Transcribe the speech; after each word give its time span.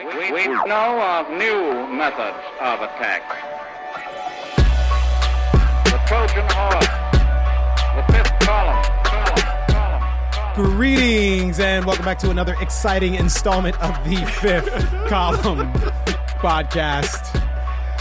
We, 0.00 0.32
we 0.32 0.46
know 0.46 0.98
of 0.98 1.28
new 1.28 1.86
methods 1.94 2.38
of 2.58 2.80
attack. 2.80 3.20
The 5.84 6.00
Trojan 6.06 6.46
horse, 6.48 6.88
the 7.96 8.04
fifth 8.10 8.32
column. 8.40 8.82
Greetings 10.54 11.60
and 11.60 11.84
welcome 11.84 12.06
back 12.06 12.18
to 12.20 12.30
another 12.30 12.56
exciting 12.62 13.16
installment 13.16 13.78
of 13.82 13.92
the 14.08 14.24
fifth 14.40 14.70
column 15.08 15.70
podcast. 16.40 17.38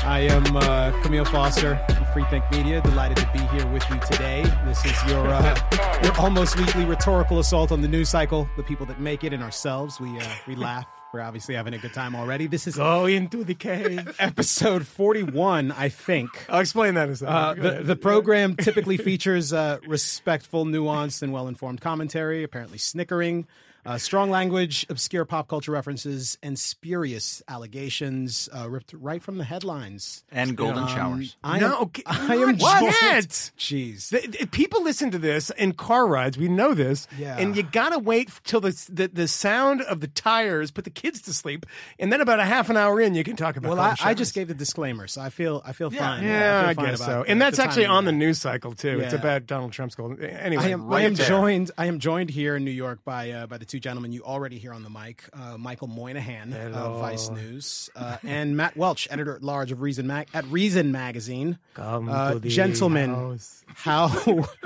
I 0.06 0.22
am 0.22 0.56
uh, 0.56 0.98
Camille 1.02 1.26
Foster 1.26 1.84
from 1.90 2.06
Free 2.14 2.24
Think 2.30 2.50
Media. 2.50 2.80
Delighted 2.80 3.18
to 3.18 3.30
be 3.34 3.40
here 3.58 3.68
with 3.74 3.84
you 3.90 4.00
today. 4.10 4.44
This 4.64 4.86
is 4.86 4.94
your 5.12 5.28
uh, 5.28 6.00
your 6.02 6.18
almost 6.18 6.58
weekly 6.58 6.86
rhetorical 6.86 7.40
assault 7.40 7.74
on 7.74 7.82
the 7.82 7.90
news 7.90 8.08
cycle, 8.08 8.50
the 8.56 8.64
people 8.64 8.86
that 8.86 9.02
make 9.02 9.26
it, 9.26 9.34
and 9.34 9.44
ourselves. 9.44 10.00
We 10.00 10.18
uh, 10.18 10.26
we 10.48 10.56
laugh. 10.56 10.88
We're 11.12 11.22
obviously 11.22 11.56
having 11.56 11.74
a 11.74 11.80
good 11.80 11.94
time 11.94 12.16
already. 12.16 12.46
This 12.46 12.68
is 12.68 12.76
Go 12.76 13.08
into 13.08 13.44
the 13.44 13.56
cave. 13.56 14.16
episode 14.20 14.86
forty 14.86 15.24
one, 15.24 15.72
I 15.72 15.90
think. 15.90 16.30
I'll 16.48 16.60
explain 16.60 16.94
that 16.94 17.06
in 17.08 17.14
a 17.14 17.16
second. 17.16 17.36
Uh, 17.36 17.54
the, 17.56 17.84
the 17.84 17.96
program 17.96 18.56
typically 18.56 18.98
features 18.98 19.52
uh, 19.52 19.80
respectful, 19.88 20.66
nuanced, 20.66 21.24
and 21.24 21.34
well 21.34 21.48
informed 21.48 21.82
commentary, 21.82 22.44
apparently 22.44 22.78
snickering, 22.78 23.48
uh, 23.86 23.98
strong 23.98 24.30
language, 24.30 24.86
obscure 24.90 25.26
pop 25.26 25.48
culture 25.48 25.72
references, 25.72 26.38
and 26.44 26.58
spurious 26.60 27.42
allegations 27.48 28.50
uh, 28.56 28.70
ripped 28.70 28.94
right 28.94 29.22
from 29.22 29.38
the 29.38 29.44
headlines. 29.44 30.24
and 30.32 30.56
golden 30.58 30.88
showers. 30.88 31.38
I 31.44 31.60
No, 31.60 31.68
am, 31.78 31.82
okay, 31.84 32.04
I 32.06 32.36
am 32.36 32.58
not 32.58 32.82
joined- 32.82 32.94
yet. 33.02 33.52
Jeez. 33.58 34.10
Th- 34.10 34.32
th- 34.32 34.52
People 34.52 34.84
listen 34.84 35.12
to 35.12 35.18
this 35.18 35.50
in 35.52 35.74
car 35.74 36.08
rides. 36.08 36.38
We 36.38 36.48
know 36.50 36.74
this, 36.74 37.08
Yeah. 37.18 37.38
and 37.38 37.56
you 37.56 37.64
gotta 37.64 38.00
wait 38.00 38.30
till 38.44 38.60
the, 38.62 38.72
the 38.92 39.08
the 39.08 39.28
sound 39.28 39.82
of 39.82 40.00
the 40.02 40.08
tires 40.08 40.72
put 40.72 40.84
the 40.84 40.90
kids 40.90 41.22
to 41.24 41.34
sleep, 41.34 41.66
and 42.00 42.12
then 42.12 42.22
about 42.22 42.40
a 42.40 42.46
half 42.46 42.70
an 42.70 42.78
hour 42.78 43.00
in, 43.00 43.16
you 43.16 43.24
can 43.24 43.36
talk 43.36 43.56
about. 43.58 43.70
Well, 43.70 43.78
golden 43.78 44.06
I, 44.06 44.10
I 44.10 44.14
just 44.14 44.34
gave 44.34 44.48
the 44.48 44.54
disclaimer, 44.54 45.08
so 45.08 45.22
I 45.22 45.30
feel 45.30 45.62
I 45.66 45.74
feel 45.74 45.90
fine. 45.92 46.24
Yeah, 46.24 46.64
I, 46.66 46.70
I 46.70 46.74
feel 46.74 46.84
fine 46.84 46.86
guess 46.92 47.00
about 47.02 47.06
so. 47.06 47.24
And 47.32 47.42
that's 47.42 47.60
actually 47.60 47.86
on 47.86 48.06
the 48.06 48.12
news 48.12 48.40
cycle 48.40 48.74
too. 48.74 49.00
It's 49.00 49.14
about 49.14 49.46
Donald 49.46 49.72
Trump's 49.72 49.96
golden. 49.96 50.24
Anyway, 50.24 50.64
I 50.64 50.70
am, 50.70 50.92
I 50.92 51.02
am 51.02 51.14
there. 51.14 51.28
joined. 51.28 51.72
I 51.78 51.86
am 51.86 52.00
joined 52.00 52.30
here 52.30 52.56
in 52.56 52.64
New 52.66 52.72
York 52.72 53.04
by 53.06 53.32
uh, 53.32 53.48
by 53.48 53.58
the 53.58 53.66
two 53.70 53.80
gentlemen 53.80 54.12
you 54.12 54.24
already 54.24 54.58
hear 54.58 54.74
on 54.74 54.84
the 54.84 54.90
mic, 54.90 55.24
uh, 55.34 55.58
Michael 55.58 55.88
Moynihan 55.88 56.52
Hello. 56.52 56.72
of 56.96 57.00
Vice 57.00 57.30
News 57.30 57.90
uh, 57.96 58.18
and 58.24 58.58
Matt 58.58 58.76
Welch, 58.76 59.08
editor 59.10 59.36
at 59.36 59.44
large 59.44 59.72
of 59.72 59.82
Reason 59.82 60.06
Mag- 60.08 60.28
at 60.34 60.44
Reason 60.48 60.92
Magazine. 60.92 61.58
Come 61.76 62.10
Uh, 62.10 62.40
gentlemen, 62.40 63.14
house. 63.14 63.64
how 63.76 64.08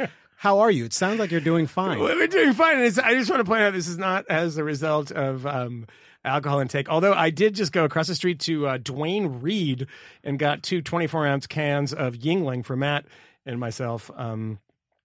how 0.38 0.60
are 0.60 0.72
you? 0.72 0.86
It 0.86 0.94
sounds 0.94 1.20
like 1.20 1.32
you're 1.32 1.40
doing 1.42 1.68
fine. 1.68 2.00
We're 2.00 2.28
doing 2.28 2.54
fine. 2.54 2.78
And 2.78 2.86
it's, 2.86 2.98
I 2.98 3.14
just 3.14 3.30
want 3.30 3.42
to 3.42 3.46
point 3.46 3.62
out 3.62 3.74
this 3.74 3.88
is 3.88 3.98
not 3.98 4.26
as 4.30 4.58
a 4.58 4.64
result 4.64 5.12
of 5.12 5.46
um, 5.46 5.86
alcohol 6.26 6.60
intake. 6.60 6.90
Although 6.90 7.14
I 7.14 7.30
did 7.30 7.56
just 7.56 7.72
go 7.72 7.84
across 7.86 8.08
the 8.08 8.16
street 8.16 8.40
to 8.42 8.68
uh, 8.68 8.78
Duane 8.78 9.42
Reade 9.42 9.88
and 10.24 10.40
got 10.40 10.64
two 10.64 10.82
24 10.82 11.28
ounce 11.28 11.48
cans 11.48 11.94
of 11.94 12.16
Yuengling 12.16 12.66
for 12.66 12.76
Matt 12.76 13.06
and 13.46 13.60
myself. 13.60 14.10
Um, 14.16 14.60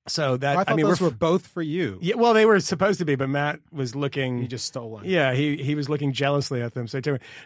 so 0.08 0.36
that 0.36 0.56
I 0.56 0.64
thought 0.64 0.76
mean, 0.76 0.86
those 0.86 1.00
we're 1.00 1.08
were 1.08 1.14
both 1.14 1.46
for 1.46 1.62
you. 1.62 1.98
yeah, 2.00 2.16
well, 2.16 2.34
they 2.34 2.46
were 2.46 2.60
supposed 2.60 2.98
to 2.98 3.04
be, 3.04 3.14
but 3.14 3.28
Matt 3.28 3.60
was 3.72 3.94
looking. 3.94 4.42
He 4.42 4.48
just 4.48 4.66
stole 4.66 4.90
one. 4.90 5.04
Yeah, 5.04 5.34
he 5.34 5.56
he 5.56 5.74
was 5.74 5.88
looking 5.88 6.12
jealously 6.12 6.62
at 6.62 6.74
them. 6.74 6.86
So. 6.88 7.00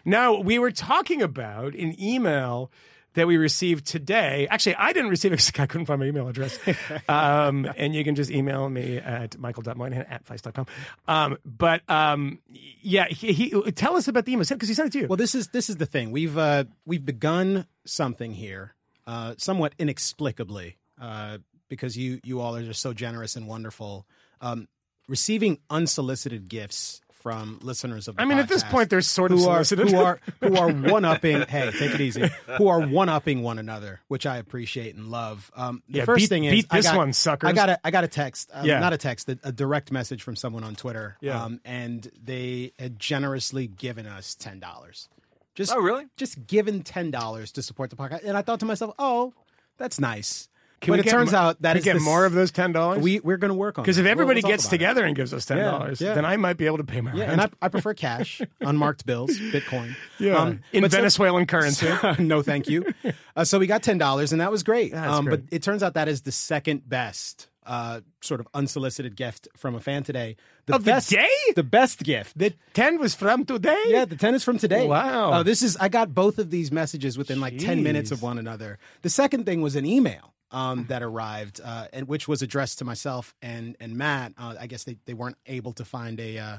Now 0.05 0.39
we 0.39 0.59
were 0.59 0.71
talking 0.71 1.21
about 1.21 1.75
an 1.75 1.95
email 2.01 2.71
that 3.13 3.27
we 3.27 3.37
received 3.37 3.85
today. 3.85 4.47
Actually, 4.49 4.75
I 4.75 4.93
didn't 4.93 5.09
receive 5.09 5.31
it 5.31 5.37
because 5.37 5.51
I 5.59 5.65
couldn't 5.65 5.85
find 5.85 5.99
my 5.99 6.07
email 6.07 6.27
address. 6.27 6.57
um, 7.07 7.69
and 7.77 7.95
you 7.95 8.03
can 8.03 8.15
just 8.15 8.31
email 8.31 8.69
me 8.69 8.97
at 8.97 9.37
michael.moynihan 9.37 10.05
at 10.05 10.25
vice.com. 10.25 10.65
Um, 11.07 11.37
but 11.45 11.81
um, 11.89 12.39
yeah, 12.81 13.07
he, 13.07 13.33
he 13.33 13.71
tell 13.71 13.95
us 13.95 14.07
about 14.07 14.25
the 14.25 14.33
email 14.33 14.45
because 14.47 14.69
he 14.69 14.75
sent 14.75 14.87
it 14.87 14.91
to 14.93 14.99
you. 14.99 15.07
Well, 15.07 15.17
this 15.17 15.35
is 15.35 15.49
this 15.49 15.69
is 15.69 15.77
the 15.77 15.85
thing. 15.85 16.11
We've 16.11 16.37
uh, 16.37 16.65
we've 16.85 17.05
begun 17.05 17.67
something 17.85 18.33
here, 18.33 18.75
uh, 19.05 19.35
somewhat 19.37 19.73
inexplicably, 19.77 20.77
uh, 20.99 21.37
because 21.73 21.97
you 21.97 22.19
you 22.23 22.39
all 22.39 22.55
are 22.55 22.63
just 22.63 22.81
so 22.81 22.93
generous 22.93 23.35
and 23.35 23.47
wonderful. 23.47 24.05
Um, 24.41 24.67
receiving 25.07 25.57
unsolicited 25.69 26.47
gifts 26.47 27.01
from 27.11 27.57
listeners 27.61 28.09
of 28.09 28.17
the 28.17 28.21
I 28.21 28.25
mean, 28.25 28.37
at 28.37 28.49
this 28.49 28.63
point, 28.65 28.89
they're 28.89 28.99
sort 29.01 29.31
of 29.31 29.39
who 29.39 29.47
are 29.47 29.63
who 29.63 29.97
are 29.97 30.19
who 30.41 30.57
are 30.57 30.69
one 30.71 31.05
upping. 31.05 31.41
hey, 31.47 31.71
take 31.71 31.91
it 31.95 32.01
easy. 32.01 32.29
Who 32.57 32.67
are 32.67 32.81
one 32.85 33.07
upping 33.09 33.41
one 33.43 33.59
another, 33.59 34.01
which 34.09 34.25
I 34.25 34.37
appreciate 34.37 34.95
and 34.95 35.09
love. 35.09 35.49
Um, 35.55 35.81
the 35.87 35.99
Yeah, 35.99 36.05
first 36.05 36.23
beat- 36.23 36.27
thing 36.29 36.43
is, 36.43 36.51
beat 36.51 36.65
I 36.69 36.77
this 36.77 36.85
got- 36.87 36.97
one, 36.97 37.13
suckers. 37.13 37.49
I 37.49 37.53
got 37.53 37.69
a 37.69 37.79
I 37.85 37.91
got 37.91 38.03
a 38.03 38.09
text. 38.09 38.49
Um, 38.53 38.65
Yeah. 38.65 38.79
not 38.79 38.91
a 38.93 38.97
text, 38.97 39.29
a, 39.29 39.39
a 39.43 39.51
direct 39.53 39.91
message 39.91 40.21
from 40.21 40.35
someone 40.35 40.63
on 40.65 40.75
Twitter. 40.75 41.17
Yeah. 41.21 41.41
Um, 41.41 41.61
and 41.63 42.09
they 42.21 42.73
had 42.77 42.99
generously 42.99 43.67
given 43.67 44.05
us 44.05 44.35
ten 44.35 44.59
dollars. 44.59 45.07
Just 45.55 45.71
Oh, 45.73 45.79
really? 45.79 46.05
Just 46.17 46.45
given 46.47 46.81
ten 46.83 47.09
dollars 47.09 47.51
to 47.53 47.61
support 47.61 47.89
the 47.89 47.95
podcast, 47.95 48.23
and 48.25 48.35
I 48.35 48.41
thought 48.41 48.59
to 48.61 48.65
myself, 48.65 48.93
"Oh, 48.99 49.33
that's 49.77 49.97
nice." 49.99 50.49
Can 50.83 50.91
but 50.93 50.99
it 50.99 51.09
turns 51.09 51.33
out 51.33 51.61
that 51.61 51.75
we 51.75 51.81
get 51.81 51.93
the 51.95 51.99
more 52.01 52.25
of 52.25 52.33
those 52.33 52.51
ten 52.51 52.71
dollars. 52.71 53.01
We 53.01 53.19
we're 53.21 53.37
going 53.37 53.49
to 53.49 53.55
work 53.55 53.77
on 53.79 53.83
because 53.83 53.97
if 53.97 54.03
that. 54.03 54.09
We'll- 54.09 54.11
everybody 54.23 54.41
we'll 54.43 54.51
gets 54.51 54.65
about 54.65 54.73
it. 54.73 54.77
together 54.77 55.05
and 55.05 55.15
gives 55.15 55.33
us 55.33 55.45
ten 55.45 55.57
dollars, 55.57 55.99
yeah. 56.01 56.13
then 56.13 56.25
I 56.25 56.37
might 56.37 56.57
be 56.57 56.65
able 56.65 56.77
to 56.77 56.83
pay 56.83 57.01
my 57.01 57.13
Yeah, 57.13 57.21
rent. 57.27 57.31
and 57.31 57.41
I, 57.41 57.49
I 57.65 57.69
prefer 57.69 57.93
cash, 57.93 58.41
unmarked 58.61 59.05
bills, 59.05 59.31
Bitcoin. 59.31 59.95
Yeah. 60.19 60.35
Um, 60.37 60.59
in 60.71 60.81
but 60.81 60.91
so- 60.91 60.97
Venezuelan 60.97 61.47
currency. 61.47 61.87
no, 62.19 62.41
thank 62.41 62.67
you. 62.69 62.85
Uh, 63.35 63.43
so 63.43 63.57
we 63.57 63.65
got 63.65 63.81
ten 63.81 63.97
dollars, 63.97 64.31
and 64.31 64.41
that 64.41 64.51
was 64.51 64.61
great. 64.61 64.93
Um, 64.93 65.25
great. 65.25 65.47
But 65.49 65.55
it 65.55 65.63
turns 65.63 65.81
out 65.81 65.95
that 65.95 66.07
is 66.07 66.21
the 66.21 66.31
second 66.31 66.87
best 66.87 67.47
uh, 67.65 68.01
sort 68.21 68.39
of 68.39 68.47
unsolicited 68.53 69.15
gift 69.15 69.47
from 69.57 69.73
a 69.73 69.79
fan 69.79 70.03
today. 70.03 70.35
The 70.67 70.75
Of 70.75 70.83
the 70.83 70.91
best, 70.91 71.09
day? 71.09 71.27
the 71.55 71.63
best 71.63 72.03
gift. 72.03 72.37
The 72.37 72.53
ten 72.75 72.99
was 72.99 73.15
from 73.15 73.43
today. 73.45 73.81
yeah, 73.87 74.05
the 74.05 74.15
ten 74.15 74.35
is 74.35 74.43
from 74.43 74.59
today. 74.59 74.85
Wow. 74.87 75.31
Uh, 75.31 75.41
this 75.43 75.63
is 75.63 75.75
I 75.77 75.89
got 75.89 76.13
both 76.13 76.37
of 76.37 76.51
these 76.51 76.71
messages 76.71 77.17
within 77.17 77.39
like 77.41 77.57
ten 77.57 77.81
minutes 77.81 78.11
of 78.11 78.21
one 78.21 78.37
another. 78.37 78.77
The 79.01 79.09
second 79.09 79.47
thing 79.47 79.61
was 79.63 79.75
an 79.75 79.85
email. 79.87 80.32
Um, 80.53 80.85
that 80.89 81.01
arrived, 81.01 81.59
uh, 81.63 81.87
and 81.91 82.07
which 82.07 82.27
was 82.27 82.41
addressed 82.43 82.77
to 82.79 82.85
myself 82.85 83.33
and 83.41 83.75
and 83.79 83.97
Matt. 83.97 84.33
Uh, 84.37 84.53
I 84.59 84.67
guess 84.67 84.83
they, 84.83 84.97
they 85.05 85.15
weren't 85.15 85.37
able 85.47 85.73
to 85.73 85.83
find 85.83 86.19
a 86.19 86.37
uh, 86.37 86.57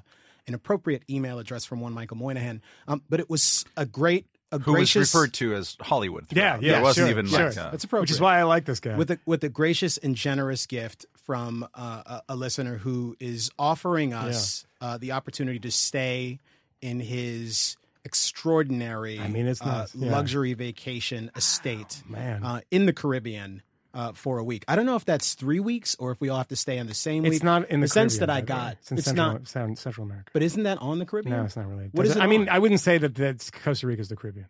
an 0.49 0.55
appropriate 0.55 1.05
email 1.09 1.38
address 1.38 1.65
from 1.65 1.81
one 1.81 1.93
Michael 1.93 2.16
Moynihan, 2.16 2.60
um, 2.88 3.03
but 3.09 3.21
it 3.21 3.31
was 3.31 3.65
a 3.77 3.87
great, 3.87 4.27
a 4.53 4.59
Who 4.59 4.72
was 4.72 4.93
gracious, 4.93 5.15
referred 5.15 5.32
to 5.34 5.55
as 5.55 5.77
Hollywood. 5.81 6.27
Yeah, 6.31 6.55
throughout. 6.59 6.62
yeah, 6.62 6.78
It 6.78 6.82
wasn't 6.82 7.05
sure, 7.06 7.10
even 7.10 7.27
sure. 7.28 7.47
like 7.47 7.56
uh, 7.56 7.71
That's 7.71 7.84
appropriate. 7.84 8.03
which 8.03 8.10
is 8.10 8.21
why 8.21 8.38
I 8.38 8.43
like 8.43 8.65
this 8.66 8.81
guy. 8.81 8.97
with 8.97 9.10
a 9.12 9.19
with 9.27 9.43
a 9.44 9.49
gracious 9.49 9.97
and 9.97 10.16
generous 10.16 10.66
gift 10.66 11.06
from 11.25 11.66
uh, 11.75 12.03
a, 12.28 12.34
a 12.34 12.37
listener 12.37 12.76
who 12.76 13.16
is 13.21 13.50
offering 13.59 14.12
us 14.12 14.66
uh, 14.82 14.99
the 14.99 15.12
opportunity 15.12 15.61
to 15.61 15.71
stay 15.71 16.41
in 16.82 17.00
his 17.00 17.76
extraordinary 18.05 19.19
I 19.21 19.28
mean, 19.28 19.47
it's 19.47 19.62
uh, 19.62 19.87
yeah. 19.94 20.11
luxury 20.11 20.53
vacation 20.55 21.31
estate 21.37 22.03
man. 22.09 22.44
uh, 22.44 22.61
in 22.71 22.87
the 22.87 22.93
Caribbean. 22.93 23.62
Uh, 23.94 24.10
for 24.12 24.38
a 24.38 24.44
week, 24.44 24.65
I 24.66 24.75
don't 24.75 24.87
know 24.87 24.97
if 24.97 25.05
that's 25.05 25.34
three 25.34 25.60
weeks 25.60 25.94
or 26.00 26.10
if 26.10 26.21
we 26.21 26.28
all 26.28 26.38
have 26.38 26.49
to 26.49 26.56
stay 26.56 26.81
on 26.81 26.88
the 26.88 26.94
same 26.94 27.22
week. 27.22 27.34
it's 27.34 27.44
not 27.44 27.71
in 27.71 27.78
the, 27.81 27.87
sense 27.87 28.19
that 28.19 28.28
I 28.28 28.41
by 28.41 28.47
got. 28.47 28.72
It's, 28.72 28.91
in 28.91 28.99
It's 28.99 29.06
Central, 29.06 29.32
not, 29.34 29.47
Sound- 29.49 29.78
Central 29.78 30.05
America. 30.05 30.31
but 30.32 30.43
isn't 30.43 30.65
that 30.65 30.78
on 30.78 30.99
the 30.99 31.06
Caribbean? 31.06 31.37
No, 31.37 31.44
it's 31.44 31.55
not 31.56 31.69
really. 31.69 31.91
What 31.93 32.05
is 32.05 32.10
Doesn't- 32.15 32.22
it 32.22 32.25
I 32.25 32.28
mean. 32.28 32.49
I 32.49 32.59
wouldn't 32.59 32.81
say 32.81 32.99
that 32.99 33.15
that's 33.15 33.53
Costa 33.53 33.87
Rica's 33.87 34.09
the 34.09 34.16
Caribbean. 34.16 34.49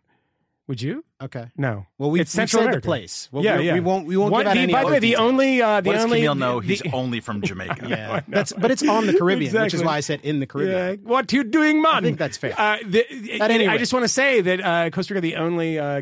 Would 0.67 0.81
you? 0.81 1.05
Okay. 1.21 1.45
No. 1.55 1.85
Well, 1.99 2.09
we 2.09 2.19
it's 2.21 2.33
we 2.33 2.37
Central 2.39 2.61
said 2.61 2.69
America. 2.69 2.81
the 2.81 2.87
place. 2.87 3.29
Well, 3.31 3.43
yeah, 3.43 3.59
we, 3.59 3.67
yeah. 3.67 3.73
We 3.75 3.81
won't. 3.81 4.07
We 4.07 4.17
won't 4.17 4.31
What- 4.31 4.39
give 4.39 4.47
out 4.47 4.53
the- 4.55 4.59
any. 4.61 4.73
By 4.73 4.83
the 4.83 4.89
way, 4.89 4.97
the 4.97 5.15
only, 5.17 5.61
uh, 5.61 5.81
the 5.81 5.89
What 5.89 5.93
does 5.93 6.03
only, 6.05 6.21
Camille 6.21 6.33
know? 6.33 6.59
the- 6.61 6.67
He's 6.67 6.81
only 6.91 7.19
from 7.19 7.43
Jamaica. 7.43 7.85
Yeah, 7.87 8.21
that's 8.27 8.51
but 8.51 8.71
it's 8.71 8.81
on 8.81 9.05
the 9.05 9.13
Caribbean, 9.13 9.53
which 9.61 9.75
is 9.75 9.83
why 9.83 9.97
I 9.97 9.99
said 9.99 10.21
in 10.23 10.39
the 10.39 10.47
Caribbean. 10.47 10.75
Yeah. 11.03 11.07
What 11.07 11.31
you 11.31 11.43
doing, 11.43 11.83
man? 11.83 11.93
I 11.97 12.01
think 12.01 12.17
that's 12.17 12.37
fair. 12.37 12.55
Uh, 12.59 12.77
the, 12.83 13.39
At 13.39 13.51
any 13.51 13.67
I 13.67 13.77
just 13.77 13.93
want 13.93 14.05
to 14.05 14.09
say 14.09 14.41
that 14.41 14.59
uh, 14.59 14.89
Costa 14.89 15.13
Rica, 15.13 15.21
the 15.21 15.35
only 15.35 15.77
uh, 15.77 16.01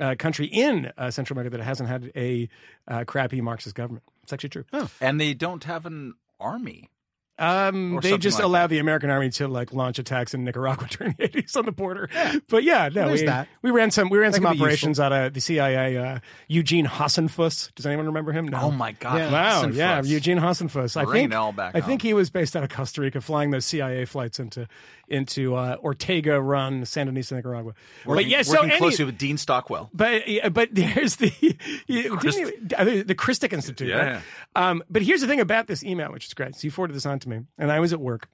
uh, 0.00 0.14
country 0.18 0.46
in 0.46 0.92
uh, 0.96 1.10
Central 1.10 1.38
America 1.38 1.56
that 1.56 1.64
hasn't 1.64 1.88
had 1.88 2.10
a 2.16 2.48
uh, 2.86 3.04
crappy 3.04 3.40
Marxist 3.40 3.74
government. 3.74 4.04
It's 4.22 4.32
actually 4.32 4.50
true. 4.50 4.64
And 5.00 5.20
they 5.20 5.34
don't 5.34 5.64
have 5.64 5.86
an 5.86 6.14
army. 6.38 6.90
Um, 7.38 8.00
they 8.02 8.18
just 8.18 8.38
like 8.38 8.44
allow 8.44 8.62
that. 8.62 8.70
the 8.70 8.78
American 8.80 9.10
army 9.10 9.30
to 9.30 9.46
like 9.46 9.72
launch 9.72 10.00
attacks 10.00 10.34
in 10.34 10.42
Nicaragua 10.42 10.88
during 10.90 11.14
the 11.16 11.24
eighties 11.24 11.54
on 11.54 11.66
the 11.66 11.72
border. 11.72 12.08
But 12.48 12.64
yeah, 12.64 12.88
no, 12.92 13.12
we, 13.12 13.24
that. 13.26 13.46
we 13.62 13.70
ran 13.70 13.92
some 13.92 14.08
we 14.08 14.18
ran 14.18 14.32
some 14.32 14.44
operations 14.44 14.98
out 14.98 15.12
of 15.12 15.34
the 15.34 15.40
CIA. 15.40 15.96
Uh, 15.96 16.18
Eugene 16.48 16.86
Hasenfus. 16.86 17.72
Does 17.76 17.86
anyone 17.86 18.06
remember 18.06 18.32
him? 18.32 18.48
No. 18.48 18.62
Oh 18.62 18.70
my 18.72 18.90
God! 18.92 19.18
Yeah. 19.18 19.30
Wow, 19.30 19.62
Hasenfus. 19.64 19.74
yeah, 19.76 20.02
Eugene 20.02 20.38
Hasenfus. 20.38 20.96
I 20.96 21.04
Bring 21.04 21.22
think 21.22 21.32
it 21.32 21.36
all 21.36 21.52
back 21.52 21.76
I 21.76 21.80
think 21.80 22.02
he 22.02 22.12
was 22.12 22.28
based 22.28 22.56
out 22.56 22.64
of 22.64 22.70
Costa 22.70 23.00
Rica, 23.02 23.20
flying 23.20 23.52
those 23.52 23.64
CIA 23.64 24.04
flights 24.04 24.40
into 24.40 24.66
into 25.08 25.54
uh, 25.54 25.76
Ortega-run 25.82 26.82
Sandinista, 26.82 27.32
Nicaragua. 27.32 27.74
but 28.06 28.26
yeah, 28.26 28.42
so 28.42 28.52
working 28.52 28.70
any, 28.70 28.78
closely 28.78 29.04
with 29.04 29.18
Dean 29.18 29.36
Stockwell. 29.36 29.90
but 29.92 30.28
yeah, 30.28 30.48
but 30.48 30.68
there's 30.72 31.16
the 31.16 31.30
Christ, 32.18 32.38
the 33.06 33.14
Christic 33.16 33.52
Institute. 33.52 33.88
Yeah, 33.88 33.96
right? 33.96 34.22
Um, 34.56 34.82
but 34.90 35.02
here's 35.02 35.20
the 35.20 35.26
thing 35.26 35.40
about 35.40 35.66
this 35.66 35.82
email, 35.82 36.12
which 36.12 36.26
is 36.26 36.34
great. 36.34 36.54
So 36.56 36.66
you 36.66 36.70
forwarded 36.70 36.96
this 36.96 37.06
on 37.06 37.18
to 37.20 37.28
me, 37.28 37.40
and 37.58 37.72
I 37.72 37.80
was 37.80 37.92
at 37.92 38.00
work, 38.00 38.28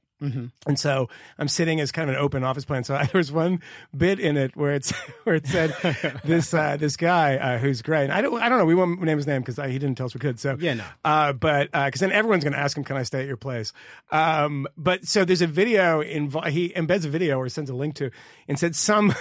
And 0.67 0.79
so 0.79 1.09
I'm 1.39 1.49
sitting 1.49 1.81
as 1.81 1.93
kind 1.93 2.09
of 2.09 2.17
an 2.17 2.23
open 2.23 2.45
office 2.45 2.65
plan. 2.65 2.85
So 2.85 2.95
there 2.99 3.11
was 3.13 3.31
one 3.31 3.61
bit 3.97 4.19
in 4.19 4.37
it 4.37 4.57
where 4.57 4.73
it's 4.73 4.91
where 5.25 5.37
it 5.37 5.47
said 5.47 5.75
this 6.25 6.55
uh, 6.55 6.77
this 6.77 6.97
guy 6.97 7.37
uh, 7.37 7.59
who's 7.59 7.83
great. 7.83 8.05
And 8.05 8.13
I 8.13 8.21
don't 8.21 8.41
I 8.41 8.49
don't 8.49 8.59
know. 8.59 8.65
We 8.65 8.75
won't 8.75 9.03
name 9.03 9.19
his 9.19 9.27
name 9.27 9.43
because 9.43 9.57
he 9.57 9.79
didn't 9.79 9.97
tell 9.97 10.07
us 10.07 10.15
we 10.15 10.21
could. 10.21 10.41
So 10.41 10.57
Yeah, 10.59 10.75
no. 10.75 10.85
Uh, 11.05 11.33
but 11.33 11.71
because 11.73 12.01
then 12.01 12.13
everyone's 12.13 12.45
going 12.45 12.55
to 12.55 12.59
ask 12.59 12.77
him, 12.77 12.85
"Can 12.85 12.97
I 12.97 13.03
stay 13.03 13.21
at 13.21 13.27
your 13.27 13.37
place?" 13.37 13.73
Um, 14.11 14.67
but 14.77 15.05
so 15.07 15.25
there's 15.25 15.43
a 15.43 15.47
video. 15.47 16.03
Inv- 16.03 16.49
he 16.51 16.71
embeds 16.71 17.05
a 17.05 17.09
video 17.09 17.39
or 17.39 17.49
sends 17.49 17.71
a 17.71 17.75
link 17.75 17.95
to, 17.97 18.11
and 18.49 18.59
said 18.59 18.75
some 18.77 19.15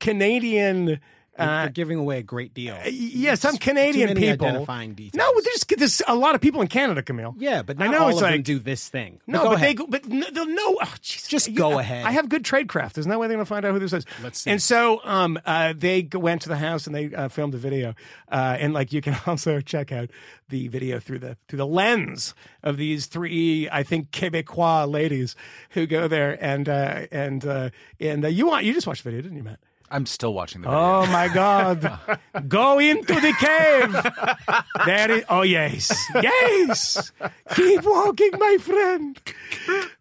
Canadian. 0.00 1.00
They're 1.36 1.68
giving 1.70 1.98
away 1.98 2.18
a 2.18 2.22
great 2.22 2.54
deal. 2.54 2.78
Yeah, 2.86 3.34
some 3.34 3.56
Canadian 3.56 4.08
too 4.08 4.14
many 4.14 4.30
people. 4.32 4.46
identifying 4.46 4.94
details. 4.94 5.14
No, 5.18 5.40
there's, 5.40 5.64
there's 5.78 6.02
a 6.06 6.14
lot 6.14 6.34
of 6.34 6.40
people 6.40 6.60
in 6.60 6.68
Canada, 6.68 7.02
Camille. 7.02 7.34
Yeah, 7.38 7.62
but 7.62 7.80
I 7.80 7.88
know 7.88 8.08
it's 8.08 8.20
like 8.20 8.44
do 8.44 8.58
this 8.58 8.88
thing. 8.88 9.20
no, 9.26 9.42
go 9.42 9.48
but 9.50 9.54
ahead. 9.56 9.68
they 9.68 9.74
go, 9.74 9.86
but 9.86 10.06
no, 10.08 10.26
they'll 10.30 10.46
know. 10.46 10.78
Oh, 10.82 10.94
Jesus. 11.00 11.28
Just 11.28 11.48
You- 11.48 11.54
go 11.54 11.78
ahead. 11.78 12.04
I 12.06 12.12
have 12.12 12.28
good 12.28 12.44
tradecraft. 12.44 12.92
There's 12.92 13.06
no 13.06 13.18
way 13.18 13.26
they're 13.28 13.36
going 13.36 13.44
to 13.44 13.48
find 13.48 13.64
out 13.64 13.72
who 13.72 13.78
this 13.80 13.92
is. 13.92 14.04
Let's 14.22 14.40
see. 14.40 14.50
And 14.50 14.62
so, 14.62 15.00
um, 15.04 15.38
uh, 15.44 15.74
they 15.76 16.08
went 16.12 16.42
to 16.42 16.48
the 16.48 16.56
house 16.56 16.86
and 16.86 16.94
they 16.94 17.12
uh, 17.14 17.28
filmed 17.28 17.54
a 17.54 17.58
video, 17.58 17.94
uh, 18.30 18.56
and 18.60 18.72
like 18.72 18.92
you 18.92 19.00
can 19.00 19.16
also 19.26 19.60
check 19.60 19.90
out 19.92 20.10
the 20.50 20.68
video 20.68 21.00
through 21.00 21.18
the 21.18 21.36
through 21.48 21.56
the 21.58 21.66
lens 21.66 22.34
of 22.62 22.76
these 22.76 23.06
three, 23.06 23.68
I 23.70 23.82
think, 23.82 24.10
Quebecois 24.10 24.90
ladies 24.90 25.34
who 25.70 25.86
go 25.86 26.06
there 26.06 26.38
and 26.42 26.68
uh, 26.68 27.06
and 27.10 27.44
uh, 27.44 27.70
and 27.98 28.24
uh, 28.24 28.28
you 28.28 28.46
want 28.46 28.64
you 28.64 28.72
just 28.72 28.86
watched 28.86 29.02
the 29.04 29.10
video, 29.10 29.22
didn't 29.22 29.36
you, 29.36 29.42
Matt? 29.42 29.58
I'm 29.90 30.06
still 30.06 30.34
watching 30.34 30.62
the 30.62 30.68
video. 30.68 30.80
Oh 30.82 31.06
my 31.06 31.28
God! 31.28 31.98
Go 32.48 32.78
into 32.78 33.14
the 33.14 33.32
cave. 33.38 34.64
There 34.86 35.10
is. 35.18 35.24
Oh 35.28 35.42
yes, 35.42 35.92
yes. 36.14 37.12
Keep 37.54 37.82
walking, 37.84 38.30
my 38.38 38.56
friend. 38.60 39.20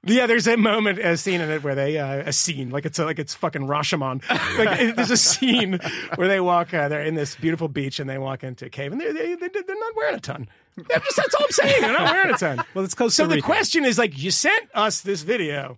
Yeah, 0.04 0.26
there's 0.26 0.48
a 0.48 0.58
moment, 0.58 1.00
a 1.00 1.16
scene 1.18 1.42
in 1.42 1.50
it 1.52 1.64
where 1.64 1.76
they, 1.76 1.98
uh, 2.00 2.24
a 2.26 2.34
scene 2.34 2.70
like 2.72 2.86
it's 2.86 2.98
like 2.98 3.20
it's 3.20 3.36
fucking 3.36 3.64
Rashomon. 3.68 4.22
Like 4.58 4.80
it- 4.80 4.96
there's 4.96 5.12
a 5.12 5.18
scene 5.18 5.80
where 6.16 6.28
they 6.28 6.40
walk. 6.40 6.74
Uh, 6.74 6.88
they're 6.88 7.04
in 7.04 7.16
this 7.16 7.36
beautiful 7.36 7.68
beach 7.68 8.00
and 8.00 8.10
they 8.10 8.18
walk 8.18 8.44
into 8.44 8.66
a 8.66 8.70
cave 8.70 8.92
and 8.92 9.00
they're 9.02 9.14
they, 9.14 9.36
they, 9.36 9.48
they're 9.48 9.80
not 9.80 9.96
wearing 9.96 10.16
a 10.16 10.20
ton. 10.20 10.48
They're 10.76 11.00
just, 11.00 11.18
that's 11.18 11.36
all 11.36 11.46
I'm 11.46 11.52
saying. 11.52 11.82
They're 11.82 11.94
not 11.94 12.12
wearing 12.12 12.34
a 12.34 12.38
ton. 12.38 12.64
Well, 12.74 12.84
it's 12.86 12.96
Costa 12.96 13.16
So 13.24 13.28
the 13.28 13.42
question 13.42 13.86
is 13.86 13.98
like, 14.00 14.18
you 14.18 14.32
sent 14.32 14.70
us 14.74 15.02
this 15.02 15.22
video. 15.22 15.78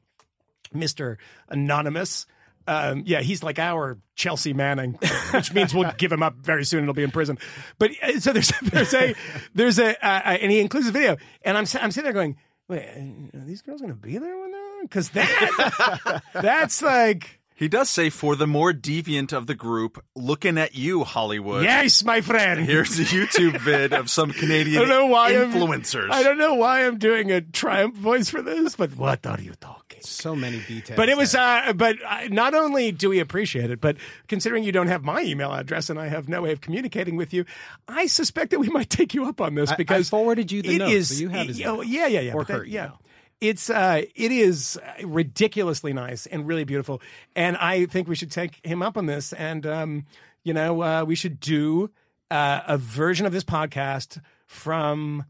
Mr. 0.73 1.17
Anonymous. 1.49 2.25
Um, 2.67 3.03
yeah, 3.05 3.21
he's 3.21 3.43
like 3.43 3.59
our 3.59 3.99
Chelsea 4.15 4.53
Manning, 4.53 4.97
which 5.31 5.53
means 5.53 5.73
we'll 5.73 5.91
give 5.97 6.11
him 6.11 6.23
up 6.23 6.35
very 6.35 6.65
soon 6.65 6.83
he'll 6.83 6.93
be 6.93 7.03
in 7.03 7.11
prison. 7.11 7.37
But 7.77 7.91
uh, 8.01 8.19
so 8.19 8.33
there's 8.33 8.51
there's 8.61 8.93
a 8.93 9.15
there's 9.53 9.79
a 9.79 9.89
uh, 9.89 10.09
uh, 10.09 10.37
and 10.41 10.51
he 10.51 10.59
includes 10.59 10.87
a 10.87 10.91
video, 10.91 11.17
and 11.43 11.57
I'm 11.57 11.65
I'm 11.81 11.91
sitting 11.91 12.03
there 12.03 12.13
going, 12.13 12.37
wait, 12.67 12.85
are 13.33 13.45
these 13.45 13.61
girls 13.61 13.81
going 13.81 13.93
to 13.93 13.99
be 13.99 14.17
there? 14.17 14.39
when 14.39 14.51
they're 14.51 14.81
Because 14.83 15.09
that 15.09 16.23
that's 16.33 16.81
like 16.81 17.39
He 17.57 17.69
does 17.69 17.89
say, 17.89 18.09
for 18.09 18.35
the 18.35 18.47
more 18.47 18.73
deviant 18.73 19.31
of 19.31 19.47
the 19.47 19.55
group, 19.55 20.03
looking 20.13 20.57
at 20.57 20.75
you, 20.75 21.05
Hollywood. 21.05 21.63
yes, 21.63 22.03
my 22.03 22.19
friend. 22.19 22.59
Here's 22.59 22.99
a 22.99 23.03
YouTube 23.05 23.57
vid 23.61 23.93
of 23.93 24.09
some 24.09 24.31
Canadian 24.33 24.75
I 24.81 24.85
don't 24.85 24.89
know 24.89 25.05
why 25.05 25.31
I'm- 25.33 25.53
influencers. 25.53 26.11
I 26.11 26.21
don't 26.21 26.37
know 26.37 26.55
why 26.55 26.85
I'm 26.85 26.97
doing 26.97 27.31
a 27.31 27.39
triumph 27.39 27.95
voice 27.95 28.29
for 28.29 28.41
this, 28.41 28.75
but 28.75 28.95
what 28.97 29.25
are 29.25 29.39
you 29.39 29.53
talking? 29.61 29.81
so 30.01 30.35
many 30.35 30.59
details. 30.67 30.95
But 30.97 31.09
it 31.09 31.17
was, 31.17 31.33
uh, 31.33 31.73
but 31.75 31.95
uh, 32.05 32.27
not 32.29 32.53
only 32.53 32.91
do 32.91 33.09
we 33.09 33.19
appreciate 33.19 33.71
it, 33.71 33.81
but 33.81 33.97
considering 34.27 34.63
you 34.63 34.71
don't 34.71 34.85
have 34.87 35.03
my 35.03 35.21
email 35.23 35.51
address 35.51 35.89
and 35.89 35.97
I 35.99 36.09
have 36.09 36.29
no 36.29 36.43
way 36.43 36.51
of 36.51 36.61
communicating 36.61 37.15
with 37.15 37.33
you, 37.33 37.43
I 37.87 38.05
suspect 38.05 38.51
that 38.51 38.59
we 38.59 38.67
might 38.69 38.91
take 38.91 39.15
you 39.15 39.25
up 39.25 39.41
on 39.41 39.55
this 39.55 39.71
I- 39.71 39.73
I 39.73 39.77
because 39.77 40.09
forwarded 40.09 40.51
you 40.51 40.61
the 40.61 40.75
it 40.75 40.77
note, 40.79 40.91
is- 40.91 41.07
so 41.09 41.21
you 41.21 41.29
have 41.29 41.47
his 41.47 41.59
oh, 41.65 41.81
yeah, 41.81 42.05
yeah, 42.05 42.19
yeah, 42.19 42.33
Or 42.33 42.39
but 42.41 42.47
that- 42.49 42.57
her 42.57 42.65
yeah. 42.65 42.83
email. 42.83 43.01
It's 43.41 43.69
uh, 43.69 44.03
it 44.15 44.31
is 44.31 44.79
ridiculously 45.03 45.93
nice 45.93 46.25
and 46.25 46.47
really 46.47 46.63
beautiful, 46.63 47.01
and 47.35 47.57
I 47.57 47.85
think 47.85 48.07
we 48.07 48.15
should 48.15 48.31
take 48.31 48.65
him 48.65 48.81
up 48.81 48.97
on 48.97 49.05
this, 49.05 49.33
and 49.33 49.65
um, 49.65 50.05
you 50.43 50.53
know, 50.53 50.81
uh, 50.81 51.03
we 51.05 51.15
should 51.15 51.39
do 51.39 51.89
uh, 52.31 52.61
a 52.67 52.77
version 52.77 53.25
of 53.25 53.33
this 53.33 53.43
podcast 53.43 54.21
from 54.45 55.25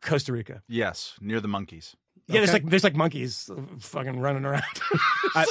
Costa 0.00 0.32
Rica. 0.32 0.62
Yes, 0.68 1.14
near 1.20 1.40
the 1.40 1.48
monkeys. 1.48 1.96
Yeah, 2.28 2.38
there's 2.40 2.52
like 2.52 2.64
there's 2.66 2.84
like 2.84 2.94
monkeys 2.94 3.50
fucking 3.80 4.18
running 4.20 4.44
around. 4.44 4.62
I, 5.34 5.44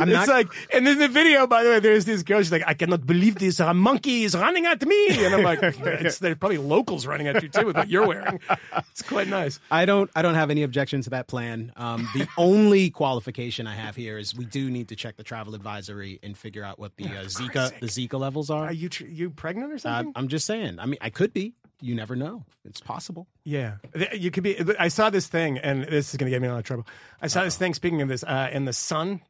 I'm 0.00 0.08
it's 0.08 0.12
not. 0.12 0.28
like, 0.28 0.48
and 0.72 0.86
in 0.86 0.98
the 0.98 1.08
video, 1.08 1.46
by 1.46 1.64
the 1.64 1.70
way, 1.70 1.80
there's 1.80 2.04
this 2.04 2.22
girl. 2.22 2.40
She's 2.40 2.52
like, 2.52 2.62
I 2.66 2.74
cannot 2.74 3.06
believe 3.06 3.36
this. 3.36 3.58
A 3.58 3.72
monkey 3.74 4.24
is 4.24 4.36
running 4.36 4.66
at 4.66 4.84
me, 4.86 5.24
and 5.24 5.34
I'm 5.34 5.42
like, 5.42 5.58
it's, 5.62 6.18
they're 6.18 6.36
probably 6.36 6.58
locals 6.58 7.06
running 7.06 7.26
at 7.26 7.42
you 7.42 7.48
too 7.48 7.66
with 7.66 7.76
what 7.76 7.88
you're 7.88 8.06
wearing. 8.06 8.38
It's 8.90 9.02
quite 9.02 9.28
nice. 9.28 9.58
I 9.70 9.86
don't. 9.86 10.10
I 10.14 10.22
don't 10.22 10.34
have 10.34 10.50
any 10.50 10.62
objections 10.62 11.04
to 11.06 11.10
that 11.10 11.26
plan. 11.26 11.72
Um, 11.76 12.08
the 12.14 12.28
only 12.36 12.90
qualification 12.90 13.66
I 13.66 13.74
have 13.74 13.96
here 13.96 14.18
is 14.18 14.34
we 14.34 14.44
do 14.44 14.70
need 14.70 14.88
to 14.88 14.96
check 14.96 15.16
the 15.16 15.24
travel 15.24 15.54
advisory 15.54 16.20
and 16.22 16.36
figure 16.36 16.62
out 16.64 16.78
what 16.78 16.96
the 16.96 17.06
uh, 17.06 17.24
Zika 17.24 17.78
the 17.80 17.86
Zika 17.86 18.18
levels 18.20 18.50
are. 18.50 18.66
Are 18.66 18.72
you 18.72 18.88
tr- 18.88 19.06
you 19.06 19.30
pregnant 19.30 19.72
or 19.72 19.76
Uh, 19.76 19.78
something? 19.78 20.12
I'm 20.16 20.28
just 20.28 20.46
saying. 20.46 20.78
I 20.78 20.86
mean, 20.86 20.98
I 21.00 21.10
could 21.10 21.32
be. 21.32 21.54
You 21.80 21.94
never 21.94 22.14
know. 22.14 22.44
It's 22.64 22.80
possible. 22.80 23.26
yeah, 23.44 23.76
you 24.12 24.30
could 24.30 24.42
be. 24.42 24.58
I 24.78 24.88
saw 24.88 25.10
this 25.10 25.26
thing, 25.26 25.58
and 25.58 25.84
this 25.84 26.10
is 26.10 26.16
going 26.16 26.26
to 26.26 26.30
get 26.30 26.40
me 26.42 26.46
in 26.48 26.50
a 26.52 26.54
lot 26.54 26.60
of 26.60 26.66
trouble. 26.66 26.86
I 27.22 27.26
saw 27.26 27.42
this 27.44 27.56
thing. 27.56 27.74
Speaking 27.74 28.02
of 28.02 28.08
this, 28.08 28.22
uh, 28.22 28.50
in 28.52 28.64
the 28.66 28.72
Sun, 28.72 29.22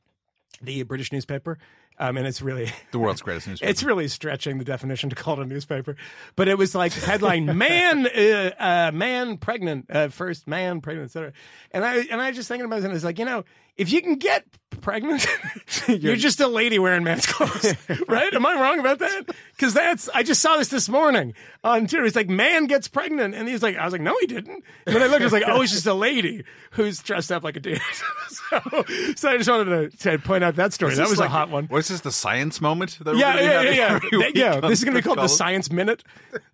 the 0.60 0.82
British 0.82 1.12
newspaper, 1.12 1.58
um, 2.00 2.16
and 2.16 2.26
it's 2.26 2.42
really 2.42 2.72
The 2.90 2.98
world's 2.98 3.22
greatest 3.22 3.46
newspaper. 3.48 3.70
It's 3.70 3.82
really 3.84 4.08
stretching 4.08 4.58
the 4.58 4.64
definition 4.64 5.10
to 5.10 5.16
call 5.16 5.38
it 5.38 5.44
a 5.44 5.46
newspaper, 5.46 5.94
but 6.34 6.48
it 6.48 6.58
was 6.58 6.74
like 6.74 6.92
headline: 6.92 7.46
"Man, 7.58 8.06
uh, 8.06 8.50
uh, 8.58 8.90
man 8.92 9.36
pregnant, 9.36 9.86
uh, 9.90 10.08
first 10.08 10.48
man 10.48 10.80
pregnant, 10.80 11.06
etc." 11.10 11.32
And 11.70 11.84
I 11.84 11.98
and 12.10 12.20
I 12.20 12.32
just 12.32 12.48
thinking 12.48 12.64
about 12.64 12.80
it, 12.80 12.86
and 12.86 12.94
it's 12.94 13.04
like 13.04 13.18
you 13.18 13.24
know, 13.26 13.44
if 13.76 13.92
you 13.92 14.02
can 14.02 14.16
get 14.16 14.44
pregnant, 14.80 15.26
you're 15.88 16.16
just 16.16 16.40
a 16.40 16.48
lady 16.48 16.78
wearing 16.78 17.04
man's 17.04 17.26
clothes, 17.26 17.74
right? 18.08 18.32
Am 18.32 18.46
I 18.46 18.54
wrong 18.54 18.78
about 18.78 18.98
that? 19.00 19.24
Because 19.54 19.74
that's 19.74 20.08
I 20.14 20.22
just 20.22 20.40
saw 20.40 20.56
this 20.56 20.68
this 20.68 20.88
morning 20.88 21.34
on 21.62 21.86
Twitter. 21.86 22.04
It's 22.06 22.16
like 22.16 22.28
man 22.30 22.66
gets 22.66 22.88
pregnant, 22.88 23.34
and 23.34 23.46
he's 23.46 23.62
like, 23.62 23.76
I 23.76 23.84
was 23.84 23.92
like, 23.92 24.00
no, 24.00 24.16
he 24.20 24.26
didn't. 24.26 24.64
And 24.86 24.96
then 24.96 25.02
I 25.02 25.06
looked, 25.06 25.22
it's 25.22 25.32
like, 25.32 25.44
oh, 25.46 25.60
it's 25.60 25.72
just 25.72 25.86
a 25.86 25.94
lady 25.94 26.44
who's 26.72 27.00
dressed 27.02 27.30
up 27.30 27.42
like 27.44 27.56
a 27.56 27.60
dude. 27.60 27.80
so, 28.28 28.60
so 29.16 29.28
I 29.28 29.36
just 29.36 29.50
wanted 29.50 29.90
to, 29.92 29.96
to 29.98 30.18
point 30.18 30.44
out 30.44 30.56
that 30.56 30.72
story. 30.72 30.94
That 30.94 31.08
was 31.08 31.18
like- 31.18 31.28
a 31.28 31.32
hot 31.32 31.50
one. 31.50 31.66
What 31.90 31.94
is 31.96 32.02
this, 32.02 32.14
the 32.14 32.18
science 32.20 32.60
moment? 32.60 32.98
That 33.00 33.16
Yeah, 33.16 33.34
we're 33.34 33.40
yeah, 33.42 33.62
yeah, 33.62 33.70
yeah. 33.70 33.86
every 33.96 34.10
Th- 34.10 34.22
week 34.26 34.36
yeah, 34.36 34.60
this 34.60 34.78
is 34.78 34.84
going 34.84 34.94
to 34.94 35.02
be 35.02 35.04
called 35.04 35.18
the 35.18 35.26
Science 35.28 35.72
Minute. 35.72 36.04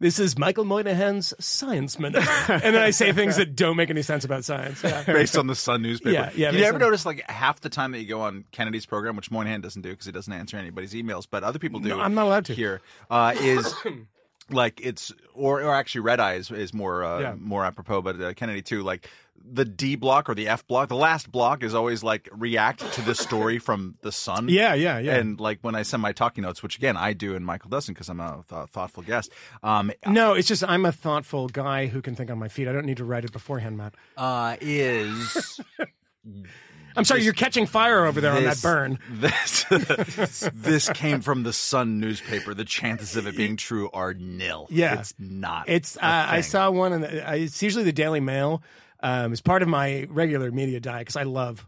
This 0.00 0.18
is 0.18 0.38
Michael 0.38 0.64
Moynihan's 0.64 1.34
Science 1.38 1.98
Minute, 1.98 2.26
and 2.48 2.62
then 2.74 2.76
I 2.82 2.88
say 2.90 3.12
things 3.12 3.36
that 3.36 3.54
don't 3.54 3.76
make 3.76 3.90
any 3.90 4.00
sense 4.02 4.24
about 4.24 4.44
science. 4.44 4.82
Yeah. 4.82 5.02
based 5.04 5.36
on 5.36 5.46
the 5.46 5.54
Sun 5.54 5.82
newspaper. 5.82 6.10
Yeah, 6.14 6.30
yeah, 6.34 6.52
You 6.52 6.64
ever 6.64 6.76
on- 6.76 6.80
notice 6.80 7.04
like 7.04 7.28
half 7.30 7.60
the 7.60 7.68
time 7.68 7.92
that 7.92 7.98
you 8.00 8.06
go 8.08 8.22
on 8.22 8.44
Kennedy's 8.50 8.86
program, 8.86 9.14
which 9.16 9.30
Moynihan 9.30 9.60
doesn't 9.60 9.82
do 9.82 9.90
because 9.90 10.06
he 10.06 10.12
doesn't 10.12 10.32
answer 10.32 10.56
anybody's 10.56 10.94
emails, 10.94 11.26
but 11.30 11.42
other 11.44 11.58
people 11.58 11.80
do. 11.80 11.90
No, 11.90 12.00
I'm 12.00 12.14
not 12.14 12.24
allowed 12.26 12.46
to. 12.46 12.54
Here 12.54 12.80
uh, 13.10 13.34
is 13.38 13.74
like 14.50 14.80
it's 14.82 15.12
or 15.34 15.62
or 15.62 15.74
actually 15.74 16.00
Red 16.02 16.20
Eye 16.20 16.34
is, 16.34 16.50
is 16.50 16.72
more 16.72 17.04
uh, 17.04 17.20
Yeah. 17.20 17.34
more 17.38 17.64
apropos, 17.64 18.00
but 18.00 18.20
uh, 18.20 18.32
Kennedy 18.34 18.62
too. 18.62 18.82
Like 18.82 19.10
the 19.44 19.64
D 19.64 19.96
block 19.96 20.28
or 20.28 20.34
the 20.34 20.48
F 20.48 20.66
block, 20.66 20.88
the 20.88 20.96
last 20.96 21.30
block 21.30 21.62
is 21.62 21.74
always 21.74 22.02
like 22.02 22.28
react 22.32 22.92
to 22.94 23.02
the 23.02 23.14
story 23.14 23.58
from 23.66 23.96
the 24.02 24.10
Sun. 24.12 24.48
Yeah, 24.48 24.74
yeah, 24.74 24.98
yeah. 24.98 25.16
And 25.16 25.38
like 25.40 25.58
when 25.62 25.74
I 25.74 25.82
send 25.82 26.02
my 26.02 26.12
talking 26.12 26.42
notes, 26.42 26.62
which 26.62 26.76
again 26.76 26.96
I 26.96 27.12
do, 27.12 27.34
and 27.34 27.44
Michael 27.46 27.70
doesn't 27.70 27.94
because 27.94 28.08
I'm 28.08 28.20
a 28.20 28.44
th- 28.48 28.68
thoughtful 28.70 29.02
guest. 29.02 29.32
Um, 29.62 29.92
No, 30.06 30.34
it's 30.34 30.48
just 30.48 30.64
I'm 30.64 30.84
a 30.84 30.92
thoughtful 30.92 31.48
guy 31.48 31.86
who 31.86 32.02
can 32.02 32.14
think 32.14 32.30
on 32.30 32.38
my 32.38 32.48
feet. 32.48 32.68
I 32.68 32.72
don't 32.72 32.86
need 32.86 32.96
to 32.98 33.04
write 33.04 33.24
it 33.24 33.32
beforehand, 33.32 33.76
Matt. 33.76 33.94
uh, 34.16 34.56
is 34.60 35.60
I'm 36.98 37.04
sorry, 37.04 37.22
you're 37.24 37.34
catching 37.34 37.66
fire 37.66 38.06
over 38.06 38.22
there 38.22 38.32
on 38.32 38.44
that 38.44 38.60
burn. 38.62 38.98
This 39.10 40.48
this 40.54 40.88
came 40.90 41.20
from 41.20 41.42
the 41.42 41.52
Sun 41.52 42.00
newspaper. 42.00 42.54
The 42.54 42.64
chances 42.64 43.16
of 43.16 43.26
it 43.26 43.36
being 43.36 43.56
true 43.56 43.90
are 43.92 44.14
nil. 44.14 44.66
Yeah. 44.70 45.00
it's 45.00 45.14
not. 45.18 45.68
It's 45.68 45.96
uh, 45.98 46.00
I 46.02 46.40
saw 46.40 46.70
one, 46.70 46.92
and 46.94 47.04
it's 47.04 47.62
usually 47.62 47.84
the 47.84 47.92
Daily 47.92 48.20
Mail. 48.20 48.62
Um, 49.06 49.30
it's 49.30 49.40
part 49.40 49.62
of 49.62 49.68
my 49.68 50.06
regular 50.10 50.50
media 50.50 50.80
diet 50.80 51.02
because 51.02 51.14
I 51.14 51.22
love, 51.22 51.64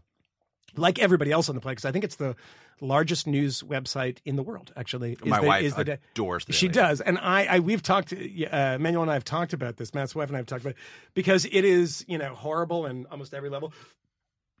like 0.75 0.99
everybody 0.99 1.31
else 1.31 1.47
on 1.47 1.55
the 1.55 1.61
planet, 1.61 1.77
because 1.77 1.87
I 1.87 1.93
think 1.93 2.03
it's 2.03 2.17
the 2.17 2.35
largest 2.81 3.27
news 3.27 3.63
website 3.63 4.17
in 4.25 4.35
the 4.35 4.43
world. 4.43 4.73
Actually, 4.75 5.13
is 5.13 5.25
My 5.25 5.39
the, 5.39 5.47
wife 5.47 5.63
is 5.63 5.73
the 5.73 5.99
adores 6.13 6.45
She 6.49 6.67
does, 6.67 6.99
and 6.99 7.17
I, 7.17 7.45
I 7.45 7.59
we've 7.59 7.81
talked. 7.81 8.11
Uh, 8.13 8.77
Manuel 8.77 9.03
and 9.03 9.11
I 9.11 9.13
have 9.13 9.23
talked 9.23 9.53
about 9.53 9.77
this. 9.77 9.93
Matt's 9.93 10.13
wife 10.13 10.27
and 10.27 10.35
I 10.35 10.39
have 10.39 10.47
talked 10.47 10.63
about 10.63 10.71
it 10.71 11.13
because 11.13 11.45
it 11.45 11.63
is 11.63 12.03
you 12.09 12.17
know 12.17 12.35
horrible 12.35 12.85
and 12.85 13.07
almost 13.07 13.33
every 13.33 13.49
level. 13.49 13.71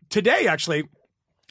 Today, 0.09 0.47
actually, 0.47 0.87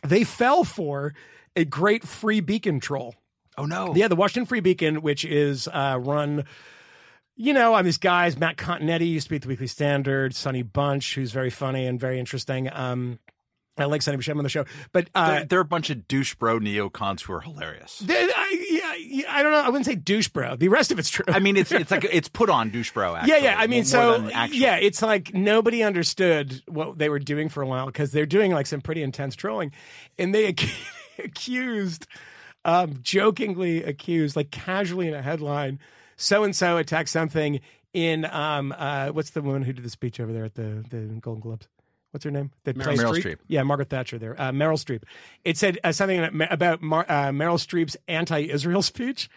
they 0.02 0.24
fell 0.24 0.64
for 0.64 1.12
a 1.54 1.66
great 1.66 2.04
free 2.08 2.40
beacon 2.40 2.80
troll. 2.80 3.14
Oh 3.58 3.66
no! 3.66 3.94
Yeah, 3.94 4.08
the 4.08 4.16
Washington 4.16 4.46
Free 4.46 4.60
Beacon, 4.60 5.02
which 5.02 5.26
is 5.26 5.68
uh, 5.68 5.98
run, 6.00 6.44
you 7.38 7.54
know, 7.54 7.72
on 7.74 7.84
these 7.84 7.96
guys. 7.98 8.36
Matt 8.36 8.56
Continetti 8.56 9.08
used 9.08 9.28
to 9.28 9.30
be 9.30 9.36
at 9.36 9.42
the 9.42 9.48
Weekly 9.48 9.68
Standard. 9.68 10.34
Sonny 10.34 10.62
Bunch, 10.62 11.14
who's 11.14 11.32
very 11.32 11.50
funny 11.50 11.86
and 11.86 11.98
very 11.98 12.18
interesting. 12.18 12.68
Um, 12.70 13.18
I 13.78 13.84
like 13.84 14.02
Sonny 14.02 14.18
Buscemi 14.18 14.38
on 14.38 14.42
the 14.42 14.48
show, 14.50 14.64
but 14.92 15.08
uh, 15.14 15.30
They're, 15.30 15.44
they're 15.44 15.60
a 15.60 15.64
bunch 15.64 15.88
of 15.88 16.08
douche 16.08 16.34
bro 16.34 16.58
neocons 16.58 17.20
who 17.22 17.32
are 17.32 17.40
hilarious. 17.40 18.00
they- 18.00 18.14
I, 18.28 18.66
yeah, 18.68 18.94
yeah, 18.98 19.24
I 19.32 19.42
don't 19.44 19.52
know. 19.52 19.60
I 19.60 19.68
wouldn't 19.68 19.86
say 19.86 19.94
douche, 19.94 20.26
bro. 20.28 20.56
The 20.56 20.66
rest 20.68 20.90
of 20.90 20.98
it's 20.98 21.08
true. 21.08 21.24
I 21.28 21.38
mean, 21.38 21.56
it's 21.56 21.70
it's 21.70 21.92
like 21.92 22.04
it's 22.12 22.28
put 22.28 22.50
on 22.50 22.70
douche 22.70 22.90
bro. 22.90 23.14
Actually, 23.14 23.34
yeah, 23.34 23.38
yeah. 23.52 23.54
I 23.56 23.68
mean, 23.68 23.84
so 23.84 24.28
yeah, 24.50 24.76
it's 24.78 25.00
like 25.00 25.32
nobody 25.32 25.84
understood 25.84 26.60
what 26.66 26.98
they 26.98 27.08
were 27.08 27.20
doing 27.20 27.48
for 27.48 27.62
a 27.62 27.66
while 27.68 27.86
because 27.86 28.10
they're 28.10 28.26
doing 28.26 28.50
like 28.50 28.66
some 28.66 28.80
pretty 28.80 29.02
intense 29.04 29.36
trolling, 29.36 29.70
and 30.18 30.34
they 30.34 30.46
ac- 30.58 30.72
accused, 31.22 32.08
um, 32.64 32.98
jokingly 33.02 33.84
accused, 33.84 34.34
like 34.34 34.50
casually 34.50 35.06
in 35.06 35.14
a 35.14 35.22
headline, 35.22 35.78
so 36.18 36.44
and 36.44 36.54
so 36.54 36.76
attacked 36.76 37.08
something 37.08 37.60
in 37.94 38.26
um, 38.26 38.74
uh, 38.76 39.08
what's 39.08 39.30
the 39.30 39.40
woman 39.40 39.62
who 39.62 39.72
did 39.72 39.82
the 39.84 39.88
speech 39.90 40.20
over 40.20 40.32
there 40.32 40.44
at 40.44 40.54
the 40.54 40.84
the 40.90 40.98
Golden 41.20 41.40
Globes? 41.40 41.66
What's 42.10 42.24
her 42.24 42.30
name? 42.30 42.50
That 42.64 42.78
plays- 42.78 42.98
Meryl 42.98 43.14
Streep. 43.22 43.38
Yeah, 43.48 43.62
Margaret 43.62 43.88
Thatcher 43.90 44.18
there. 44.18 44.34
Uh, 44.40 44.50
Meryl 44.50 44.82
Streep. 44.82 45.02
It 45.44 45.56
said 45.56 45.78
uh, 45.84 45.92
something 45.92 46.42
about 46.50 46.80
Mar- 46.82 47.06
uh, 47.08 47.28
Meryl 47.28 47.58
Streep's 47.58 47.96
anti-Israel 48.08 48.82
speech, 48.92 49.28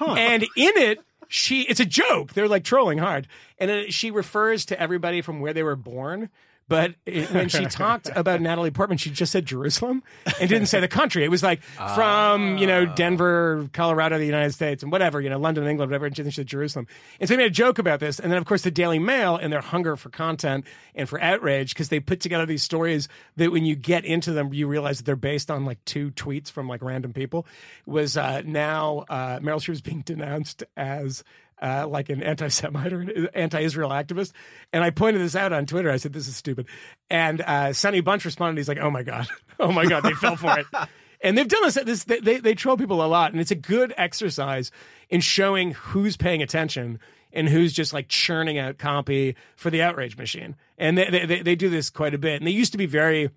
and 0.00 0.42
in 0.42 0.48
it, 0.76 0.98
she 1.28 1.62
it's 1.62 1.80
a 1.80 1.84
joke. 1.86 2.32
They're 2.34 2.48
like 2.48 2.64
trolling 2.64 2.98
hard, 2.98 3.26
and 3.58 3.92
she 3.92 4.10
refers 4.10 4.64
to 4.66 4.80
everybody 4.80 5.20
from 5.22 5.40
where 5.40 5.52
they 5.52 5.62
were 5.62 5.76
born. 5.76 6.30
But 6.68 6.94
it, 7.06 7.32
when 7.32 7.48
she 7.48 7.64
talked 7.66 8.10
about 8.14 8.40
Natalie 8.40 8.70
Portman, 8.70 8.98
she 8.98 9.10
just 9.10 9.32
said 9.32 9.46
Jerusalem 9.46 10.02
and 10.40 10.48
didn't 10.48 10.66
say 10.66 10.80
the 10.80 10.88
country. 10.88 11.24
It 11.24 11.30
was 11.30 11.42
like 11.42 11.62
from 11.62 12.58
you 12.58 12.66
know 12.66 12.86
Denver, 12.86 13.68
Colorado, 13.72 14.18
the 14.18 14.26
United 14.26 14.52
States, 14.52 14.82
and 14.82 14.92
whatever 14.92 15.20
you 15.20 15.30
know 15.30 15.38
London, 15.38 15.66
England, 15.66 15.90
whatever. 15.90 16.06
And 16.06 16.16
she 16.16 16.30
said 16.30 16.46
Jerusalem, 16.46 16.86
and 17.20 17.28
so 17.28 17.34
they 17.34 17.38
made 17.38 17.46
a 17.46 17.50
joke 17.50 17.78
about 17.78 18.00
this. 18.00 18.20
And 18.20 18.30
then 18.30 18.38
of 18.38 18.44
course 18.44 18.62
the 18.62 18.70
Daily 18.70 18.98
Mail 18.98 19.36
and 19.36 19.52
their 19.52 19.60
hunger 19.60 19.96
for 19.96 20.10
content 20.10 20.66
and 20.94 21.08
for 21.08 21.20
outrage 21.20 21.74
because 21.74 21.88
they 21.88 22.00
put 22.00 22.20
together 22.20 22.46
these 22.46 22.62
stories 22.62 23.08
that 23.36 23.50
when 23.50 23.64
you 23.64 23.74
get 23.74 24.04
into 24.04 24.32
them, 24.32 24.52
you 24.52 24.66
realize 24.66 24.98
that 24.98 25.04
they're 25.04 25.16
based 25.16 25.50
on 25.50 25.64
like 25.64 25.82
two 25.84 26.10
tweets 26.10 26.50
from 26.50 26.68
like 26.68 26.82
random 26.82 27.12
people. 27.12 27.46
Was 27.86 28.16
uh, 28.16 28.42
now 28.44 29.04
uh, 29.08 29.38
Meryl 29.38 29.56
Streep 29.56 29.72
is 29.72 29.80
being 29.80 30.02
denounced 30.02 30.64
as 30.76 31.24
uh, 31.60 31.86
like 31.88 32.08
an 32.08 32.22
anti-Semite 32.22 32.92
or 32.92 33.00
an 33.00 33.28
anti-Israel 33.34 33.90
activist. 33.90 34.32
And 34.72 34.84
I 34.84 34.90
pointed 34.90 35.22
this 35.22 35.34
out 35.36 35.52
on 35.52 35.66
Twitter. 35.66 35.90
I 35.90 35.96
said, 35.96 36.12
"This 36.12 36.28
is 36.28 36.36
stupid." 36.36 36.66
And 37.10 37.40
uh, 37.40 37.72
Sonny 37.72 38.00
Bunch 38.00 38.24
responded. 38.24 38.58
He's 38.58 38.68
like, 38.68 38.78
"Oh 38.78 38.90
my 38.90 39.02
god, 39.02 39.26
oh 39.60 39.72
my 39.72 39.86
god, 39.86 40.02
they 40.02 40.14
fell 40.14 40.36
for 40.36 40.58
it." 40.58 40.66
And 41.20 41.36
they've 41.36 41.48
done 41.48 41.64
this. 41.64 41.74
this 41.74 42.04
they, 42.04 42.20
they 42.20 42.38
they 42.38 42.54
troll 42.54 42.76
people 42.76 43.04
a 43.04 43.08
lot, 43.08 43.32
and 43.32 43.40
it's 43.40 43.50
a 43.50 43.56
good 43.56 43.92
exercise 43.96 44.70
in 45.10 45.20
showing 45.20 45.72
who's 45.72 46.16
paying 46.16 46.42
attention 46.42 47.00
and 47.32 47.48
who's 47.48 47.72
just 47.72 47.92
like 47.92 48.08
churning 48.08 48.58
out 48.58 48.78
copy 48.78 49.34
for 49.56 49.70
the 49.70 49.82
outrage 49.82 50.16
machine. 50.16 50.56
And 50.78 50.96
they, 50.96 51.26
they, 51.26 51.42
they 51.42 51.56
do 51.56 51.68
this 51.68 51.90
quite 51.90 52.14
a 52.14 52.18
bit. 52.18 52.36
And 52.40 52.46
they 52.46 52.52
used 52.52 52.72
to 52.72 52.78
be 52.78 52.86
very 52.86 53.30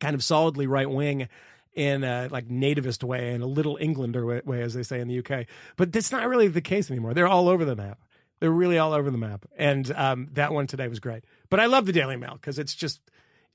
kind 0.00 0.14
of 0.14 0.24
solidly 0.24 0.66
right 0.66 0.88
wing 0.88 1.28
in 1.74 2.04
a 2.04 2.28
like 2.30 2.48
nativist 2.48 3.02
way 3.04 3.32
and 3.32 3.42
a 3.42 3.46
little 3.46 3.78
Englander 3.80 4.26
way, 4.26 4.42
way, 4.44 4.62
as 4.62 4.74
they 4.74 4.82
say 4.82 5.00
in 5.00 5.08
the 5.08 5.18
UK. 5.18 5.46
But 5.76 5.92
that's 5.92 6.12
not 6.12 6.28
really 6.28 6.48
the 6.48 6.60
case 6.60 6.90
anymore. 6.90 7.14
They're 7.14 7.28
all 7.28 7.48
over 7.48 7.64
the 7.64 7.76
map. 7.76 7.98
They're 8.40 8.50
really 8.50 8.78
all 8.78 8.92
over 8.92 9.10
the 9.10 9.18
map. 9.18 9.46
And 9.56 9.90
um, 9.92 10.28
that 10.32 10.52
one 10.52 10.66
today 10.66 10.88
was 10.88 10.98
great. 10.98 11.24
But 11.50 11.60
I 11.60 11.66
love 11.66 11.86
the 11.86 11.92
Daily 11.92 12.16
Mail 12.16 12.32
because 12.32 12.58
it's 12.58 12.74
just 12.74 13.00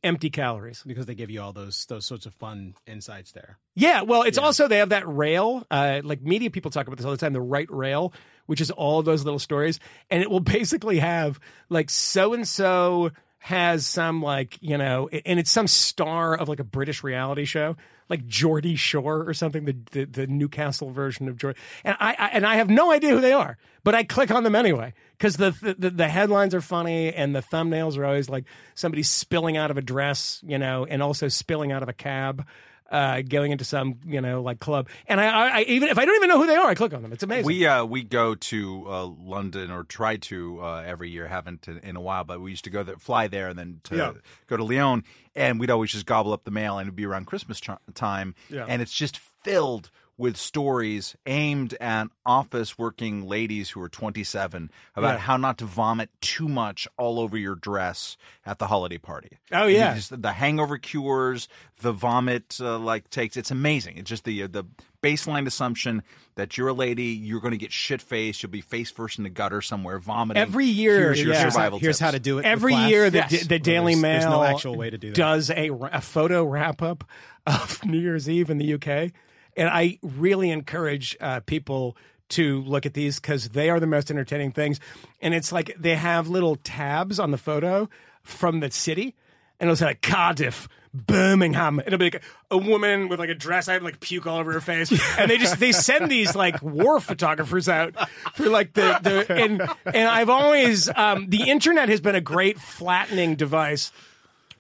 empty 0.05 0.29
calories. 0.29 0.83
because 0.85 1.07
they 1.07 1.15
give 1.15 1.31
you 1.31 1.41
all 1.41 1.51
those 1.51 1.85
those 1.87 2.05
sorts 2.05 2.25
of 2.25 2.33
fun 2.35 2.75
insights 2.85 3.31
there. 3.31 3.57
Yeah, 3.73 4.03
well, 4.03 4.21
it's 4.21 4.37
also 4.37 4.67
they 4.67 4.77
have 4.77 4.89
that 4.89 5.07
rail. 5.07 5.65
Uh, 5.69 6.01
like 6.03 6.21
media 6.21 6.51
people 6.51 6.71
talk 6.71 6.87
about 6.87 6.97
this 6.97 7.05
all 7.05 7.11
the 7.11 7.17
time. 7.17 7.33
The 7.33 7.41
right 7.41 7.69
rail, 7.69 8.13
which 8.45 8.61
is 8.61 8.71
all 8.71 9.01
those 9.01 9.25
little 9.25 9.39
stories, 9.39 9.79
and 10.09 10.21
it 10.21 10.29
will 10.29 10.39
basically 10.39 10.99
have 10.99 11.39
like 11.69 11.89
so 11.89 12.33
and 12.33 12.47
so 12.47 13.11
has 13.39 13.85
some 13.85 14.21
like 14.21 14.57
you 14.61 14.77
know, 14.77 15.09
and 15.09 15.39
it's 15.39 15.51
some 15.51 15.67
star 15.67 16.35
of 16.35 16.47
like 16.47 16.59
a 16.59 16.63
British 16.63 17.03
reality 17.03 17.45
show, 17.45 17.75
like 18.09 18.27
Geordie 18.27 18.75
Shore 18.75 19.27
or 19.27 19.33
something, 19.33 19.65
the 19.65 19.75
the, 19.91 20.05
the 20.05 20.27
Newcastle 20.27 20.91
version 20.91 21.27
of 21.27 21.37
Geordie. 21.37 21.59
And 21.83 21.95
I, 21.99 22.15
I 22.17 22.27
and 22.33 22.45
I 22.45 22.55
have 22.55 22.69
no 22.69 22.91
idea 22.91 23.11
who 23.11 23.21
they 23.21 23.33
are, 23.33 23.57
but 23.83 23.95
I 23.95 24.03
click 24.03 24.31
on 24.31 24.43
them 24.43 24.55
anyway 24.55 24.93
because 25.17 25.37
the, 25.37 25.51
the 25.77 25.89
the 25.89 26.07
headlines 26.07 26.53
are 26.53 26.61
funny 26.61 27.13
and 27.13 27.35
the 27.35 27.41
thumbnails 27.41 27.97
are 27.97 28.05
always 28.05 28.29
like 28.29 28.45
somebody 28.73 29.03
spilling 29.03 29.57
out 29.57 29.71
of 29.71 29.77
a 29.77 29.81
dress, 29.81 30.41
you 30.45 30.57
know, 30.57 30.85
and 30.85 31.01
also 31.01 31.27
spilling 31.27 31.71
out 31.71 31.83
of 31.83 31.89
a 31.89 31.93
cab 31.93 32.45
uh, 32.91 33.21
going 33.21 33.51
into 33.51 33.65
some 33.65 33.95
you 34.05 34.21
know 34.21 34.41
like 34.41 34.59
club, 34.59 34.87
and 35.07 35.19
I, 35.19 35.25
I, 35.27 35.47
I 35.47 35.61
even 35.63 35.89
if 35.89 35.97
I 35.97 36.05
don't 36.05 36.15
even 36.15 36.29
know 36.29 36.37
who 36.39 36.47
they 36.47 36.55
are, 36.55 36.67
I 36.67 36.75
click 36.75 36.93
on 36.93 37.01
them. 37.01 37.11
It's 37.13 37.23
amazing. 37.23 37.45
We 37.45 37.65
uh, 37.65 37.83
we 37.85 38.03
go 38.03 38.35
to 38.35 38.85
uh, 38.87 39.05
London 39.05 39.71
or 39.71 39.83
try 39.83 40.17
to 40.17 40.61
uh, 40.61 40.83
every 40.85 41.09
year. 41.09 41.27
Haven't 41.27 41.67
in, 41.67 41.79
in 41.79 41.95
a 41.95 42.01
while, 42.01 42.23
but 42.23 42.39
we 42.41 42.51
used 42.51 42.63
to 42.65 42.69
go 42.69 42.83
there, 42.83 42.97
fly 42.97 43.27
there, 43.27 43.47
and 43.49 43.57
then 43.57 43.79
to 43.85 43.95
Yeah. 43.97 44.13
go 44.47 44.57
to 44.57 44.63
Lyon, 44.63 45.03
and 45.35 45.59
we'd 45.59 45.71
always 45.71 45.91
just 45.91 46.05
gobble 46.05 46.31
up 46.33 46.43
the 46.43 46.51
mail, 46.51 46.77
and 46.77 46.87
it'd 46.87 46.95
be 46.95 47.05
around 47.05 47.25
Christmas 47.25 47.59
ch- 47.59 47.69
time, 47.93 48.35
Yeah. 48.49 48.65
and 48.67 48.81
it's 48.81 48.93
just 48.93 49.17
filled 49.17 49.89
with 50.17 50.37
stories 50.37 51.15
aimed 51.25 51.73
at 51.81 52.07
office 52.25 52.77
working 52.77 53.27
ladies 53.27 53.71
who 53.71 53.81
are 53.81 53.89
27 53.89 54.71
about 54.95 55.13
Yeah. 55.15 55.17
how 55.17 55.35
not 55.37 55.57
to 55.57 55.65
vomit 55.65 56.09
too 56.21 56.47
much 56.47 56.87
all 56.97 57.19
over 57.19 57.37
your 57.37 57.55
dress 57.55 58.15
at 58.45 58.57
the 58.59 58.67
holiday 58.67 58.97
party. 58.97 59.37
Oh, 59.51 59.63
And 59.63 59.71
yeah. 59.73 59.93
just- 59.95 60.21
the 60.21 60.31
hangover 60.31 60.77
cures, 60.77 61.49
the 61.81 61.91
vomit 61.91 62.57
uh, 62.61 62.77
like 62.79 63.09
takes. 63.09 63.35
It's 63.35 63.51
amazing. 63.51 63.97
It's 63.97 64.09
just 64.09 64.23
the 64.23 64.47
the 64.47 64.63
baseline 65.03 65.45
assumption 65.45 66.01
that 66.35 66.57
you're 66.57 66.69
a 66.69 66.73
lady, 66.73 67.03
you're 67.07 67.39
going 67.41 67.51
to 67.51 67.57
get 67.57 67.71
shit 67.71 68.01
faced, 68.01 68.41
you'll 68.41 68.49
be 68.51 68.61
face 68.61 68.89
first 68.89 69.17
in 69.19 69.23
the 69.23 69.29
gutter 69.29 69.61
somewhere, 69.61 69.99
vomiting. 69.99 70.41
Every 70.41 70.65
year, 70.65 70.95
here's 70.99 71.21
your 71.21 71.33
yeah. 71.33 71.41
Here's, 71.41 71.53
how, 71.53 71.59
survival. 71.59 71.79
here's 71.79 71.99
how 71.99 72.11
to 72.11 72.19
do 72.19 72.39
it. 72.39 72.45
Every 72.45 72.73
year, 72.73 73.09
the, 73.11 73.17
Yes. 73.19 73.45
the 73.47 73.59
Daily 73.59 73.93
There's- 73.93 74.01
Mail 74.01 74.19
there's 74.21 74.25
no 74.31 74.43
actual 74.43 74.75
way 74.77 74.89
to 74.89 74.97
do 74.97 75.09
that. 75.09 75.15
does 75.15 75.49
a, 75.51 75.69
a 75.91 76.01
photo 76.01 76.43
wrap 76.43 76.81
up 76.81 77.03
of 77.45 77.85
New 77.85 77.99
Year's 77.99 78.27
Eve 78.29 78.49
in 78.49 78.57
the 78.57 78.73
UK, 78.73 79.11
and 79.55 79.69
I 79.69 79.99
really 80.01 80.51
encourage 80.51 81.15
uh, 81.19 81.41
people 81.41 81.95
to 82.29 82.61
look 82.63 82.85
at 82.85 82.93
these 82.93 83.19
because 83.19 83.49
they 83.49 83.69
are 83.69 83.79
the 83.79 83.87
most 83.87 84.09
entertaining 84.09 84.51
things. 84.51 84.79
And 85.21 85.33
it's 85.33 85.51
like 85.51 85.75
they 85.77 85.95
have 85.95 86.27
little 86.27 86.55
tabs 86.57 87.19
on 87.19 87.31
the 87.31 87.37
photo 87.37 87.89
from 88.23 88.59
the 88.59 88.71
city, 88.71 89.15
and 89.59 89.67
it'll 89.67 89.75
say 89.75 89.85
like 89.85 90.01
Cardiff. 90.01 90.67
Birmingham. 90.95 91.81
It'll 91.85 91.99
be 91.99 92.05
like 92.05 92.23
a 92.49 92.57
woman 92.57 93.09
with 93.09 93.19
like 93.19 93.27
a 93.29 93.35
dress. 93.35 93.67
I 93.67 93.73
have 93.73 93.83
like 93.83 93.99
puke 93.99 94.25
all 94.25 94.39
over 94.39 94.53
her 94.53 94.61
face, 94.61 94.91
and 95.19 95.29
they 95.29 95.37
just 95.37 95.59
they 95.59 95.73
send 95.73 96.09
these 96.09 96.37
like 96.37 96.61
war 96.61 97.01
photographers 97.01 97.67
out 97.67 97.93
for 98.33 98.47
like 98.47 98.71
the 98.71 98.97
the 99.01 99.33
and 99.33 99.61
and 99.83 100.07
I've 100.07 100.29
always 100.29 100.89
um, 100.95 101.27
the 101.29 101.49
internet 101.49 101.89
has 101.89 101.99
been 101.99 102.15
a 102.15 102.21
great 102.21 102.59
flattening 102.59 103.35
device 103.35 103.91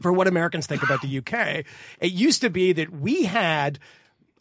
for 0.01 0.11
what 0.11 0.27
Americans 0.27 0.67
think 0.67 0.83
about 0.83 1.01
the 1.01 1.19
UK. 1.19 1.65
It 2.01 2.11
used 2.11 2.41
to 2.41 2.49
be 2.49 2.73
that 2.73 2.91
we 2.91 3.23
had 3.23 3.79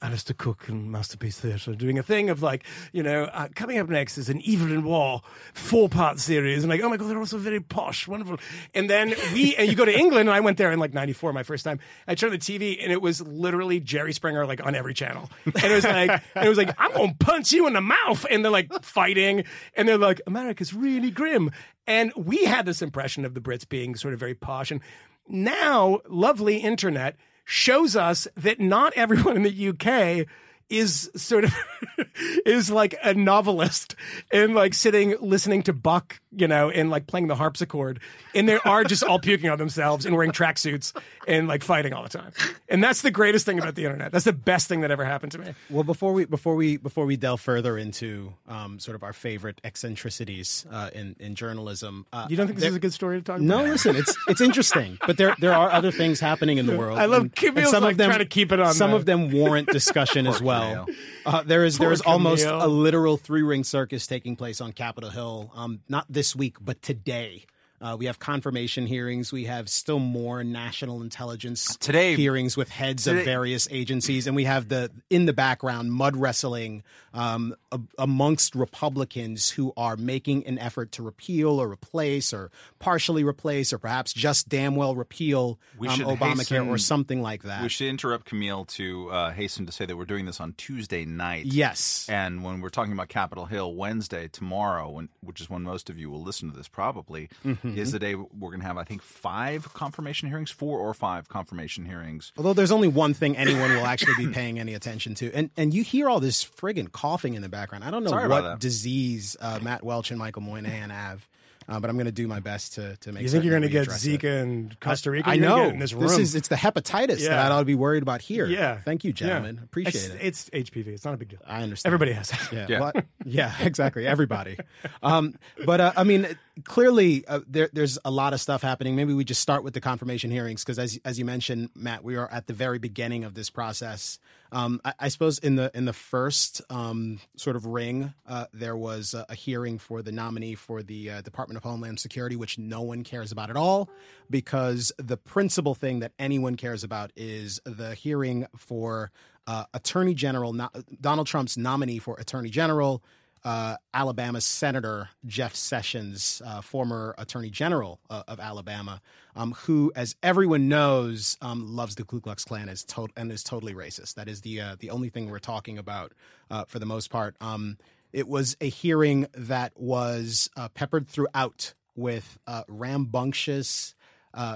Alistair 0.05 0.35
Cooke 0.37 0.69
and 0.69 0.93
Masterpiece 0.93 1.41
Theatre 1.41 1.75
doing 1.75 1.99
a 1.99 2.03
thing 2.03 2.29
of 2.29 2.43
like, 2.43 2.65
you 2.93 3.03
know, 3.03 3.25
uh, 3.25 3.49
coming 3.55 3.79
up 3.79 3.89
next 3.89 4.19
is 4.19 4.29
an 4.29 4.43
Evelyn 4.47 4.85
Waugh 4.85 5.23
four 5.55 5.89
part 5.89 6.21
series. 6.21 6.63
And 6.63 6.69
like, 6.69 6.83
oh 6.83 6.91
my 6.91 6.99
God, 6.99 7.09
they're 7.09 7.19
also 7.19 7.39
very 7.39 7.61
posh, 7.61 8.07
wonderful. 8.07 8.39
And 8.75 8.91
then 8.91 9.15
we, 9.33 9.57
and 9.59 9.67
you 9.67 9.75
go 9.75 9.87
to 9.87 9.99
England, 9.99 10.29
and 10.29 10.37
I 10.37 10.41
went 10.41 10.59
there 10.59 10.71
in 10.73 10.79
like 10.79 10.93
94, 10.93 11.33
my 11.33 11.43
first 11.43 11.65
time. 11.65 11.81
I 12.07 12.15
turned 12.15 12.35
the 12.35 12.39
TV 12.39 12.83
and 12.83 12.93
it 12.93 13.01
was 13.01 13.23
literally 13.23 13.81
Jerry 13.81 14.13
Springer 14.13 14.45
like 14.45 14.65
on 14.65 14.75
every 14.75 14.93
channel. 14.93 15.31
And 15.47 15.65
it 15.65 15.75
was 15.75 15.85
like, 15.85 16.11
and 16.35 16.45
it 16.45 16.49
was 16.51 16.59
like, 16.59 16.75
I'm 16.79 16.93
going 16.93 17.17
to 17.17 17.17
punch 17.17 17.53
you 17.53 17.67
in 17.67 17.73
the 17.73 17.81
mouth. 17.81 18.27
And 18.31 18.45
they're 18.45 18.53
like 18.53 18.85
fighting. 18.85 19.45
And 19.75 19.89
they're 19.89 19.97
like, 19.97 20.21
America's 20.27 20.75
really 20.75 21.11
grim. 21.11 21.51
And 21.87 22.13
we 22.15 22.45
had 22.45 22.67
this 22.67 22.83
impression 22.83 23.25
of 23.25 23.33
the 23.33 23.41
Brits 23.41 23.67
being 23.67 23.95
sort 23.95 24.13
of 24.13 24.21
very 24.21 24.35
posh. 24.35 24.71
And 24.71 24.83
now, 25.27 26.01
lovely 26.11 26.59
internet 26.59 27.17
shows 27.45 27.97
us 27.97 28.27
that 28.37 28.61
not 28.61 28.93
everyone 28.95 29.37
in 29.37 29.43
the 29.43 29.69
UK 29.69 30.27
is 30.71 31.11
sort 31.15 31.45
of 31.45 31.55
is 32.47 32.71
like 32.71 32.95
a 33.03 33.15
novelist 33.15 33.95
and 34.33 34.55
like 34.55 34.75
sitting 34.75 35.15
listening 35.21 35.63
to 35.63 35.73
Bach, 35.73 36.21
you 36.37 36.49
know, 36.49 36.71
and 36.71 36.91
like 36.91 37.07
playing 37.07 37.27
the 37.29 37.35
harpsichord, 37.37 38.01
and 38.35 38.49
they 38.49 38.59
are 38.65 38.85
just 38.85 39.03
all 39.05 39.19
puking 39.19 39.51
on 39.51 39.59
themselves 39.59 40.05
and 40.07 40.15
wearing 40.15 40.33
tracksuits 40.33 40.93
and 41.29 41.49
like 41.49 41.63
fighting 41.63 41.93
all 41.93 42.03
the 42.03 42.09
time. 42.09 42.33
And 42.69 42.83
that's 42.83 43.03
the 43.03 43.11
greatest 43.11 43.47
thing 43.47 43.59
about 43.59 43.75
the 43.75 43.85
internet. 43.85 44.13
That's 44.13 44.25
the 44.25 44.33
best 44.33 44.69
thing 44.69 44.81
that 44.83 44.91
ever 44.91 45.05
happened 45.05 45.33
to 45.33 45.39
me. 45.39 45.55
Well, 45.71 45.85
before 45.85 46.13
we 46.13 46.25
before 46.25 46.55
we 46.55 46.77
before 46.77 47.05
we 47.07 47.17
delve 47.17 47.41
further 47.41 47.79
into 47.79 48.35
um, 48.49 48.79
sort 48.79 48.95
of 48.95 49.03
our 49.03 49.13
favorite 49.13 49.61
eccentricities 49.65 50.67
uh, 50.71 50.91
in 50.95 51.15
in 51.21 51.35
journalism, 51.35 52.07
uh, 52.13 52.27
You 52.29 52.37
don't 52.37 52.47
think 52.47 52.57
this 52.57 52.63
there- 52.63 52.71
is 52.71 52.77
a 52.77 52.81
good 52.81 52.93
story 52.93 53.19
to 53.19 53.25
talk 53.25 53.37
about? 53.37 53.45
No, 53.47 53.63
listen, 53.65 53.97
it's 53.97 54.17
it's 54.29 54.41
interesting, 54.41 54.99
but 55.07 55.17
there 55.17 55.35
there 55.39 55.53
are 55.55 55.71
other 55.71 55.91
things 55.93 56.21
happening 56.21 56.59
in 56.59 56.67
the 56.67 56.77
world. 56.77 56.99
I 56.99 57.07
love 57.07 57.23
and- 57.23 57.35
Camille's, 57.37 57.67
and 57.67 57.69
some 57.69 57.83
like, 57.85 57.93
of 57.93 57.99
them 57.99 58.09
trying 58.11 58.19
to 58.21 58.25
keep 58.27 58.53
it 58.53 58.61
on 58.61 58.75
Some 58.75 58.91
the- 58.91 58.97
of 58.97 59.07
them 59.07 59.31
warrant 59.31 59.69
discussion 59.69 60.27
as 60.33 60.43
well. 60.43 60.85
Camille. 60.85 60.97
Uh, 61.27 61.43
there 61.43 61.65
is 61.65 61.79
there 61.79 61.89
Poor 61.89 61.93
is 61.93 62.01
almost 62.03 62.45
a 62.45 62.67
literal 62.67 63.17
three 63.17 63.43
ring 63.43 63.65
circus 63.65 64.07
taking 64.07 64.37
place 64.37 64.61
on 64.61 64.73
Capitol 64.73 65.11
Hill. 65.11 65.51
Um, 65.55 65.81
not 65.89 66.07
this 66.09 66.24
week, 66.33 66.57
but 66.61 66.81
today. 66.81 67.45
Uh, 67.81 67.97
we 67.99 68.07
have 68.07 68.19
confirmation 68.19 68.87
hearings. 68.87 69.33
We 69.33 69.45
have 69.45 69.69
still 69.69 69.99
more 69.99 70.43
national 70.45 71.03
intelligence 71.03 71.77
Today- 71.77 72.15
hearings 72.15 72.57
with 72.57 72.71
heads 72.71 73.05
today- 73.05 73.19
of 73.19 73.25
various 73.25 73.69
agencies, 73.71 74.27
and 74.27 74.35
we 74.37 74.45
have 74.45 74.69
the 74.69 74.91
in 75.11 75.27
the 75.27 75.33
background 75.33 75.93
mud 75.93 76.17
wrestling 76.17 76.83
um, 77.13 77.55
amongst 77.99 78.55
Republicans 78.55 79.51
who 79.51 79.73
are 79.77 79.97
making 79.97 80.47
an 80.47 80.59
effort 80.59 80.93
to 80.93 81.03
repeal 81.03 81.61
or 81.61 81.71
replace 81.71 82.33
or 82.33 82.51
partially 82.79 83.23
replace 83.25 83.73
or 83.73 83.79
perhaps 83.79 84.13
just 84.13 84.49
damn 84.49 84.75
well 84.77 84.95
repeal 84.95 85.59
We 85.79 85.89
um, 85.89 86.01
Obamacare 86.01 86.67
or 86.69 86.79
something 86.79 87.23
like 87.23 87.43
that. 87.45 87.63
We 87.63 87.69
should 87.69 87.89
interrupt 87.89 88.27
Camille 88.27 88.65
to 88.67 89.11
uh, 89.11 89.31
hasten 89.33 89.67
to 89.67 89.73
say 89.73 89.85
that 89.87 89.97
we're 89.97 90.05
doing 90.05 90.27
this 90.27 90.41
on 90.41 90.55
Tuesday 90.57 91.05
night. 91.05 91.47
yes. 91.47 92.07
And 92.09 92.43
when 92.45 92.61
we're 92.61 92.69
talking 92.69 92.93
about 92.93 93.09
Capitol 93.09 93.47
Hill 93.47 93.75
Wednesday 93.75 94.29
tomorrow, 94.29 94.91
when, 94.91 95.09
which 95.21 95.41
is 95.41 95.49
when 95.51 95.63
most 95.63 95.91
of 95.91 95.99
you 95.99 96.11
will 96.11 96.23
listen 96.23 96.51
to 96.51 96.57
this 96.57 96.69
probably, 96.69 97.29
Mm-hmm. 97.45 97.64
Is 97.65 97.93
the 97.93 97.99
day 97.99 98.15
we're 98.15 98.51
going 98.51 98.61
to 98.61 98.67
have 98.67 98.77
I 98.77 98.85
think 98.85 99.03
five 99.03 99.73
confirmation 99.75 100.29
hearings, 100.29 100.51
four 100.51 100.79
or 100.79 100.93
five 100.95 101.29
confirmation 101.29 101.85
hearings. 101.85 102.33
Although 102.37 102.53
there's 102.53 102.73
only 102.73 102.89
one 102.89 103.15
thing 103.15 103.37
anyone 103.37 103.71
will 103.75 103.87
actually 103.87 104.15
be 104.27 104.33
paying 104.33 104.59
any 104.59 104.75
attention 104.75 105.15
to, 105.17 105.33
and 105.33 105.51
and 105.57 105.73
you 105.73 105.83
hear 105.83 106.09
all 106.09 106.21
this 106.21 106.45
friggin' 106.45 106.93
coughing 106.93 107.35
in 107.35 107.43
the 107.43 107.49
background. 107.49 107.85
I 107.85 107.91
don't 107.91 108.05
know 108.05 108.11
Sorry 108.11 108.29
what 108.29 108.61
disease 108.61 109.37
uh, 109.41 109.59
Matt 109.63 109.83
Welch 109.85 110.11
and 110.11 110.19
Michael 110.19 110.43
Moynihan 110.43 110.91
have, 110.91 111.27
uh, 111.69 111.81
but 111.81 111.89
I'm 111.89 111.97
going 111.97 112.05
to 112.07 112.13
do 112.13 112.29
my 112.29 112.41
best 112.41 112.75
to 112.75 112.97
to 112.99 113.13
make. 113.13 113.23
You 113.23 113.29
think 113.31 113.45
you're 113.45 113.53
going 113.59 113.63
to 113.63 113.69
get 113.69 113.89
Zika 113.89 114.43
and 114.43 114.79
Costa 114.81 115.11
Rica? 115.11 115.29
I 115.31 115.35
You're 115.35 115.49
know 115.49 115.65
get 115.65 115.73
in 115.75 115.79
this 115.79 115.95
room. 115.95 116.21
is 116.21 116.35
it's 116.35 116.49
the 116.49 116.57
hepatitis 116.57 117.21
Yeah. 117.21 117.31
that 117.31 117.51
I 117.53 117.55
ought 117.55 117.61
to 117.61 117.65
be 117.65 117.75
worried 117.75 118.03
about 118.03 118.21
here. 118.21 118.45
yeah. 118.47 118.81
Thank 118.81 119.05
you, 119.05 119.13
gentlemen. 119.15 119.57
Yeah. 119.57 119.65
Appreciate 119.65 119.95
it's, 120.21 120.49
it. 120.49 120.57
It's 120.59 120.71
HPV. 120.71 120.89
It's 120.89 121.05
not 121.05 121.15
a 121.15 121.17
big 121.17 121.29
deal. 121.31 121.39
I 121.47 121.63
understand. 121.63 121.89
Everybody 121.89 122.13
has 122.13 122.31
it. 122.33 122.39
Yeah, 122.53 122.67
Yeah. 122.69 122.81
what? 122.81 123.05
yeah, 123.25 123.53
exactly. 123.61 124.07
Everybody. 124.07 124.59
Um, 125.03 125.37
but 125.65 125.81
uh, 125.81 125.93
I 125.97 126.05
mean, 126.05 126.37
clearly 126.63 127.27
uh, 127.27 127.41
there, 127.49 127.69
there's 127.73 127.99
a 128.05 128.11
lot 128.11 128.33
of 128.33 128.41
stuff 128.41 128.63
happening. 128.63 128.95
Maybe 128.95 129.13
we 129.13 129.25
just 129.25 129.41
start 129.41 129.65
with 129.65 129.75
the 129.75 129.81
confirmation 129.81 130.31
hearings 130.31 130.63
because, 130.63 130.79
as 130.79 130.99
as 131.05 131.19
you 131.19 131.25
mentioned, 131.25 131.71
Matt, 131.75 132.05
we 132.05 132.17
are 132.17 132.31
at 132.31 132.47
the 132.47 132.53
very 132.53 132.79
beginning 132.79 133.25
of 133.25 133.35
this 133.35 133.51
process. 133.51 134.19
Um, 134.53 134.81
I, 134.85 134.95
I 135.01 135.09
suppose 135.09 135.39
in 135.39 135.57
the 135.57 135.71
in 135.75 135.85
the 135.85 135.93
first 135.93 136.63
um, 136.71 137.19
sort 137.37 137.57
of 137.57 137.67
ring, 137.67 138.15
uh, 138.27 138.47
there 138.53 138.77
was 138.77 139.15
a, 139.15 139.27
a 139.29 139.35
hearing 139.35 139.79
for 139.79 140.03
the 140.03 140.13
nominee 140.13 140.55
for 140.55 140.83
the 140.83 141.11
uh, 141.11 141.21
Department 141.23 141.57
of 141.57 141.65
Homeland 141.65 141.99
Security, 141.99 142.37
which 142.37 142.59
no 142.59 142.83
one 142.83 143.03
cares 143.03 143.33
about 143.33 143.51
at 143.51 143.57
all, 143.57 143.91
because 144.31 144.93
the 144.99 145.17
principal 145.17 145.75
thing 145.75 146.01
that 146.01 146.13
anyone 146.19 146.57
cares 146.57 146.85
about 146.85 147.11
is 147.17 147.61
the 147.65 147.95
hearing 147.95 148.47
for 148.57 149.11
uh, 149.47 149.65
Attorney 149.75 150.15
General 150.15 150.53
Donald 151.01 151.27
Trump's 151.27 151.57
nominee 151.57 151.99
for 151.99 152.17
Attorney 152.17 152.51
General, 152.51 153.03
uh, 153.45 153.77
Alabama 153.93 154.41
Senator 154.41 155.11
Jeff 155.27 155.55
Sessions, 155.55 156.41
uh, 156.45 156.61
former 156.63 157.15
Attorney 157.19 157.51
General 157.51 158.01
uh, 158.09 158.23
of 158.27 158.41
Alabama, 158.41 159.01
um, 159.37 159.53
who, 159.53 159.93
as 159.95 160.17
everyone 160.23 160.69
knows, 160.69 161.37
um, 161.43 161.77
loves 161.77 161.95
the 161.97 162.05
Ku 162.05 162.21
Klux 162.21 162.45
Klan 162.45 162.69
is 162.69 162.85
to- 162.85 163.09
and 163.17 163.31
is 163.31 163.43
totally 163.43 163.75
racist. 163.75 164.15
That 164.15 164.29
is 164.29 164.41
the 164.41 164.61
uh, 164.61 164.77
the 164.79 164.91
only 164.91 165.11
thing 165.11 165.31
we're 165.31 165.39
talking 165.39 165.77
about 165.79 166.13
uh, 166.51 166.65
for 166.67 166.79
the 166.79 166.87
most 166.87 167.11
part. 167.11 167.37
Um, 167.41 167.77
it 168.13 168.29
was 168.29 168.57
a 168.61 168.69
hearing 168.69 169.27
that 169.35 169.73
was 169.77 170.49
uh, 170.57 170.69
peppered 170.69 171.09
throughout 171.09 171.75
with 171.97 172.39
rambunctious, 172.69 173.95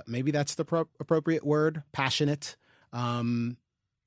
maybe 0.07 0.31
that's 0.31 0.55
the 0.55 0.65
pro- 0.65 0.89
appropriate 0.99 1.45
word, 1.45 1.83
passionate, 1.93 2.57
um, 2.93 3.57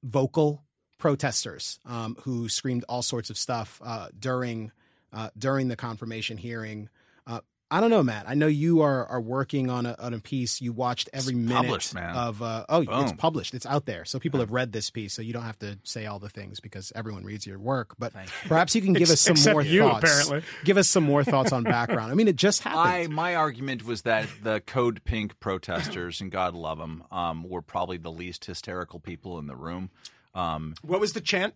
vocal 0.03 0.63
protesters 1.01 1.79
um, 1.85 2.15
who 2.21 2.47
screamed 2.47 2.85
all 2.87 3.01
sorts 3.01 3.29
of 3.29 3.37
stuff 3.37 3.81
uh, 3.83 4.07
during 4.17 4.71
uh, 5.11 5.29
during 5.37 5.67
the 5.67 5.75
confirmation 5.75 6.37
hearing. 6.37 6.87
Uh, 7.27 7.41
I 7.69 7.79
don't 7.79 7.89
know, 7.89 8.03
Matt. 8.03 8.25
I 8.27 8.33
know 8.35 8.47
you 8.47 8.81
are 8.81 9.05
are 9.07 9.19
working 9.19 9.69
on 9.69 9.85
a 9.85 9.95
on 9.97 10.13
a 10.13 10.19
piece. 10.19 10.61
You 10.61 10.73
watched 10.73 11.09
every 11.11 11.33
minute 11.33 11.63
published, 11.63 11.95
man. 11.95 12.15
of. 12.15 12.41
Uh, 12.41 12.65
oh, 12.69 12.81
it's 13.01 13.13
published. 13.13 13.53
It's 13.53 13.65
out 13.65 13.85
there, 13.85 14.05
so 14.05 14.19
people 14.19 14.41
have 14.41 14.51
read 14.51 14.71
this 14.73 14.89
piece. 14.89 15.13
So 15.13 15.21
you 15.21 15.33
don't 15.33 15.43
have 15.43 15.57
to 15.59 15.79
say 15.83 16.05
all 16.05 16.19
the 16.19 16.29
things 16.29 16.59
because 16.59 16.91
everyone 16.95 17.23
reads 17.23 17.47
your 17.47 17.59
work. 17.59 17.95
But 17.97 18.13
perhaps 18.45 18.75
you 18.75 18.81
can 18.81 18.93
give 18.93 19.09
us 19.09 19.21
some 19.35 19.53
more 19.53 19.61
you, 19.63 19.81
thoughts. 19.81 20.03
apparently. 20.03 20.49
give 20.63 20.77
us 20.77 20.87
some 20.87 21.03
more 21.03 21.23
thoughts 21.23 21.51
on 21.51 21.63
background. 21.63 22.11
I 22.11 22.15
mean, 22.15 22.27
it 22.27 22.35
just 22.35 22.65
I 22.67 22.69
happened. 22.97 23.15
my 23.15 23.35
argument 23.35 23.85
was 23.85 24.03
that 24.03 24.27
the 24.43 24.59
Code 24.59 25.03
Pink 25.03 25.39
protesters, 25.39 26.21
and 26.21 26.29
God 26.31 26.53
love 26.53 26.77
them, 26.77 27.03
um, 27.09 27.47
were 27.49 27.61
probably 27.61 27.97
the 27.97 28.11
least 28.11 28.45
hysterical 28.45 28.99
people 28.99 29.39
in 29.39 29.47
the 29.47 29.55
room. 29.55 29.89
Um, 30.33 30.75
What 30.81 30.99
was 30.99 31.13
the 31.13 31.21
chant? 31.21 31.53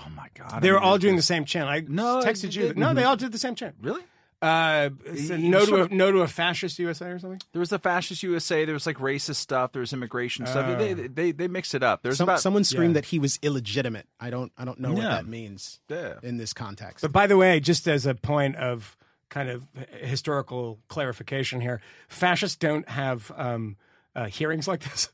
oh 0.00 0.08
my 0.10 0.28
God, 0.34 0.62
They 0.62 0.70
I 0.70 0.72
were 0.72 0.80
all 0.80 0.94
it 0.94 1.00
doing 1.00 1.16
the 1.16 1.22
same 1.22 1.44
chant. 1.44 1.68
I 1.68 1.80
No, 1.86 2.20
texted 2.22 2.42
they 2.42 2.60
you. 2.60 2.62
didn't. 2.68 2.78
No, 2.78 2.94
they 2.94 3.04
all 3.04 3.16
did 3.16 3.32
the 3.32 3.38
same 3.38 3.54
chant. 3.54 3.74
Really? 3.82 4.02
Uh, 4.40 4.90
it 5.04 5.18
said 5.18 5.40
You 5.40 5.48
no 5.50 5.66
to 5.66 5.74
a, 5.74 5.80
of- 5.82 5.90
no 5.90 6.12
to 6.12 6.20
a 6.20 6.28
fascist 6.28 6.78
USA 6.78 7.06
or 7.10 7.18
something. 7.18 7.40
There 7.52 7.58
was 7.58 7.70
the 7.70 7.78
fascist 7.80 8.22
USA. 8.22 8.64
There 8.64 8.72
was 8.72 8.86
like 8.86 8.98
racist 8.98 9.34
stuff. 9.36 9.72
There 9.72 9.80
was 9.80 9.92
immigration 9.92 10.46
stuff. 10.46 10.78
They, 10.78 10.94
they 10.94 11.32
they 11.32 11.48
mixed 11.48 11.74
it 11.74 11.82
up. 11.82 12.04
There's 12.04 12.18
Some, 12.18 12.28
about 12.28 12.40
someone 12.40 12.62
screamed 12.62 12.90
yeah. 12.94 13.00
that 13.00 13.06
he 13.06 13.18
was 13.18 13.40
illegitimate. 13.42 14.06
I 14.20 14.30
don't. 14.30 14.52
I 14.56 14.64
don't 14.64 14.78
know 14.78 14.92
what 14.92 15.02
that 15.02 15.26
means 15.26 15.80
Yeah. 15.88 16.14
in 16.22 16.36
this 16.36 16.52
context. 16.52 17.02
But 17.02 17.10
by 17.10 17.26
the 17.26 17.36
way, 17.36 17.58
just 17.58 17.88
as 17.88 18.06
a 18.06 18.14
point 18.14 18.54
of 18.54 18.96
kind 19.28 19.48
of 19.48 19.66
historical 20.00 20.78
clarification 20.86 21.60
here, 21.60 21.80
fascists 22.08 22.56
don't 22.56 22.88
have 22.88 23.32
um, 23.36 23.76
uh, 24.14 24.26
hearings 24.26 24.68
like 24.68 24.80
this. 24.84 25.08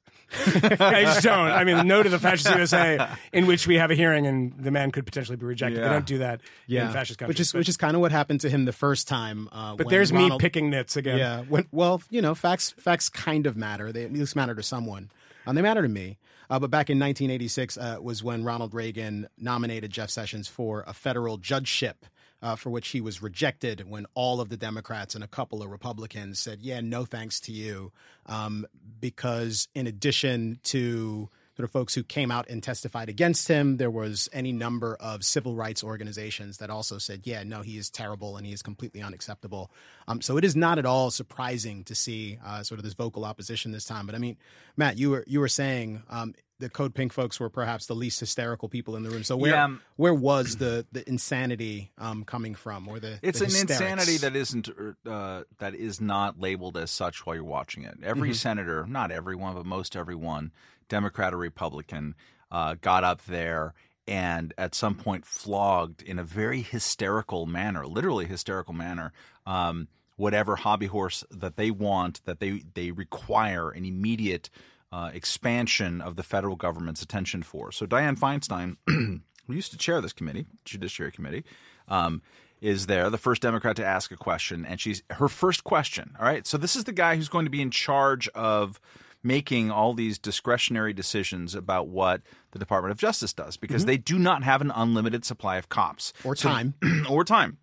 I 0.46 1.02
just 1.04 1.22
don't. 1.22 1.50
I 1.50 1.64
mean, 1.64 1.86
no 1.86 2.02
to 2.02 2.08
the 2.08 2.18
fascist 2.18 2.54
USA, 2.54 3.08
in 3.32 3.46
which 3.46 3.66
we 3.66 3.76
have 3.76 3.90
a 3.90 3.94
hearing 3.94 4.26
and 4.26 4.52
the 4.58 4.70
man 4.70 4.90
could 4.90 5.04
potentially 5.06 5.36
be 5.36 5.46
rejected. 5.46 5.82
They 5.82 5.88
don't 5.88 6.06
do 6.06 6.18
that 6.18 6.40
in 6.68 6.90
fascist 6.92 7.18
countries. 7.18 7.28
which 7.34 7.40
is 7.40 7.52
but, 7.52 7.58
which 7.58 7.68
is 7.68 7.76
kind 7.76 7.94
of 7.94 8.00
what 8.00 8.12
happened 8.12 8.40
to 8.42 8.50
him 8.50 8.64
the 8.64 8.72
first 8.72 9.08
time. 9.08 9.48
Uh, 9.52 9.76
but 9.76 9.88
there's 9.88 10.12
Ronald- 10.12 10.32
me 10.32 10.38
picking 10.38 10.70
nits 10.70 10.96
again. 10.96 11.18
Yeah. 11.18 11.42
When, 11.42 11.66
well, 11.72 12.02
you 12.10 12.22
know, 12.22 12.34
facts 12.34 12.74
facts 12.78 13.08
kind 13.08 13.46
of 13.46 13.56
matter. 13.56 13.92
They 13.92 14.04
at 14.04 14.12
least 14.12 14.36
matter 14.36 14.54
to 14.54 14.62
someone. 14.62 15.10
Um, 15.46 15.54
they 15.54 15.62
matter 15.62 15.82
to 15.82 15.88
me. 15.88 16.18
Uh, 16.50 16.58
but 16.58 16.70
back 16.70 16.90
in 16.90 16.98
1986 16.98 17.78
uh, 17.78 17.96
was 18.00 18.22
when 18.22 18.44
Ronald 18.44 18.74
Reagan 18.74 19.28
nominated 19.38 19.90
Jeff 19.90 20.10
Sessions 20.10 20.46
for 20.46 20.84
a 20.86 20.92
federal 20.92 21.38
judgeship. 21.38 22.04
Uh, 22.44 22.56
for 22.56 22.68
which 22.68 22.88
he 22.88 23.00
was 23.00 23.22
rejected 23.22 23.88
when 23.88 24.04
all 24.12 24.38
of 24.38 24.50
the 24.50 24.56
Democrats 24.58 25.14
and 25.14 25.24
a 25.24 25.26
couple 25.26 25.62
of 25.62 25.70
Republicans 25.70 26.38
said, 26.38 26.60
"Yeah, 26.60 26.82
no 26.82 27.06
thanks 27.06 27.40
to 27.40 27.52
you," 27.52 27.90
um, 28.26 28.66
because 29.00 29.66
in 29.74 29.86
addition 29.86 30.60
to 30.64 31.30
sort 31.56 31.64
of 31.64 31.70
folks 31.70 31.94
who 31.94 32.02
came 32.02 32.30
out 32.30 32.48
and 32.48 32.62
testified 32.62 33.08
against 33.08 33.46
him. 33.46 33.76
There 33.76 33.90
was 33.90 34.28
any 34.32 34.52
number 34.52 34.96
of 34.98 35.24
civil 35.24 35.54
rights 35.54 35.84
organizations 35.84 36.58
that 36.58 36.68
also 36.68 36.98
said, 36.98 37.20
yeah, 37.24 37.44
no, 37.44 37.62
he 37.62 37.78
is 37.78 37.90
terrible 37.90 38.36
and 38.36 38.46
he 38.46 38.52
is 38.52 38.60
completely 38.60 39.02
unacceptable. 39.02 39.70
Um, 40.08 40.20
so 40.20 40.36
it 40.36 40.44
is 40.44 40.56
not 40.56 40.78
at 40.78 40.86
all 40.86 41.10
surprising 41.10 41.84
to 41.84 41.94
see 41.94 42.38
uh, 42.44 42.64
sort 42.64 42.78
of 42.80 42.84
this 42.84 42.94
vocal 42.94 43.24
opposition 43.24 43.70
this 43.70 43.84
time. 43.84 44.06
But 44.06 44.16
I 44.16 44.18
mean, 44.18 44.36
Matt, 44.76 44.98
you 44.98 45.10
were 45.10 45.24
you 45.26 45.38
were 45.38 45.48
saying 45.48 46.02
um, 46.10 46.34
the 46.64 46.70
Code 46.70 46.94
Pink 46.94 47.12
folks 47.12 47.38
were 47.38 47.50
perhaps 47.50 47.84
the 47.86 47.94
least 47.94 48.18
hysterical 48.20 48.70
people 48.70 48.96
in 48.96 49.02
the 49.02 49.10
room. 49.10 49.22
So 49.22 49.36
where 49.36 49.52
Yeah, 49.52 49.64
um, 49.64 49.80
where 49.96 50.14
was 50.14 50.56
the 50.56 50.86
the 50.92 51.06
insanity 51.08 51.92
um, 51.98 52.24
coming 52.24 52.54
from, 52.54 52.88
or 52.88 52.98
the 52.98 53.18
It's 53.22 53.38
the 53.40 53.44
an 53.44 53.50
hysterics? 53.50 53.70
insanity 53.70 54.16
that 54.18 54.34
isn't 54.34 54.68
uh, 55.06 55.42
that 55.58 55.74
is 55.74 56.00
not 56.00 56.40
labeled 56.40 56.76
as 56.78 56.90
such 56.90 57.26
while 57.26 57.36
you're 57.36 57.44
watching 57.44 57.84
it. 57.84 57.98
Every 58.02 58.30
Mm-hmm. 58.30 58.32
senator, 58.32 58.86
not 58.88 59.10
everyone, 59.12 59.54
but 59.54 59.66
most 59.66 59.94
everyone, 59.94 60.52
Democrat 60.88 61.34
or 61.34 61.36
Republican, 61.38 62.14
uh, 62.50 62.76
got 62.80 63.04
up 63.04 63.24
there 63.26 63.74
and 64.08 64.52
at 64.58 64.74
some 64.74 64.94
point 64.94 65.24
flogged 65.26 66.02
in 66.02 66.18
a 66.18 66.24
very 66.24 66.62
hysterical 66.62 67.46
manner, 67.46 67.86
literally 67.86 68.26
hysterical 68.26 68.74
manner. 68.74 69.12
Um, 69.46 69.88
whatever 70.16 70.56
hobby 70.56 70.86
horse 70.86 71.24
that 71.30 71.56
they 71.56 71.70
want, 71.70 72.24
that 72.24 72.38
they 72.40 72.62
they 72.74 72.90
require 72.92 73.70
an 73.70 73.84
immediate 73.84 74.48
uh, 74.94 75.10
expansion 75.12 76.00
of 76.00 76.14
the 76.14 76.22
federal 76.22 76.54
government's 76.54 77.02
attention 77.02 77.42
for. 77.42 77.72
So 77.72 77.84
Dianne 77.84 78.16
Feinstein, 78.16 78.76
who 78.86 79.52
used 79.52 79.72
to 79.72 79.76
chair 79.78 80.00
this 80.00 80.12
committee, 80.12 80.46
Judiciary 80.64 81.10
Committee, 81.10 81.42
um, 81.88 82.22
is 82.60 82.86
there, 82.86 83.10
the 83.10 83.18
first 83.18 83.42
Democrat 83.42 83.74
to 83.76 83.84
ask 83.84 84.12
a 84.12 84.16
question, 84.16 84.64
and 84.64 84.80
she's 84.80 85.02
her 85.10 85.28
first 85.28 85.64
question. 85.64 86.14
All 86.18 86.24
right, 86.24 86.46
so 86.46 86.56
this 86.56 86.76
is 86.76 86.84
the 86.84 86.92
guy 86.92 87.16
who's 87.16 87.28
going 87.28 87.44
to 87.44 87.50
be 87.50 87.60
in 87.60 87.72
charge 87.72 88.28
of 88.36 88.80
making 89.24 89.72
all 89.72 89.94
these 89.94 90.16
discretionary 90.16 90.92
decisions 90.92 91.56
about 91.56 91.88
what 91.88 92.22
the 92.52 92.58
Department 92.60 92.92
of 92.92 92.98
Justice 92.98 93.32
does 93.32 93.56
because 93.56 93.86
they 93.86 93.96
do 93.96 94.16
not 94.16 94.44
have 94.44 94.60
an 94.60 94.70
unlimited 94.74 95.24
supply 95.24 95.56
of 95.56 95.68
cops 95.68 96.12
or 96.22 96.36
So- 96.36 96.48
time. 96.48 96.74
or 97.10 97.24
time. 97.24 97.58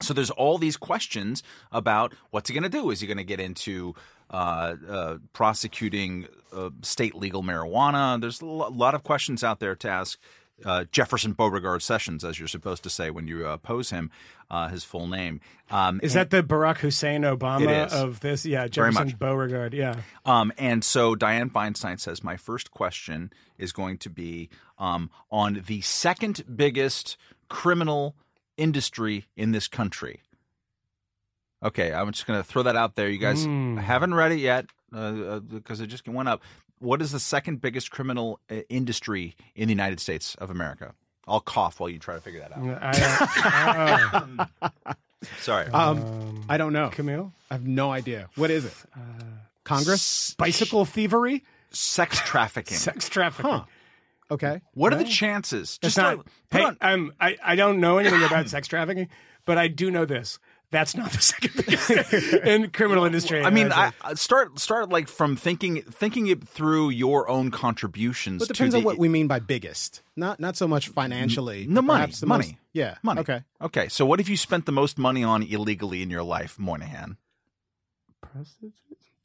So 0.00 0.12
there's 0.12 0.30
all 0.30 0.58
these 0.58 0.76
questions 0.76 1.44
about 1.70 2.14
what's 2.30 2.48
he 2.48 2.54
going 2.54 2.64
to 2.64 2.68
do? 2.68 2.90
Is 2.90 3.00
he 3.00 3.06
going 3.06 3.16
to 3.18 3.22
get 3.24 3.38
into 3.38 3.94
prosecuting 5.32 6.26
uh, 6.52 6.70
state 6.82 7.14
legal 7.14 7.42
marijuana? 7.42 8.20
There's 8.20 8.40
a 8.40 8.46
lot 8.46 8.94
of 8.94 9.02
questions 9.02 9.42
out 9.44 9.60
there 9.60 9.74
to 9.76 9.88
ask 9.88 10.18
uh, 10.64 10.84
Jefferson 10.90 11.32
Beauregard 11.32 11.82
Sessions, 11.82 12.24
as 12.24 12.38
you're 12.38 12.48
supposed 12.48 12.82
to 12.84 12.90
say 12.90 13.10
when 13.10 13.26
you 13.26 13.46
uh, 13.46 13.56
pose 13.56 13.90
him, 13.90 14.10
uh, 14.50 14.68
his 14.68 14.84
full 14.84 15.06
name. 15.06 15.40
Um, 15.70 16.00
Is 16.02 16.14
that 16.14 16.30
the 16.30 16.42
Barack 16.42 16.78
Hussein 16.78 17.22
Obama 17.22 17.90
of 17.92 18.20
this? 18.20 18.46
Yeah, 18.46 18.68
Jefferson. 18.68 19.16
Beauregard. 19.18 19.74
Yeah. 19.74 19.96
Um, 20.24 20.52
and 20.58 20.84
so 20.84 21.14
Dianne 21.14 21.50
Feinstein 21.50 21.98
says, 21.98 22.22
My 22.22 22.36
first 22.36 22.70
question 22.70 23.32
is 23.58 23.72
going 23.72 23.98
to 23.98 24.10
be 24.10 24.48
um, 24.78 25.10
on 25.30 25.64
the 25.66 25.80
second 25.80 26.44
biggest 26.54 27.16
criminal 27.48 28.14
industry 28.56 29.26
in 29.36 29.52
this 29.52 29.66
country. 29.68 30.20
Okay, 31.64 31.92
I'm 31.92 32.12
just 32.12 32.26
going 32.26 32.38
to 32.38 32.44
throw 32.44 32.62
that 32.64 32.76
out 32.76 32.94
there. 32.94 33.08
You 33.08 33.18
guys 33.18 33.44
Hmm. 33.44 33.76
haven't 33.78 34.12
read 34.14 34.32
it 34.32 34.38
yet 34.38 34.66
uh, 34.92 34.96
uh, 34.98 35.40
because 35.40 35.80
it 35.80 35.86
just 35.86 36.06
went 36.06 36.28
up. 36.28 36.42
What 36.78 37.00
is 37.00 37.10
the 37.12 37.20
second 37.20 37.60
biggest 37.62 37.90
criminal 37.90 38.38
uh, 38.50 38.56
industry 38.68 39.34
in 39.54 39.68
the 39.68 39.72
United 39.72 39.98
States 40.00 40.34
of 40.36 40.50
America? 40.50 40.92
I'll 41.26 41.40
cough 41.40 41.80
while 41.80 41.88
you 41.88 41.98
try 41.98 42.14
to 42.16 42.20
figure 42.20 42.40
that 42.40 42.52
out. 42.54 42.78
I, 42.82 44.46
Sorry. 45.38 45.66
Um, 45.68 46.44
I 46.50 46.58
don't 46.58 46.74
know. 46.74 46.90
Camille, 46.90 47.32
I 47.50 47.54
have 47.54 47.66
no 47.66 47.90
idea. 47.90 48.28
What 48.36 48.50
is 48.50 48.66
it? 48.66 48.74
Congress? 49.64 50.34
bicycle 50.34 50.84
thievery, 50.84 51.44
Sex 51.70 52.20
trafficking. 52.20 52.76
sex 52.78 53.08
trafficking. 53.08 53.50
Huh. 53.50 53.64
Okay. 54.30 54.60
what 54.74 54.92
are 54.92 54.96
the 54.96 55.04
chances? 55.04 55.78
It's 55.82 55.94
Just 55.94 55.96
not. 55.96 56.16
like- 56.18 56.26
hey, 56.50 56.62
on- 56.64 56.76
I'm. 56.80 57.12
I, 57.20 57.36
I 57.42 57.56
don't 57.56 57.80
know 57.80 57.98
anything 57.98 58.22
about 58.22 58.48
sex 58.50 58.68
trafficking, 58.68 59.08
but 59.46 59.56
I 59.58 59.68
do 59.68 59.90
know 59.90 60.04
this. 60.04 60.38
That's 60.74 60.96
not 60.96 61.12
the 61.12 61.20
second 61.20 61.54
biggest 61.54 61.88
in 62.44 62.68
criminal 62.70 63.04
industry. 63.04 63.44
I 63.44 63.50
mean, 63.50 63.70
I'd 63.70 63.72
I, 63.72 63.90
say. 63.90 63.96
I 64.02 64.14
start 64.14 64.58
start 64.58 64.88
like 64.88 65.06
from 65.06 65.36
thinking 65.36 65.82
thinking 65.82 66.26
it 66.26 66.48
through 66.48 66.90
your 66.90 67.28
own 67.28 67.52
contributions. 67.52 68.40
But 68.40 68.50
it 68.50 68.54
depends 68.54 68.74
to 68.74 68.78
on 68.78 68.84
what 68.84 68.98
we 68.98 69.08
mean 69.08 69.28
by 69.28 69.38
biggest. 69.38 70.02
Not 70.16 70.40
not 70.40 70.56
so 70.56 70.66
much 70.66 70.88
financially. 70.88 71.64
The 71.66 71.80
money, 71.80 72.12
the 72.12 72.26
money. 72.26 72.44
most- 72.46 72.54
yeah. 72.72 72.96
money. 73.04 73.20
Okay. 73.20 73.44
Okay. 73.62 73.88
So 73.88 74.04
what 74.04 74.18
have 74.18 74.28
you 74.28 74.36
spent 74.36 74.66
the 74.66 74.72
most 74.72 74.98
money 74.98 75.22
on 75.22 75.44
illegally 75.44 76.02
in 76.02 76.10
your 76.10 76.24
life, 76.24 76.58
Moynihan? 76.58 77.18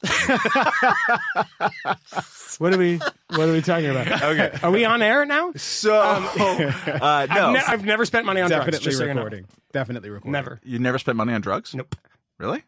what 2.58 2.74
are 2.74 2.78
we? 2.78 2.96
What 2.96 3.48
are 3.48 3.52
we 3.52 3.60
talking 3.60 3.90
about? 3.90 4.22
Okay. 4.22 4.58
Are 4.62 4.70
we 4.70 4.84
on 4.84 5.02
air 5.02 5.26
now? 5.26 5.52
So 5.56 5.94
uh, 6.00 6.20
no, 6.36 6.72
I've, 7.02 7.52
ne- 7.52 7.62
I've 7.66 7.84
never 7.84 8.04
spent 8.04 8.26
money 8.26 8.40
on 8.40 8.48
drugs. 8.48 8.64
Definitely 8.64 8.84
just 8.84 8.98
so 8.98 9.04
you 9.04 9.14
know. 9.14 9.20
recording. 9.20 9.46
Definitely 9.72 10.10
recording. 10.10 10.32
Never. 10.32 10.60
you 10.64 10.78
never 10.78 10.98
spent 10.98 11.16
money 11.16 11.34
on 11.34 11.40
drugs. 11.42 11.74
Nope. 11.74 11.94
Really? 12.38 12.64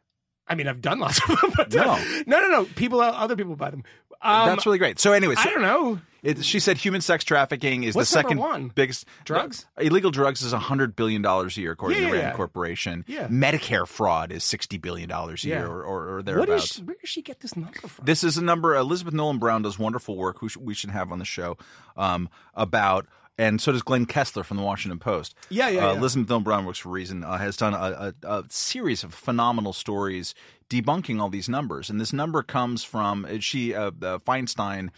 I 0.52 0.54
mean, 0.54 0.68
I've 0.68 0.80
done 0.82 1.00
lots 1.00 1.18
of 1.22 1.40
them. 1.40 1.52
But 1.56 1.74
uh, 1.74 1.84
No. 1.84 2.22
no, 2.26 2.40
no, 2.40 2.48
no. 2.48 2.64
People, 2.76 3.00
other 3.00 3.36
people 3.36 3.56
buy 3.56 3.70
them. 3.70 3.82
Um, 4.20 4.46
That's 4.48 4.66
really 4.66 4.78
great. 4.78 5.00
So, 5.00 5.12
anyways, 5.12 5.38
I 5.38 5.46
don't 5.46 5.62
know. 5.62 5.98
It, 6.22 6.44
she 6.44 6.60
said 6.60 6.76
human 6.78 7.00
sex 7.00 7.24
trafficking 7.24 7.82
is 7.82 7.96
What's 7.96 8.08
the 8.10 8.14
second 8.14 8.38
one? 8.38 8.68
biggest 8.68 9.04
Drugs? 9.24 9.66
Illegal 9.80 10.12
drugs 10.12 10.40
is 10.42 10.52
hundred 10.52 10.94
billion 10.94 11.20
dollars 11.22 11.56
a 11.58 11.60
year, 11.62 11.72
according 11.72 11.98
Yeah, 12.00 12.08
to 12.10 12.14
yeah, 12.14 12.20
Rand 12.22 12.32
yeah. 12.32 12.36
Corporation. 12.36 13.04
Yeah. 13.08 13.26
Medicare 13.26 13.88
fraud 13.88 14.30
is 14.30 14.44
sixty 14.44 14.78
billion 14.78 15.08
dollars 15.08 15.42
a 15.44 15.48
year, 15.48 15.66
or, 15.66 15.82
or, 15.82 16.16
or 16.18 16.22
thereabouts. 16.22 16.78
Where 16.78 16.94
does 17.00 17.10
she 17.10 17.22
get 17.22 17.40
this 17.40 17.56
number 17.56 17.88
from? 17.88 18.04
This 18.04 18.22
is 18.22 18.36
a 18.38 18.44
number. 18.44 18.76
Elizabeth 18.76 19.14
Nolan 19.14 19.38
Brown 19.38 19.62
does 19.62 19.80
wonderful 19.80 20.16
work. 20.16 20.38
Who 20.38 20.48
sh- 20.48 20.58
we 20.58 20.74
should 20.74 20.90
have 20.90 21.10
on 21.10 21.18
the 21.18 21.24
show 21.24 21.56
um, 21.96 22.28
about, 22.54 23.08
and 23.38 23.60
so 23.60 23.72
does 23.72 23.82
Glenn 23.82 24.06
Kessler 24.06 24.44
from 24.44 24.56
the 24.56 24.62
Washington 24.62 24.98
Post. 24.98 25.34
Yeah, 25.48 25.68
yeah, 25.68 25.88
Uh, 25.88 25.92
yeah. 25.92 25.98
Elizabeth 25.98 26.28
Nolan 26.28 26.42
Brown 26.44 26.64
works 26.66 26.78
for 26.78 26.90
Reason. 26.90 27.24
Uh, 27.24 27.38
has 27.38 27.56
done 27.56 27.74
a, 27.74 28.14
a, 28.22 28.28
a 28.38 28.44
series 28.48 29.02
of 29.04 29.14
phenomenal 29.14 29.72
stories 29.72 30.34
debunking 30.68 31.20
all 31.20 31.28
these 31.28 31.48
numbers, 31.48 31.90
and 31.90 32.00
this 32.00 32.12
number 32.12 32.42
comes 32.42 32.84
from 32.84 33.24
uh, 33.24 33.38
she 33.40 33.74
uh, 33.74 33.88
uh, 33.88 34.18
Feinstein 34.18 34.90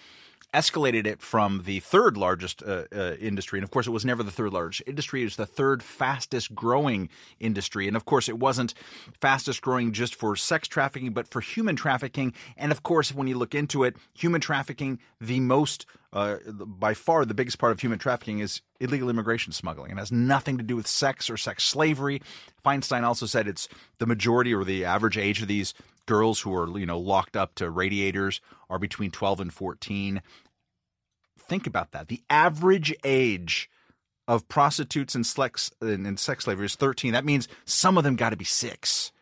escalated 0.53 1.05
it 1.05 1.21
from 1.21 1.63
the 1.65 1.81
third 1.81 2.17
largest 2.17 2.63
uh, 2.63 2.85
uh, 2.95 3.15
industry. 3.21 3.59
And 3.59 3.65
of 3.65 3.73
course, 3.73 3.89
it 3.89 3.91
was 3.91 4.05
never 4.05 4.23
the 4.23 4.31
third 4.31 4.53
largest 4.53 4.83
industry. 4.87 5.23
It 5.23 5.25
was 5.25 5.35
the 5.35 5.47
third 5.47 5.83
fastest 5.83 6.55
growing 6.55 7.09
industry. 7.41 7.89
And 7.89 7.97
of 7.97 8.05
course, 8.05 8.29
it 8.29 8.39
wasn't 8.39 8.73
fastest 9.21 9.63
growing 9.63 9.93
just 9.93 10.15
for 10.15 10.37
sex 10.37 10.69
trafficking, 10.69 11.13
but 11.13 11.27
for 11.27 11.41
human 11.41 11.75
trafficking. 11.75 12.35
And 12.57 12.71
of 12.71 12.85
course, 12.85 13.13
when 13.13 13.27
you 13.27 13.37
look 13.37 13.53
into 13.53 13.83
it, 13.83 13.97
human 14.17 14.41
trafficking, 14.41 15.01
the 15.21 15.41
most, 15.41 15.87
uh, 16.15 16.37
by 16.51 16.95
far, 16.95 17.25
the 17.25 17.35
biggest 17.35 17.59
part 17.59 17.73
of 17.73 17.81
human 17.81 17.99
trafficking 17.99 18.39
is 18.39 18.63
illegal 18.81 19.11
immigration 19.11 19.53
smuggling. 19.53 19.91
It 19.91 19.99
has 19.99 20.13
nothing 20.13 20.57
to 20.59 20.65
do 20.65 20.77
with 20.77 20.87
sex 20.87 21.29
or 21.29 21.37
sex 21.37 21.65
slavery. 21.65 22.23
Feinstein 22.65 23.03
also 23.03 23.27
said 23.27 23.47
it's 23.49 23.69
the 23.99 24.07
majority 24.07 24.55
or 24.55 24.65
the 24.65 24.85
average 24.85 25.19
age 25.19 25.43
of 25.43 25.49
these 25.49 25.75
girls 26.07 26.41
who 26.41 26.55
are 26.55 26.79
you 26.79 26.87
know 26.87 26.99
locked 26.99 27.37
up 27.37 27.55
to 27.57 27.69
radiators 27.69 28.41
are 28.71 28.79
between 28.79 29.11
12 29.11 29.41
and 29.41 29.53
14 29.53 30.23
think 31.47 31.67
about 31.67 31.93
that. 31.93 32.09
The 32.09 32.23
average 32.31 32.95
age 33.05 33.69
of 34.27 34.49
prostitutes 34.49 35.15
and 35.15 35.27
sex 35.27 35.71
and, 35.81 36.07
and 36.07 36.19
sex 36.19 36.45
slavery 36.45 36.67
is 36.67 36.77
13. 36.77 37.13
That 37.13 37.25
means 37.25 37.49
some 37.65 37.99
of 37.99 38.05
them 38.05 38.17
got 38.17 38.31
to 38.31 38.37
be 38.37 38.45
six. 38.45 39.13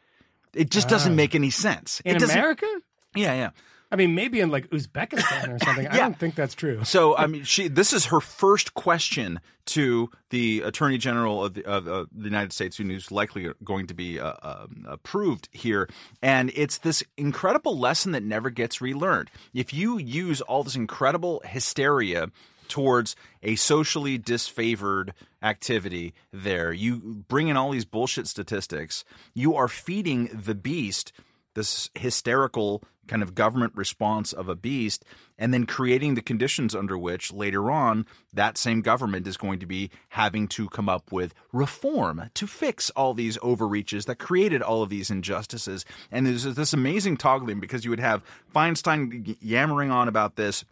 It 0.55 0.71
just 0.71 0.89
doesn't 0.89 1.17
make 1.17 1.35
any 1.35 1.51
sense. 1.51 2.01
in 2.05 2.17
it 2.17 2.19
doesn't- 2.21 2.39
America? 2.39 2.67
Yeah, 3.15 3.35
yeah. 3.35 3.51
I 3.93 3.97
mean, 3.97 4.15
maybe 4.15 4.41
in 4.41 4.51
like 4.51 4.71
Uzbekistan 4.71 5.55
or 5.55 5.59
something. 5.59 5.87
I 5.91 5.99
don't 5.99 6.19
think 6.19 6.35
that's 6.35 6.55
true. 6.55 6.83
So 6.83 7.15
I 7.15 7.27
mean, 7.27 7.45
she 7.45 7.69
this 7.69 7.93
is 7.93 8.07
her 8.07 8.21
first 8.21 8.73
question 8.73 9.39
to 9.67 10.11
the 10.31 10.63
Attorney 10.63 10.97
General 10.97 11.45
of 11.45 11.55
the, 11.55 11.65
of, 11.67 11.87
uh, 11.87 12.07
the 12.11 12.25
United 12.25 12.55
States, 12.55 12.79
who's 12.79 13.13
likely 13.13 13.51
going 13.63 13.87
to 13.89 13.95
be 13.95 14.19
uh, 14.19 14.33
um, 14.43 14.87
approved 14.89 15.51
here, 15.53 15.91
and 16.23 16.51
it's 16.55 16.79
this 16.79 17.05
incredible 17.19 17.79
lesson 17.79 18.13
that 18.13 18.23
never 18.23 18.49
gets 18.49 18.81
relearned. 18.81 19.31
If 19.53 19.75
you 19.75 19.99
use 19.99 20.41
all 20.41 20.65
this 20.65 20.75
incredible 20.75 21.43
hysteria 21.45 22.29
towards 22.69 23.15
a 23.43 23.57
socially 23.57 24.19
disfavored 24.19 25.11
activity 25.43 26.15
there, 26.33 26.73
you 26.73 27.23
bring 27.29 27.49
in 27.49 27.59
all 27.59 27.71
these 27.71 27.85
bullshit 27.85 28.27
statistics, 28.27 29.05
you 29.35 29.55
are 29.55 29.69
feeding 29.69 30.31
the 30.33 30.55
beast 30.55 31.13
this 31.55 31.91
hysterical 31.95 32.83
kind 33.09 33.23
of 33.23 33.35
government 33.35 33.73
response 33.75 34.33
of 34.33 34.49
a 34.49 34.55
beast 34.55 35.05
and 35.39 35.53
then 35.53 35.67
creating 35.67 36.15
the 36.15 36.23
conditions 36.23 36.75
under 36.75 36.97
which 36.97 37.33
later 37.33 37.71
on 37.71 38.07
that 38.33 38.57
same 38.57 38.81
government 38.81 39.27
is 39.27 39.37
going 39.37 39.59
to 39.59 39.67
be 39.67 39.91
having 40.11 40.47
to 40.47 40.69
come 40.69 40.89
up 40.89 41.11
with 41.11 41.35
reform 41.53 42.31
to 42.35 42.47
fix 42.47 42.91
all 42.91 43.13
these 43.13 43.39
overreaches 43.43 44.05
that 44.05 44.19
created 44.19 44.63
all 44.63 44.83
of 44.83 44.89
these 44.89 45.11
injustices. 45.11 45.85
And 46.11 46.27
there's 46.27 46.45
this 46.45 46.73
amazing 46.73 47.17
toggling 47.17 47.61
because 47.61 47.85
you 47.85 47.91
would 47.91 48.01
have 48.01 48.25
Feinstein 48.55 49.37
yammering 49.41 49.91
on 49.91 50.09
about 50.09 50.37
this 50.37 50.65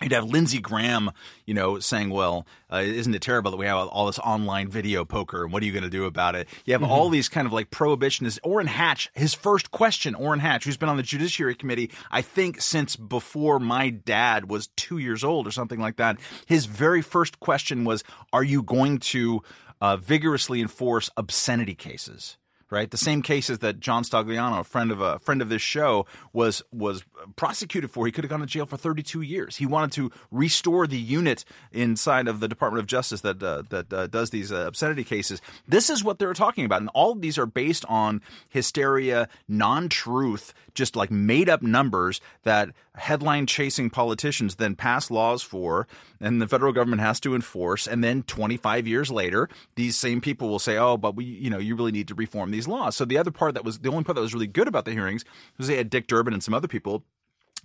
You'd 0.00 0.12
have 0.12 0.24
Lindsey 0.24 0.60
Graham, 0.60 1.10
you 1.44 1.54
know, 1.54 1.80
saying, 1.80 2.10
"Well, 2.10 2.46
uh, 2.72 2.82
isn't 2.84 3.14
it 3.14 3.22
terrible 3.22 3.50
that 3.50 3.56
we 3.56 3.66
have 3.66 3.88
all 3.88 4.06
this 4.06 4.18
online 4.20 4.68
video 4.68 5.04
poker? 5.04 5.42
And 5.42 5.52
what 5.52 5.62
are 5.62 5.66
you 5.66 5.72
going 5.72 5.82
to 5.82 5.90
do 5.90 6.04
about 6.04 6.36
it?" 6.36 6.48
You 6.64 6.74
have 6.74 6.84
all 6.84 7.08
these 7.08 7.28
kind 7.28 7.46
of 7.46 7.52
like 7.52 7.70
prohibitionists. 7.70 8.38
Orrin 8.44 8.68
Hatch, 8.68 9.10
his 9.14 9.34
first 9.34 9.70
question, 9.70 10.14
Orrin 10.14 10.40
Hatch, 10.40 10.64
who's 10.64 10.76
been 10.76 10.88
on 10.88 10.96
the 10.96 11.02
Judiciary 11.02 11.54
Committee, 11.56 11.90
I 12.10 12.22
think 12.22 12.60
since 12.60 12.94
before 12.94 13.58
my 13.58 13.90
dad 13.90 14.48
was 14.48 14.68
two 14.76 14.98
years 14.98 15.24
old 15.24 15.46
or 15.46 15.50
something 15.50 15.80
like 15.80 15.96
that. 15.96 16.18
His 16.46 16.66
very 16.66 17.02
first 17.02 17.40
question 17.40 17.84
was, 17.84 18.04
"Are 18.32 18.44
you 18.44 18.62
going 18.62 18.98
to 18.98 19.42
uh, 19.80 19.96
vigorously 19.96 20.60
enforce 20.60 21.10
obscenity 21.16 21.74
cases?" 21.74 22.36
Right? 22.70 22.90
The 22.90 22.96
same 22.96 23.22
cases 23.22 23.60
that 23.60 23.80
John 23.80 24.02
Stagliano, 24.02 24.60
a 24.60 24.64
friend 24.64 24.90
of 24.90 25.00
a 25.00 25.18
friend 25.18 25.40
of 25.40 25.48
this 25.48 25.62
show, 25.62 26.06
was 26.32 26.62
was 26.72 27.04
prosecuted 27.36 27.90
for. 27.90 28.06
He 28.06 28.12
could 28.12 28.24
have 28.24 28.30
gone 28.30 28.40
to 28.40 28.46
jail 28.46 28.66
for 28.66 28.76
32 28.76 29.22
years. 29.22 29.56
He 29.56 29.66
wanted 29.66 29.92
to 29.92 30.10
restore 30.30 30.86
the 30.86 30.98
unit 30.98 31.44
inside 31.72 32.28
of 32.28 32.40
the 32.40 32.48
Department 32.48 32.80
of 32.80 32.86
Justice 32.86 33.22
that 33.22 33.42
uh, 33.42 33.62
that 33.70 33.92
uh, 33.92 34.06
does 34.06 34.30
these 34.30 34.52
uh, 34.52 34.66
obscenity 34.66 35.04
cases. 35.04 35.40
This 35.66 35.90
is 35.90 36.04
what 36.04 36.18
they're 36.18 36.34
talking 36.34 36.64
about, 36.64 36.80
and 36.80 36.90
all 36.94 37.12
of 37.12 37.20
these 37.20 37.38
are 37.38 37.46
based 37.46 37.84
on 37.86 38.20
hysteria, 38.48 39.28
non-truth, 39.48 40.52
just 40.74 40.96
like 40.96 41.10
made 41.10 41.48
up 41.48 41.62
numbers 41.62 42.20
that 42.42 42.70
headline 42.94 43.46
chasing 43.46 43.90
politicians 43.90 44.56
then 44.56 44.74
pass 44.74 45.10
laws 45.10 45.42
for, 45.42 45.86
and 46.20 46.40
the 46.40 46.48
federal 46.48 46.72
government 46.72 47.02
has 47.02 47.20
to 47.20 47.34
enforce. 47.34 47.86
And 47.86 48.02
then 48.02 48.22
25 48.24 48.86
years 48.86 49.10
later, 49.10 49.48
these 49.76 49.96
same 49.96 50.20
people 50.20 50.48
will 50.48 50.58
say, 50.58 50.76
"Oh, 50.76 50.96
but 50.96 51.14
we, 51.14 51.24
you 51.24 51.50
know, 51.50 51.58
you 51.58 51.76
really 51.76 51.92
need 51.92 52.08
to 52.08 52.14
reform 52.14 52.50
these 52.50 52.68
laws." 52.68 52.96
So 52.96 53.04
the 53.04 53.18
other 53.18 53.30
part 53.30 53.54
that 53.54 53.64
was 53.64 53.78
the 53.80 53.90
only 53.90 54.04
part 54.04 54.16
that 54.16 54.22
was 54.22 54.34
really 54.34 54.46
good 54.46 54.68
about 54.68 54.84
the 54.84 54.92
hearings 54.92 55.24
was 55.56 55.68
they 55.68 55.76
had 55.76 55.90
Dick 55.90 56.06
Durbin 56.06 56.34
and 56.34 56.42
some 56.42 56.54
other 56.54 56.68
people 56.68 57.04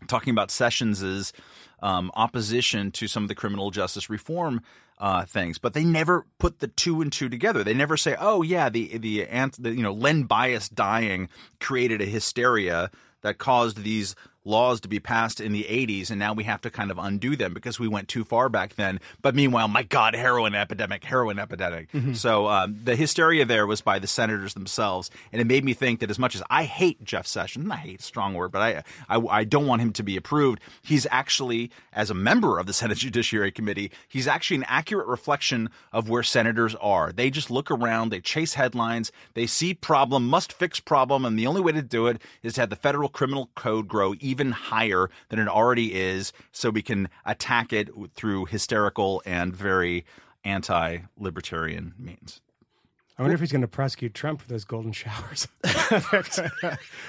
talking 0.08 0.32
about 0.32 0.50
Sessions's 0.50 1.34
um, 1.82 2.12
opposition 2.16 2.92
to 2.92 3.08
some 3.08 3.24
of 3.24 3.30
the 3.30 3.36
criminal 3.36 3.72
justice 3.72 4.10
reform 4.10 4.62
uh, 5.00 5.26
things, 5.26 5.58
but 5.58 5.74
they 5.74 5.84
never 5.84 6.26
put 6.38 6.60
the 6.60 6.68
two 6.68 7.02
and 7.02 7.12
two 7.12 7.28
together. 7.30 7.64
They 7.64 7.74
never 7.74 7.98
say, 7.98 8.16
"Oh, 8.20 8.42
yeah, 8.42 8.70
the 8.70 8.98
the, 8.98 9.28
the 9.60 9.74
you 9.74 9.84
know 9.84 9.94
Len 9.94 10.24
Bias 10.24 10.70
dying 10.70 11.30
created 11.60 12.02
a 12.02 12.06
hysteria 12.06 12.92
that 13.22 13.38
caused 13.38 13.84
these." 13.84 14.16
Laws 14.46 14.82
to 14.82 14.88
be 14.88 15.00
passed 15.00 15.40
in 15.40 15.54
the 15.54 15.64
80s, 15.64 16.10
and 16.10 16.20
now 16.20 16.34
we 16.34 16.44
have 16.44 16.62
to 16.62 16.70
kind 16.70 16.92
of 16.92 16.98
undo 16.98 17.36
them 17.36 17.54
because 17.54 17.80
we 17.80 17.88
went 17.88 18.08
too 18.10 18.24
far 18.24 18.50
back 18.50 18.76
then. 18.76 19.00
But 19.22 19.36
meanwhile, 19.36 19.68
my 19.68 19.84
God, 19.84 20.16
heroin 20.16 20.54
epidemic, 20.54 21.04
heroin 21.04 21.40
epidemic. 21.40 21.88
So 22.16 22.48
um, 22.48 22.80
the 22.84 22.96
hysteria 22.96 23.46
there 23.46 23.66
was 23.66 23.82
by 23.82 24.00
the 24.00 24.08
senators 24.08 24.54
themselves, 24.54 25.10
and 25.32 25.42
it 25.42 25.46
made 25.46 25.64
me 25.64 25.74
think 25.74 26.02
that 26.02 26.10
as 26.10 26.20
much 26.20 26.36
as 26.36 26.44
I 26.50 26.64
hate 26.66 27.04
Jeff 27.04 27.26
Sessions, 27.26 27.70
I 27.72 27.78
hate 27.78 28.00
a 28.02 28.04
strong 28.04 28.34
word, 28.34 28.52
but 28.52 28.62
I, 28.62 28.84
I 29.10 29.20
I 29.30 29.44
don't 29.46 29.68
want 29.68 29.82
him 29.82 29.94
to 29.94 30.04
be 30.04 30.18
approved. 30.18 30.60
He's 30.82 31.08
actually, 31.10 31.72
as 31.94 32.10
a 32.10 32.14
member 32.14 32.60
of 32.60 32.66
the 32.66 32.74
Senate 32.74 32.98
Judiciary 32.98 33.52
Committee, 33.52 33.92
he's 34.08 34.28
actually 34.28 34.58
an 34.58 34.66
accurate 34.68 35.08
reflection 35.08 35.70
of 35.94 36.10
where 36.10 36.24
senators 36.24 36.76
are. 36.82 37.12
They 37.12 37.30
just 37.30 37.50
look 37.50 37.72
around, 37.72 38.10
they 38.10 38.20
chase 38.20 38.56
headlines, 38.56 39.12
they 39.36 39.48
see 39.48 39.74
problem, 39.74 40.28
must 40.28 40.52
fix 40.52 40.80
problem, 40.80 41.24
and 41.26 41.40
the 41.40 41.48
only 41.48 41.62
way 41.62 41.72
to 41.72 41.82
do 41.82 42.08
it 42.08 42.22
is 42.42 42.56
to 42.56 42.62
have 42.62 42.70
the 42.70 42.76
federal 42.76 43.08
criminal 43.08 43.50
code 43.56 43.88
grow 43.88 44.16
even 44.20 44.33
higher 44.42 45.10
than 45.30 45.40
it 45.40 45.48
already 45.48 45.94
is, 45.94 46.34
so 46.52 46.70
we 46.70 46.82
can 46.82 47.10
attack 47.26 47.72
it 47.74 47.90
through 48.16 48.46
hysterical 48.46 49.22
and 49.26 49.56
very 49.56 50.06
anti-libertarian 50.44 51.94
means. 51.98 52.42
I 53.18 53.22
wonder 53.22 53.36
if 53.36 53.42
he's 53.42 53.52
going 53.52 53.62
to 53.62 53.68
prosecute 53.68 54.16
Trump 54.16 54.42
for 54.42 54.48
those 54.48 54.66
golden 54.66 54.92
showers. 54.92 55.48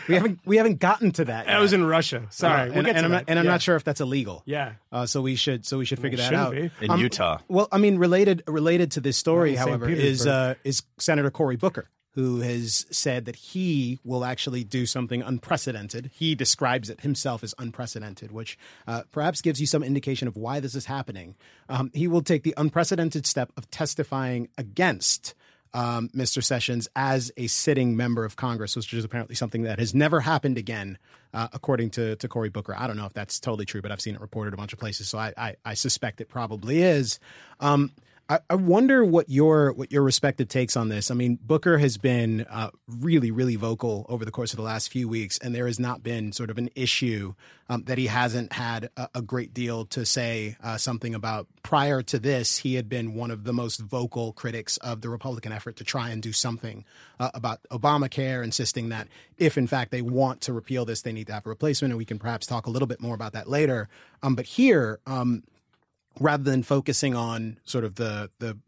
we 0.06 0.14
haven't 0.14 0.38
we 0.44 0.58
haven't 0.58 0.78
gotten 0.78 1.12
to 1.12 1.24
that. 1.24 1.46
that 1.46 1.52
yet. 1.52 1.60
was 1.60 1.72
in 1.72 1.82
Russia. 1.84 2.26
Sorry, 2.28 2.62
Uh, 2.62 2.66
we'll 2.66 2.76
and, 2.78 2.86
get 2.86 2.96
and 2.96 2.98
to 2.98 3.04
I'm 3.06 3.10
not, 3.10 3.24
and 3.26 3.38
I'm 3.38 3.44
Yeah. 3.46 3.50
not 3.52 3.62
sure 3.62 3.74
if 3.74 3.84
that's 3.84 4.02
illegal. 4.02 4.42
Yeah. 4.44 4.74
Uh, 4.92 5.06
so 5.06 5.22
we 5.22 5.34
should 5.34 5.64
so 5.64 5.78
we 5.78 5.86
should 5.86 5.98
figure 5.98 6.18
that 6.18 6.34
out 6.34 6.52
be. 6.52 6.70
In 6.82 6.98
Utah. 6.98 7.38
Well, 7.48 7.68
I 7.72 7.78
mean, 7.78 7.96
related 7.96 8.42
related 8.46 8.90
to 8.92 9.00
this 9.00 9.16
story, 9.16 9.54
Not 9.54 9.66
however, 9.66 9.88
is 9.88 10.26
uh, 10.26 10.54
is 10.62 10.82
Senator 10.98 11.30
Cory 11.30 11.56
Booker, 11.56 11.88
who 12.14 12.40
has 12.40 12.86
said 12.90 13.24
that 13.24 13.36
he 13.36 13.98
will 14.04 14.24
actually 14.24 14.62
do 14.62 14.86
something 14.86 15.20
unprecedented. 15.20 16.10
He 16.14 16.34
describes 16.34 16.88
it 16.88 17.00
himself 17.00 17.42
as 17.42 17.54
unprecedented, 17.58 18.30
which 18.30 18.56
uh, 18.86 19.02
perhaps 19.10 19.40
gives 19.40 19.60
you 19.60 19.66
some 19.66 19.82
indication 19.82 20.28
of 20.28 20.36
why 20.36 20.60
this 20.60 20.76
is 20.76 20.86
happening. 20.86 21.34
Um, 21.68 21.90
he 21.92 22.06
will 22.06 22.22
take 22.22 22.44
the 22.44 22.54
unprecedented 22.56 23.26
step 23.26 23.52
of 23.56 23.70
testifying 23.70 24.48
against. 24.56 25.34
Um, 25.76 26.08
Mr. 26.10 26.40
Sessions 26.40 26.88
as 26.94 27.32
a 27.36 27.48
sitting 27.48 27.96
member 27.96 28.24
of 28.24 28.36
Congress, 28.36 28.76
which 28.76 28.94
is 28.94 29.04
apparently 29.04 29.34
something 29.34 29.62
that 29.62 29.80
has 29.80 29.92
never 29.92 30.20
happened 30.20 30.56
again, 30.56 30.98
uh, 31.32 31.48
according 31.52 31.90
to, 31.90 32.14
to 32.14 32.28
Cory 32.28 32.48
Booker. 32.48 32.76
I 32.78 32.86
don't 32.86 32.96
know 32.96 33.06
if 33.06 33.12
that's 33.12 33.40
totally 33.40 33.64
true, 33.64 33.82
but 33.82 33.90
I've 33.90 34.00
seen 34.00 34.14
it 34.14 34.20
reported 34.20 34.54
a 34.54 34.56
bunch 34.56 34.72
of 34.72 34.78
places, 34.78 35.08
so 35.08 35.18
I, 35.18 35.32
I, 35.36 35.56
I 35.64 35.74
suspect 35.74 36.20
it 36.20 36.28
probably 36.28 36.80
is. 36.80 37.18
Um, 37.58 37.90
I, 38.28 38.38
I 38.48 38.54
wonder 38.54 39.04
what 39.04 39.28
your 39.28 39.72
what 39.72 39.92
your 39.92 40.02
respective 40.02 40.48
takes 40.48 40.76
on 40.76 40.88
this. 40.88 41.10
I 41.10 41.14
mean, 41.14 41.38
Booker 41.42 41.76
has 41.76 41.98
been 41.98 42.46
uh, 42.48 42.70
really, 42.88 43.30
really 43.30 43.56
vocal 43.56 44.06
over 44.08 44.24
the 44.24 44.30
course 44.30 44.52
of 44.52 44.56
the 44.56 44.62
last 44.62 44.90
few 44.90 45.08
weeks, 45.08 45.36
and 45.38 45.54
there 45.54 45.66
has 45.66 45.78
not 45.78 46.02
been 46.02 46.32
sort 46.32 46.48
of 46.48 46.56
an 46.56 46.70
issue 46.74 47.34
um, 47.68 47.84
that 47.84 47.98
he 47.98 48.06
hasn't 48.06 48.54
had 48.54 48.88
a, 48.96 49.08
a 49.16 49.22
great 49.22 49.52
deal 49.52 49.84
to 49.86 50.06
say 50.06 50.56
uh, 50.62 50.78
something 50.78 51.14
about. 51.14 51.46
Prior 51.62 52.02
to 52.02 52.18
this, 52.18 52.58
he 52.58 52.74
had 52.74 52.88
been 52.88 53.14
one 53.14 53.30
of 53.30 53.44
the 53.44 53.52
most 53.52 53.80
vocal 53.80 54.32
critics 54.32 54.78
of 54.78 55.02
the 55.02 55.10
Republican 55.10 55.52
effort 55.52 55.76
to 55.76 55.84
try 55.84 56.08
and 56.10 56.22
do 56.22 56.32
something 56.32 56.84
uh, 57.20 57.30
about 57.34 57.60
Obamacare, 57.70 58.42
insisting 58.42 58.88
that 58.88 59.06
if 59.36 59.58
in 59.58 59.66
fact 59.66 59.90
they 59.90 60.02
want 60.02 60.40
to 60.42 60.52
repeal 60.54 60.86
this, 60.86 61.02
they 61.02 61.12
need 61.12 61.26
to 61.26 61.34
have 61.34 61.44
a 61.44 61.50
replacement, 61.50 61.92
and 61.92 61.98
we 61.98 62.04
can 62.06 62.18
perhaps 62.18 62.46
talk 62.46 62.66
a 62.66 62.70
little 62.70 62.88
bit 62.88 63.02
more 63.02 63.14
about 63.14 63.34
that 63.34 63.50
later. 63.50 63.88
Um, 64.22 64.34
but 64.34 64.46
here. 64.46 65.00
Um, 65.06 65.42
rather 66.20 66.42
than 66.42 66.62
focusing 66.62 67.14
on 67.14 67.58
sort 67.64 67.84
of 67.84 67.96
the 67.96 68.30
the 68.38 68.58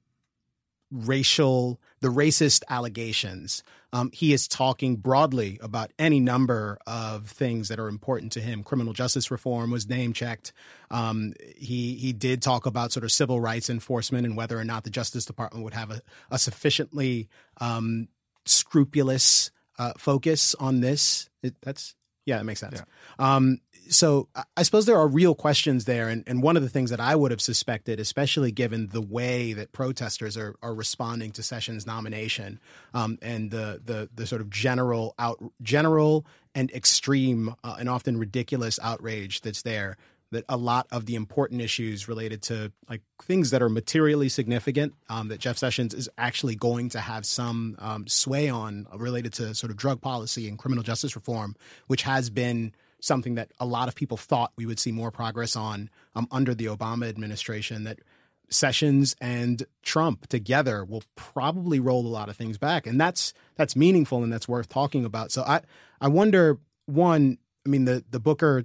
racial 0.91 1.81
the 2.01 2.09
racist 2.09 2.63
allegations 2.69 3.63
um, 3.97 4.11
he 4.13 4.35
is 4.35 4.47
talking 4.47 4.97
broadly 4.97 5.59
about 5.63 5.91
any 5.99 6.21
number 6.21 6.79
of 6.87 7.29
things 7.29 7.69
that 7.69 7.79
are 7.79 7.89
important 7.89 8.33
to 8.33 8.41
him. 8.41 8.63
Criminal 8.63 8.93
justice 8.93 9.31
reform 9.31 9.71
was 9.71 9.89
name 9.89 10.13
checked. 10.13 10.53
Um, 10.91 11.33
he 11.57 11.95
he 11.95 12.13
did 12.13 12.43
talk 12.43 12.67
about 12.67 12.93
sort 12.93 13.05
of 13.05 13.13
civil 13.13 13.41
rights 13.41 13.71
enforcement 13.71 14.27
and 14.27 14.37
whether 14.37 14.59
or 14.59 14.65
not 14.65 14.85
the 14.85 14.91
justice 14.91 15.25
department 15.25 15.65
would 15.65 15.73
have 15.73 15.91
a, 15.91 16.03
a 16.31 16.39
sufficiently 16.39 17.29
um, 17.59 18.09
scrupulous 18.45 19.51
uh, 19.79 19.93
focus 19.97 20.55
on 20.57 20.81
this. 20.81 21.31
It, 21.43 21.55
that's 21.63 21.95
yeah 22.27 22.37
that 22.37 22.45
makes 22.45 22.61
sense. 22.61 22.83
Um, 23.19 23.61
so 23.89 24.29
I- 24.57 24.63
suppose 24.63 24.87
there 24.87 24.99
are 24.99 25.09
real 25.09 25.35
questions 25.35 25.85
there, 25.85 26.09
and, 26.09 26.25
and 26.27 26.43
one 26.43 26.57
of 26.57 26.63
the 26.63 26.69
things 26.69 26.91
that 26.91 27.01
I 27.01 27.15
would 27.17 27.31
have 27.31 27.41
suspected, 27.41 28.01
especially 28.01 28.53
given 28.53 28.89
the 28.89 29.01
way 29.01 29.53
that 29.53 29.73
protesters 29.73 30.37
are, 30.37 30.57
are 30.63 30.75
responding 30.75 31.33
to 31.33 31.43
Sessions' 31.43 31.87
nomination, 31.87 32.61
um, 32.95 33.19
and 33.23 33.51
the, 33.51 33.81
the 33.85 34.09
the 34.15 34.27
sort 34.27 34.41
of 34.41 34.51
general 34.51 35.15
out 35.19 35.43
general 35.63 36.27
and 36.55 36.71
extreme 36.71 37.55
uh, 37.63 37.77
and 37.79 37.89
often 37.89 38.17
ridiculous 38.17 38.79
outrage 38.83 39.43
that's 39.43 39.63
there, 39.63 39.97
that 40.33 40.45
a 40.49 40.57
lot 40.57 40.87
of 40.91 41.07
the 41.07 41.15
important 41.15 41.61
issues 41.61 42.09
related 42.09 42.43
to 42.43 42.73
like 42.89 43.03
things 43.23 43.51
that 43.51 43.63
are 43.63 43.69
materially 43.69 44.29
significant 44.29 44.95
um, 45.09 45.29
that 45.29 45.39
Jeff 45.39 45.59
Sessions 45.59 45.95
is 45.95 46.09
actually 46.19 46.57
going 46.57 46.89
to 46.91 47.01
have 47.01 47.25
some 47.25 47.77
um, 47.79 48.07
sway 48.07 48.49
on 48.49 48.87
related 48.95 49.33
to 49.35 49.55
sort 49.55 49.71
of 49.71 49.77
drug 49.77 50.01
policy 50.01 50.49
and 50.49 50.59
criminal 50.59 50.83
justice 50.83 51.15
reform, 51.15 51.55
which 51.87 52.03
has 52.03 52.31
been 52.31 52.73
something 53.07 53.37
that 53.37 53.53
a 53.59 53.67
lot 53.67 53.89
of 53.89 53.95
people 53.95 54.17
thought 54.17 54.53
we 54.57 54.67
would 54.67 54.79
see 54.79 54.93
more 54.93 55.11
progress 55.11 55.57
on 55.57 55.91
um, 56.15 56.29
under 56.31 56.55
the 56.55 56.67
Obama 56.67 57.09
administration. 57.09 57.85
That 57.85 58.01
Sessions 58.49 59.17
and 59.21 59.65
Trump 59.83 60.29
together 60.29 60.85
will 60.85 61.03
probably 61.17 61.81
roll 61.81 62.07
a 62.07 62.09
lot 62.09 62.29
of 62.29 62.37
things 62.37 62.59
back, 62.59 62.87
and 62.87 63.01
that's 63.01 63.33
that's 63.57 63.75
meaningful 63.75 64.23
and 64.23 64.33
that's 64.33 64.49
worth 64.49 64.69
talking 64.69 65.05
about. 65.05 65.33
So 65.33 65.43
I 65.43 65.63
I 66.01 66.09
wonder 66.09 66.59
one. 66.87 67.39
I 67.65 67.69
mean 67.69 67.87
the 67.87 68.05
the 68.09 68.21
Booker 68.21 68.65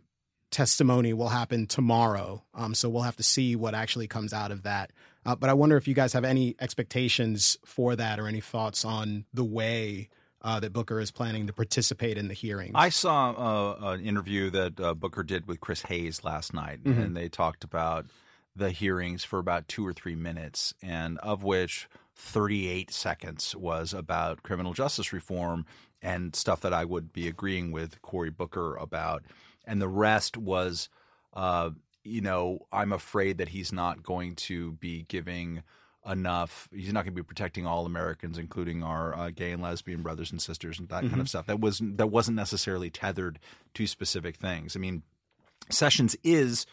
testimony 0.52 1.14
will 1.14 1.30
happen 1.30 1.66
tomorrow, 1.66 2.44
um, 2.54 2.76
so 2.76 2.90
we'll 2.90 3.04
have 3.04 3.16
to 3.18 3.24
see 3.24 3.56
what 3.56 3.74
actually 3.74 4.08
comes 4.08 4.34
out 4.34 4.52
of 4.52 4.64
that. 4.64 4.92
Uh, 5.26 5.36
but 5.36 5.50
I 5.50 5.54
wonder 5.54 5.78
if 5.78 5.88
you 5.88 5.94
guys 5.94 6.14
have 6.14 6.26
any 6.26 6.56
expectations 6.60 7.58
for 7.66 7.96
that 7.96 8.20
or 8.20 8.28
any 8.28 8.42
thoughts 8.42 8.84
on 8.86 9.26
the 9.34 9.44
way. 9.44 10.10
Uh, 10.44 10.60
that 10.60 10.74
Booker 10.74 11.00
is 11.00 11.12
planning 11.12 11.46
to 11.46 11.54
participate 11.54 12.18
in 12.18 12.28
the 12.28 12.34
hearings. 12.34 12.72
I 12.74 12.90
saw 12.90 13.30
uh, 13.32 13.92
an 13.94 14.02
interview 14.04 14.50
that 14.50 14.80
uh, 14.80 14.94
Booker 14.96 15.22
did 15.22 15.48
with 15.48 15.60
Chris 15.62 15.84
Hayes 15.84 16.24
last 16.24 16.52
night, 16.54 16.84
Mm-hmm. 16.84 17.00
and 17.00 17.16
they 17.16 17.30
talked 17.30 17.64
about 17.64 18.08
the 18.56 18.72
hearings 18.72 19.24
for 19.24 19.38
about 19.38 19.68
two 19.68 19.86
or 19.86 19.94
three 19.94 20.16
minutes, 20.16 20.74
and 20.82 21.20
of 21.20 21.44
which 21.44 21.88
38 22.16 22.92
seconds 22.92 23.56
was 23.56 23.94
about 23.94 24.42
criminal 24.44 24.74
justice 24.74 25.14
reform 25.14 25.66
and 26.02 26.36
stuff 26.36 26.62
that 26.62 26.74
I 26.74 26.86
would 26.86 27.14
be 27.14 27.28
agreeing 27.28 27.72
with 27.72 28.02
Cory 28.02 28.32
Booker 28.32 28.76
about, 28.78 29.24
and 29.66 29.80
the 29.80 29.88
rest 29.88 30.38
was, 30.38 30.90
uh, 31.36 31.70
you 32.04 32.22
know, 32.22 32.66
I'm 32.72 32.92
afraid 32.94 33.38
that 33.38 33.50
he's 33.50 33.72
not 33.72 34.02
going 34.02 34.36
to 34.38 34.72
be 34.74 35.04
giving 35.08 35.62
enough. 36.10 36.68
He's 36.74 36.94
not 36.94 37.04
going 37.04 37.14
to 37.16 37.22
be 37.22 37.26
protecting 37.26 37.66
all 37.66 37.86
Americans, 37.86 38.38
including 38.38 38.84
our 38.84 39.16
uh, 39.16 39.30
gay 39.30 39.52
and 39.52 39.62
lesbian 39.62 40.02
brothers 40.02 40.32
and 40.32 40.42
sisters, 40.42 40.80
and 40.80 40.90
that 40.90 41.02
kind 41.10 41.22
of 41.22 41.30
stuff. 41.30 41.46
That 41.46 41.60
was 41.60 41.82
that 41.84 42.08
wasn't 42.08 42.38
necessarily 42.38 42.90
tethered 42.90 43.40
to 43.76 43.88
specific 43.88 44.36
things. 44.38 44.76
I 44.76 44.80
mean, 44.80 45.04
Sessions 45.70 46.16
is 46.24 46.66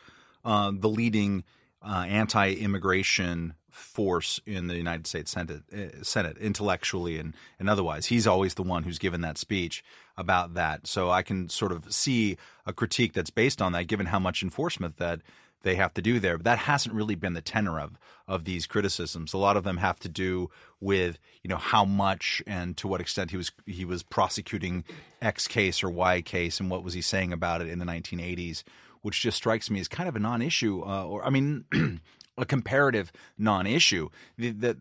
uh, 0.44 0.72
the 0.74 0.88
leading 0.88 1.44
uh, 1.82 2.06
anti-immigration 2.08 3.54
force 3.70 4.40
in 4.44 4.66
the 4.66 4.76
United 4.76 5.06
States 5.06 5.30
Senate, 5.30 5.62
uh, 5.72 6.02
Senate 6.02 6.36
intellectually 6.38 7.18
and, 7.18 7.34
and 7.60 7.70
otherwise. 7.70 8.06
He's 8.06 8.26
always 8.26 8.54
the 8.54 8.62
one 8.62 8.82
who's 8.82 8.98
given 8.98 9.20
that 9.20 9.38
speech 9.38 9.84
about 10.16 10.54
that. 10.54 10.86
So 10.86 11.10
I 11.10 11.22
can 11.22 11.48
sort 11.48 11.70
of 11.70 11.92
see 11.92 12.36
a 12.66 12.72
critique 12.72 13.12
that's 13.12 13.30
based 13.30 13.62
on 13.62 13.72
that, 13.72 13.86
given 13.86 14.06
how 14.06 14.18
much 14.18 14.42
enforcement 14.42 14.96
that 14.96 15.20
they 15.62 15.74
have 15.74 15.94
to 15.94 16.02
do 16.02 16.20
there. 16.20 16.36
But 16.38 16.44
that 16.44 16.58
hasn't 16.60 16.94
really 16.94 17.14
been 17.14 17.34
the 17.34 17.40
tenor 17.40 17.80
of 17.80 17.98
of 18.26 18.44
these 18.44 18.66
criticisms. 18.66 19.32
A 19.32 19.38
lot 19.38 19.56
of 19.56 19.64
them 19.64 19.78
have 19.78 19.98
to 20.00 20.08
do 20.08 20.50
with 20.80 21.18
you 21.42 21.48
know 21.48 21.56
how 21.56 21.84
much 21.84 22.42
and 22.46 22.76
to 22.76 22.88
what 22.88 23.00
extent 23.00 23.30
he 23.30 23.36
was 23.36 23.52
he 23.66 23.84
was 23.84 24.02
prosecuting 24.02 24.84
X 25.20 25.48
case 25.48 25.82
or 25.82 25.90
Y 25.90 26.20
case 26.22 26.60
and 26.60 26.70
what 26.70 26.84
was 26.84 26.94
he 26.94 27.02
saying 27.02 27.32
about 27.32 27.60
it 27.60 27.68
in 27.68 27.78
the 27.78 27.86
1980s, 27.86 28.62
which 29.02 29.20
just 29.20 29.36
strikes 29.36 29.70
me 29.70 29.80
as 29.80 29.88
kind 29.88 30.08
of 30.08 30.16
a 30.16 30.20
non-issue, 30.20 30.82
uh, 30.84 31.04
or 31.04 31.24
I 31.24 31.30
mean, 31.30 31.64
a 32.38 32.44
comparative 32.44 33.12
non-issue. 33.36 34.08
The, 34.36 34.50
the, 34.50 34.76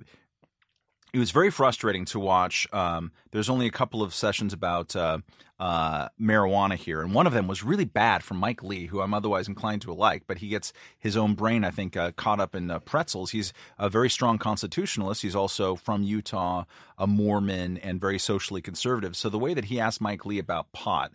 it 1.13 1.19
was 1.19 1.31
very 1.31 1.49
frustrating 1.49 2.05
to 2.05 2.19
watch. 2.19 2.67
Um, 2.73 3.11
there's 3.31 3.49
only 3.49 3.65
a 3.65 3.71
couple 3.71 4.03
of 4.03 4.13
sessions 4.13 4.51
about 4.51 4.95
uh, 4.95 5.19
uh, 5.59 6.09
marijuana 6.19 6.75
here, 6.75 7.01
and 7.01 7.13
one 7.13 7.25
of 7.25 7.33
them 7.33 7.47
was 7.47 7.63
really 7.63 7.85
bad 7.85 8.23
from 8.23 8.37
Mike 8.37 8.61
Lee, 8.61 8.87
who 8.87 9.01
I'm 9.01 9.13
otherwise 9.13 9.47
inclined 9.47 9.81
to 9.83 9.93
like, 9.93 10.23
but 10.27 10.39
he 10.39 10.49
gets 10.49 10.73
his 10.99 11.15
own 11.15 11.33
brain, 11.33 11.63
I 11.63 11.71
think, 11.71 11.95
uh, 11.95 12.11
caught 12.11 12.39
up 12.39 12.55
in 12.55 12.77
pretzels. 12.85 13.31
He's 13.31 13.53
a 13.79 13.89
very 13.89 14.09
strong 14.09 14.37
constitutionalist. 14.37 15.21
He's 15.21 15.35
also 15.35 15.75
from 15.75 16.03
Utah, 16.03 16.65
a 16.97 17.07
Mormon, 17.07 17.77
and 17.77 18.01
very 18.01 18.19
socially 18.19 18.61
conservative. 18.61 19.15
So 19.15 19.29
the 19.29 19.39
way 19.39 19.53
that 19.53 19.65
he 19.65 19.79
asked 19.79 20.01
Mike 20.01 20.25
Lee 20.25 20.39
about 20.39 20.71
pot 20.71 21.11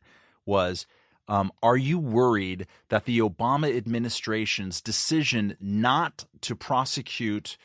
was. 0.47 0.87
Um, 1.29 1.53
are 1.63 1.77
you 1.77 2.01
worried 2.01 2.67
that 2.89 3.05
the 3.05 3.21
Obama 3.21 3.75
administration's 3.75 4.81
decision 4.81 5.57
not 5.61 6.25
to 6.41 6.57
prosecute 6.57 7.57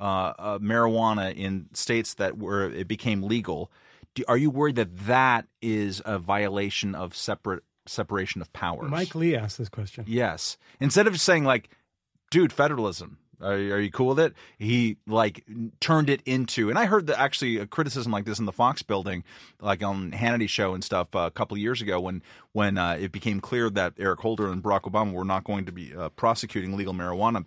uh, 0.00 0.32
uh, 0.38 0.58
marijuana 0.58 1.34
in 1.34 1.66
states 1.72 2.14
that 2.14 2.36
where 2.36 2.70
it 2.70 2.88
became 2.88 3.22
legal, 3.22 3.70
do, 4.14 4.24
are 4.28 4.36
you 4.36 4.50
worried 4.50 4.76
that 4.76 4.96
that 5.06 5.46
is 5.60 6.02
a 6.04 6.18
violation 6.18 6.94
of 6.94 7.16
separate 7.16 7.62
separation 7.86 8.40
of 8.40 8.52
powers? 8.52 8.90
Mike 8.90 9.14
Lee 9.14 9.36
asked 9.36 9.58
this 9.58 9.68
question. 9.68 10.04
Yes. 10.06 10.56
Instead 10.80 11.06
of 11.06 11.20
saying 11.20 11.44
like, 11.44 11.68
dude, 12.30 12.52
federalism. 12.52 13.18
Are, 13.40 13.52
are 13.52 13.80
you 13.80 13.90
cool 13.90 14.08
with 14.08 14.20
it? 14.20 14.32
He 14.58 14.96
like 15.06 15.44
turned 15.80 16.08
it 16.08 16.22
into, 16.24 16.70
and 16.70 16.78
I 16.78 16.86
heard 16.86 17.08
that 17.08 17.20
actually 17.20 17.58
a 17.58 17.66
criticism 17.66 18.12
like 18.12 18.24
this 18.24 18.38
in 18.38 18.46
the 18.46 18.52
Fox 18.52 18.82
building, 18.82 19.24
like 19.60 19.82
on 19.82 20.12
Hannity 20.12 20.48
show 20.48 20.72
and 20.72 20.82
stuff, 20.82 21.14
uh, 21.14 21.20
a 21.20 21.30
couple 21.30 21.56
of 21.56 21.60
years 21.60 21.82
ago 21.82 22.00
when 22.00 22.22
when 22.52 22.78
uh, 22.78 22.96
it 22.98 23.12
became 23.12 23.40
clear 23.40 23.68
that 23.70 23.94
Eric 23.98 24.20
Holder 24.20 24.50
and 24.50 24.62
Barack 24.62 24.82
Obama 24.82 25.12
were 25.12 25.24
not 25.24 25.44
going 25.44 25.66
to 25.66 25.72
be 25.72 25.94
uh, 25.94 26.10
prosecuting 26.10 26.76
legal 26.76 26.94
marijuana 26.94 27.44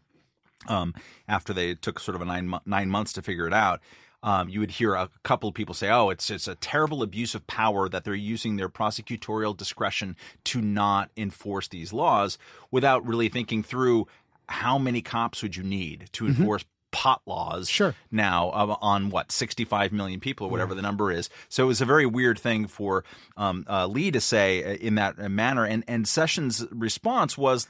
um, 0.68 0.94
after 1.28 1.54
they 1.54 1.76
took 1.76 2.00
sort 2.00 2.16
of 2.16 2.22
a 2.22 2.26
nine 2.26 2.54
nine 2.66 2.90
months 2.90 3.14
to 3.14 3.22
figure 3.22 3.48
it 3.48 3.54
out. 3.54 3.82
Um, 4.24 4.50
you 4.50 4.60
would 4.60 4.72
hear 4.72 4.96
a 4.96 5.10
couple 5.24 5.48
of 5.48 5.54
people 5.56 5.76
say, 5.76 5.90
"Oh, 5.90 6.10
it's 6.10 6.30
it's 6.32 6.48
a 6.48 6.56
terrible 6.56 7.04
abuse 7.04 7.36
of 7.36 7.46
power 7.46 7.88
that 7.88 8.04
they're 8.04 8.16
using 8.16 8.56
their 8.58 8.68
prosecutorial 8.70 9.56
discretion 9.56 10.16
to 10.46 10.62
not 10.62 11.12
enforce 11.16 11.68
these 11.68 11.94
laws," 11.94 12.38
without 12.72 13.06
really 13.06 13.30
thinking 13.30 13.62
through 13.62 14.08
how 14.50 14.78
many 14.80 15.02
cops 15.02 15.44
would 15.44 15.56
you 15.56 15.64
need 15.64 16.10
to 16.14 16.26
enforce 16.26 16.66
pot 16.90 17.22
laws 17.26 17.70
Sure. 17.70 17.94
now 18.10 18.50
on 18.50 19.10
what 19.10 19.32
65 19.32 19.92
million 19.92 20.20
people 20.22 20.48
or 20.48 20.50
whatever 20.50 20.74
the 20.74 20.82
number 20.82 21.12
is. 21.12 21.30
So 21.50 21.66
it 21.66 21.68
was 21.68 21.82
a 21.82 21.86
very 21.86 22.06
weird 22.06 22.40
thing 22.40 22.66
for 22.66 23.04
um, 23.36 23.66
uh, 23.70 23.86
Lee 23.88 24.10
to 24.10 24.22
say 24.22 24.64
uh, 24.64 24.78
in 24.78 24.96
that 24.96 25.18
manner. 25.18 25.66
And 25.66 25.84
and 25.88 26.08
Sessions' 26.08 26.66
response 26.72 27.38
was 27.38 27.68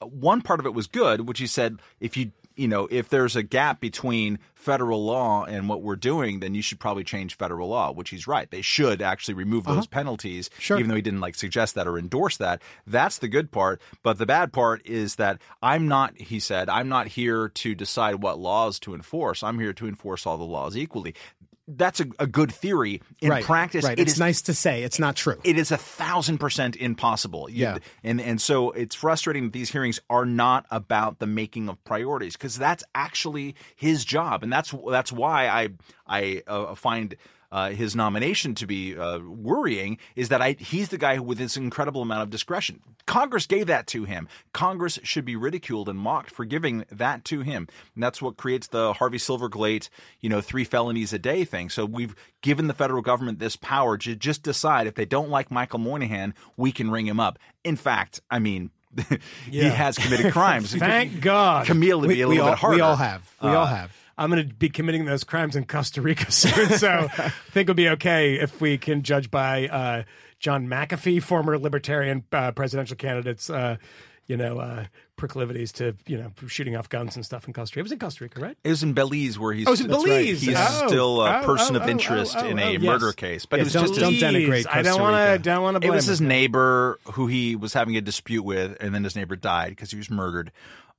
one 0.00 0.42
part 0.42 0.60
of 0.60 0.66
it 0.66 0.74
was 0.74 0.86
good, 0.86 1.26
which 1.26 1.38
he 1.38 1.46
said 1.46 1.80
if 2.00 2.16
you 2.16 2.32
you 2.54 2.68
know 2.68 2.88
if 2.90 3.08
there's 3.08 3.36
a 3.36 3.42
gap 3.42 3.80
between 3.80 4.38
federal 4.54 5.04
law 5.04 5.44
and 5.44 5.68
what 5.68 5.82
we're 5.82 5.96
doing, 5.96 6.40
then 6.40 6.54
you 6.54 6.62
should 6.62 6.80
probably 6.80 7.04
change 7.04 7.36
federal 7.36 7.68
law. 7.68 7.92
Which 7.92 8.10
he's 8.10 8.26
right; 8.26 8.50
they 8.50 8.62
should 8.62 9.00
actually 9.00 9.34
remove 9.34 9.66
uh-huh. 9.66 9.76
those 9.76 9.86
penalties, 9.86 10.50
Sure. 10.58 10.78
even 10.78 10.88
though 10.88 10.96
he 10.96 11.02
didn't 11.02 11.20
like 11.20 11.34
suggest 11.34 11.74
that 11.74 11.86
or 11.86 11.98
endorse 11.98 12.36
that. 12.38 12.62
That's 12.86 13.18
the 13.18 13.28
good 13.28 13.50
part. 13.50 13.80
But 14.02 14.18
the 14.18 14.26
bad 14.26 14.52
part 14.52 14.84
is 14.86 15.16
that 15.16 15.40
I'm 15.62 15.88
not. 15.88 16.16
He 16.18 16.40
said, 16.40 16.68
"I'm 16.68 16.88
not 16.88 17.08
here 17.08 17.48
to 17.48 17.74
decide 17.74 18.16
what 18.16 18.38
laws 18.38 18.78
to 18.80 18.94
enforce. 18.94 19.42
I'm 19.42 19.58
here 19.58 19.72
to 19.74 19.88
enforce 19.88 20.26
all 20.26 20.36
the 20.36 20.44
laws 20.44 20.76
equally." 20.76 21.14
That's 21.68 22.00
a, 22.00 22.06
a 22.20 22.26
good 22.26 22.52
theory. 22.52 23.02
In 23.20 23.30
right. 23.30 23.42
practice, 23.44 23.84
right. 23.84 23.98
it 23.98 24.02
it's 24.02 24.12
is 24.12 24.18
nice 24.20 24.42
to 24.42 24.54
say. 24.54 24.84
It's 24.84 24.98
not 24.98 25.16
true. 25.16 25.40
it 25.42 25.58
is 25.58 25.72
a 25.72 25.76
thousand 25.76 26.38
percent 26.38 26.76
impossible. 26.76 27.50
You- 27.50 27.62
Yeah. 27.62 27.78
and 28.04 28.20
and 28.20 28.40
so 28.40 28.70
it's 28.70 28.94
frustrating 28.94 29.44
that 29.44 29.52
these 29.52 29.70
hearings 29.70 29.98
are 30.08 30.24
not 30.24 30.66
about 30.70 31.18
the 31.18 31.26
making 31.26 31.68
of 31.68 31.82
priorities 31.84 32.34
because 32.36 32.56
that's 32.56 32.84
actually 32.94 33.56
his 33.74 34.04
job, 34.04 34.42
and 34.44 34.52
that's 34.52 34.72
that's 34.90 35.10
why 35.10 35.48
I 35.48 35.68
I 36.06 36.42
uh, 36.46 36.74
find. 36.74 37.16
Uh, 37.50 37.70
his 37.70 37.94
nomination 37.94 38.54
to 38.54 38.66
be 38.66 38.96
uh, 38.96 39.18
worrying 39.18 39.98
is 40.14 40.28
that 40.28 40.42
I, 40.42 40.56
he's 40.58 40.88
the 40.88 40.98
guy 40.98 41.18
with 41.18 41.38
this 41.38 41.56
incredible 41.56 42.02
amount 42.02 42.22
of 42.22 42.30
discretion. 42.30 42.80
Congress 43.06 43.46
gave 43.46 43.68
that 43.68 43.86
to 43.88 44.04
him. 44.04 44.28
Congress 44.52 44.98
should 45.02 45.24
be 45.24 45.36
ridiculed 45.36 45.88
and 45.88 45.98
mocked 45.98 46.30
for 46.30 46.44
giving 46.44 46.84
that 46.90 47.24
to 47.26 47.40
him. 47.40 47.68
And 47.94 48.02
that's 48.02 48.20
what 48.20 48.36
creates 48.36 48.66
the 48.66 48.92
Harvey 48.94 49.18
Silverglate, 49.18 49.88
you 50.20 50.28
know, 50.28 50.40
three 50.40 50.64
felonies 50.64 51.12
a 51.12 51.18
day 51.18 51.44
thing. 51.44 51.70
So 51.70 51.84
we've 51.84 52.14
given 52.42 52.66
the 52.66 52.74
federal 52.74 53.02
government 53.02 53.38
this 53.38 53.56
power 53.56 53.96
to 53.98 54.16
just 54.16 54.42
decide 54.42 54.86
if 54.86 54.94
they 54.94 55.04
don't 55.04 55.30
like 55.30 55.50
Michael 55.50 55.78
Moynihan, 55.78 56.34
we 56.56 56.72
can 56.72 56.90
ring 56.90 57.06
him 57.06 57.20
up. 57.20 57.38
In 57.64 57.76
fact, 57.76 58.20
I 58.30 58.40
mean, 58.40 58.70
he 59.50 59.60
has 59.60 59.98
committed 59.98 60.32
crimes. 60.32 60.74
Thank 60.74 61.20
God. 61.20 61.66
Camille 61.66 62.00
would 62.00 62.08
be 62.08 62.22
a 62.22 62.28
we, 62.28 62.36
little 62.36 62.48
all, 62.48 62.52
bit 62.52 62.58
harder. 62.58 62.76
we 62.76 62.80
all 62.80 62.96
have. 62.96 63.34
We 63.42 63.50
all 63.50 63.66
have. 63.66 63.96
I'm 64.18 64.30
going 64.30 64.48
to 64.48 64.54
be 64.54 64.68
committing 64.68 65.04
those 65.04 65.24
crimes 65.24 65.56
in 65.56 65.64
Costa 65.66 66.00
Rica 66.02 66.30
soon, 66.32 66.70
so 66.70 66.88
I 67.18 67.28
think 67.50 67.66
it'll 67.66 67.74
be 67.74 67.88
okay 67.90 68.34
if 68.40 68.60
we 68.60 68.78
can 68.78 69.02
judge 69.02 69.30
by 69.30 69.68
uh, 69.68 70.02
John 70.38 70.68
McAfee, 70.68 71.22
former 71.22 71.58
Libertarian 71.58 72.24
uh, 72.32 72.52
presidential 72.52 72.96
candidate's, 72.96 73.50
uh, 73.50 73.76
you 74.26 74.36
know, 74.36 74.58
uh, 74.58 74.84
proclivities 75.16 75.72
to 75.72 75.94
you 76.06 76.18
know 76.18 76.30
shooting 76.46 76.76
off 76.76 76.88
guns 76.90 77.16
and 77.16 77.24
stuff 77.24 77.46
in 77.46 77.54
Costa 77.54 77.72
Rica. 77.74 77.80
It 77.80 77.82
was 77.84 77.92
in 77.92 77.98
Costa 77.98 78.24
Rica, 78.24 78.40
right? 78.40 78.56
It 78.64 78.68
was 78.68 78.82
in 78.82 78.92
Belize 78.92 79.38
where 79.38 79.52
he's, 79.54 79.66
Oh, 79.66 79.70
it 79.70 79.72
was 79.72 79.80
in 79.82 79.88
that's 79.90 80.02
Belize. 80.04 80.42
He's 80.42 80.56
Oh. 80.58 80.86
still 80.88 81.22
a 81.22 81.40
Oh, 81.40 81.44
person 81.44 81.76
oh, 81.76 81.80
of 81.80 81.86
oh, 81.86 81.90
interest 81.90 82.36
oh, 82.38 82.46
in 82.46 82.58
a 82.58 82.72
yes. 82.72 82.82
murder 82.82 83.12
case. 83.12 83.46
But 83.46 83.56
Yeah, 83.56 83.60
it 83.60 83.64
was 83.64 83.72
don't- 83.74 83.86
just 83.88 84.00
don't 84.00 84.12
his, 84.14 84.22
denigrate 84.22 84.66
I 84.68 84.82
don't 84.82 85.00
want 85.00 85.14
to. 85.16 85.30
Rica. 85.32 85.42
Don't 85.42 85.62
want 85.62 85.74
to 85.74 85.78
it 85.78 85.80
blame. 85.82 85.94
was 85.94 86.06
his 86.06 86.20
him. 86.20 86.28
neighbor 86.28 86.98
who 87.12 87.28
he 87.28 87.54
was 87.56 87.72
having 87.72 87.96
a 87.96 88.00
dispute 88.00 88.42
with, 88.44 88.76
and 88.80 88.94
then 88.94 89.04
his 89.04 89.14
neighbor 89.16 89.36
died 89.36 89.70
because 89.70 89.90
he 89.90 89.96
was 89.96 90.10
murdered. 90.10 90.50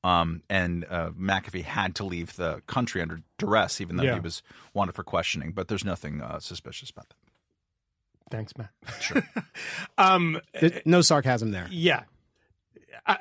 Um, 0.03 0.43
and 0.49 0.86
uh, 0.89 1.10
McAfee 1.19 1.63
had 1.63 1.95
to 1.95 2.05
leave 2.05 2.36
the 2.36 2.62
country 2.67 3.01
under 3.01 3.21
duress, 3.38 3.81
even 3.81 3.97
though 3.97 4.03
Yeah. 4.03 4.13
he 4.15 4.19
was 4.19 4.41
wanted 4.73 4.93
for 4.95 5.03
questioning. 5.03 5.51
But 5.51 5.67
there's 5.67 5.83
nothing 5.83 6.21
uh, 6.21 6.39
suspicious 6.39 6.89
about 6.91 7.10
that. 7.10 7.15
Thanks, 8.29 8.53
Matt. 8.57 8.69
Sure. 9.01 9.23
um. 9.97 10.39
No 10.86 11.01
sarcasm 11.01 11.51
there. 11.51 11.67
Yeah. 11.71 12.03
I, 13.05 13.15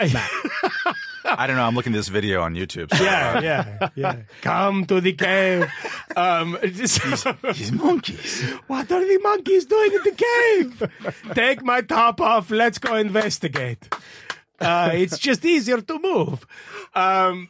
I 1.24 1.46
don't 1.46 1.56
know. 1.56 1.62
I'm 1.64 1.74
looking 1.74 1.92
at 1.92 1.96
this 1.96 2.08
video 2.08 2.40
on 2.42 2.54
YouTube. 2.54 2.94
so, 2.96 3.02
yeah, 3.04 3.34
uh, 3.36 3.40
yeah, 3.40 3.88
yeah. 3.94 4.16
Come 4.42 4.84
to 4.86 5.00
the 5.00 5.12
cave. 5.12 5.70
Um, 6.16 6.56
just, 6.64 7.00
These 7.42 7.72
monkeys. 7.72 8.42
what 8.68 8.90
are 8.90 9.00
the 9.04 9.18
monkeys 9.22 9.66
doing 9.66 9.92
in 9.92 10.00
the 10.02 10.24
cave? 10.82 11.34
Take 11.34 11.62
my 11.62 11.82
top 11.82 12.20
off. 12.20 12.50
Let's 12.50 12.78
go 12.78 12.94
investigate. 12.96 13.88
Uh, 14.60 14.90
it's 14.94 15.18
just 15.18 15.44
easier 15.44 15.80
to 15.80 15.98
move. 15.98 16.46
Um, 16.94 17.48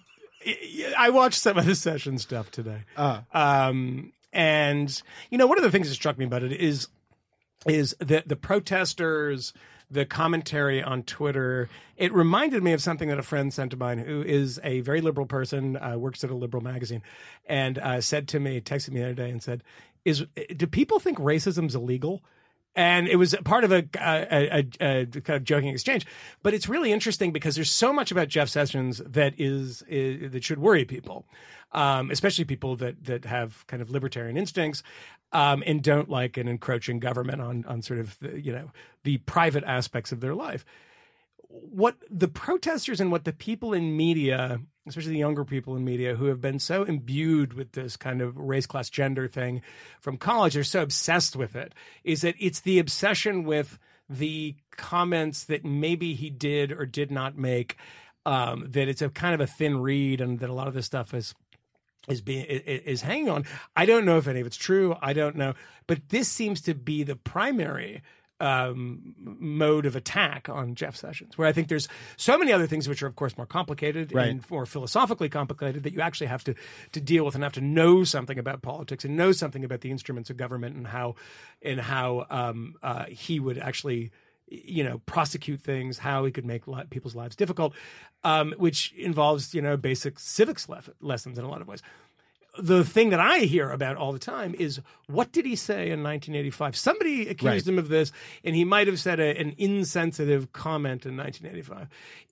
I- 0.98 1.10
watched 1.10 1.40
some 1.40 1.58
of 1.58 1.66
the 1.66 1.74
session 1.74 2.18
stuff 2.18 2.50
today. 2.50 2.82
Um, 3.32 4.12
and 4.32 5.02
you 5.30 5.38
know, 5.38 5.46
one 5.46 5.58
of 5.58 5.64
the 5.64 5.70
things 5.70 5.88
that 5.88 5.94
struck 5.94 6.18
me 6.18 6.24
about 6.24 6.42
it 6.42 6.52
is 6.52 6.88
is 7.66 7.96
that 7.98 8.28
the 8.28 8.36
protesters, 8.36 9.52
the 9.90 10.04
commentary 10.04 10.82
on 10.82 11.02
Twitter, 11.02 11.68
it 11.96 12.12
reminded 12.12 12.62
me 12.62 12.72
of 12.72 12.82
something 12.82 13.08
that 13.08 13.18
a 13.18 13.22
friend 13.24 13.52
sent 13.52 13.72
to 13.72 13.76
mine 13.76 13.98
who 13.98 14.22
is 14.22 14.60
a 14.62 14.80
very 14.80 15.00
liberal 15.00 15.26
person, 15.26 15.76
uh, 15.76 15.96
works 15.96 16.22
at 16.22 16.30
a 16.30 16.34
liberal 16.34 16.62
magazine, 16.62 17.02
and 17.46 17.78
uh, 17.78 18.00
said 18.00 18.28
to 18.28 18.38
me, 18.40 18.60
texted 18.60 18.90
me 18.90 19.00
the 19.00 19.06
other 19.06 19.14
day 19.14 19.30
and 19.30 19.42
said, 19.42 19.62
"Is 20.04 20.24
do 20.56 20.66
people 20.66 20.98
think 21.00 21.18
racism's 21.18 21.74
illegal?" 21.74 22.22
And 22.76 23.08
it 23.08 23.16
was 23.16 23.34
part 23.42 23.64
of 23.64 23.72
a, 23.72 23.84
a, 23.98 24.66
a, 24.80 25.00
a 25.00 25.06
kind 25.06 25.36
of 25.36 25.44
joking 25.44 25.70
exchange, 25.70 26.06
but 26.42 26.52
it's 26.52 26.68
really 26.68 26.92
interesting 26.92 27.32
because 27.32 27.54
there's 27.54 27.70
so 27.70 27.90
much 27.90 28.12
about 28.12 28.28
Jeff 28.28 28.50
Sessions 28.50 28.98
that 28.98 29.32
is, 29.38 29.82
is 29.88 30.30
that 30.30 30.44
should 30.44 30.58
worry 30.58 30.84
people, 30.84 31.26
um, 31.72 32.10
especially 32.10 32.44
people 32.44 32.76
that 32.76 33.02
that 33.04 33.24
have 33.24 33.66
kind 33.66 33.80
of 33.80 33.90
libertarian 33.90 34.36
instincts 34.36 34.82
um, 35.32 35.62
and 35.66 35.82
don't 35.82 36.10
like 36.10 36.36
an 36.36 36.48
encroaching 36.48 36.98
government 37.00 37.40
on 37.40 37.64
on 37.66 37.80
sort 37.80 37.98
of 37.98 38.18
the, 38.20 38.40
you 38.40 38.52
know 38.52 38.70
the 39.04 39.16
private 39.18 39.64
aspects 39.64 40.12
of 40.12 40.20
their 40.20 40.34
life. 40.34 40.64
What 41.48 41.96
the 42.10 42.28
protesters 42.28 43.00
and 43.00 43.12
what 43.12 43.24
the 43.24 43.32
people 43.32 43.72
in 43.72 43.96
media, 43.96 44.60
especially 44.86 45.12
the 45.12 45.18
younger 45.18 45.44
people 45.44 45.76
in 45.76 45.84
media 45.84 46.14
who 46.14 46.26
have 46.26 46.40
been 46.40 46.58
so 46.58 46.84
imbued 46.84 47.52
with 47.52 47.72
this 47.72 47.96
kind 47.96 48.20
of 48.20 48.36
race, 48.36 48.66
class, 48.66 48.90
gender 48.90 49.28
thing 49.28 49.62
from 50.00 50.16
college, 50.16 50.54
they're 50.54 50.64
so 50.64 50.82
obsessed 50.82 51.36
with 51.36 51.54
it, 51.56 51.74
is 52.04 52.22
that 52.22 52.34
it's 52.38 52.60
the 52.60 52.78
obsession 52.78 53.44
with 53.44 53.78
the 54.08 54.56
comments 54.76 55.44
that 55.44 55.64
maybe 55.64 56.14
he 56.14 56.30
did 56.30 56.72
or 56.72 56.86
did 56.86 57.10
not 57.10 57.36
make. 57.36 57.76
Um, 58.24 58.66
that 58.70 58.88
it's 58.88 59.02
a 59.02 59.08
kind 59.08 59.34
of 59.34 59.40
a 59.40 59.46
thin 59.46 59.78
read, 59.78 60.20
and 60.20 60.40
that 60.40 60.50
a 60.50 60.52
lot 60.52 60.66
of 60.66 60.74
this 60.74 60.86
stuff 60.86 61.14
is 61.14 61.32
is 62.08 62.20
being 62.20 62.44
is 62.44 63.02
hanging 63.02 63.28
on. 63.28 63.44
I 63.76 63.86
don't 63.86 64.04
know 64.04 64.18
if 64.18 64.26
any 64.26 64.40
of 64.40 64.46
it's 64.46 64.56
true. 64.56 64.96
I 65.00 65.12
don't 65.12 65.36
know, 65.36 65.54
but 65.86 66.08
this 66.08 66.28
seems 66.28 66.60
to 66.62 66.74
be 66.74 67.02
the 67.02 67.16
primary 67.16 68.02
um, 68.40 69.14
mode 69.18 69.86
of 69.86 69.96
attack 69.96 70.48
on 70.48 70.74
Jeff 70.74 70.94
Sessions. 70.96 71.38
Where 71.38 71.48
I 71.48 71.52
think 71.52 71.68
there's 71.68 71.88
so 72.16 72.36
many 72.36 72.52
other 72.52 72.66
things 72.66 72.88
which 72.88 73.02
are, 73.02 73.06
of 73.06 73.16
course, 73.16 73.36
more 73.36 73.46
complicated 73.46 74.14
Right. 74.14 74.28
and 74.28 74.50
more 74.50 74.66
philosophically 74.66 75.28
complicated 75.28 75.82
that 75.84 75.92
you 75.92 76.00
actually 76.00 76.26
have 76.28 76.44
to 76.44 76.54
to 76.92 77.00
deal 77.00 77.24
with 77.24 77.34
and 77.34 77.42
have 77.44 77.52
to 77.54 77.60
know 77.60 78.04
something 78.04 78.38
about 78.38 78.62
politics 78.62 79.04
and 79.04 79.16
know 79.16 79.32
something 79.32 79.64
about 79.64 79.80
the 79.80 79.90
instruments 79.90 80.30
of 80.30 80.36
government 80.36 80.76
and 80.76 80.86
how 80.86 81.14
and 81.62 81.80
how 81.80 82.26
um, 82.30 82.74
uh, 82.82 83.04
he 83.06 83.40
would 83.40 83.58
actually 83.58 84.10
you 84.48 84.84
know 84.84 84.98
prosecute 85.06 85.60
things 85.60 85.98
how 85.98 86.24
he 86.24 86.30
could 86.30 86.46
make 86.46 86.68
li- 86.68 86.84
people's 86.88 87.16
lives 87.16 87.34
difficult 87.34 87.74
um, 88.22 88.54
which 88.58 88.92
involves 88.92 89.52
you 89.54 89.60
know 89.60 89.76
basic 89.76 90.20
civics 90.20 90.68
lef- 90.68 90.88
lessons 91.00 91.36
in 91.36 91.44
a 91.44 91.48
lot 91.48 91.60
of 91.60 91.66
ways 91.66 91.82
the 92.58 92.84
thing 92.84 93.10
that 93.10 93.20
I 93.20 93.40
hear 93.40 93.70
about 93.70 93.96
all 93.96 94.12
the 94.12 94.18
time 94.18 94.54
is 94.58 94.80
what 95.06 95.32
did 95.32 95.44
he 95.46 95.56
say 95.56 95.90
in 95.90 96.02
1985? 96.02 96.76
Somebody 96.76 97.22
accused 97.28 97.66
Right. 97.66 97.72
him 97.74 97.78
of 97.78 97.88
this, 97.88 98.12
and 98.44 98.56
he 98.56 98.64
might 98.64 98.86
have 98.86 98.98
said 99.00 99.20
a, 99.20 99.38
an 99.38 99.54
insensitive 99.58 100.52
comment 100.52 101.06
in 101.06 101.16
1985. 101.16 101.88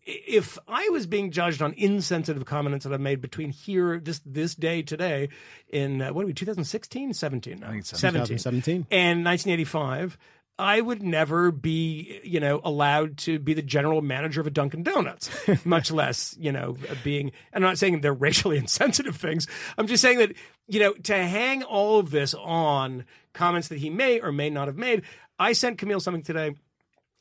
If 0.07 0.59
I 0.69 0.89
was 0.91 1.07
being 1.07 1.31
judged 1.31 1.63
on 1.63 1.73
insensitive 1.75 2.45
comments 2.45 2.85
that 2.85 2.93
I've 2.93 3.01
made 3.01 3.21
between 3.21 3.51
here, 3.51 3.99
this 3.99 4.21
this 4.27 4.55
day 4.55 4.83
today, 4.83 5.29
in 5.71 6.03
uh, 6.03 6.13
what 6.13 6.25
are 6.25 6.27
we, 6.27 6.35
2016, 6.35 7.15
17? 7.15 7.63
I 7.65 7.67
think 7.69 7.81
it's 7.81 7.91
2017. 7.91 8.87
and 8.91 9.25
1985. 9.25 10.19
I 10.59 10.81
would 10.81 11.03
never 11.03 11.51
be, 11.51 12.21
you 12.23 12.39
know, 12.39 12.61
allowed 12.63 13.17
to 13.19 13.41
be 13.41 13.55
the 13.55 13.63
general 13.63 14.03
manager 14.03 14.41
of 14.41 14.47
a 14.47 14.51
Dunkin' 14.51 14.85
Donuts, 14.85 15.29
much 15.65 15.91
less, 15.91 16.37
you 16.39 16.53
know, 16.53 16.77
being. 17.03 17.33
And 17.53 17.65
I'm 17.65 17.71
not 17.71 17.79
saying 17.79 18.01
they're 18.01 18.15
racially 18.15 18.57
insensitive 18.59 19.17
things. 19.17 19.49
I'm 19.77 19.89
just 19.89 20.03
saying 20.03 20.19
that, 20.19 20.33
you 20.69 20.79
know, 20.79 20.93
to 20.93 21.15
hang 21.17 21.65
all 21.65 21.99
of 21.99 22.11
this 22.11 22.35
on 22.35 23.05
comments 23.33 23.69
that 23.69 23.79
he 23.79 23.91
may 23.91 24.21
or 24.21 24.31
may 24.31 24.49
not 24.49 24.69
have 24.69 24.77
made. 24.77 25.03
I 25.39 25.55
sent 25.55 25.79
Camille 25.79 26.01
something 26.01 26.23
today. 26.23 26.55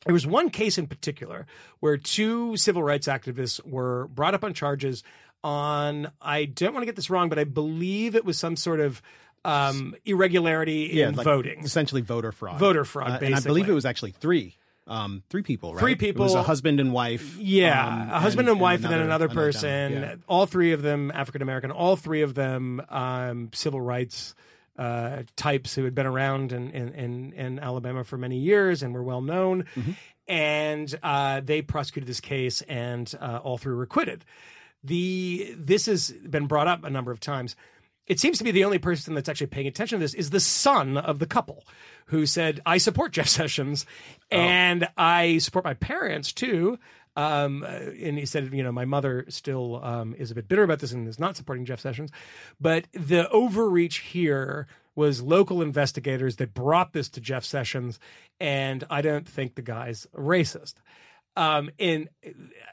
There 0.04 0.12
was 0.12 0.26
one 0.26 0.50
case 0.50 0.78
in 0.78 0.86
particular 0.86 1.46
where 1.80 1.96
two 1.96 2.56
civil 2.56 2.82
rights 2.82 3.08
activists 3.08 3.64
were 3.66 4.06
brought 4.08 4.34
up 4.34 4.44
on 4.44 4.54
charges 4.54 5.02
on, 5.42 6.10
I 6.20 6.44
don't 6.44 6.72
want 6.72 6.82
to 6.82 6.86
get 6.86 6.96
this 6.96 7.10
wrong, 7.10 7.28
but 7.28 7.38
I 7.38 7.44
believe 7.44 8.14
it 8.14 8.24
was 8.24 8.38
some 8.38 8.56
sort 8.56 8.80
of 8.80 9.02
um, 9.44 9.94
irregularity 10.04 11.00
in 11.02 11.14
like 11.14 11.24
voting. 11.24 11.64
essentially 11.64 12.00
voter 12.00 12.32
fraud. 12.32 12.58
Voter 12.58 12.84
fraud, 12.84 13.22
Uh, 13.22 13.26
and 13.26 13.34
I 13.34 13.40
believe 13.40 13.68
it 13.68 13.72
was 13.72 13.84
actually 13.84 14.12
three, 14.12 14.56
um, 14.86 15.22
three 15.30 15.42
people, 15.42 15.74
right? 15.74 15.80
Three 15.80 15.92
It 15.92 16.16
was 16.16 16.32
people. 16.32 16.36
a 16.36 16.42
husband 16.42 16.80
and 16.80 16.92
wife. 16.92 17.36
Yeah, 17.38 17.86
um, 17.86 18.10
a 18.10 18.20
husband 18.20 18.48
and, 18.48 18.60
wife, 18.60 18.82
and 18.84 18.92
then 18.92 19.00
another, 19.00 19.28
gentleman. 19.28 19.52
person. 19.52 19.92
Yeah. 19.92 20.14
All 20.28 20.46
three 20.46 20.72
of 20.72 20.82
them 20.82 21.10
African 21.14 21.42
American. 21.42 21.70
All 21.70 21.96
three 21.96 22.22
of 22.22 22.34
them 22.34 22.80
um, 22.88 23.50
civil 23.54 23.80
rights 23.80 24.34
uh, 24.78 25.22
types 25.36 25.74
who 25.74 25.84
had 25.84 25.94
been 25.94 26.06
around 26.06 26.52
in, 26.52 26.70
in, 26.70 26.88
in, 26.94 27.32
in 27.34 27.58
Alabama 27.60 28.02
for 28.04 28.18
many 28.18 28.38
years 28.38 28.82
and 28.82 28.92
were 28.92 29.02
well 29.04 29.20
known. 29.22 29.64
Mm-hmm. 29.76 29.92
And 30.26 30.98
uh, 31.02 31.40
they 31.44 31.60
prosecuted 31.62 32.08
this 32.08 32.20
case, 32.20 32.62
and 32.62 33.12
uh, 33.20 33.40
all 33.44 33.58
three 33.58 33.74
were 33.74 33.82
acquitted. 33.82 34.24
the 34.82 35.54
this 35.56 35.86
has 35.86 36.10
been 36.10 36.46
brought 36.46 36.66
up 36.66 36.82
a 36.84 36.90
number 36.90 37.10
of 37.12 37.20
times. 37.20 37.56
It 38.06 38.20
seems 38.20 38.38
to 38.38 38.44
be 38.44 38.50
the 38.50 38.64
only 38.64 38.78
person 38.78 39.14
that's 39.14 39.28
actually 39.28 39.46
paying 39.48 39.66
attention 39.66 39.98
to 39.98 40.04
this 40.04 40.14
is 40.14 40.30
the 40.30 40.40
son 40.40 40.96
of 40.96 41.18
the 41.18 41.26
couple, 41.26 41.64
who 42.06 42.26
said, 42.26 42.60
"I 42.66 42.78
support 42.78 43.12
Jeff 43.12 43.28
Sessions, 43.40 43.86
and 44.30 44.88
I 44.96 45.38
support 45.38 45.64
my 45.64 45.74
parents 45.74 46.32
too." 46.32 46.78
Um, 47.16 47.62
uh, 47.62 47.66
and 47.66 48.18
he 48.18 48.26
said, 48.26 48.52
you 48.52 48.62
know, 48.62 48.72
my 48.72 48.84
mother 48.84 49.24
still 49.28 49.82
um, 49.84 50.14
is 50.18 50.30
a 50.30 50.34
bit 50.34 50.48
bitter 50.48 50.64
about 50.64 50.80
this 50.80 50.90
and 50.90 51.06
is 51.06 51.20
not 51.20 51.36
supporting 51.36 51.64
Jeff 51.64 51.80
Sessions. 51.80 52.10
But 52.60 52.88
the 52.92 53.28
overreach 53.30 53.98
here 53.98 54.66
was 54.96 55.22
local 55.22 55.62
investigators 55.62 56.36
that 56.36 56.54
brought 56.54 56.92
this 56.92 57.08
to 57.10 57.20
Jeff 57.20 57.44
Sessions, 57.44 57.98
and 58.40 58.84
I 58.90 59.02
don't 59.02 59.28
think 59.28 59.54
the 59.54 59.62
guy's 59.62 60.06
racist. 60.14 60.74
Um, 61.36 61.70
and 61.80 62.08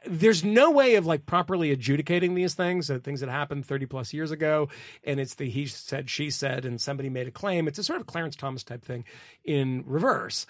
there's 0.06 0.44
no 0.44 0.72
way 0.72 0.96
of 0.96 1.06
like 1.06 1.26
properly 1.26 1.72
adjudicating 1.72 2.36
these 2.36 2.54
things, 2.54 2.92
uh, 2.92 3.00
things 3.00 3.22
that 3.22 3.30
happened 3.30 3.66
30 3.66 3.88
plus 3.88 4.14
years 4.14 4.32
ago. 4.32 4.70
And 5.04 5.20
it's 5.20 5.36
the 5.36 5.50
he 5.50 5.66
said, 5.66 6.10
she 6.10 6.30
said, 6.30 6.66
and 6.66 6.80
somebody 6.80 7.10
made 7.10 7.28
a 7.28 7.32
claim. 7.32 7.68
It's 7.68 7.80
a 7.80 7.84
sort 7.84 8.00
of 8.00 8.08
Clarence 8.08 8.36
Thomas 8.36 8.64
type 8.64 8.86
thing 8.86 9.06
in 9.44 9.84
reverse 9.88 10.46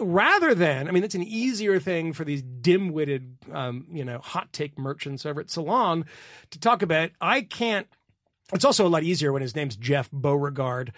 rather 0.00 0.54
than, 0.54 0.88
I 0.88 0.90
mean, 0.92 1.04
it's 1.04 1.14
an 1.14 1.22
easier 1.22 1.78
thing 1.78 2.12
for 2.12 2.24
these 2.24 2.42
dim-witted, 2.42 3.36
um, 3.52 3.86
you 3.90 4.04
know, 4.04 4.18
hot 4.18 4.52
take 4.52 4.78
merchants 4.78 5.26
over 5.26 5.40
at 5.40 5.50
Salon 5.50 6.04
to 6.50 6.58
talk 6.58 6.82
about. 6.82 7.10
I 7.20 7.42
can't. 7.42 7.86
It's 8.52 8.64
also 8.64 8.86
a 8.86 8.88
lot 8.88 9.02
easier 9.02 9.32
when 9.32 9.42
his 9.42 9.56
name's 9.56 9.76
Jeff 9.76 10.10
Beauregard. 10.10 10.92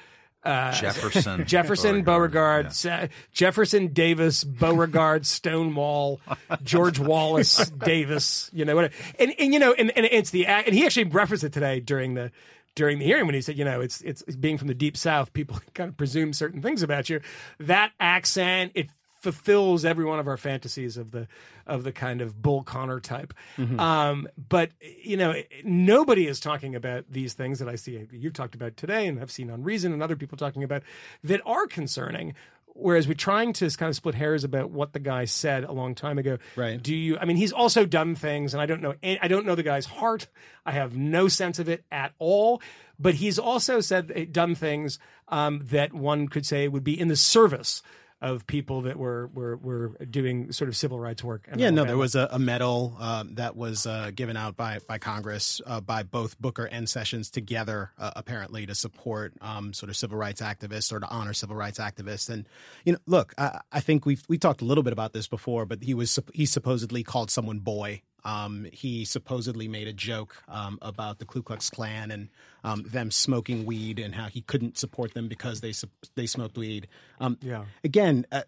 Uh, 0.44 0.72
Jefferson. 0.72 1.44
Jefferson 1.46 2.02
Beauregard, 2.02 2.72
Sa- 2.74 3.06
Jefferson 3.32 3.88
Davis 3.88 4.44
Beauregard 4.44 5.24
Stonewall 5.26 6.20
George 6.62 6.98
Wallace 6.98 7.70
Davis 7.78 8.50
you 8.52 8.64
know 8.64 8.74
whatever. 8.74 8.94
and 9.18 9.32
and 9.38 9.54
you 9.54 9.58
know 9.58 9.72
and, 9.72 9.90
and 9.96 10.06
it's 10.06 10.30
the 10.30 10.46
and 10.46 10.74
he 10.74 10.84
actually 10.84 11.04
referenced 11.04 11.44
it 11.44 11.52
today 11.52 11.80
during 11.80 12.12
the 12.14 12.30
during 12.74 12.98
the 12.98 13.04
hearing 13.06 13.24
when 13.24 13.34
he 13.34 13.40
said 13.40 13.56
you 13.56 13.64
know 13.64 13.80
it's 13.80 14.00
it's 14.02 14.22
being 14.36 14.58
from 14.58 14.68
the 14.68 14.74
deep 14.74 14.96
south 14.96 15.32
people 15.32 15.58
kind 15.72 15.88
of 15.88 15.96
presume 15.96 16.32
certain 16.32 16.60
things 16.60 16.82
about 16.82 17.08
you 17.08 17.20
that 17.58 17.92
accent 17.98 18.72
it 18.74 18.88
fulfills 19.24 19.84
every 19.84 20.04
one 20.04 20.20
of 20.20 20.28
our 20.28 20.36
fantasies 20.36 20.96
of 20.96 21.10
the 21.10 21.26
of 21.66 21.82
the 21.82 21.90
kind 21.92 22.20
of 22.20 22.40
Bull 22.40 22.62
Connor 22.62 23.00
type. 23.00 23.32
Um, 23.80 24.28
but 24.48 24.70
you 24.80 25.16
know, 25.16 25.34
nobody 25.64 26.28
is 26.28 26.38
talking 26.38 26.74
about 26.74 27.06
these 27.10 27.32
things 27.32 27.58
that 27.58 27.68
I 27.68 27.76
see 27.76 28.06
you've 28.12 28.34
talked 28.34 28.54
about 28.54 28.76
today, 28.76 29.06
and 29.06 29.18
I've 29.18 29.30
seen 29.30 29.50
on 29.50 29.64
Reason 29.64 29.92
and 29.92 30.02
other 30.02 30.14
people 30.14 30.36
talking 30.36 30.62
about 30.62 30.82
that 31.24 31.40
are 31.44 31.66
concerning. 31.66 32.34
Whereas 32.76 33.06
we're 33.06 33.14
trying 33.14 33.52
to 33.54 33.70
kind 33.70 33.88
of 33.88 33.94
split 33.94 34.16
hairs 34.16 34.42
about 34.42 34.68
what 34.68 34.92
the 34.92 34.98
guy 34.98 35.26
said 35.26 35.62
a 35.62 35.70
long 35.70 35.94
time 35.94 36.18
ago. 36.18 36.38
Right. 36.56 36.82
Do 36.82 36.94
you? 36.94 37.16
I 37.16 37.24
mean, 37.24 37.36
he's 37.36 37.52
also 37.52 37.86
done 37.86 38.16
things, 38.16 38.52
and 38.52 38.60
I 38.60 38.66
don't 38.66 38.82
know. 38.82 38.94
I 39.02 39.28
don't 39.28 39.46
know 39.46 39.54
the 39.54 39.62
guy's 39.62 39.86
heart. 39.86 40.26
I 40.66 40.72
have 40.72 40.96
no 40.96 41.28
sense 41.28 41.60
of 41.60 41.68
it 41.68 41.84
at 41.92 42.12
all. 42.18 42.60
But 42.98 43.14
he's 43.14 43.38
also 43.38 43.80
said 43.80 44.32
done 44.32 44.54
things 44.54 44.98
um, 45.28 45.60
that 45.70 45.92
one 45.92 46.28
could 46.28 46.46
say 46.46 46.68
would 46.68 46.84
be 46.84 46.98
in 46.98 47.08
the 47.08 47.16
service 47.16 47.82
of 48.22 48.46
people 48.46 48.82
that 48.82 48.98
were 48.98 49.26
were 49.28 49.56
were 49.56 49.88
doing 50.10 50.50
sort 50.52 50.68
of 50.68 50.76
civil 50.76 50.98
rights 50.98 51.22
work. 51.22 51.48
Yeah, 51.56 51.70
no, 51.70 51.84
there 51.84 51.96
was 51.96 52.14
a, 52.14 52.28
a 52.30 52.38
medal 52.38 52.96
um, 52.98 53.34
that 53.34 53.56
was 53.56 53.86
uh, 53.86 54.10
given 54.14 54.36
out 54.36 54.56
by 54.56 54.78
by 54.86 54.98
Congress 54.98 55.60
uh, 55.66 55.80
by 55.80 56.02
both 56.02 56.40
Booker 56.40 56.64
and 56.64 56.88
Sessions 56.88 57.30
together, 57.30 57.92
uh, 57.98 58.12
apparently 58.16 58.66
to 58.66 58.74
support 58.74 59.34
um, 59.40 59.72
sort 59.72 59.90
of 59.90 59.96
civil 59.96 60.16
rights 60.16 60.40
activists 60.40 60.92
or 60.92 61.00
to 61.00 61.08
honor 61.08 61.34
civil 61.34 61.56
rights 61.56 61.78
activists. 61.78 62.30
And 62.30 62.48
you 62.84 62.92
know, 62.94 62.98
look, 63.06 63.34
I, 63.36 63.60
I 63.70 63.80
think 63.80 64.06
we 64.06 64.18
we 64.28 64.38
talked 64.38 64.62
a 64.62 64.64
little 64.64 64.84
bit 64.84 64.92
about 64.92 65.12
this 65.12 65.26
before, 65.26 65.66
but 65.66 65.82
he 65.82 65.94
was 65.94 66.18
he 66.32 66.46
supposedly 66.46 67.02
called 67.02 67.30
someone 67.30 67.58
boy. 67.58 68.02
Um, 68.24 68.66
he 68.72 69.04
supposedly 69.04 69.68
made 69.68 69.86
a 69.86 69.92
joke 69.92 70.42
um, 70.48 70.78
about 70.80 71.18
the 71.18 71.24
Ku 71.24 71.42
Klux 71.42 71.68
Klan 71.70 72.10
and 72.10 72.28
um, 72.62 72.82
them 72.84 73.10
smoking 73.10 73.66
weed 73.66 73.98
and 73.98 74.14
how 74.14 74.26
he 74.28 74.40
couldn't 74.40 74.78
support 74.78 75.14
them 75.14 75.28
because 75.28 75.60
they 75.60 75.72
they 76.14 76.26
smoked 76.26 76.56
weed. 76.56 76.88
Um, 77.20 77.36
Yeah. 77.42 77.64
Again, 77.82 78.26
uh, 78.32 78.42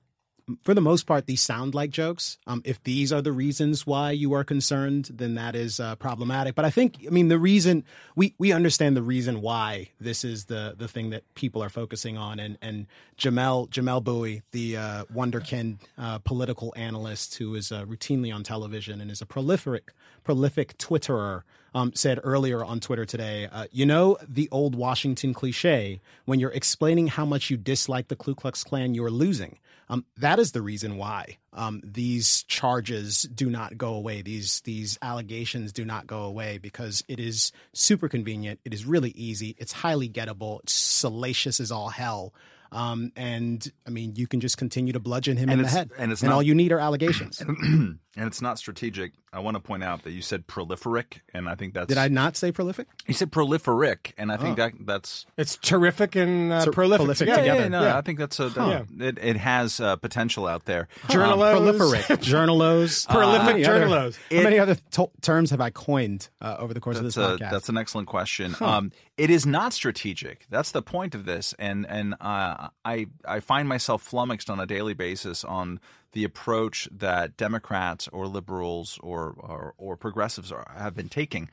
for 0.62 0.74
the 0.74 0.80
most 0.80 1.06
part, 1.06 1.26
these 1.26 1.42
sound 1.42 1.74
like 1.74 1.90
jokes. 1.90 2.38
Um, 2.46 2.62
if 2.64 2.82
these 2.84 3.12
are 3.12 3.20
the 3.20 3.32
reasons 3.32 3.86
why 3.86 4.12
you 4.12 4.32
are 4.34 4.44
concerned, 4.44 5.10
then 5.12 5.34
that 5.34 5.56
is 5.56 5.80
uh, 5.80 5.96
problematic. 5.96 6.54
But 6.54 6.64
I 6.64 6.70
think, 6.70 7.04
I 7.04 7.10
mean, 7.10 7.28
the 7.28 7.38
reason 7.38 7.84
we, 8.14 8.34
we 8.38 8.52
understand 8.52 8.96
the 8.96 9.02
reason 9.02 9.40
why 9.40 9.90
this 10.00 10.24
is 10.24 10.44
the 10.44 10.74
the 10.78 10.86
thing 10.86 11.10
that 11.10 11.22
people 11.34 11.62
are 11.62 11.68
focusing 11.68 12.16
on, 12.16 12.38
and 12.38 12.58
and 12.62 12.86
Jamelle 13.18 13.68
Jamelle 13.70 14.02
Bouie, 14.02 14.42
the 14.52 14.76
uh, 14.76 15.04
wonderkind 15.06 15.78
uh, 15.98 16.18
political 16.18 16.72
analyst 16.76 17.36
who 17.38 17.54
is 17.56 17.72
uh, 17.72 17.84
routinely 17.84 18.32
on 18.32 18.44
television 18.44 19.00
and 19.00 19.10
is 19.10 19.20
a 19.20 19.26
prolific 19.26 19.92
prolific 20.22 20.78
Twitterer. 20.78 21.42
Um, 21.74 21.92
said 21.94 22.18
earlier 22.24 22.64
on 22.64 22.80
Twitter 22.80 23.04
today, 23.04 23.48
uh, 23.52 23.66
you 23.70 23.84
know 23.84 24.16
the 24.26 24.48
old 24.50 24.74
Washington 24.74 25.34
cliche 25.34 26.00
when 26.24 26.40
you're 26.40 26.52
explaining 26.52 27.08
how 27.08 27.26
much 27.26 27.50
you 27.50 27.58
dislike 27.58 28.08
the 28.08 28.16
Ku 28.16 28.34
Klux 28.34 28.64
Klan, 28.64 28.94
you're 28.94 29.10
losing. 29.10 29.58
Um, 29.88 30.04
that 30.16 30.38
is 30.38 30.52
the 30.52 30.62
reason 30.62 30.96
why 30.96 31.38
um, 31.52 31.80
these 31.84 32.42
charges 32.44 33.22
do 33.22 33.48
not 33.48 33.78
go 33.78 33.94
away. 33.94 34.20
These 34.22 34.60
these 34.62 34.98
allegations 35.00 35.72
do 35.72 35.84
not 35.84 36.06
go 36.06 36.22
away 36.22 36.58
because 36.58 37.04
it 37.06 37.20
is 37.20 37.52
super 37.72 38.08
convenient. 38.08 38.58
It 38.64 38.74
is 38.74 38.84
really 38.84 39.10
easy. 39.10 39.54
It's 39.58 39.72
highly 39.72 40.08
gettable. 40.08 40.60
It's 40.64 40.72
salacious 40.72 41.60
as 41.60 41.70
all 41.70 41.88
hell. 41.88 42.34
Um, 42.72 43.12
and 43.14 43.70
I 43.86 43.90
mean, 43.90 44.16
you 44.16 44.26
can 44.26 44.40
just 44.40 44.58
continue 44.58 44.92
to 44.92 44.98
bludgeon 45.00 45.36
him 45.36 45.48
And 45.48 45.60
in 45.60 45.64
the 45.66 45.70
head, 45.70 45.90
and 45.96 46.10
it's 46.10 46.20
and 46.22 46.30
not- 46.30 46.36
all 46.36 46.42
you 46.42 46.54
need 46.54 46.72
are 46.72 46.80
allegations. 46.80 47.40
and 48.16 48.26
it's 48.26 48.40
not 48.42 48.58
strategic. 48.58 49.12
I 49.32 49.40
want 49.40 49.56
to 49.56 49.60
point 49.60 49.84
out 49.84 50.04
that 50.04 50.12
you 50.12 50.22
said 50.22 50.46
prolific, 50.46 51.20
and 51.34 51.46
I 51.48 51.54
think 51.56 51.74
that's. 51.74 51.88
Did 51.88 51.98
I 51.98 52.08
not 52.08 52.36
say 52.36 52.52
prolific? 52.52 52.86
You 53.06 53.12
said 53.12 53.30
prolific, 53.30 54.14
and 54.16 54.32
I 54.32 54.38
think 54.38 54.56
that 54.56 54.72
that's 54.80 55.26
It's 55.36 55.56
terrific 55.58 56.16
and 56.16 56.52
uh, 56.52 56.60
So 56.62 56.70
prolific. 56.72 57.04
prolific 57.04 57.28
together. 57.28 57.42
yeah, 57.44 57.52
together. 57.54 57.62
yeah, 57.64 57.80
no, 57.80 57.82
Yeah. 57.82 57.98
I 57.98 58.00
think 58.00 58.18
that's 58.18 58.40
a 58.40 58.48
that- 58.48 58.86
it. 58.98 59.18
It 59.18 59.36
has 59.36 59.78
uh, 59.80 59.96
potential 59.96 60.46
out 60.46 60.64
there. 60.64 60.88
Journalos. 61.08 61.54
Proliferate, 61.76 62.16
journalos, 62.24 63.06
Prolific 63.10 63.40
how 63.42 63.52
many 63.52 63.64
other- 63.66 63.88
How 64.30 64.42
many 64.42 64.58
other 64.58 64.76
to- 64.92 65.10
terms 65.20 65.50
have 65.50 65.60
I 65.60 65.68
coined 65.70 66.28
uh, 66.40 66.56
over 66.58 66.72
the 66.72 66.80
course 66.80 66.98
That's 66.98 67.16
of 67.18 67.22
a 67.24 67.28
this 67.36 67.40
podcast? 67.46 67.50
that's 67.50 67.68
an 67.68 67.76
excellent 67.76 68.08
question. 68.08 68.54
Um, 68.60 68.90
it 69.18 69.28
is 69.30 69.44
not 69.44 69.74
strategic. 69.74 70.46
That's 70.50 70.70
the 70.72 70.82
point 70.82 71.14
of 71.14 71.26
this, 71.26 71.54
and 71.58 71.86
and 71.86 72.14
uh, 72.20 72.68
I 72.84 73.06
I 73.26 73.40
find 73.40 73.68
myself 73.68 74.02
flummoxed 74.02 74.48
on 74.48 74.60
a 74.60 74.66
daily 74.66 74.94
basis 74.94 75.44
on 75.44 75.78
the 76.12 76.24
approach 76.24 76.88
that 76.90 77.36
Democrats 77.36 78.08
or 78.08 78.26
liberals 78.26 78.98
or 79.02 79.34
or, 79.38 79.74
or 79.78 79.96
progressives 79.96 80.52
are, 80.52 80.66
have 80.76 80.94
been 80.94 81.08
taking. 81.08 81.50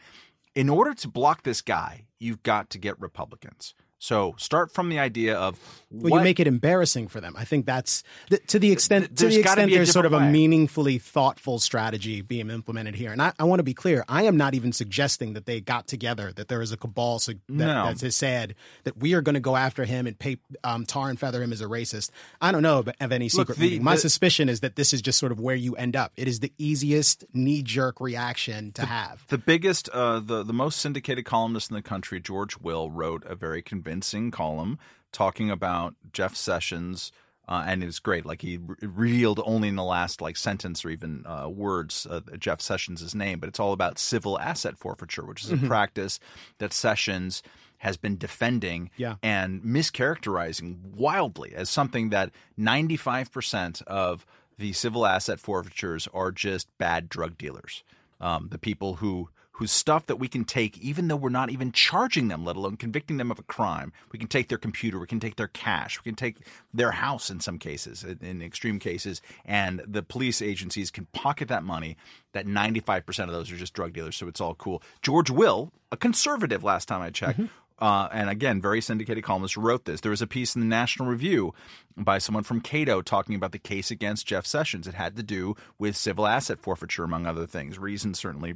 In 0.56 0.70
order 0.70 0.94
to 0.94 1.08
block 1.08 1.44
this 1.44 1.62
guy, 1.62 2.06
you've 2.20 2.44
got 2.44 2.70
to 2.72 2.78
get 2.78 3.00
Republicans. 3.00 3.74
So 4.04 4.36
start 4.38 4.70
from 4.74 4.90
the 4.90 5.00
idea 5.00 5.38
of 5.38 5.58
Well, 5.90 6.20
you 6.20 6.24
make 6.26 6.42
it 6.42 6.46
embarrassing 6.46 7.08
for 7.08 7.22
them. 7.22 7.36
I 7.38 7.46
think 7.46 7.66
that's 7.66 8.04
th- 8.30 8.46
to 8.48 8.60
the 8.60 8.74
extent 8.74 9.16
to 9.16 9.28
the 9.30 9.40
extent 9.40 9.72
there's 9.72 9.94
sort 9.94 10.06
of 10.06 10.12
a 10.12 10.20
meaningfully 10.20 10.98
thoughtful 10.98 11.58
strategy 11.58 12.20
being 12.20 12.50
implemented 12.50 12.96
here. 12.96 13.14
And 13.14 13.22
I, 13.22 13.32
I 13.40 13.46
want 13.46 13.60
to 13.60 13.64
be 13.64 13.74
clear: 13.74 14.04
I 14.10 14.24
am 14.24 14.36
not 14.36 14.56
even 14.56 14.74
suggesting 14.74 15.36
that 15.36 15.46
they 15.46 15.62
got 15.62 15.88
together, 15.88 16.34
that 16.36 16.50
there 16.50 16.62
is 16.62 16.74
a 16.74 16.78
cabal 16.78 17.20
so 17.20 17.32
that, 17.32 17.40
No. 17.48 17.86
that 17.86 18.02
has 18.02 18.14
said 18.18 18.56
that 18.84 18.98
we 18.98 19.14
are 19.14 19.22
going 19.22 19.36
to 19.36 19.40
go 19.40 19.56
after 19.56 19.86
him 19.86 20.06
and 20.06 20.20
pay 20.20 20.36
um, 20.66 20.86
tar 20.86 21.10
and 21.10 21.18
feather 21.18 21.42
him 21.42 21.54
as 21.54 21.62
a 21.62 21.66
racist. 21.68 22.10
I 22.42 22.52
don't 22.52 22.62
know 22.62 22.80
of- 22.80 22.90
any 23.00 23.30
secret 23.30 23.58
the- 23.58 23.64
meeting. 23.64 23.84
My 23.86 23.96
the- 23.96 24.02
suspicion 24.02 24.50
is 24.50 24.60
that 24.60 24.76
this 24.76 24.92
is 24.92 25.02
just 25.02 25.18
sort 25.18 25.32
of 25.32 25.40
where 25.40 25.56
you 25.56 25.76
end 25.78 25.96
up. 25.96 26.12
It 26.18 26.28
is 26.28 26.42
the 26.42 26.52
easiest 26.58 27.24
knee 27.34 27.62
jerk 27.64 28.02
reaction 28.02 28.74
to 28.74 28.86
have. 28.86 29.24
The 29.30 29.38
biggest, 29.38 29.88
uh, 29.94 30.20
the 30.20 30.44
the 30.44 30.52
most 30.52 30.80
syndicated 30.80 31.24
columnist 31.24 31.72
in 31.72 31.76
the 31.76 31.82
country, 31.82 32.20
George 32.20 32.58
Will, 32.58 32.92
wrote 32.92 33.24
a 33.26 33.36
very 33.36 33.62
convincing 33.62 33.93
column 34.02 34.80
talking 35.12 35.50
about 35.52 35.94
Jeff 36.12 36.36
Sessions, 36.36 37.12
uh, 37.48 37.64
and 37.68 37.84
it 37.84 37.86
was 37.86 38.00
great. 38.00 38.26
Like 38.26 38.42
he 38.42 38.58
re- 38.58 38.76
revealed 38.82 39.42
only 39.46 39.68
in 39.68 39.76
the 39.76 39.84
last 39.84 40.22
like 40.22 40.38
sentence 40.38 40.84
or 40.86 40.90
even 40.90 41.26
uh, 41.28 41.48
words 41.50 42.08
uh, 42.10 42.22
Jeff 42.40 42.62
Sessions' 42.62 43.14
name, 43.14 43.40
but 43.40 43.50
it's 43.50 43.60
all 43.60 43.74
about 43.74 44.00
civil 44.00 44.40
asset 44.40 44.78
forfeiture, 44.78 45.26
which 45.26 45.44
is 45.44 45.52
a 45.52 45.58
practice 45.58 46.20
that 46.58 46.74
Sessions 46.74 47.44
has 47.80 47.98
been 47.98 48.18
defending 48.18 48.90
Yeah. 48.96 49.16
and 49.22 49.62
mischaracterizing 49.62 50.78
wildly 50.96 51.54
as 51.54 51.70
something 51.70 52.10
that 52.10 52.32
95% 52.58 53.82
of 53.84 54.26
the 54.58 54.74
civil 54.74 55.06
asset 55.06 55.40
forfeitures 55.40 56.08
are 56.14 56.32
just 56.32 56.68
bad 56.78 57.10
drug 57.10 57.38
dealers. 57.38 57.84
Um, 58.22 58.48
the 58.52 58.58
people 58.58 58.96
who 58.96 59.30
whose 59.54 59.72
stuff 59.72 60.08
that 60.08 60.16
we 60.16 60.28
can 60.28 60.44
take 60.44 60.78
even 60.80 61.08
though 61.08 61.16
we're 61.16 61.30
not 61.30 61.50
even 61.50 61.72
charging 61.72 62.28
them, 62.28 62.44
let 62.44 62.56
alone 62.56 62.76
convicting 62.76 63.18
them 63.18 63.32
of 63.32 63.40
a 63.40 63.44
crime. 63.44 63.94
We 64.12 64.20
can 64.20 64.28
take 64.28 64.50
their 64.50 64.58
computer, 64.58 65.00
we 65.00 65.08
can 65.08 65.20
take 65.20 65.36
their 65.36 65.48
cash, 65.48 66.00
we 66.00 66.10
can 66.10 66.16
take 66.16 66.38
their 66.74 66.92
house 66.92 67.30
in 67.30 67.40
some 67.40 67.60
cases, 67.60 68.04
in- 68.04 68.42
extreme 68.42 68.80
cases, 68.80 69.22
and 69.46 69.82
the 69.88 70.02
police 70.04 70.42
agencies 70.42 70.92
can 70.92 71.06
pocket 71.14 71.48
that 71.50 71.64
money. 71.64 71.98
That 72.34 72.48
95% 72.48 73.26
of 73.26 73.32
those 73.32 73.52
are 73.52 73.56
just 73.56 73.74
drug 73.74 73.94
dealers, 73.94 74.16
so 74.16 74.28
it's 74.28 74.42
all 74.42 74.56
cool. 74.56 74.82
George 75.04 75.30
Will, 75.30 75.72
a 75.92 75.98
conservative 75.98 76.64
last 76.64 76.88
time 76.88 77.02
I 77.02 77.12
checked, 77.12 77.42
uh, 77.80 78.08
and 78.12 78.30
again, 78.30 78.60
very 78.60 78.82
syndicated 78.82 79.24
columnist 79.24 79.56
wrote 79.56 79.86
this. 79.86 80.02
There 80.02 80.10
was 80.10 80.22
a 80.22 80.28
piece 80.28 80.56
in 80.56 80.62
the 80.62 80.68
National 80.68 81.08
Review 81.08 81.54
by 81.96 82.18
someone 82.18 82.44
from 82.44 82.62
Cato 82.62 83.02
talking 83.02 83.36
about 83.36 83.52
the 83.52 83.60
case 83.60 83.92
against 83.92 84.26
Jeff 84.26 84.48
Sessions. 84.48 84.88
It 84.88 84.96
had 84.96 85.16
to 85.16 85.24
do 85.24 85.56
with 85.78 85.96
civil 85.96 86.26
asset 86.26 86.60
forfeiture, 86.60 87.04
among 87.04 87.28
other 87.28 87.46
things. 87.46 87.78
Reason 87.78 88.14
certainly 88.14 88.56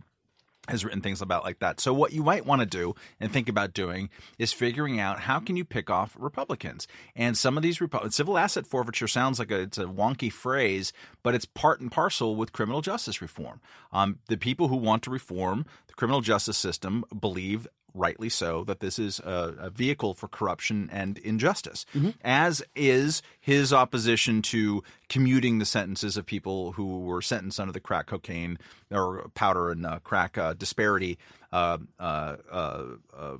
has 0.67 0.83
written 0.83 1.01
things 1.01 1.21
about 1.21 1.43
like 1.43 1.59
that. 1.59 1.79
So 1.79 1.93
what 1.93 2.13
you 2.13 2.23
might 2.23 2.45
want 2.45 2.61
to 2.61 2.65
do 2.65 2.95
and 3.19 3.31
think 3.31 3.49
about 3.49 3.73
doing 3.73 4.09
is 4.37 4.53
figuring 4.53 4.99
out 4.99 5.21
how 5.21 5.39
can 5.39 5.55
you 5.55 5.65
pick 5.65 5.89
off 5.89 6.15
Republicans. 6.19 6.87
And 7.15 7.37
some 7.37 7.57
of 7.57 7.63
these 7.63 7.81
civil 8.09 8.37
asset 8.37 8.67
forfeiture 8.67 9.07
sounds 9.07 9.39
like 9.39 9.51
a, 9.51 9.61
it's 9.61 9.77
a 9.77 9.85
wonky 9.85 10.31
phrase, 10.31 10.93
but 11.23 11.35
it's 11.35 11.45
part 11.45 11.79
and 11.79 11.91
parcel 11.91 12.35
with 12.35 12.53
criminal 12.53 12.81
justice 12.81 13.21
reform. 13.21 13.61
Um, 13.91 14.19
the 14.27 14.37
people 14.37 14.67
who 14.67 14.77
want 14.77 15.03
to 15.03 15.09
reform 15.09 15.65
the 15.87 15.93
criminal 15.93 16.21
justice 16.21 16.57
system 16.57 17.03
believe 17.19 17.67
rightly 17.93 18.29
so, 18.29 18.63
that 18.65 18.79
this 18.79 18.99
is 18.99 19.19
a, 19.19 19.55
a 19.59 19.69
vehicle 19.69 20.13
for 20.13 20.27
corruption 20.27 20.89
and 20.91 21.17
injustice, 21.19 21.85
as 22.23 22.63
is 22.75 23.21
his 23.39 23.73
opposition 23.73 24.41
to 24.43 24.83
commuting 25.09 25.59
the 25.59 25.65
sentences 25.65 26.17
of 26.17 26.25
people 26.25 26.73
who 26.73 26.99
were 26.99 27.21
sentenced 27.21 27.59
under 27.59 27.73
the 27.73 27.79
crack 27.79 28.07
cocaine 28.07 28.57
or 28.91 29.29
powder 29.33 29.71
and 29.71 29.85
uh, 29.85 29.99
crack 29.99 30.37
uh, 30.37 30.53
disparity. 30.53 31.17
Uh, 31.51 31.77
uh, 31.97 32.35
uh, 32.51 32.83
uh, 33.17 33.37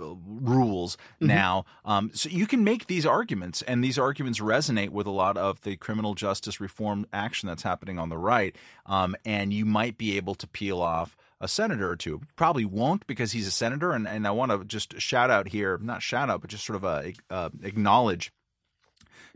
rules 0.00 0.96
now. 1.20 1.66
Um, 1.84 2.10
so 2.14 2.30
you 2.30 2.46
can 2.46 2.64
make 2.64 2.86
these 2.86 3.04
arguments, 3.04 3.60
and 3.62 3.84
these 3.84 3.98
arguments 3.98 4.40
resonate 4.40 4.88
with 4.88 5.06
a 5.06 5.10
lot 5.10 5.36
of 5.36 5.60
the 5.60 5.76
criminal 5.76 6.14
justice 6.14 6.58
reform 6.58 7.06
action 7.12 7.48
that's 7.48 7.62
happening 7.62 7.98
on 7.98 8.08
the 8.08 8.16
right. 8.16 8.56
Um, 8.86 9.14
and 9.26 9.52
you 9.52 9.66
might 9.66 9.98
be 9.98 10.16
able 10.16 10.34
to 10.36 10.46
peel 10.46 10.80
off 10.80 11.16
a 11.40 11.48
senator 11.48 11.90
or 11.90 11.96
two. 11.96 12.20
Probably 12.36 12.64
won't 12.64 13.06
because 13.06 13.32
he's 13.32 13.46
a 13.46 13.52
senator. 13.52 13.92
And, 13.92 14.06
and 14.06 14.26
I 14.26 14.30
want 14.30 14.52
to 14.52 14.64
just 14.64 15.00
shout 15.00 15.30
out 15.30 15.48
here, 15.48 15.78
not 15.78 16.02
shout 16.02 16.30
out, 16.30 16.40
but 16.40 16.50
just 16.50 16.64
sort 16.64 16.76
of 16.76 16.84
uh, 16.84 17.02
uh, 17.30 17.50
acknowledge 17.62 18.32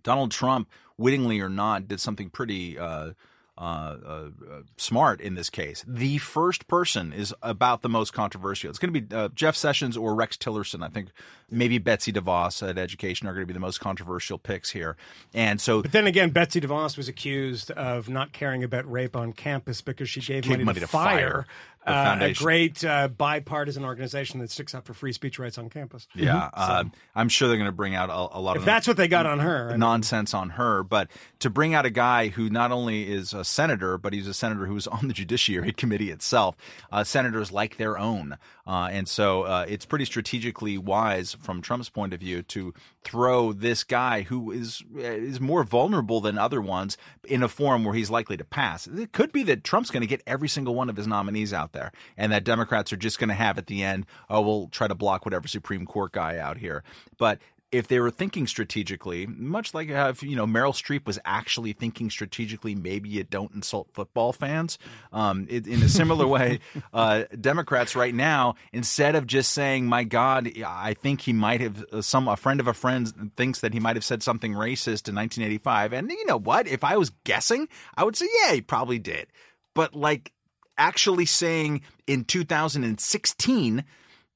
Donald 0.03 0.31
Trump, 0.31 0.69
wittingly 0.99 1.41
or 1.41 1.49
not, 1.49 1.89
did 1.89 2.01
something 2.01 2.31
pretty. 2.31 2.79
Uh, 2.79 3.13
uh, 3.57 3.61
uh, 4.05 4.09
uh, 4.51 4.61
smart 4.77 5.21
in 5.21 5.35
this 5.35 5.49
case. 5.49 5.85
The 5.87 6.19
first 6.19 6.67
person 6.67 7.13
is 7.13 7.33
about 7.41 7.83
the 7.83 7.89
most 7.89 8.13
controversial. 8.13 8.69
It's 8.69 8.81
going 8.81 8.93
to 8.93 9.01
be 9.01 9.15
uh, 9.15 9.29
Jeff 9.29 9.55
Sessions 9.55 9.97
or 9.97 10.17
Rex 10.17 10.37
Tillerson. 10.37 10.85
I 10.85 10.89
think 10.89 11.11
maybe 11.49 11.79
Betsy 11.79 12.13
DeVos 12.13 12.69
at 12.69 12.79
Education 12.79 13.29
are 13.29 13.33
going 13.33 13.43
to 13.43 13.47
be 13.47 13.53
the 13.53 13.61
most 13.61 13.79
controversial 13.79 14.39
picks 14.39 14.71
here. 14.71 14.97
And 15.33 15.61
so, 15.61 15.83
But 15.83 15.93
then 15.93 16.09
again, 16.09 16.31
Betsy 16.31 16.61
DeVos 16.61 16.97
was 16.97 17.07
accused 17.07 17.71
of 17.71 18.09
not 18.09 18.33
caring 18.33 18.65
about 18.65 18.91
rape 18.91 19.15
on 19.15 19.33
campus 19.33 19.81
because 19.81 20.11
she 20.11 20.21
gave 20.21 20.49
money, 20.49 20.65
money 20.65 20.81
to, 20.81 20.87
to 20.87 20.89
Fire, 20.89 21.17
Fire, 21.19 21.47
uh, 21.87 22.19
a 22.21 22.33
great 22.33 22.85
uh, 22.85 23.09
bipartisan 23.09 23.85
organization 23.85 24.41
that 24.41 24.51
sticks 24.51 24.75
up 24.75 24.87
for 24.87 24.95
free 24.95 25.13
speech 25.13 25.39
rights 25.39 25.59
on 25.59 25.69
campus. 25.69 26.09
yeah, 26.15 26.51
uh, 26.55 26.85
I'm 27.15 27.29
sure 27.29 27.49
they're 27.49 27.57
going 27.57 27.67
to 27.67 27.73
bring 27.73 27.95
out 27.95 28.11
a, 28.11 28.39
a 28.39 28.41
lot 28.41 28.57
If 28.57 28.63
of 28.63 28.67
that's 28.67 28.89
what 28.89 28.97
they 28.97 29.09
got 29.09 29.27
on 29.27 29.41
her, 29.41 29.69
I 29.69 29.71
mean, 29.73 29.81
nonsense 29.81 30.35
on 30.35 30.51
her. 30.51 30.83
But 30.83 31.11
to 31.41 31.51
bring 31.51 31.75
out 31.75 31.87
a 31.87 31.91
guy 31.91 32.29
who 32.29 32.49
not 32.49 32.73
only 32.73 33.11
is 33.11 33.35
a 33.35 33.45
senator, 33.45 33.99
but 33.99 34.13
he's 34.13 34.27
a 34.29 34.35
senator 34.35 34.67
who's 34.67 34.87
on 34.87 35.09
the 35.09 35.15
Judiciary 35.15 35.73
Committee 35.77 36.11
itself, 36.11 36.57
uh, 36.91 37.05
senators 37.05 37.53
like 37.53 37.77
their 37.77 37.99
own. 37.99 38.39
Uh, 38.67 38.89
and 38.91 39.07
so 39.09 39.43
uh, 39.43 39.67
it's 39.69 39.85
pretty 39.85 40.07
strategically 40.07 40.79
wise 40.79 41.35
from 41.35 41.61
Trump's 41.61 41.91
point 41.91 42.15
of 42.15 42.21
view 42.21 42.43
to 42.43 42.73
throw 43.05 43.53
this 43.53 43.85
guy 43.85 44.23
who 44.23 44.51
is 44.51 44.83
uh, 44.97 45.01
is 45.01 45.41
more 45.41 45.63
vulnerable 45.63 46.21
than 46.21 46.39
other 46.39 46.61
ones 46.61 46.97
in 47.25 47.43
a 47.43 47.49
forum 47.49 47.85
where 47.85 47.95
he's 47.95 48.11
likely 48.11 48.37
to 48.37 48.45
pass. 48.45 48.87
It 48.87 49.13
could 49.13 49.31
be 49.31 49.43
that 49.45 49.63
Trump's 49.63 49.91
going 49.91 50.01
to 50.01 50.07
get 50.07 50.23
every 50.27 50.49
single 50.49 50.75
one 50.75 50.91
of 50.91 50.97
his 50.97 51.07
nominees 51.07 51.53
out 51.53 51.73
there, 51.73 51.93
and 52.17 52.33
that 52.33 52.45
Democrats 52.45 52.93
are 52.93 52.97
just 52.97 53.19
going 53.19 53.29
to 53.29 53.35
have 53.35 53.59
at 53.59 53.67
the 53.67 53.83
end, 53.83 54.07
oh, 54.29 54.41
we'll 54.41 54.69
try 54.69 54.89
to 54.89 54.95
block 54.95 55.25
whatever 55.25 55.47
Supreme 55.47 55.87
Court 55.87 56.13
guy 56.13 56.39
out 56.39 56.57
here. 56.57 56.83
But 57.19 57.39
if 57.75 57.89
they 57.89 57.99
were 57.99 58.11
thinking 58.11 58.47
strategically, 58.47 59.27
much 59.27 59.75
like 59.75 59.89
if 59.89 60.23
you 60.23 60.37
know 60.37 60.47
Meryl 60.47 60.73
Streep 60.73 61.07
was 61.07 61.19
actually 61.25 61.73
thinking 61.73 62.09
strategically, 62.09 62.77
maybe 62.77 63.09
you 63.09 63.25
don't 63.25 63.53
insult 63.53 63.89
football 63.93 64.33
fans. 64.33 64.79
Um, 65.13 65.49
it, 65.51 65.67
in 65.67 65.83
a 65.83 65.89
similar 65.89 66.25
way, 66.25 66.61
uh, 66.95 67.25
Democrats 67.41 67.97
right 67.97 68.15
now, 68.15 68.55
instead 68.73 69.17
of 69.17 69.27
just 69.27 69.51
saying, 69.51 69.87
"My 69.87 70.05
God, 70.05 70.51
I 70.65 70.95
think 70.95 71.23
he 71.23 71.33
might 71.33 71.61
have 71.61 71.85
uh, 71.93 72.01
some 72.01 72.29
a 72.29 72.37
friend 72.37 72.61
of 72.61 72.69
a 72.69 72.75
friend 72.75 73.33
thinks 73.37 73.61
that 73.61 73.75
he 73.75 73.81
might 73.81 73.97
have 73.97 74.05
said 74.05 74.23
something 74.23 74.53
racist 74.53 75.09
in 75.09 75.17
1985," 75.17 75.93
and 75.93 76.11
you 76.11 76.27
know 76.27 76.39
what? 76.39 76.69
If 76.69 76.85
I 76.85 76.97
was 76.97 77.11
guessing, 77.25 77.69
I 77.97 78.05
would 78.05 78.15
say, 78.15 78.29
"Yeah, 78.45 78.53
he 78.53 78.61
probably 78.61 79.01
did," 79.01 79.27
but 79.75 79.97
like 79.97 80.31
actually 80.79 81.27
saying 81.27 81.83
in 82.07 82.25
2016 82.25 83.85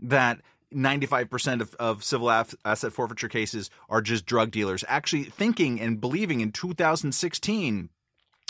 that 0.01 0.41
95% 0.75 1.61
of, 1.61 1.75
of 1.77 2.05
civil 2.05 2.31
asset 2.31 2.93
forfeiture 2.93 3.29
cases 3.29 3.71
are 3.89 4.03
just 4.03 4.27
drug 4.27 4.51
dealers. 4.51 4.85
Actually, 4.89 5.25
thinking 5.25 5.81
and 5.81 6.01
believing 6.01 6.41
in 6.41 6.53
2016 6.53 7.89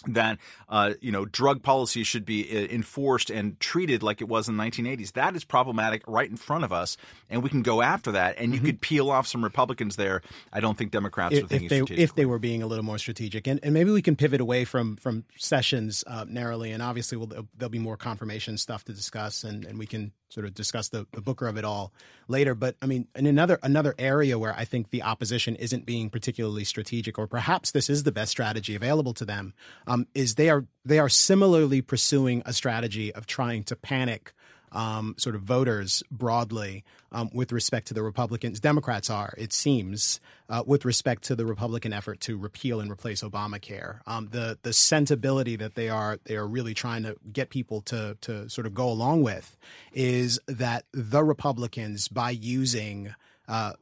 that 0.06 0.38
uh, 0.68 0.94
you 1.00 1.10
know 1.10 1.24
drug 1.24 1.62
policy 1.62 2.04
should 2.04 2.24
be 2.24 2.48
uh, 2.50 2.72
enforced 2.72 3.30
and 3.30 3.58
treated 3.58 4.02
like 4.02 4.20
it 4.20 4.28
was 4.28 4.48
in 4.48 4.56
the 4.56 4.62
1980s. 4.62 5.12
That 5.14 5.34
is 5.34 5.44
problematic 5.44 6.02
right 6.06 6.30
in 6.30 6.36
front 6.36 6.64
of 6.64 6.72
us, 6.72 6.96
and 7.28 7.42
we 7.42 7.50
can 7.50 7.62
go 7.62 7.82
after 7.82 8.12
that. 8.12 8.36
And 8.38 8.54
you 8.54 8.60
could 8.60 8.80
peel 8.80 9.10
off 9.10 9.26
some 9.26 9.42
Republicans 9.42 9.96
there. 9.96 10.22
I 10.52 10.60
don't 10.60 10.78
think 10.78 10.92
Democrats 10.92 11.34
if, 11.34 11.48
thinking 11.48 11.66
if 11.80 11.88
they 11.88 11.94
if 11.94 12.14
they 12.14 12.26
were 12.26 12.38
being 12.38 12.62
a 12.62 12.66
little 12.66 12.84
more 12.84 12.98
strategic, 12.98 13.48
and, 13.48 13.58
and 13.62 13.74
maybe 13.74 13.90
we 13.90 14.02
can 14.02 14.14
pivot 14.14 14.40
away 14.40 14.64
from 14.64 14.96
from 14.96 15.24
sessions 15.36 16.04
uh, 16.06 16.24
narrowly, 16.28 16.70
and 16.70 16.82
obviously 16.82 17.18
we'll, 17.18 17.48
there'll 17.56 17.68
be 17.68 17.80
more 17.80 17.96
confirmation 17.96 18.56
stuff 18.56 18.84
to 18.84 18.92
discuss, 18.92 19.42
and, 19.42 19.64
and 19.64 19.78
we 19.78 19.86
can 19.86 20.12
sort 20.28 20.46
of 20.46 20.54
discuss 20.54 20.88
the, 20.88 21.06
the 21.12 21.20
booker 21.20 21.46
of 21.46 21.56
it 21.56 21.64
all 21.64 21.92
later. 22.28 22.54
But 22.54 22.76
I 22.82 22.86
mean, 22.86 23.06
in 23.14 23.26
another 23.26 23.58
another 23.62 23.94
area 23.98 24.38
where 24.38 24.54
I 24.54 24.64
think 24.64 24.90
the 24.90 25.02
opposition 25.02 25.56
isn't 25.56 25.86
being 25.86 26.10
particularly 26.10 26.64
strategic, 26.64 27.18
or 27.18 27.26
perhaps 27.26 27.70
this 27.70 27.88
is 27.88 28.02
the 28.02 28.12
best 28.12 28.30
strategy 28.30 28.74
available 28.74 29.14
to 29.14 29.24
them, 29.24 29.54
um, 29.86 30.06
is 30.14 30.34
they 30.34 30.50
are 30.50 30.66
they 30.84 30.98
are 30.98 31.08
similarly 31.08 31.82
pursuing 31.82 32.42
a 32.46 32.52
strategy 32.52 33.12
of 33.14 33.26
trying 33.26 33.64
to 33.64 33.76
panic 33.76 34.32
um, 34.72 35.14
sort 35.18 35.34
of 35.34 35.42
voters 35.42 36.02
broadly 36.10 36.84
um, 37.12 37.30
with 37.32 37.52
respect 37.52 37.88
to 37.88 37.94
the 37.94 38.02
Republicans. 38.02 38.60
Democrats 38.60 39.10
are, 39.10 39.34
it 39.38 39.52
seems, 39.52 40.20
uh, 40.48 40.62
with 40.66 40.84
respect 40.84 41.24
to 41.24 41.36
the 41.36 41.46
Republican 41.46 41.92
effort 41.92 42.20
to 42.20 42.36
repeal 42.36 42.80
and 42.80 42.90
replace 42.90 43.22
Obamacare. 43.22 44.00
Um, 44.06 44.28
the 44.30 44.58
the 44.62 44.72
sensibility 44.72 45.56
that 45.56 45.74
they 45.74 45.88
are 45.88 46.18
they 46.24 46.36
are 46.36 46.46
really 46.46 46.74
trying 46.74 47.02
to 47.04 47.16
get 47.32 47.50
people 47.50 47.80
to 47.82 48.16
to 48.22 48.48
sort 48.48 48.66
of 48.66 48.74
go 48.74 48.88
along 48.88 49.22
with 49.22 49.56
is 49.92 50.40
that 50.46 50.84
the 50.92 51.22
Republicans, 51.22 52.08
by 52.08 52.30
using 52.30 53.14
uh, 53.46 53.72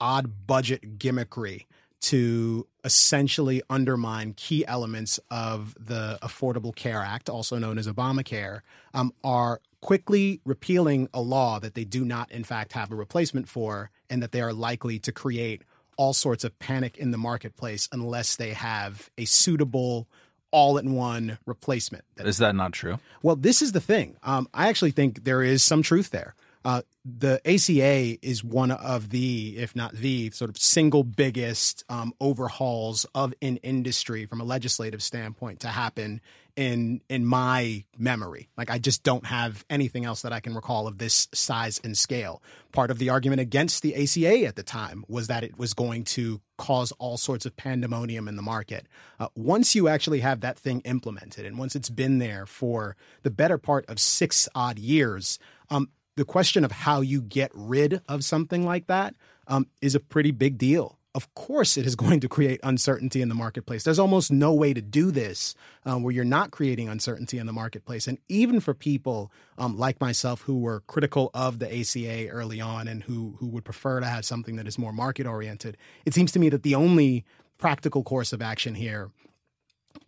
odd 0.00 0.46
budget 0.46 0.98
gimmickry 0.98 1.66
to 1.98 2.66
essentially 2.84 3.62
undermine 3.68 4.34
key 4.34 4.64
elements 4.66 5.18
of 5.30 5.74
the 5.80 6.18
Affordable 6.22 6.74
Care 6.74 7.00
Act, 7.00 7.28
also 7.28 7.58
known 7.58 7.78
as 7.78 7.88
Obamacare, 7.88 8.60
um, 8.94 9.12
are 9.24 9.60
quickly 9.86 10.40
repealing 10.44 11.08
a 11.14 11.20
law 11.20 11.60
that 11.60 11.74
they 11.74 11.84
do 11.84 12.04
not, 12.04 12.28
in 12.32 12.42
fact, 12.42 12.72
have 12.72 12.90
a 12.90 12.96
replacement 12.96 13.48
for, 13.48 13.88
and 14.10 14.20
that 14.20 14.32
they 14.32 14.40
are 14.40 14.52
likely 14.52 14.98
to 14.98 15.12
create 15.12 15.62
all 15.96 16.12
sorts 16.12 16.42
of 16.42 16.58
panic 16.58 16.98
in 16.98 17.12
the 17.12 17.16
marketplace 17.16 17.88
unless 17.92 18.34
they 18.34 18.52
have 18.52 19.08
a 19.16 19.24
suitable 19.24 20.08
all 20.50 20.76
in 20.76 20.94
one 20.94 21.38
replacement. 21.46 22.04
Is 22.16 22.38
that 22.38 22.56
not 22.56 22.72
true? 22.72 22.98
well, 23.22 23.36
this 23.36 23.62
is 23.62 23.70
the 23.70 23.80
thing. 23.80 24.16
Um, 24.24 24.48
I 24.52 24.68
actually 24.68 24.90
think 24.90 25.22
there 25.22 25.44
is 25.44 25.62
some 25.62 25.84
truth 25.84 26.10
there. 26.10 26.34
Uh, 26.66 26.82
the 27.04 27.40
ACA 27.44 28.18
is 28.26 28.42
one 28.42 28.72
of 28.72 29.10
the, 29.10 29.56
if 29.56 29.76
not 29.76 29.92
the, 29.92 30.30
sort 30.30 30.50
of 30.50 30.58
single 30.58 31.04
biggest 31.04 31.84
um, 31.88 32.12
overhauls 32.20 33.06
of 33.14 33.32
an 33.40 33.58
industry 33.58 34.26
from 34.26 34.40
a 34.40 34.44
legislative 34.44 35.00
standpoint 35.00 35.60
to 35.60 35.68
happen 35.68 36.20
in 36.56 37.02
in 37.08 37.24
my 37.24 37.84
memory. 37.96 38.48
Like 38.56 38.70
I 38.70 38.78
just 38.78 39.04
don't 39.04 39.26
have 39.26 39.64
anything 39.70 40.04
else 40.04 40.22
that 40.22 40.32
I 40.32 40.40
can 40.40 40.56
recall 40.56 40.88
of 40.88 40.98
this 40.98 41.28
size 41.32 41.80
and 41.84 41.96
scale. 41.96 42.42
Part 42.72 42.90
of 42.90 42.98
the 42.98 43.10
argument 43.10 43.40
against 43.40 43.82
the 43.82 43.94
ACA 43.94 44.46
at 44.46 44.56
the 44.56 44.62
time 44.64 45.04
was 45.06 45.28
that 45.28 45.44
it 45.44 45.58
was 45.58 45.72
going 45.72 46.02
to 46.04 46.40
cause 46.56 46.92
all 46.92 47.16
sorts 47.16 47.46
of 47.46 47.56
pandemonium 47.56 48.26
in 48.26 48.34
the 48.34 48.42
market. 48.42 48.86
Uh, 49.20 49.28
once 49.36 49.76
you 49.76 49.86
actually 49.86 50.20
have 50.20 50.40
that 50.40 50.58
thing 50.58 50.80
implemented, 50.80 51.46
and 51.46 51.58
once 51.58 51.76
it's 51.76 51.90
been 51.90 52.18
there 52.18 52.46
for 52.46 52.96
the 53.22 53.30
better 53.30 53.58
part 53.58 53.84
of 53.86 54.00
six 54.00 54.48
odd 54.54 54.78
years, 54.78 55.38
um, 55.70 55.90
the 56.16 56.24
question 56.24 56.64
of 56.64 56.72
how 56.72 57.00
you 57.00 57.20
get 57.20 57.50
rid 57.54 58.00
of 58.08 58.24
something 58.24 58.64
like 58.64 58.86
that 58.86 59.14
um, 59.46 59.66
is 59.80 59.94
a 59.94 60.00
pretty 60.00 60.30
big 60.30 60.58
deal. 60.58 60.98
Of 61.14 61.32
course, 61.34 61.76
it 61.76 61.86
is 61.86 61.96
going 61.96 62.20
to 62.20 62.28
create 62.28 62.60
uncertainty 62.62 63.22
in 63.22 63.28
the 63.28 63.34
marketplace. 63.34 63.84
There's 63.84 63.98
almost 63.98 64.32
no 64.32 64.52
way 64.52 64.74
to 64.74 64.80
do 64.80 65.10
this 65.10 65.54
um, 65.84 66.02
where 66.02 66.12
you're 66.12 66.24
not 66.24 66.50
creating 66.50 66.88
uncertainty 66.88 67.38
in 67.38 67.46
the 67.46 67.52
marketplace. 67.52 68.06
And 68.06 68.18
even 68.28 68.60
for 68.60 68.74
people 68.74 69.30
um, 69.58 69.78
like 69.78 70.00
myself 70.00 70.42
who 70.42 70.58
were 70.58 70.80
critical 70.80 71.30
of 71.32 71.58
the 71.58 71.80
ACA 71.80 72.28
early 72.28 72.60
on 72.60 72.88
and 72.88 73.02
who 73.02 73.36
who 73.38 73.46
would 73.48 73.64
prefer 73.64 74.00
to 74.00 74.06
have 74.06 74.24
something 74.24 74.56
that 74.56 74.66
is 74.66 74.78
more 74.78 74.92
market 74.92 75.26
oriented, 75.26 75.76
it 76.04 76.14
seems 76.14 76.32
to 76.32 76.38
me 76.38 76.48
that 76.48 76.62
the 76.62 76.74
only 76.74 77.24
practical 77.58 78.02
course 78.02 78.32
of 78.32 78.42
action 78.42 78.74
here 78.74 79.10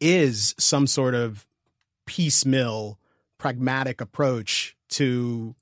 is 0.00 0.54
some 0.58 0.86
sort 0.86 1.14
of 1.14 1.46
piecemeal, 2.06 2.98
pragmatic 3.38 4.00
approach 4.00 4.76
to 4.88 5.54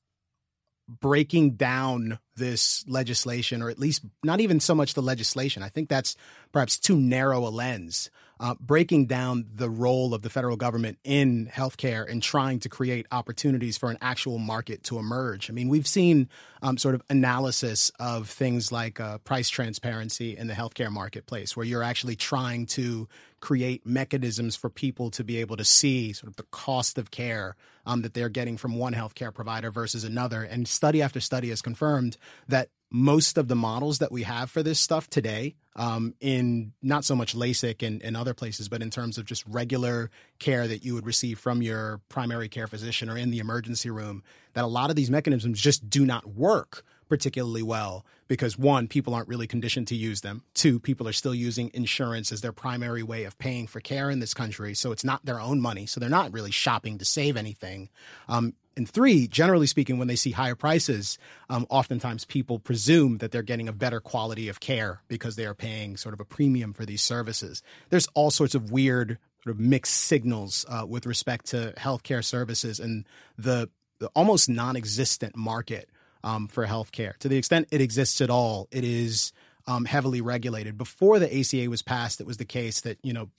breaking 0.89 1.53
down 1.57 2.19
this 2.37 2.85
legislation, 2.87 3.63
or 3.63 3.71
at 3.71 3.79
least 3.79 4.05
not 4.23 4.41
even 4.41 4.61
so 4.61 4.75
much 4.75 4.95
the 4.95 5.03
legislation. 5.03 5.63
I 5.63 5.69
think 5.69 5.89
that's 5.89 6.17
perhaps 6.53 6.79
too 6.79 6.97
narrow 6.97 7.47
a 7.47 7.51
lens. 7.51 8.11
uh, 8.39 8.55
breaking 8.61 9.07
down 9.07 9.47
the 9.55 9.71
role 9.71 10.13
of 10.13 10.23
the 10.23 10.29
federal 10.29 10.57
government 10.57 10.99
in 11.05 11.47
healthcare 11.47 12.11
and 12.11 12.23
trying 12.23 12.61
to 12.61 12.69
create 12.69 13.07
opportunities 13.11 13.79
for 13.79 13.91
an 13.91 13.97
actual 14.03 14.39
market 14.39 14.83
to 14.85 14.99
emerge. 14.99 15.49
I 15.49 15.55
mean, 15.55 15.69
we've 15.69 15.87
seen 15.87 16.29
um, 16.61 16.77
sort 16.77 16.95
of 16.95 17.03
analysis 17.09 17.91
of 17.99 18.29
things 18.29 18.71
like 18.71 19.01
uh, 19.01 19.19
price 19.19 19.49
transparency 19.49 20.37
in 20.37 20.49
the 20.49 20.55
healthcare 20.55 20.91
marketplace, 20.91 21.57
where 21.57 21.65
you're 21.65 21.83
actually 21.83 22.17
trying 22.17 22.67
to 22.67 23.09
create 23.47 23.87
mechanisms 23.87 24.57
for 24.57 24.69
people 24.69 25.09
to 25.09 25.23
be 25.23 25.37
able 25.37 25.57
to 25.57 25.65
see 25.65 26.13
sort 26.13 26.29
of 26.29 26.35
the 26.35 26.43
cost 26.51 26.99
of 26.99 27.13
care 27.13 27.55
um, 27.87 28.03
that 28.03 28.13
they're 28.13 28.29
getting 28.29 28.57
from 28.57 28.75
one 28.75 28.93
healthcare 28.93 29.33
provider 29.33 29.71
versus 29.71 30.03
another. 30.03 30.43
And 30.43 30.67
study 30.67 31.01
after 31.01 31.21
study 31.21 31.51
has 31.51 31.63
confirmed 31.63 32.17
that 32.49 32.71
most 32.91 33.39
of 33.39 33.47
the 33.47 33.55
models 33.55 34.01
that 34.01 34.11
we 34.11 34.25
have 34.25 34.51
for 34.51 34.65
this 34.65 34.81
stuff 34.81 35.09
today, 35.09 35.55
um, 35.77 36.13
in 36.19 36.73
not 36.83 37.05
so 37.05 37.15
much 37.15 37.37
LASIK 37.37 37.87
and, 37.87 38.03
and 38.03 38.17
other 38.17 38.35
places, 38.35 38.69
but 38.69 38.83
in 38.83 38.91
terms 38.91 39.17
of 39.17 39.25
just 39.25 39.47
regular 39.47 40.11
care 40.41 40.67
that 40.67 40.85
you 40.85 40.95
would 40.95 41.07
receive 41.07 41.39
from 41.39 41.63
your 41.63 42.01
primary 42.09 42.49
care 42.49 42.67
physician 42.67 43.09
or 43.09 43.17
in 43.17 43.31
the 43.31 43.39
emergency 43.39 43.91
room, 43.91 44.25
that 44.55 44.65
a 44.65 44.67
lot 44.67 44.91
of 44.91 44.97
these 44.97 45.09
mechanisms 45.09 45.61
just 45.61 45.89
do 45.89 46.05
not 46.05 46.27
work 46.27 46.83
particularly 47.09 47.63
well 47.63 48.05
because 48.29 48.59
one, 48.59 48.89
people 48.89 49.15
aren't 49.15 49.29
really 49.29 49.47
conditioned 49.47 49.89
to 49.89 49.95
use 49.95 50.21
them. 50.21 50.43
Two, 50.55 50.81
people 50.81 51.07
are 51.07 51.13
still 51.13 51.35
using 51.35 51.71
insurance 51.75 52.33
as 52.33 52.41
their 52.41 52.53
primary 52.53 53.03
way 53.03 53.25
of 53.25 53.39
paying 53.39 53.67
for 53.67 53.81
care 53.81 54.11
in 54.11 54.21
this 54.21 54.35
country. 54.35 54.75
So 54.75 54.93
it's 54.93 55.05
not 55.05 55.25
their 55.25 55.41
own 55.41 55.61
money. 55.61 55.87
So 55.87 56.01
they're 56.01 56.09
not 56.09 56.33
really 56.33 56.51
shopping 56.51 56.99
to 56.99 57.05
save 57.05 57.37
anything. 57.37 57.89
Um, 58.29 58.55
and 58.77 58.89
three, 58.89 59.27
generally 59.27 59.67
speaking, 59.67 59.99
when 59.99 60.09
they 60.09 60.17
see 60.17 60.33
higher 60.33 60.55
prices, 60.55 61.19
um, 61.49 61.67
oftentimes 61.71 62.27
people 62.27 62.59
presume 62.59 63.19
that 63.19 63.33
they're 63.33 63.43
getting 63.43 63.69
a 63.69 63.73
better 63.73 64.01
quality 64.01 64.49
of 64.49 64.61
care 64.61 65.01
because 65.09 65.37
they 65.37 65.47
are 65.47 65.55
paying 65.55 65.97
sort 65.97 66.13
of 66.13 66.21
a 66.21 66.27
premium 66.27 66.75
for 66.75 66.85
these 66.85 67.03
services. 67.03 67.63
There's 67.89 68.09
all 68.15 68.31
sorts 68.31 68.55
of 68.55 68.71
weird 68.71 69.19
sort 69.43 69.55
of 69.57 69.61
mixed 69.61 69.95
signals 69.95 70.67
uh, 70.69 70.85
with 70.87 71.07
respect 71.07 71.47
to 71.47 71.73
healthcare 71.79 72.23
services 72.23 72.79
and 72.79 73.07
the, 73.39 73.71
the 73.99 74.09
almost 74.09 74.49
non-existent 74.51 75.35
market 75.37 75.89
um, 76.27 76.49
for 76.49 76.67
healthcare. 76.67 77.17
To 77.19 77.29
the 77.29 77.37
extent 77.37 77.69
it 77.71 77.81
exists 77.81 78.21
at 78.21 78.31
all, 78.31 78.67
it 78.73 78.85
is 78.85 79.33
um, 79.67 79.85
heavily 79.85 80.21
regulated. 80.21 80.77
Before 80.77 81.21
the 81.21 81.41
ACA 81.41 81.71
was 81.71 81.83
passed, 81.83 82.21
it 82.21 82.27
was 82.27 82.37
the 82.37 82.45
case 82.45 82.81
that 82.81 82.99
you 83.03 83.13
know 83.13 83.31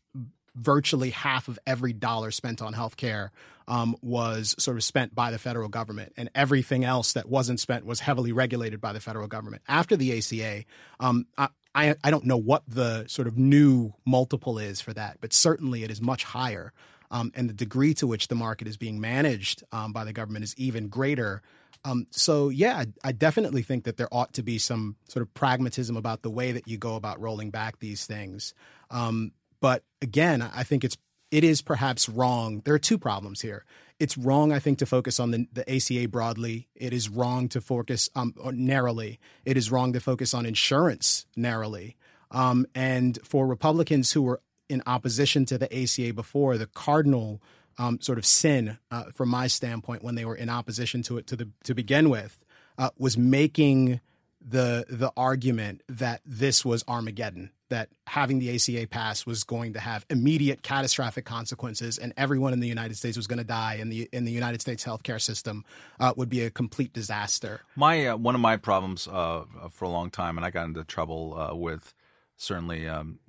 virtually 0.55 1.11
half 1.11 1.49
of 1.49 1.59
every 1.67 1.93
dollar 1.93 2.31
spent 2.31 2.61
on 2.61 2.73
healthcare 2.73 3.29
um, 3.67 3.95
was 4.01 4.55
sort 4.57 4.77
of 4.77 4.83
spent 4.83 5.13
by 5.13 5.31
the 5.31 5.37
federal 5.37 5.67
government, 5.67 6.13
and 6.15 6.29
everything 6.33 6.85
else 6.85 7.11
that 7.13 7.27
wasn't 7.27 7.59
spent 7.59 7.85
was 7.85 7.99
heavily 7.99 8.31
regulated 8.31 8.79
by 8.79 8.93
the 8.93 9.01
federal 9.01 9.27
government. 9.27 9.61
After 9.67 9.97
the 9.97 10.17
ACA, 10.17 10.63
um, 11.01 11.27
I, 11.37 11.49
I, 11.75 11.95
I 12.05 12.09
don't 12.09 12.23
know 12.23 12.37
what 12.37 12.63
the 12.67 13.05
sort 13.07 13.27
of 13.27 13.37
new 13.37 13.93
multiple 14.05 14.57
is 14.57 14.79
for 14.79 14.93
that, 14.93 15.17
but 15.19 15.33
certainly 15.33 15.83
it 15.83 15.91
is 15.91 16.01
much 16.01 16.23
higher. 16.23 16.71
Um, 17.11 17.31
and 17.35 17.49
the 17.49 17.53
degree 17.53 17.93
to 17.95 18.07
which 18.07 18.27
the 18.27 18.35
market 18.35 18.67
is 18.67 18.77
being 18.77 18.99
managed 18.99 19.63
um, 19.71 19.93
by 19.93 20.03
the 20.03 20.13
government 20.13 20.43
is 20.43 20.55
even 20.57 20.87
greater 20.87 21.41
um, 21.85 22.07
so 22.11 22.49
yeah, 22.49 22.77
I, 22.77 22.85
I, 23.09 23.11
definitely 23.11 23.61
think 23.61 23.85
that 23.85 23.97
there 23.97 24.07
ought 24.11 24.33
to 24.33 24.43
be 24.43 24.57
some 24.57 24.95
sort 25.07 25.21
of 25.21 25.33
pragmatism 25.33 25.97
about 25.97 26.21
the 26.21 26.29
way 26.29 26.51
that 26.51 26.67
you 26.67 26.77
go 26.77 26.95
about 26.95 27.19
rolling 27.19 27.49
back 27.49 27.79
these 27.79 28.05
things. 28.05 28.53
Um, 28.89 29.31
but 29.59 29.83
again, 30.01 30.41
I 30.41 30.63
think 30.63 30.83
it's 30.83 30.97
it 31.31 31.43
is 31.43 31.61
perhaps 31.61 32.07
wrong. 32.07 32.61
There 32.63 32.73
are 32.73 32.79
two 32.79 32.97
problems 32.97 33.41
here. 33.41 33.65
It's 33.99 34.17
wrong, 34.17 34.53
I 34.53 34.59
think, 34.59 34.77
to 34.79 34.85
focus 34.85 35.19
on 35.19 35.31
the, 35.31 35.47
the 35.51 35.69
ACA 35.75 36.07
broadly. 36.07 36.67
It 36.75 36.93
is 36.93 37.09
wrong 37.09 37.49
to 37.49 37.61
focus 37.61 38.09
um, 38.15 38.33
narrowly. 38.53 39.19
It 39.43 39.57
is 39.57 39.71
wrong 39.71 39.93
to 39.93 39.99
focus 39.99 40.33
on 40.33 40.45
insurance 40.45 41.25
narrowly. 41.35 41.97
Um, 42.31 42.65
and 42.75 43.17
for 43.23 43.47
Republicans 43.47 44.11
who 44.11 44.21
were 44.21 44.41
in 44.69 44.83
opposition 44.85 45.45
to 45.45 45.57
the 45.57 45.73
ACA 45.75 46.13
before, 46.13 46.57
the 46.57 46.67
cardinal 46.67 47.41
um, 47.77 48.01
sort 48.01 48.17
of 48.17 48.25
sin 48.25 48.77
uh, 48.91 49.05
from 49.13 49.29
my 49.29 49.47
standpoint 49.47 50.03
when 50.03 50.15
they 50.15 50.25
were 50.25 50.35
in 50.35 50.49
opposition 50.49 51.03
to 51.03 51.17
it 51.17 51.27
to 51.27 51.35
the 51.35 51.49
to 51.63 51.73
begin 51.73 52.09
with 52.09 52.45
uh, 52.77 52.89
was 52.97 53.17
making 53.17 53.99
the 54.47 54.85
the 54.89 55.11
argument 55.17 55.83
that 55.89 56.21
this 56.25 56.63
was 56.63 56.83
Armageddon, 56.87 57.51
that 57.69 57.89
having 58.05 58.39
the 58.39 58.53
ACA 58.55 58.87
pass 58.87 59.25
was 59.25 59.43
going 59.43 59.73
to 59.73 59.79
have 59.79 60.05
immediate 60.09 60.61
catastrophic 60.61 61.25
consequences, 61.25 61.97
and 61.97 62.13
everyone 62.15 62.53
in 62.53 62.59
the 62.59 62.67
United 62.67 62.95
States 62.95 63.17
was 63.17 63.27
going 63.27 63.39
to 63.39 63.43
die, 63.43 63.77
and 63.79 63.91
the 63.91 64.07
in 64.13 64.25
the 64.25 64.31
United 64.31 64.61
States 64.61 64.85
healthcare 64.85 65.21
system 65.21 65.65
uh, 65.99 66.13
would 66.15 66.29
be 66.29 66.43
a 66.43 66.49
complete 66.49 66.93
disaster. 66.93 67.61
My 67.75 68.07
uh, 68.07 68.17
one 68.17 68.35
of 68.35 68.41
my 68.41 68.57
problems 68.57 69.07
uh, 69.07 69.43
for 69.71 69.85
a 69.85 69.89
long 69.89 70.09
time, 70.09 70.37
and 70.37 70.45
I 70.45 70.51
got 70.51 70.65
into 70.65 70.83
trouble 70.83 71.37
uh, 71.37 71.55
with 71.55 71.93
certainly 72.37 72.87
um, 72.87 73.19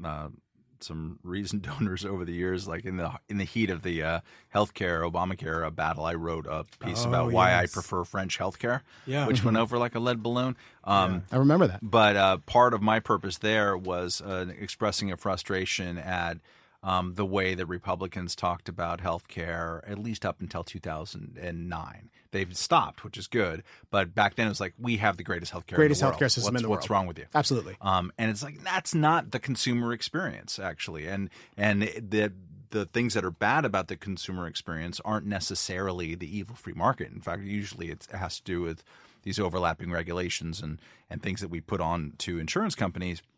some 0.83 1.19
reason 1.23 1.61
donors 1.79 2.05
over 2.05 2.25
the 2.25 2.33
years. 2.33 2.69
Like 2.69 2.85
in 2.85 2.97
the 2.97 3.13
in 3.29 3.39
the 3.39 3.45
heat 3.45 3.71
of 3.71 3.83
the 3.83 4.03
uh, 4.03 4.21
healthcare 4.55 5.11
Obamacare 5.11 5.67
uh, 5.67 5.71
battle, 5.71 6.05
I 6.05 6.15
wrote 6.15 6.47
a 6.47 6.65
piece 6.81 7.05
oh, 7.05 7.09
about 7.09 7.33
why. 7.33 7.55
I 7.55 7.67
prefer 7.67 8.05
French 8.05 8.39
healthcare, 8.39 8.83
yeah. 9.07 9.27
which 9.27 9.45
went 9.45 9.57
over 9.57 9.79
like 9.79 9.95
a 9.95 10.01
lead 10.01 10.23
balloon. 10.23 10.57
Um, 10.85 11.15
yeah. 11.15 11.37
I 11.37 11.37
remember 11.39 11.67
that. 11.67 11.81
But 11.83 12.17
uh, 12.17 12.39
part 12.39 12.75
of 12.75 12.83
my 12.83 13.01
purpose 13.01 13.39
there 13.39 13.77
was 13.77 14.21
uh, 14.21 14.47
expressing 14.59 15.13
a 15.13 15.17
frustration 15.17 15.99
at 15.99 16.39
um, 16.83 17.15
the 17.15 17.27
way 17.27 17.55
that 17.55 17.67
Republicans 17.67 18.37
talked 18.37 18.69
about 18.69 19.01
health 19.01 19.27
care, 19.29 19.83
at 19.87 19.99
least 19.99 20.25
up 20.25 20.41
until 20.41 20.63
2009. 20.63 22.11
They've 22.31 22.57
stopped, 22.57 23.05
which 23.05 23.19
is 23.19 23.27
good. 23.27 23.65
But 23.91 24.15
back 24.15 24.37
then 24.37 24.47
it 24.47 24.51
was 24.51 24.61
like, 24.61 24.75
we 24.79 24.99
have 24.99 25.17
the 25.17 25.25
greatest 25.25 25.53
healthcare 25.53 25.75
greatest 25.75 26.03
healthcare 26.03 26.31
system 26.31 26.55
what's, 26.55 26.61
in 26.61 26.63
the 26.63 26.69
world. 26.69 26.79
What's 26.79 26.91
wrong 26.91 27.07
with 27.07 27.19
you? 27.19 27.25
Absolutely. 27.35 27.77
Um, 27.81 28.13
and 28.17 28.31
it's 28.31 28.43
like, 28.43 28.63
that's 28.63 28.95
not 28.95 29.33
the 29.33 29.41
consumer 29.41 29.93
experience, 29.93 30.59
actually. 30.59 31.09
And, 31.09 31.31
and 31.57 31.83
the, 31.83 32.33
the 32.71 32.87
things 32.87 33.15
that 33.15 33.25
are 33.25 33.31
bad 33.31 33.65
about 33.65 33.89
the 33.89 33.97
consumer 33.97 34.47
experience 34.47 35.01
aren't 35.05 35.27
necessarily 35.27 36.15
the 36.15 36.37
evil 36.37 36.55
free 36.55 36.75
market. 36.75 37.11
In 37.11 37.21
fact, 37.21 37.43
usually 37.43 37.91
it 37.91 38.07
has 38.13 38.39
to 38.39 38.45
do 38.45 38.61
with 38.61 38.85
these 39.25 39.41
overlapping 39.41 39.91
regulations 39.91 40.61
and, 40.61 40.81
and 41.11 41.23
things 41.23 41.41
that 41.41 41.49
we 41.49 41.61
put 41.61 41.81
on 41.81 42.13
to 42.19 42.39
insurance 42.39 42.77
companies– 42.77 43.21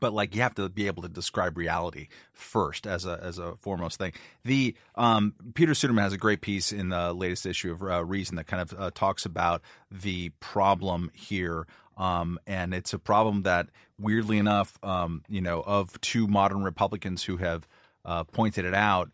but 0.00 0.12
like 0.12 0.34
you 0.34 0.42
have 0.42 0.54
to 0.54 0.68
be 0.68 0.86
able 0.86 1.02
to 1.02 1.08
describe 1.08 1.56
reality 1.56 2.08
first 2.32 2.86
as 2.86 3.06
a 3.06 3.18
as 3.22 3.38
a 3.38 3.56
foremost 3.56 3.98
thing. 3.98 4.12
The 4.44 4.74
um, 4.94 5.34
Peter 5.54 5.72
Suderman 5.72 6.00
has 6.00 6.12
a 6.12 6.18
great 6.18 6.40
piece 6.40 6.72
in 6.72 6.88
the 6.88 7.12
latest 7.12 7.46
issue 7.46 7.72
of 7.72 7.82
uh, 7.82 8.04
Reason 8.04 8.36
that 8.36 8.46
kind 8.46 8.62
of 8.62 8.78
uh, 8.78 8.90
talks 8.94 9.24
about 9.24 9.62
the 9.90 10.30
problem 10.40 11.10
here, 11.14 11.66
um, 11.96 12.38
and 12.46 12.74
it's 12.74 12.92
a 12.92 12.98
problem 12.98 13.42
that 13.42 13.68
weirdly 13.98 14.38
enough, 14.38 14.78
um, 14.82 15.22
you 15.28 15.40
know, 15.40 15.62
of 15.62 16.00
two 16.00 16.26
modern 16.26 16.62
Republicans 16.62 17.24
who 17.24 17.36
have 17.38 17.66
uh, 18.04 18.24
pointed 18.24 18.64
it 18.64 18.74
out. 18.74 19.10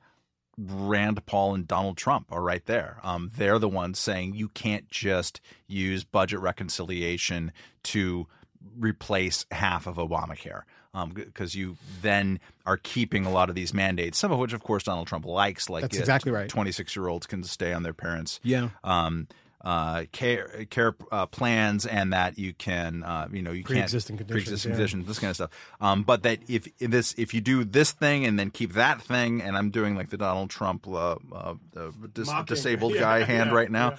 Rand 0.59 1.25
Paul 1.25 1.55
and 1.55 1.67
Donald 1.67 1.97
Trump 1.97 2.27
are 2.31 2.43
right 2.43 2.65
there. 2.67 2.99
Um, 3.03 3.31
they're 3.35 3.59
the 3.59 3.71
ones 3.71 3.99
saying 3.99 4.35
you 4.35 4.49
can't 4.49 4.87
just 4.91 5.41
use 5.67 6.05
budget 6.05 6.41
reconciliation 6.41 7.53
to 7.85 8.29
replace 8.79 9.47
half 9.51 9.87
of 9.87 9.97
Obamacare 9.97 10.63
because 11.15 11.55
um, 11.55 11.61
you 11.61 11.77
then 12.03 12.39
are 12.67 12.77
keeping 12.77 13.25
a 13.25 13.31
lot 13.31 13.49
of 13.49 13.55
these 13.55 13.73
mandates, 13.73 14.19
some 14.19 14.31
of 14.31 14.39
which, 14.39 14.53
of 14.53 14.63
course, 14.63 14.83
Donald 14.85 15.07
Trump 15.07 15.25
likes. 15.25 15.71
Like 15.71 15.83
that's 15.83 15.97
exactly 15.97 16.33
right. 16.33 16.49
Twenty-six 16.49 16.95
year 16.95 17.09
olds 17.09 17.27
can 17.27 17.43
stay 17.45 17.73
on 17.73 17.83
their 17.83 17.95
parents' 17.95 18.41
yeah. 18.43 18.71
Um, 18.85 19.27
uh, 19.65 20.05
care 20.13 20.67
care 20.71 20.95
uh, 21.11 21.27
plans, 21.27 21.87
and 21.87 22.13
that 22.13 22.39
you 22.39 22.53
can, 22.53 23.03
uh, 23.05 23.29
you 23.33 23.43
know, 23.43 23.53
you 23.53 23.63
pre-existing 23.63 24.17
can't 24.17 24.27
conditions, 24.29 24.45
pre-existing 24.49 24.71
yeah. 24.71 24.77
conditions, 24.77 25.07
this 25.07 25.19
kind 25.19 25.31
of 25.31 25.37
stuff. 25.37 25.51
Um, 25.81 26.03
but 26.03 26.25
that 26.25 26.41
if, 26.49 26.67
if 26.81 26.91
this, 26.91 27.15
if 27.17 27.33
you 27.33 27.41
do 27.41 27.65
this 27.65 27.93
thing 27.93 28.27
and 28.27 28.39
then 28.39 28.51
keep 28.51 28.73
that 28.73 29.01
thing, 29.01 29.41
and 29.41 29.57
I'm 29.57 29.71
doing 29.71 29.95
like 29.95 30.11
the 30.11 30.17
Donald 30.17 30.51
Trump 30.51 30.89
uh, 30.89 31.17
uh, 31.33 31.55
dis- 32.13 32.31
disabled 32.45 32.95
yeah, 32.95 33.01
guy 33.01 33.23
hand 33.23 33.51
yeah, 33.51 33.57
right 33.57 33.71
now. 33.71 33.95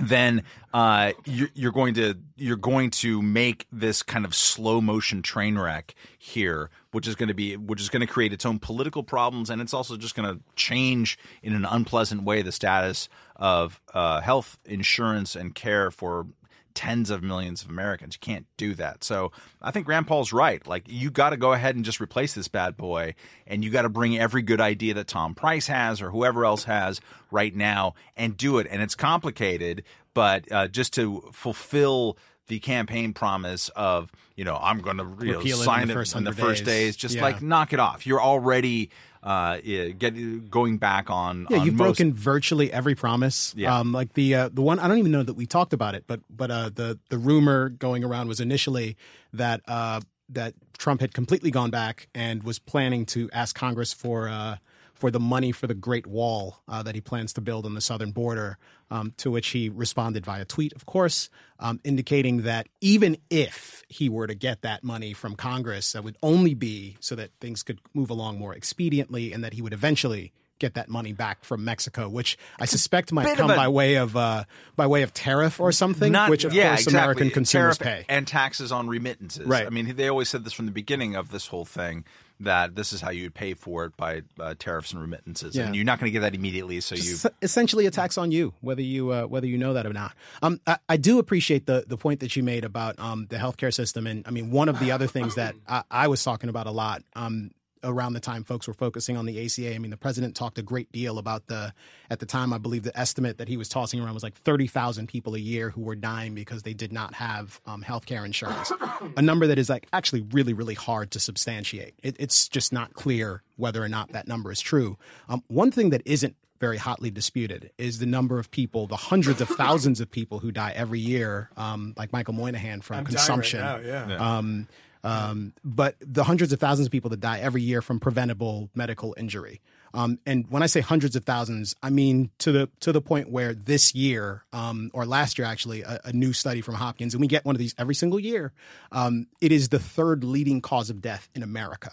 Then 0.00 0.44
uh, 0.72 1.12
you're, 1.24 1.50
you're, 1.54 1.72
going 1.72 1.94
to 1.94 2.16
you're 2.36 2.56
going 2.56 2.90
to 2.90 3.20
make 3.20 3.66
this 3.70 4.02
kind 4.02 4.24
of 4.24 4.34
slow 4.34 4.80
motion 4.80 5.22
train 5.22 5.58
wreck 5.58 5.94
here, 6.18 6.70
which 6.92 7.06
is 7.06 7.14
going 7.14 7.28
to 7.28 7.34
be 7.34 7.56
which 7.56 7.80
is 7.80 7.88
going 7.88 8.00
to 8.00 8.06
create 8.06 8.32
its 8.32 8.46
own 8.46 8.58
political 8.58 9.02
problems, 9.02 9.50
and 9.50 9.60
it's 9.60 9.74
also 9.74 9.96
just 9.96 10.14
going 10.14 10.34
to 10.34 10.42
change 10.56 11.18
in 11.42 11.54
an 11.54 11.64
unpleasant 11.64 12.22
way 12.22 12.42
the 12.42 12.52
status 12.52 13.08
of 13.36 13.80
uh, 13.94 14.20
health 14.20 14.58
insurance 14.64 15.36
and 15.36 15.54
care 15.54 15.90
for 15.90 16.26
tens 16.74 17.10
of 17.10 17.22
millions 17.22 17.62
of 17.62 17.70
Americans. 17.70 18.14
You 18.14 18.20
can't 18.20 18.46
do 18.56 18.74
that. 18.74 19.04
So 19.04 19.32
I 19.60 19.70
think 19.70 19.88
Rand 19.88 20.06
Paul's 20.06 20.32
right. 20.32 20.64
Like 20.66 20.84
you 20.86 21.10
got 21.10 21.30
to 21.30 21.36
go 21.36 21.52
ahead 21.52 21.76
and 21.76 21.84
just 21.84 22.00
replace 22.00 22.34
this 22.34 22.48
bad 22.48 22.76
boy, 22.76 23.14
and 23.46 23.64
you 23.64 23.70
got 23.70 23.82
to 23.82 23.88
bring 23.88 24.18
every 24.18 24.42
good 24.42 24.60
idea 24.60 24.94
that 24.94 25.06
Tom 25.06 25.34
Price 25.34 25.66
has 25.66 26.00
or 26.02 26.10
whoever 26.10 26.44
else 26.44 26.64
has 26.64 27.00
right 27.30 27.54
now 27.54 27.94
and 28.16 28.36
do 28.36 28.58
it. 28.58 28.66
And 28.70 28.82
it's 28.82 28.94
complicated, 28.94 29.84
but 30.14 30.50
uh, 30.50 30.68
just 30.68 30.94
to 30.94 31.28
fulfill 31.32 32.18
the 32.46 32.58
campaign 32.58 33.12
promise 33.12 33.68
of 33.70 34.10
you 34.36 34.44
know 34.44 34.58
I'm 34.60 34.80
going 34.80 34.98
to 34.98 35.48
sign 35.54 35.88
it 35.88 36.16
in 36.16 36.24
the 36.24 36.32
first 36.32 36.64
days. 36.64 36.94
days, 36.94 36.96
just 36.96 37.16
yeah. 37.16 37.22
like 37.22 37.42
knock 37.42 37.72
it 37.72 37.80
off. 37.80 38.06
You're 38.06 38.20
already 38.20 38.90
uh, 39.22 39.58
get 39.58 40.50
going 40.50 40.78
back 40.78 41.10
on. 41.10 41.46
Yeah, 41.50 41.58
on 41.58 41.66
you've 41.66 41.74
most, 41.74 41.98
broken 41.98 42.14
virtually 42.14 42.72
every 42.72 42.94
promise. 42.94 43.54
Yeah. 43.56 43.78
Um, 43.78 43.92
like 43.92 44.14
the 44.14 44.34
uh, 44.34 44.48
the 44.52 44.62
one 44.62 44.78
I 44.78 44.88
don't 44.88 44.98
even 44.98 45.12
know 45.12 45.22
that 45.22 45.34
we 45.34 45.46
talked 45.46 45.72
about 45.72 45.94
it, 45.94 46.04
but 46.06 46.20
but 46.30 46.50
uh, 46.50 46.70
the 46.74 46.98
the 47.10 47.18
rumor 47.18 47.68
going 47.68 48.04
around 48.04 48.28
was 48.28 48.40
initially 48.40 48.96
that 49.32 49.60
uh, 49.68 50.00
that 50.30 50.54
Trump 50.78 51.00
had 51.00 51.12
completely 51.12 51.50
gone 51.50 51.70
back 51.70 52.08
and 52.14 52.42
was 52.42 52.58
planning 52.58 53.04
to 53.06 53.28
ask 53.32 53.54
Congress 53.54 53.92
for 53.92 54.28
uh, 54.28 54.56
for 54.94 55.10
the 55.10 55.20
money 55.20 55.52
for 55.52 55.66
the 55.66 55.74
Great 55.74 56.06
Wall 56.06 56.62
uh, 56.66 56.82
that 56.82 56.94
he 56.94 57.00
plans 57.00 57.32
to 57.34 57.40
build 57.40 57.66
on 57.66 57.74
the 57.74 57.80
southern 57.80 58.12
border. 58.12 58.58
Um, 58.92 59.14
to 59.18 59.30
which 59.30 59.50
he 59.50 59.68
responded 59.68 60.26
via 60.26 60.44
tweet, 60.44 60.72
of 60.72 60.84
course, 60.84 61.30
um, 61.60 61.78
indicating 61.84 62.42
that 62.42 62.66
even 62.80 63.16
if 63.30 63.84
he 63.88 64.08
were 64.08 64.26
to 64.26 64.34
get 64.34 64.62
that 64.62 64.82
money 64.82 65.12
from 65.12 65.36
Congress, 65.36 65.92
that 65.92 66.02
would 66.02 66.16
only 66.22 66.54
be 66.54 66.96
so 67.00 67.14
that 67.14 67.30
things 67.40 67.62
could 67.62 67.80
move 67.94 68.10
along 68.10 68.38
more 68.38 68.54
expediently, 68.54 69.32
and 69.34 69.44
that 69.44 69.52
he 69.52 69.62
would 69.62 69.72
eventually 69.72 70.32
get 70.58 70.74
that 70.74 70.88
money 70.90 71.12
back 71.12 71.42
from 71.44 71.64
Mexico, 71.64 72.06
which 72.08 72.36
I 72.58 72.66
suspect 72.66 73.12
might 73.12 73.36
come 73.36 73.50
a- 73.50 73.56
by 73.56 73.68
way 73.68 73.94
of 73.94 74.16
uh, 74.16 74.44
by 74.76 74.86
way 74.86 75.02
of 75.02 75.14
tariff 75.14 75.58
or 75.60 75.72
something, 75.72 76.12
Not, 76.12 76.28
which 76.30 76.44
of 76.44 76.52
yeah, 76.52 76.70
course 76.70 76.82
exactly. 76.82 76.98
American 76.98 77.30
consumers 77.30 77.78
Tariff 77.78 78.06
pay. 78.06 78.14
and 78.14 78.26
taxes 78.26 78.70
on 78.72 78.88
remittances. 78.88 79.46
Right. 79.46 79.66
I 79.66 79.70
mean, 79.70 79.96
they 79.96 80.08
always 80.08 80.28
said 80.28 80.44
this 80.44 80.52
from 80.52 80.66
the 80.66 80.72
beginning 80.72 81.14
of 81.16 81.30
this 81.30 81.46
whole 81.46 81.64
thing 81.64 82.04
that 82.40 82.74
this 82.74 82.92
is 82.92 83.00
how 83.00 83.10
you 83.10 83.24
would 83.24 83.34
pay 83.34 83.54
for 83.54 83.84
it 83.84 83.96
by 83.96 84.22
uh, 84.38 84.54
tariffs 84.58 84.92
and 84.92 85.00
remittances, 85.00 85.54
Yeah. 85.54 85.66
and 85.66 85.76
you're 85.76 85.84
not 85.84 85.98
going 86.00 86.06
to 86.08 86.12
get 86.12 86.20
that 86.20 86.34
immediately. 86.34 86.80
So 86.80 86.94
you 86.94 87.16
essentially 87.42 87.86
a 87.86 87.90
tax 87.90 88.16
on 88.18 88.30
you, 88.32 88.54
whether 88.60 88.82
you 88.82 89.10
uh, 89.10 89.24
whether 89.24 89.46
you 89.46 89.58
know 89.58 89.74
that 89.74 89.86
or 89.86 89.92
not. 89.92 90.14
Um, 90.42 90.60
I, 90.66 90.78
I 90.88 90.96
do 90.96 91.18
appreciate 91.18 91.66
the 91.66 91.84
the 91.86 91.96
point 91.96 92.20
that 92.20 92.34
you 92.36 92.42
made 92.42 92.64
about 92.64 92.98
um, 92.98 93.26
the 93.28 93.36
healthcare 93.36 93.72
system, 93.72 94.06
and 94.06 94.26
I 94.26 94.30
mean 94.30 94.50
one 94.50 94.68
of 94.68 94.78
the 94.80 94.90
other 94.92 95.06
things 95.06 95.34
that 95.36 95.54
I, 95.68 95.82
I 95.90 96.08
was 96.08 96.24
talking 96.24 96.48
about 96.48 96.66
a 96.66 96.70
lot. 96.72 97.02
Um, 97.14 97.50
around 97.82 98.12
the 98.12 98.20
time 98.20 98.44
folks 98.44 98.66
were 98.66 98.74
focusing 98.74 99.16
on 99.16 99.26
the 99.26 99.44
ACA, 99.44 99.74
I 99.74 99.78
mean, 99.78 99.90
the 99.90 99.96
president 99.96 100.36
talked 100.36 100.58
a 100.58 100.62
great 100.62 100.90
deal 100.92 101.18
about 101.18 101.46
the, 101.46 101.72
at 102.10 102.18
the 102.18 102.26
time, 102.26 102.52
I 102.52 102.58
believe 102.58 102.82
the 102.82 102.98
estimate 102.98 103.38
that 103.38 103.48
he 103.48 103.56
was 103.56 103.68
tossing 103.68 104.00
around 104.00 104.14
was 104.14 104.22
like 104.22 104.34
30,000 104.34 105.06
people 105.06 105.34
a 105.34 105.38
year 105.38 105.70
who 105.70 105.82
were 105.82 105.96
dying 105.96 106.34
because 106.34 106.62
they 106.62 106.74
did 106.74 106.92
not 106.92 107.14
have 107.14 107.60
um, 107.66 107.82
healthcare 107.82 108.24
insurance. 108.24 108.72
a 109.16 109.22
number 109.22 109.46
that 109.46 109.58
is 109.58 109.68
like 109.68 109.86
actually 109.92 110.22
really, 110.32 110.52
really 110.52 110.74
hard 110.74 111.10
to 111.12 111.20
substantiate. 111.20 111.94
It, 112.02 112.16
it's 112.18 112.48
just 112.48 112.72
not 112.72 112.94
clear 112.94 113.42
whether 113.56 113.82
or 113.82 113.88
not 113.88 114.12
that 114.12 114.28
number 114.28 114.50
is 114.50 114.60
true. 114.60 114.96
Um, 115.28 115.42
one 115.48 115.70
thing 115.70 115.90
that 115.90 116.02
isn't 116.04 116.36
very 116.60 116.76
hotly 116.76 117.10
disputed 117.10 117.70
is 117.78 117.98
the 117.98 118.06
number 118.06 118.38
of 118.38 118.50
people, 118.50 118.86
the 118.86 118.96
hundreds 118.96 119.40
of 119.40 119.48
thousands 119.56 120.00
of 120.00 120.10
people 120.10 120.38
who 120.38 120.52
die 120.52 120.72
every 120.76 121.00
year, 121.00 121.50
um, 121.56 121.94
like 121.96 122.12
Michael 122.12 122.34
Moynihan 122.34 122.82
from 122.82 122.98
I'm 122.98 123.04
dying 123.04 123.14
right 123.14 123.18
consumption. 123.18 123.60
now, 123.60 123.78
yeah. 123.78 124.36
Um, 124.38 124.68
um, 125.02 125.54
but 125.64 125.96
the 126.00 126.24
hundreds 126.24 126.52
of 126.52 126.60
thousands 126.60 126.86
of 126.86 126.92
people 126.92 127.10
that 127.10 127.20
die 127.20 127.38
every 127.38 127.62
year 127.62 127.82
from 127.82 128.00
preventable 128.00 128.70
medical 128.74 129.14
injury. 129.16 129.60
Um, 129.92 130.18
and 130.24 130.46
when 130.50 130.62
I 130.62 130.66
say 130.66 130.80
hundreds 130.80 131.16
of 131.16 131.24
thousands, 131.24 131.74
I 131.82 131.90
mean 131.90 132.30
to 132.38 132.52
the 132.52 132.68
to 132.80 132.92
the 132.92 133.00
point 133.00 133.28
where 133.30 133.54
this 133.54 133.94
year 133.94 134.44
um, 134.52 134.90
or 134.94 135.04
last 135.04 135.38
year 135.38 135.46
actually 135.46 135.82
a, 135.82 136.00
a 136.04 136.12
new 136.12 136.32
study 136.32 136.60
from 136.60 136.74
Hopkins, 136.74 137.14
and 137.14 137.20
we 137.20 137.26
get 137.26 137.44
one 137.44 137.54
of 137.56 137.58
these 137.58 137.74
every 137.76 137.94
single 137.94 138.20
year. 138.20 138.52
Um, 138.92 139.26
it 139.40 139.52
is 139.52 139.70
the 139.70 139.80
third 139.80 140.22
leading 140.22 140.60
cause 140.60 140.90
of 140.90 141.00
death 141.00 141.28
in 141.34 141.42
America. 141.42 141.90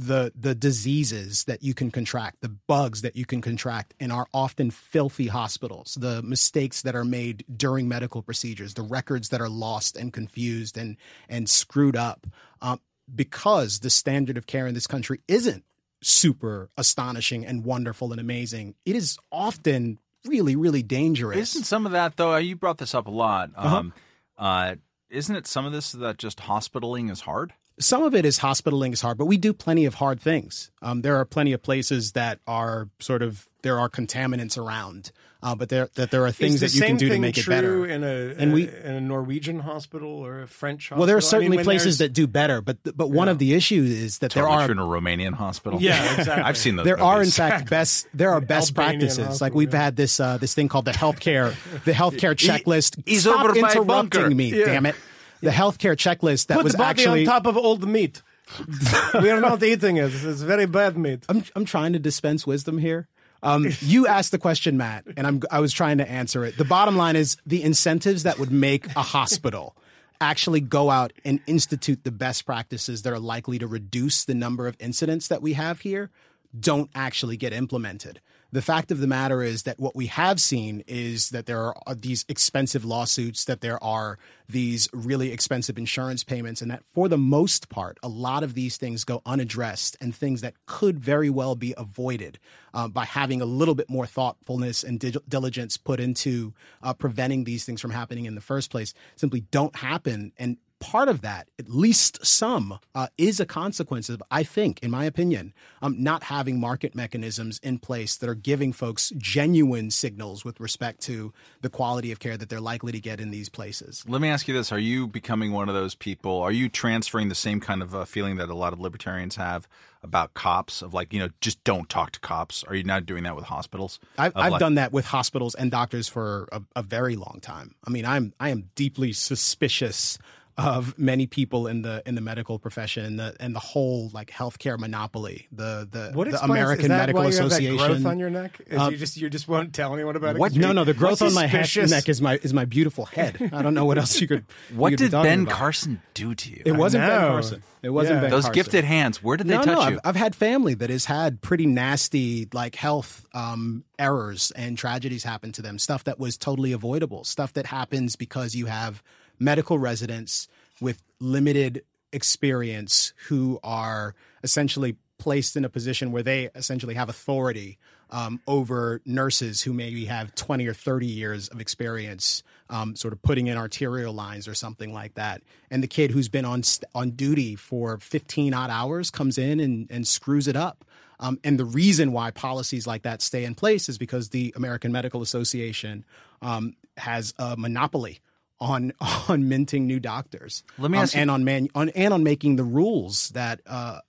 The 0.00 0.32
the 0.38 0.54
diseases 0.54 1.42
that 1.44 1.64
you 1.64 1.74
can 1.74 1.90
contract, 1.90 2.36
the 2.40 2.48
bugs 2.48 3.02
that 3.02 3.16
you 3.16 3.26
can 3.26 3.40
contract 3.40 3.94
in 3.98 4.12
our 4.12 4.28
often 4.32 4.70
filthy 4.70 5.26
hospitals, 5.26 5.98
the 6.00 6.22
mistakes 6.22 6.82
that 6.82 6.94
are 6.94 7.04
made 7.04 7.44
during 7.56 7.88
medical 7.88 8.22
procedures, 8.22 8.74
the 8.74 8.82
records 8.82 9.30
that 9.30 9.40
are 9.40 9.48
lost 9.48 9.96
and 9.96 10.12
confused 10.12 10.78
and 10.78 10.96
and 11.28 11.50
screwed 11.50 11.96
up, 11.96 12.28
um, 12.62 12.80
because 13.12 13.80
the 13.80 13.90
standard 13.90 14.38
of 14.38 14.46
care 14.46 14.68
in 14.68 14.74
this 14.74 14.86
country 14.86 15.18
isn't 15.26 15.64
super 16.00 16.70
astonishing 16.78 17.44
and 17.44 17.64
wonderful 17.64 18.12
and 18.12 18.20
amazing. 18.20 18.76
It 18.86 18.94
is 18.94 19.18
often 19.32 19.98
really 20.24 20.54
really 20.54 20.84
dangerous. 20.84 21.56
Isn't 21.56 21.64
some 21.64 21.86
of 21.86 21.92
that 21.92 22.16
though? 22.16 22.36
You 22.36 22.54
brought 22.54 22.78
this 22.78 22.94
up 22.94 23.08
a 23.08 23.10
lot. 23.10 23.50
Uh-huh. 23.56 23.76
Um, 23.78 23.94
uh, 24.38 24.76
isn't 25.10 25.34
it 25.34 25.48
some 25.48 25.66
of 25.66 25.72
this 25.72 25.90
that 25.90 26.18
just 26.18 26.38
hospitaling 26.38 27.08
is 27.08 27.22
hard? 27.22 27.52
Some 27.80 28.02
of 28.02 28.14
it 28.14 28.24
is 28.24 28.38
hospitaling 28.38 28.92
is 28.92 29.00
hard, 29.00 29.18
but 29.18 29.26
we 29.26 29.36
do 29.36 29.52
plenty 29.52 29.84
of 29.84 29.94
hard 29.94 30.20
things. 30.20 30.70
Um, 30.82 31.02
there 31.02 31.16
are 31.16 31.24
plenty 31.24 31.52
of 31.52 31.62
places 31.62 32.12
that 32.12 32.40
are 32.46 32.88
sort 33.00 33.22
of 33.22 33.48
there 33.62 33.78
are 33.80 33.88
contaminants 33.88 34.56
around, 34.56 35.10
uh, 35.42 35.54
but 35.54 35.68
there 35.68 35.88
that 35.94 36.10
there 36.10 36.24
are 36.24 36.32
things 36.32 36.60
the 36.60 36.66
that 36.66 36.74
you 36.74 36.80
can 36.82 36.96
do 36.96 37.06
to 37.06 37.12
thing 37.12 37.20
make 37.20 37.36
it 37.38 37.42
true 37.42 37.54
better. 37.54 37.86
In 37.86 38.02
a, 38.04 38.34
And 38.40 38.52
we- 38.52 38.68
in 38.68 38.94
a 38.94 39.00
Norwegian 39.00 39.60
hospital 39.60 40.08
or 40.10 40.42
a 40.42 40.48
French 40.48 40.82
hospital. 40.88 40.98
well, 41.00 41.06
there 41.06 41.16
are 41.16 41.18
I 41.18 41.22
mean, 41.22 41.28
certainly 41.30 41.64
places 41.64 41.98
that 41.98 42.12
do 42.12 42.26
better, 42.26 42.60
but 42.60 42.78
but 42.96 43.10
one 43.10 43.28
of 43.28 43.38
the 43.38 43.54
issues 43.54 43.90
is 43.90 44.18
that 44.18 44.32
there 44.32 44.48
are 44.48 44.70
in 44.70 44.78
a 44.78 44.82
Romanian 44.82 45.34
hospital. 45.34 45.80
Yeah, 45.80 46.02
exactly. 46.18 46.42
I've 46.44 46.56
seen 46.56 46.76
those. 46.76 46.84
there 46.84 47.00
are 47.00 47.14
in 47.16 47.20
movies. 47.20 47.36
fact 47.36 47.70
best 47.70 48.06
there 48.14 48.30
are 48.32 48.40
best 48.54 48.70
Albanian 48.70 49.00
practices 49.00 49.26
hospital, 49.26 49.44
like 49.46 49.54
we've 49.54 49.72
yeah. 49.72 49.82
had 49.82 49.96
this 49.96 50.18
uh, 50.20 50.38
this 50.38 50.54
thing 50.54 50.68
called 50.68 50.84
the 50.84 50.92
healthcare 50.92 51.54
the 51.84 51.92
healthcare 51.92 52.34
checklist 52.48 53.00
he's 53.06 53.22
stop 53.22 53.44
over 53.44 53.52
by 53.60 53.70
interrupting 53.72 53.86
bunker. 53.86 54.30
me 54.30 54.50
Yeah. 54.58 54.64
damn 54.66 54.86
it 54.86 54.96
the 55.40 55.50
healthcare 55.50 55.96
checklist 55.96 56.46
that 56.46 56.56
Put 56.56 56.64
was 56.64 56.72
the 56.72 56.78
body 56.78 57.02
actually 57.02 57.26
on 57.26 57.26
top 57.26 57.46
of 57.46 57.56
old 57.56 57.88
meat. 57.88 58.22
we 59.22 59.30
are 59.30 59.40
not 59.40 59.62
eating 59.62 59.98
it. 59.98 60.12
It's 60.12 60.40
very 60.40 60.66
bad 60.66 60.96
meat. 60.96 61.24
I'm 61.28 61.44
I'm 61.54 61.64
trying 61.64 61.92
to 61.92 61.98
dispense 61.98 62.46
wisdom 62.46 62.78
here. 62.78 63.08
Um, 63.42 63.68
you 63.80 64.06
asked 64.06 64.32
the 64.32 64.38
question, 64.38 64.76
Matt, 64.76 65.04
and 65.16 65.26
I'm 65.26 65.42
I 65.50 65.60
was 65.60 65.72
trying 65.72 65.98
to 65.98 66.10
answer 66.10 66.44
it. 66.44 66.56
The 66.56 66.64
bottom 66.64 66.96
line 66.96 67.16
is 67.16 67.36
the 67.46 67.62
incentives 67.62 68.24
that 68.24 68.38
would 68.38 68.50
make 68.50 68.86
a 68.96 69.02
hospital 69.02 69.76
actually 70.20 70.60
go 70.60 70.90
out 70.90 71.12
and 71.24 71.40
institute 71.46 72.02
the 72.02 72.10
best 72.10 72.44
practices 72.44 73.02
that 73.02 73.12
are 73.12 73.20
likely 73.20 73.58
to 73.58 73.66
reduce 73.66 74.24
the 74.24 74.34
number 74.34 74.66
of 74.66 74.76
incidents 74.80 75.28
that 75.28 75.40
we 75.40 75.52
have 75.52 75.80
here 75.80 76.10
don't 76.58 76.90
actually 76.94 77.36
get 77.36 77.52
implemented. 77.52 78.20
The 78.50 78.62
fact 78.62 78.90
of 78.90 79.00
the 79.00 79.06
matter 79.06 79.42
is 79.42 79.64
that 79.64 79.78
what 79.78 79.94
we 79.94 80.06
have 80.06 80.40
seen 80.40 80.82
is 80.86 81.28
that 81.30 81.44
there 81.44 81.74
are 81.86 81.94
these 81.94 82.24
expensive 82.28 82.82
lawsuits, 82.82 83.44
that 83.44 83.60
there 83.60 83.82
are 83.84 84.18
these 84.48 84.88
really 84.94 85.32
expensive 85.32 85.76
insurance 85.76 86.24
payments, 86.24 86.62
and 86.62 86.70
that 86.70 86.82
for 86.94 87.08
the 87.08 87.18
most 87.18 87.68
part, 87.68 87.98
a 88.02 88.08
lot 88.08 88.42
of 88.42 88.54
these 88.54 88.78
things 88.78 89.04
go 89.04 89.20
unaddressed 89.26 89.98
and 90.00 90.14
things 90.14 90.40
that 90.40 90.54
could 90.64 90.98
very 90.98 91.28
well 91.28 91.56
be 91.56 91.74
avoided 91.76 92.38
uh, 92.72 92.88
by 92.88 93.04
having 93.04 93.42
a 93.42 93.46
little 93.46 93.74
bit 93.74 93.90
more 93.90 94.06
thoughtfulness 94.06 94.82
and 94.82 94.98
dig- 94.98 95.18
diligence 95.28 95.76
put 95.76 96.00
into 96.00 96.54
uh, 96.82 96.94
preventing 96.94 97.44
these 97.44 97.66
things 97.66 97.82
from 97.82 97.90
happening 97.90 98.24
in 98.24 98.34
the 98.34 98.40
first 98.40 98.70
place 98.70 98.94
simply 99.16 99.40
don't 99.50 99.76
happen. 99.76 100.32
And 100.38 100.56
part 100.80 101.08
of 101.08 101.20
that, 101.22 101.48
at 101.58 101.68
least 101.68 102.24
some, 102.24 102.78
uh, 102.94 103.08
is 103.16 103.40
a 103.40 103.46
consequence 103.46 104.08
of, 104.08 104.22
I 104.30 104.42
think, 104.42 104.82
in 104.82 104.90
my 104.90 105.04
opinion, 105.04 105.52
um, 105.82 106.02
not 106.02 106.24
having 106.24 106.60
market 106.60 106.94
mechanisms 106.94 107.58
in 107.62 107.78
place 107.78 108.16
that 108.16 108.28
are 108.28 108.34
giving 108.34 108.72
folks 108.72 109.12
genuine 109.16 109.90
signals 109.90 110.44
with 110.44 110.60
respect 110.60 111.00
to 111.02 111.32
the 111.60 111.68
quality 111.68 112.12
of 112.12 112.20
care 112.20 112.36
that 112.36 112.48
they're 112.48 112.60
likely 112.60 112.92
to 112.92 113.00
get 113.00 113.20
in 113.20 113.30
these 113.30 113.48
places. 113.48 114.04
Let 114.06 114.20
me 114.20 114.28
ask 114.28 114.48
you 114.48 114.54
this: 114.54 114.72
Are 114.72 114.78
you 114.78 115.06
becoming 115.06 115.52
one 115.52 115.68
of 115.68 115.74
those 115.74 115.94
people? 115.94 116.40
Are 116.40 116.52
you 116.52 116.68
transferring 116.68 117.28
the 117.28 117.34
same 117.34 117.60
kind 117.60 117.82
of 117.82 117.94
uh, 117.94 118.04
feeling 118.04 118.36
that 118.36 118.48
a 118.48 118.54
lot 118.54 118.72
of 118.72 118.80
libertarians 118.80 119.36
have 119.36 119.68
about 120.02 120.34
cops? 120.34 120.82
Of 120.82 120.94
like, 120.94 121.12
you 121.12 121.18
know, 121.18 121.28
just 121.40 121.62
don't 121.64 121.88
talk 121.88 122.12
to 122.12 122.20
cops. 122.20 122.64
Are 122.64 122.74
you 122.74 122.84
not 122.84 123.06
doing 123.06 123.24
that 123.24 123.36
with 123.36 123.44
hospitals? 123.44 123.98
I've, 124.16 124.32
I've 124.36 124.52
like- 124.52 124.60
done 124.60 124.74
that 124.76 124.92
with 124.92 125.06
hospitals 125.06 125.54
and 125.54 125.70
doctors 125.70 126.08
for 126.08 126.48
a, 126.52 126.62
a 126.76 126.82
very 126.82 127.16
long 127.16 127.38
time. 127.42 127.74
I 127.84 127.90
mean, 127.90 128.04
I'm 128.04 128.32
I 128.38 128.50
am 128.50 128.70
deeply 128.74 129.12
suspicious 129.12 130.18
of 130.58 130.98
many 130.98 131.26
people 131.28 131.68
in 131.68 131.82
the 131.82 132.02
in 132.04 132.16
the 132.16 132.20
medical 132.20 132.58
profession 132.58 133.04
and 133.04 133.18
the 133.18 133.34
and 133.38 133.54
the 133.54 133.60
whole 133.60 134.10
like 134.12 134.28
healthcare 134.30 134.76
monopoly, 134.78 135.46
the 135.52 135.88
the, 135.90 136.10
What 136.12 136.24
the 136.24 136.30
explains- 136.32 136.50
American 136.50 136.84
is 136.86 136.88
that 136.88 136.98
Medical 136.98 137.22
why 137.22 137.28
you 137.28 137.36
have 137.36 137.46
Association. 137.46 137.76
that 137.78 137.86
growth 137.88 138.04
on 138.06 138.18
your 138.18 138.30
neck? 138.30 138.60
Is 138.66 138.78
Uh, 138.80 138.88
you 138.90 138.96
just 138.96 139.16
you 139.16 139.30
just 139.30 139.46
won't 139.46 139.72
tell 139.72 139.94
anyone 139.94 140.16
about 140.16 140.34
it. 140.34 140.40
What 140.40 140.48
'cause 140.50 140.56
you- 140.56 140.62
no, 140.62 140.72
no, 140.72 140.82
the 140.84 140.94
growth 141.02 141.20
What's 141.20 141.22
on 141.22 141.34
my 141.34 141.46
head, 141.46 141.68
neck 141.88 142.08
is 142.08 142.20
my 142.20 142.38
is 142.42 142.52
my 142.52 142.64
beautiful 142.64 143.04
head. 143.06 143.50
I 143.52 143.62
don't 143.62 143.74
know 143.74 143.84
what 143.84 143.98
else 143.98 144.20
you 144.20 144.26
could. 144.26 144.44
What 144.74 144.90
you 144.90 144.96
could 144.96 145.10
did 145.12 145.22
Ben 145.22 145.42
about. 145.42 145.54
Carson 145.54 146.02
do 146.14 146.34
to 146.34 146.50
you? 146.50 146.62
It 146.66 146.72
wasn't 146.72 147.06
Ben. 147.06 147.20
Carson. 147.20 147.62
It 147.80 147.90
wasn't 147.90 148.16
Yeah. 148.16 148.20
Ben 148.22 148.30
Those 148.30 148.44
Carson. 148.46 148.54
gifted 148.54 148.84
hands. 148.84 149.22
Where 149.22 149.36
did 149.36 149.46
they 149.46 149.54
no, 149.56 149.62
touch 149.62 149.76
no, 149.78 149.88
you? 149.90 149.94
I've, 150.02 150.10
I've 150.10 150.16
had 150.16 150.34
family 150.34 150.74
that 150.74 150.90
has 150.90 151.04
had 151.04 151.40
pretty 151.40 151.66
nasty 151.66 152.48
like 152.52 152.74
health 152.74 153.24
um, 153.32 153.84
errors 154.00 154.50
and 154.56 154.76
tragedies 154.76 155.22
happen 155.22 155.52
to 155.52 155.62
them. 155.62 155.78
Stuff 155.78 156.02
that 156.04 156.18
was 156.18 156.36
totally 156.36 156.72
avoidable. 156.72 157.22
Stuff 157.22 157.52
that 157.52 157.66
happens 157.66 158.16
because 158.16 158.56
you 158.56 158.66
have 158.66 159.00
medical 159.38 159.78
residents 159.78 160.48
with 160.80 161.02
limited 161.20 161.84
experience 162.12 163.12
who 163.28 163.58
are 163.62 164.14
essentially 164.42 164.96
placed 165.18 165.56
in 165.56 165.64
a 165.64 165.68
position 165.68 166.12
where 166.12 166.22
they 166.22 166.48
essentially 166.54 166.94
have 166.94 167.08
authority 167.08 167.78
um, 168.10 168.40
over 168.46 169.02
nurses 169.04 169.62
who 169.62 169.72
maybe 169.72 170.06
have 170.06 170.34
20 170.34 170.66
or 170.66 170.72
30 170.72 171.06
years 171.06 171.48
of 171.48 171.60
experience 171.60 172.42
um, 172.70 172.96
sort 172.96 173.12
of 173.12 173.20
putting 173.22 173.48
in 173.48 173.58
arterial 173.58 174.12
lines 174.12 174.48
or 174.48 174.54
something 174.54 174.92
like 174.92 175.14
that. 175.14 175.42
And 175.70 175.82
the 175.82 175.88
kid 175.88 176.10
who's 176.10 176.28
been 176.28 176.44
on 176.44 176.62
on 176.94 177.10
duty 177.10 177.56
for 177.56 177.98
15 177.98 178.54
odd 178.54 178.70
hours 178.70 179.10
comes 179.10 179.36
in 179.36 179.60
and, 179.60 179.90
and 179.90 180.06
screws 180.06 180.48
it 180.48 180.56
up. 180.56 180.84
Um, 181.20 181.38
and 181.42 181.58
the 181.58 181.64
reason 181.64 182.12
why 182.12 182.30
policies 182.30 182.86
like 182.86 183.02
that 183.02 183.20
stay 183.22 183.44
in 183.44 183.54
place 183.54 183.88
is 183.88 183.98
because 183.98 184.28
the 184.28 184.54
American 184.56 184.92
Medical 184.92 185.20
Association 185.20 186.04
um, 186.40 186.74
has 186.96 187.34
a 187.38 187.56
monopoly 187.56 188.20
on 188.60 188.92
on 189.28 189.48
minting 189.48 189.86
new 189.86 190.00
doctors. 190.00 190.62
Let 190.78 190.90
me 190.90 190.98
um, 190.98 191.02
ask 191.04 191.14
you- 191.14 191.20
and 191.22 191.30
on 191.30 191.44
man 191.44 191.68
on 191.74 191.88
and 191.90 192.12
on 192.14 192.22
making 192.22 192.56
the 192.56 192.64
rules 192.64 193.30
that 193.30 193.60
uh, 193.66 194.00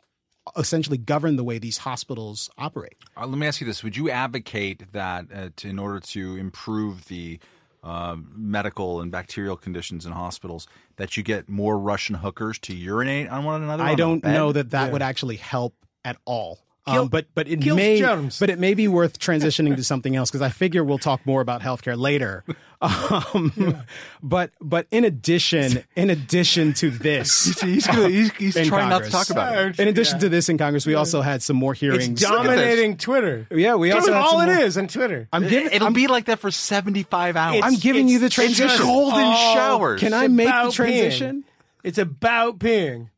essentially 0.57 0.97
govern 0.97 1.35
the 1.35 1.43
way 1.43 1.59
these 1.59 1.77
hospitals 1.79 2.49
operate. 2.57 2.97
Uh, 3.15 3.27
let 3.27 3.37
me 3.37 3.47
ask 3.47 3.61
you 3.61 3.67
this: 3.67 3.83
Would 3.83 3.97
you 3.97 4.09
advocate 4.09 4.91
that 4.93 5.25
uh, 5.33 5.49
to, 5.57 5.67
in 5.69 5.79
order 5.79 5.99
to 5.99 6.35
improve 6.37 7.05
the 7.05 7.39
um, 7.83 8.31
medical 8.35 9.01
and 9.01 9.11
bacterial 9.11 9.55
conditions 9.55 10.05
in 10.05 10.11
hospitals 10.11 10.67
that 10.97 11.15
you 11.15 11.23
get 11.23 11.47
more 11.49 11.77
Russian 11.79 12.15
hookers 12.15 12.59
to 12.59 12.75
urinate 12.75 13.29
on 13.29 13.43
one 13.45 13.63
another? 13.63 13.83
on 13.83 13.95
don't 13.95 14.23
know 14.23 14.51
that 14.51 14.71
that 14.71 14.91
would 14.91 15.01
actually 15.01 15.37
help 15.37 15.75
at 16.03 16.17
all. 16.25 16.59
Kill- 16.88 17.03
um, 17.03 17.07
but 17.09 17.27
but 17.36 17.47
it 17.47 17.63
may 17.63 17.99
germs. 17.99 18.39
but 18.39 18.49
it 18.49 18.57
may 18.57 18.73
be 18.73 18.88
worth 18.88 19.19
transitioning 19.19 19.75
to 19.75 19.84
something 19.84 20.15
else 20.15 20.32
because 20.32 20.41
I 20.41 20.49
figure 20.49 20.84
we'll 20.84 20.97
talk 20.97 21.23
more 21.25 21.41
about 21.41 21.61
healthcare 21.61 21.97
later. 21.97 22.43
Um, 22.82 23.84
But 24.23 24.51
but 24.61 24.88
in 24.89 25.03
addition 25.03 25.84
in 25.97 26.09
addition 26.09 26.71
to 26.75 26.89
this, 26.89 27.59
He's, 27.61 27.86
gonna, 27.86 28.07
he's, 28.07 28.32
he's 28.36 28.55
in 28.55 28.67
trying 28.69 28.88
not 28.88 29.03
to 29.03 29.09
Congress. 29.09 29.27
talk 29.27 29.30
about 29.32 29.57
it. 29.57 29.80
in 29.80 29.89
addition 29.89 30.19
to 30.19 30.30
this 30.30 30.47
in 30.47 30.57
Congress, 30.57 30.86
we 30.86 30.93
also 30.93 31.19
had 31.19 31.43
some 31.43 31.57
more 31.57 31.73
hearings. 31.73 32.07
It's 32.07 32.21
dominating 32.21 32.95
Twitter. 32.95 33.45
Yeah, 33.51 33.75
we 33.75 33.89
That's 33.89 34.03
also 34.07 34.13
had 34.13 34.21
all 34.21 34.39
some 34.39 34.49
it 34.49 34.53
more- 34.55 34.63
is 34.63 34.77
on 34.77 34.88
Twitter. 34.88 35.27
I'm 35.34 35.45
giving. 35.49 35.73
It'll 35.73 35.88
I'm, 35.88 35.93
be 35.93 36.07
like 36.07 36.25
that 36.27 36.39
for 36.39 36.51
75 36.51 37.36
hours. 37.36 37.59
I'm 37.65 37.75
giving 37.75 38.07
you 38.07 38.19
the 38.19 38.30
transition. 38.30 38.67
just 38.69 38.82
Golden 38.82 39.25
all- 39.25 39.53
showers. 39.55 39.99
Can 39.99 40.13
I 40.13 40.30
make 40.30 40.47
the 40.47 40.71
transition? 40.71 41.43
peeing. 41.43 41.84
It's 41.84 41.97
about 41.97 42.59
peeing. 42.59 43.09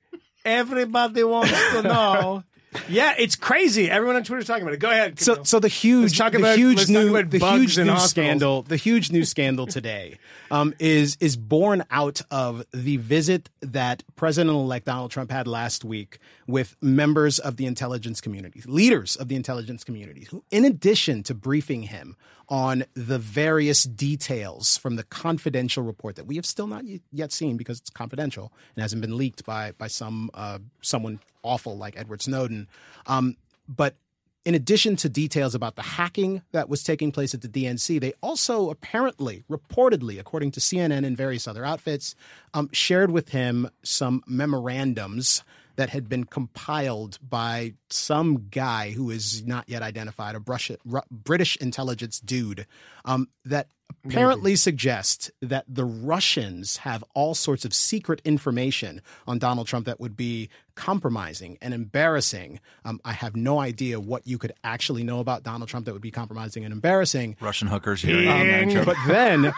Everybody 0.44 1.24
wants 1.24 1.52
to 1.74 1.82
know. 1.84 2.44
Yeah, 2.88 3.14
it's 3.18 3.36
crazy. 3.36 3.90
Everyone 3.90 4.16
on 4.16 4.24
Twitter's 4.24 4.48
talking 4.48 4.64
about 4.64 4.74
it. 4.74 4.80
Go 4.80 4.90
ahead. 4.90 5.20
So, 5.20 5.34
Camille. 5.34 5.46
so 5.46 5.60
the 5.60 5.68
huge, 5.68 6.18
the 6.18 6.26
about- 6.28 6.58
huge 6.58 6.88
new, 6.88 7.22
the 7.24 7.38
huge 7.40 7.76
hospitals. 7.76 8.10
scandal, 8.10 8.62
the 8.62 8.78
huge 8.78 9.12
news 9.12 9.30
scandal 9.30 9.68
today, 9.68 10.18
um, 10.52 10.74
is 10.80 11.18
is 11.20 11.36
born 11.36 11.84
out 11.92 12.22
of 12.32 12.66
the 12.74 12.98
visit 12.98 13.50
that 13.62 14.04
President-elect 14.16 14.86
Donald 14.86 15.12
Trump 15.12 15.32
had 15.32 15.48
last 15.48 15.84
week 15.84 16.20
with 16.48 16.76
members 16.82 17.40
of 17.40 17.58
the 17.58 17.66
intelligence 17.66 18.22
community, 18.22 18.62
leaders 18.66 19.16
of 19.18 19.28
the 19.28 19.36
intelligence 19.36 19.84
community, 19.84 20.28
who, 20.30 20.44
in 20.50 20.64
addition 20.64 21.24
to 21.24 21.34
briefing 21.34 21.84
him 21.84 22.16
on 22.52 22.84
the 22.96 23.18
various 23.18 23.86
details 23.86 24.76
from 24.76 24.98
the 24.98 25.04
confidential 25.04 25.84
report 25.84 26.18
that 26.18 26.28
we 26.28 26.36
have 26.36 26.46
still 26.46 26.68
not 26.68 26.84
yet 27.14 27.32
seen 27.32 27.56
because 27.56 27.80
it's 27.80 27.90
confidential 27.90 28.52
and 28.76 28.82
hasn't 28.82 29.02
been 29.02 29.18
leaked 29.18 29.46
by 29.46 29.72
by 29.78 29.88
some 29.88 30.30
uh, 30.34 30.60
someone 30.82 31.20
awful 31.44 31.78
like 31.78 31.98
Edward 31.98 32.22
Snowden. 32.22 32.68
Um, 33.08 33.38
but 33.70 33.96
in 34.44 34.54
addition 34.54 34.98
to 34.98 35.08
details 35.08 35.56
about 35.56 35.78
the 35.78 35.82
hacking 35.82 36.42
that 36.52 36.68
was 36.68 36.84
taking 36.84 37.12
place 37.14 37.34
at 37.34 37.42
the 37.42 37.48
DNC, 37.48 38.02
they 38.02 38.14
also 38.22 38.70
apparently, 38.70 39.44
reportedly, 39.50 40.20
according 40.20 40.52
to 40.52 40.60
CNN 40.60 41.06
and 41.06 41.16
various 41.16 41.48
other 41.48 41.64
outfits, 41.64 42.16
um, 42.54 42.68
shared 42.74 43.12
with 43.12 43.30
him 43.30 43.70
some 43.84 44.24
memorandums 44.28 45.44
that 45.76 45.90
had 45.90 46.10
been 46.10 46.26
compiled 46.26 47.18
by 47.28 47.74
some 47.90 48.48
guy 48.50 48.92
who 48.92 49.10
is 49.10 49.46
not 49.46 49.68
yet 49.68 49.82
identified, 49.82 50.36
a 50.36 51.02
British 51.10 51.56
intelligence 51.58 52.20
dude, 52.20 52.66
um, 53.06 53.28
that 53.46 53.68
apparently 54.06 54.56
suggest 54.56 55.32
that 55.42 55.66
the 55.68 55.86
Russians 55.86 56.78
have 56.78 57.04
all 57.14 57.36
sorts 57.36 57.66
of 57.66 57.74
secret 57.74 58.22
information 58.26 59.02
on 59.28 59.40
Donald 59.40 59.68
Trump 59.68 59.86
that 59.86 60.00
would 60.00 60.18
be 60.18 60.50
compromising 60.76 61.58
and 61.62 61.74
embarrassing. 61.74 62.60
Um, 62.86 63.00
I 63.06 63.14
have 63.14 63.36
no 63.36 63.60
idea 63.60 64.00
what 64.00 64.26
you 64.26 64.38
could 64.38 64.54
actually 64.64 65.04
know 65.04 65.20
about 65.20 65.44
Donald 65.44 65.70
Trump 65.70 65.86
that 65.86 65.94
would 65.94 66.02
be 66.02 66.12
compromising 66.12 66.64
and 66.64 66.74
embarrassing. 66.74 67.38
Russian 67.40 67.68
hookers 67.68 68.02
here. 68.02 68.16
Peeing. 68.18 68.86
But 68.86 68.98
then, 69.08 69.54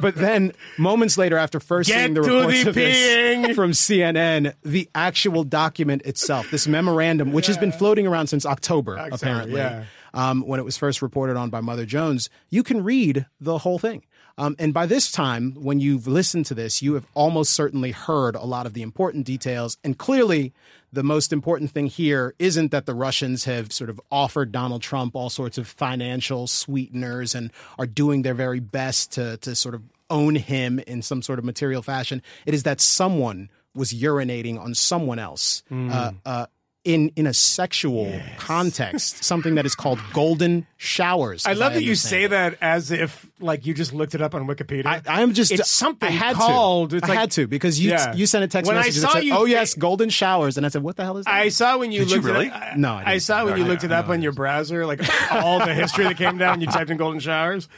but 0.00 0.14
then, 0.14 0.52
moments 0.78 1.18
later, 1.18 1.36
after 1.36 1.58
first 1.58 1.88
Get 1.88 2.00
seeing 2.00 2.14
the 2.14 2.22
reports 2.22 2.62
the 2.64 2.68
of 2.68 2.74
this 2.74 3.56
from 3.56 3.72
CNN, 3.72 4.54
the 4.62 4.88
actual 4.94 5.44
document 5.44 6.02
itself, 6.02 6.50
this 6.50 6.68
memorandum, 6.68 7.32
which 7.32 7.46
has 7.46 7.58
been 7.58 7.72
floating 7.72 8.06
around 8.06 8.28
since 8.28 8.46
October, 8.46 8.96
apparently, 9.10 9.56
yeah. 9.56 9.84
Um, 10.14 10.42
when 10.46 10.60
it 10.60 10.64
was 10.64 10.76
first 10.76 11.02
reported 11.02 11.36
on 11.36 11.50
by 11.50 11.60
Mother 11.60 11.86
Jones, 11.86 12.30
you 12.50 12.62
can 12.62 12.82
read 12.82 13.26
the 13.40 13.58
whole 13.58 13.78
thing. 13.78 14.04
Um, 14.38 14.54
and 14.58 14.72
by 14.72 14.86
this 14.86 15.10
time, 15.10 15.54
when 15.54 15.80
you've 15.80 16.06
listened 16.06 16.46
to 16.46 16.54
this, 16.54 16.80
you 16.80 16.94
have 16.94 17.06
almost 17.14 17.52
certainly 17.52 17.90
heard 17.90 18.36
a 18.36 18.44
lot 18.44 18.66
of 18.66 18.72
the 18.72 18.82
important 18.82 19.26
details. 19.26 19.76
And 19.82 19.98
clearly, 19.98 20.52
the 20.92 21.02
most 21.02 21.32
important 21.32 21.72
thing 21.72 21.86
here 21.86 22.34
isn't 22.38 22.70
that 22.70 22.86
the 22.86 22.94
Russians 22.94 23.44
have 23.44 23.72
sort 23.72 23.90
of 23.90 24.00
offered 24.12 24.52
Donald 24.52 24.80
Trump 24.80 25.16
all 25.16 25.28
sorts 25.28 25.58
of 25.58 25.66
financial 25.66 26.46
sweeteners 26.46 27.34
and 27.34 27.50
are 27.78 27.86
doing 27.86 28.22
their 28.22 28.34
very 28.34 28.60
best 28.60 29.12
to, 29.12 29.38
to 29.38 29.56
sort 29.56 29.74
of 29.74 29.82
own 30.08 30.36
him 30.36 30.78
in 30.78 31.02
some 31.02 31.20
sort 31.20 31.38
of 31.38 31.44
material 31.44 31.82
fashion. 31.82 32.22
It 32.46 32.54
is 32.54 32.62
that 32.62 32.80
someone 32.80 33.50
was 33.74 33.92
urinating 33.92 34.58
on 34.58 34.74
someone 34.74 35.18
else. 35.18 35.62
Uh, 35.70 36.12
uh, 36.24 36.46
in, 36.88 37.12
in 37.16 37.26
a 37.26 37.34
sexual 37.34 38.18
context, 38.38 39.22
something 39.22 39.56
that 39.56 39.66
is 39.66 39.74
called 39.74 40.00
golden 40.14 40.66
showers. 40.78 41.44
I 41.46 41.50
as 41.50 41.58
love 41.58 41.74
that 41.74 41.82
you 41.82 41.94
say 41.94 42.24
it. 42.24 42.28
that 42.28 42.56
as 42.62 42.90
if 42.90 43.30
like 43.40 43.66
you 43.66 43.74
just 43.74 43.92
looked 43.92 44.14
it 44.14 44.22
up 44.22 44.34
on 44.34 44.46
Wikipedia. 44.46 44.86
I, 44.86 45.02
I 45.06 45.20
am 45.22 45.34
just 45.34 45.52
It's 45.52 45.70
something 45.70 46.08
I 46.08 46.12
had 46.12 46.34
called. 46.36 46.90
To. 46.90 46.96
It's 46.96 47.04
I 47.04 47.08
like- 47.08 47.18
had 47.18 47.30
to 47.32 47.46
because 47.46 47.78
you 47.78 47.90
Yeah. 47.90 48.14
you 48.14 48.24
sent 48.26 48.42
a 48.44 48.48
text 48.48 48.68
When 48.68 48.78
I 48.78 48.88
saw 48.88 49.08
that 49.08 49.12
said, 49.12 49.24
you 49.24 49.34
"Oh 49.34 49.44
yes, 49.44 49.74
golden 49.74 50.08
showers," 50.08 50.56
and 50.56 50.64
I 50.64 50.70
said, 50.70 50.82
"What 50.82 50.96
the 50.96 51.04
hell 51.04 51.18
is 51.18 51.26
that?" 51.26 51.34
I 51.34 51.50
saw 51.50 51.76
when 51.76 51.92
you 51.92 52.00
Did 52.00 52.10
you 52.10 52.16
looked 52.16 52.26
really? 52.26 52.46
it 52.46 52.52
up. 52.54 52.76
No, 52.76 52.92
I 52.94 53.00
I, 53.02 53.04
didn't. 53.12 53.22
saw 53.22 53.44
when 53.44 53.58
you 53.58 53.64
I- 53.64 53.68
looked 53.68 53.84
it 53.84 53.92
up 53.92 54.06
know 54.06 54.14
on 54.14 54.22
your 54.22 54.32
browser, 54.32 54.86
like 54.86 55.00
all 55.30 55.58
the 55.58 55.74
history 55.74 56.04
that 56.04 56.16
came 56.16 56.38
down. 56.38 56.60
You 56.62 56.68
typed 56.68 56.90
in 56.90 56.96
golden 56.96 57.20
showers. 57.20 57.68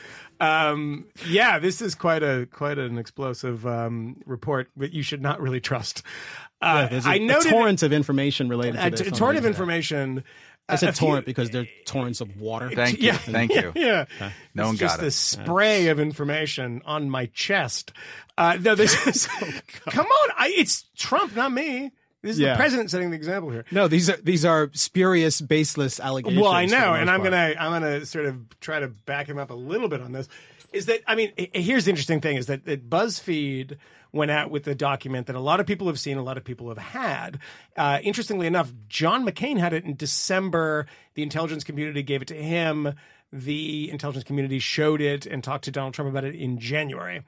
Um, 0.41 1.05
yeah, 1.29 1.59
this 1.59 1.83
is 1.83 1.95
quite 1.95 2.23
a 2.23 2.49
quite 2.51 2.79
an 2.79 2.97
explosive 2.97 3.67
um, 3.67 4.17
report, 4.25 4.71
but 4.77 4.93
you 4.93 5.03
should 5.03 5.21
not 5.21 5.41
really 5.41 5.61
trust. 5.61 6.03
Uh, 6.61 6.89
There's 6.89 7.07
a, 7.07 7.09
I 7.11 7.15
a 7.15 7.19
noted 7.21 7.51
torrent 7.51 7.83
of 7.83 7.93
information 7.93 8.49
related 8.49 8.79
to 8.81 8.87
a 8.87 8.91
this. 8.91 9.01
t- 9.01 9.07
on 9.07 9.13
torrent 9.13 9.39
of 9.39 9.47
information. 9.47 10.25
I 10.69 10.77
said 10.77 10.91
a 10.91 10.93
few- 10.93 11.09
torrent 11.09 11.27
because 11.27 11.51
they're 11.51 11.67
torrents 11.85 12.21
of 12.21 12.37
water. 12.41 12.71
Thank 12.71 12.99
you. 13.01 13.07
Yeah. 13.09 13.17
Thank 13.17 13.53
you. 13.55 13.73
Yeah, 13.75 14.05
No 14.55 14.63
It's 14.63 14.67
one 14.69 14.77
just 14.77 14.97
got 14.97 14.99
it. 15.01 15.03
this 15.07 15.17
spray 15.17 15.89
of 15.89 15.99
information 15.99 16.83
on 16.85 17.11
my 17.11 17.27
chest. 17.27 17.93
Uh, 18.39 18.57
no, 18.61 18.75
this 18.75 19.07
is. 19.07 19.27
come 19.87 20.07
on, 20.07 20.29
I, 20.39 20.53
it's 20.57 20.85
Trump, 20.97 21.35
not 21.35 21.51
me. 21.51 21.91
This 22.23 22.33
is 22.33 22.41
Yeah. 22.41 22.53
the 22.53 22.57
president 22.59 22.91
setting 22.91 23.11
the 23.11 23.17
example 23.17 23.51
here. 23.51 23.65
No, 23.71 23.89
these 23.89 24.11
are 24.11 24.17
these 24.19 24.45
are 24.45 24.69
spurious, 24.75 25.41
baseless 25.41 25.99
allegations. 25.99 26.43
Well, 26.43 26.53
I 26.53 26.67
know, 26.67 26.93
and 26.93 27.11
I'm 27.11 27.21
part. 27.21 27.33
gonna 27.33 27.55
I'm 27.59 27.73
gonna 27.81 28.05
sort 28.05 28.27
of 28.27 28.61
try 28.61 28.79
to 28.81 28.89
back 28.89 29.27
him 29.27 29.39
up 29.39 29.49
a 29.51 29.55
little 29.55 29.89
bit 29.89 30.03
on 30.03 30.13
this. 30.13 30.29
Is 30.73 30.87
that 30.87 31.01
I 31.07 31.15
mean, 31.15 31.33
here's 31.37 31.85
the 31.85 31.91
interesting 31.91 32.21
thing: 32.21 32.37
is 32.37 32.47
that, 32.47 32.65
that 32.67 32.89
BuzzFeed 32.89 33.77
went 34.13 34.31
out 34.31 34.51
with 34.51 34.67
a 34.67 34.75
document 34.75 35.27
that 35.29 35.37
a 35.37 35.41
lot 35.41 35.61
of 35.61 35.67
people 35.67 35.87
have 35.87 35.99
seen, 35.99 36.17
a 36.17 36.23
lot 36.23 36.37
of 36.37 36.45
people 36.45 36.69
have 36.69 36.79
had. 36.79 37.39
Uh, 37.77 37.99
interestingly 38.03 38.47
enough, 38.47 38.73
John 38.89 39.25
McCain 39.25 39.59
had 39.59 39.73
it 39.73 39.85
in 39.85 39.95
December. 39.95 40.87
The 41.15 41.23
intelligence 41.23 41.65
community 41.65 42.03
gave 42.03 42.23
it 42.23 42.29
to 42.29 42.35
him. 42.35 42.95
The 43.33 43.91
intelligence 43.91 44.25
community 44.25 44.59
showed 44.59 45.01
it 45.01 45.27
and 45.27 45.45
talked 45.45 45.65
to 45.65 45.71
Donald 45.71 45.95
Trump 45.95 46.11
about 46.11 46.25
it 46.25 46.35
in 46.35 46.59
January. 46.59 47.23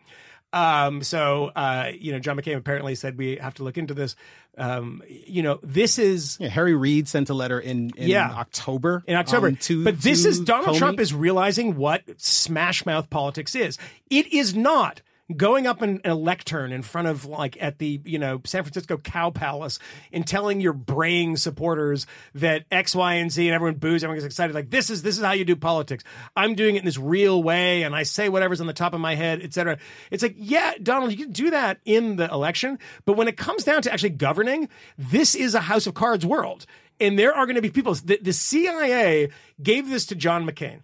Um, 0.53 1.03
so, 1.03 1.47
uh, 1.57 1.93
you 1.99 2.12
know, 2.12 2.18
John 2.18 2.36
McCain 2.36 2.57
apparently 2.57 2.95
said 2.95 3.16
we 3.16 3.36
have 3.36 3.55
to 3.55 3.64
look 3.64 3.78
into 3.78 3.95
this. 3.95 4.16
Um, 4.59 5.03
you 5.09 5.42
know, 5.42 5.59
this 5.62 5.98
is 5.98 6.36
Yeah, 6.38 6.48
Harry 6.48 6.74
Reid 6.74 7.09
sent 7.09 7.30
a 7.30 7.34
letter 7.34 7.59
in, 7.59 7.90
in 7.96 8.09
Yeah. 8.09 8.30
October. 8.32 9.03
in 9.07 9.16
October. 9.16 9.48
um, 9.48 9.57
to, 9.57 9.84
but 9.84 10.00
this 10.00 10.24
to 10.24 10.28
is 10.28 10.40
Donald 10.40 10.76
Comey. 10.76 10.78
Trump 10.78 11.00
is 11.00 11.14
realizing 11.14 11.76
what 11.76 12.03
smash 12.20 12.84
mouth 12.84 13.09
politics 13.09 13.55
is. 13.55 13.78
It 14.11 14.30
is 14.32 14.55
not 14.55 15.00
going 15.36 15.66
up 15.66 15.82
in 15.82 16.00
a 16.04 16.14
lectern 16.14 16.72
in 16.72 16.82
front 16.82 17.08
of 17.08 17.24
like 17.24 17.60
at 17.60 17.78
the 17.78 18.00
you 18.04 18.18
know 18.18 18.40
San 18.44 18.64
Francisco 18.64 18.98
Cow 18.98 19.30
Palace 19.30 19.78
and 20.12 20.26
telling 20.26 20.60
your 20.60 20.72
braying 20.72 21.36
supporters 21.36 22.06
that 22.34 22.64
X, 22.70 22.94
Y, 22.94 23.14
and 23.14 23.30
Z 23.30 23.46
and 23.46 23.54
everyone 23.54 23.76
boos, 23.76 24.02
everyone 24.02 24.16
gets 24.16 24.26
excited. 24.26 24.54
Like 24.54 24.70
this 24.70 24.90
is 24.90 25.02
this 25.02 25.18
is 25.18 25.24
how 25.24 25.32
you 25.32 25.44
do 25.44 25.56
politics. 25.56 26.04
I'm 26.36 26.54
doing 26.54 26.76
it 26.76 26.80
in 26.80 26.84
this 26.84 26.98
real 26.98 27.42
way, 27.42 27.82
and 27.82 27.94
I 27.94 28.02
say 28.02 28.28
whatever's 28.28 28.60
on 28.60 28.66
the 28.66 28.72
top 28.72 28.94
of 28.94 29.00
my 29.00 29.14
head, 29.14 29.42
etc. 29.42 29.78
It's 30.10 30.22
like 30.22 30.34
yeah, 30.36 30.74
Donald, 30.82 31.12
you 31.12 31.18
can 31.18 31.32
do 31.32 31.50
that 31.50 31.78
in 31.84 32.16
the 32.16 32.30
election, 32.30 32.78
but 33.04 33.16
when 33.16 33.28
it 33.28 33.36
comes 33.36 33.64
down 33.64 33.82
to 33.82 33.92
actually 33.92 34.10
governing, 34.10 34.68
this 34.98 35.34
is 35.34 35.54
a 35.54 35.60
House 35.60 35.86
of 35.86 35.94
Cards 35.94 36.26
world. 36.26 36.66
And 37.00 37.18
there 37.18 37.34
are 37.34 37.46
going 37.46 37.56
to 37.56 37.62
be 37.62 37.70
people. 37.70 37.94
The, 37.94 38.18
the 38.22 38.32
CIA 38.32 39.30
gave 39.60 39.88
this 39.88 40.06
to 40.06 40.14
John 40.14 40.46
McCain 40.46 40.82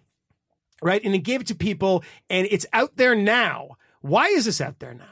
right? 0.81 1.01
And 1.03 1.13
it 1.13 1.19
gave 1.19 1.41
it 1.41 1.47
to 1.47 1.55
people, 1.55 2.03
and 2.29 2.47
it's 2.49 2.65
out 2.73 2.95
there 2.95 3.15
now. 3.15 3.77
Why 4.01 4.27
is 4.27 4.45
this 4.45 4.61
out 4.61 4.79
there 4.79 4.93
now? 4.93 5.05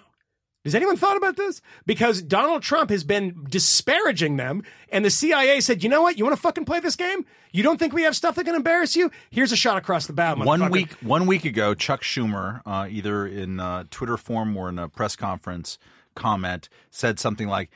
Has 0.65 0.75
anyone 0.75 0.97
thought 0.97 1.15
about 1.15 1.37
this? 1.37 1.61
Because 1.85 2.21
Donald 2.21 2.61
Trump 2.61 2.89
has 2.89 3.05
been 3.05 3.45
disparaging 3.49 4.35
them, 4.35 4.63
and 4.89 5.05
the 5.05 5.09
CIA 5.09 5.61
said, 5.61 5.81
"You 5.81 5.89
know 5.89 6.01
what? 6.01 6.17
You 6.17 6.25
want 6.25 6.35
to 6.35 6.41
fucking 6.41 6.65
play 6.65 6.81
this 6.81 6.97
game? 6.97 7.25
You 7.53 7.63
don't 7.63 7.77
think 7.77 7.93
we 7.93 8.03
have 8.03 8.17
stuff 8.17 8.35
that 8.35 8.43
can 8.43 8.53
embarrass 8.53 8.93
you? 8.93 9.09
Here's 9.29 9.53
a 9.53 9.55
shot 9.55 9.77
across 9.77 10.07
the 10.07 10.13
bow." 10.13 10.35
One 10.35 10.69
week, 10.69 10.91
one 10.95 11.25
week 11.25 11.45
ago, 11.45 11.73
Chuck 11.73 12.01
Schumer, 12.01 12.61
uh, 12.65 12.85
either 12.89 13.25
in 13.25 13.61
uh, 13.61 13.85
Twitter 13.91 14.17
form 14.17 14.57
or 14.57 14.67
in 14.67 14.77
a 14.77 14.89
press 14.89 15.15
conference 15.15 15.77
comment, 16.15 16.67
said 16.91 17.17
something 17.17 17.47
like, 17.47 17.69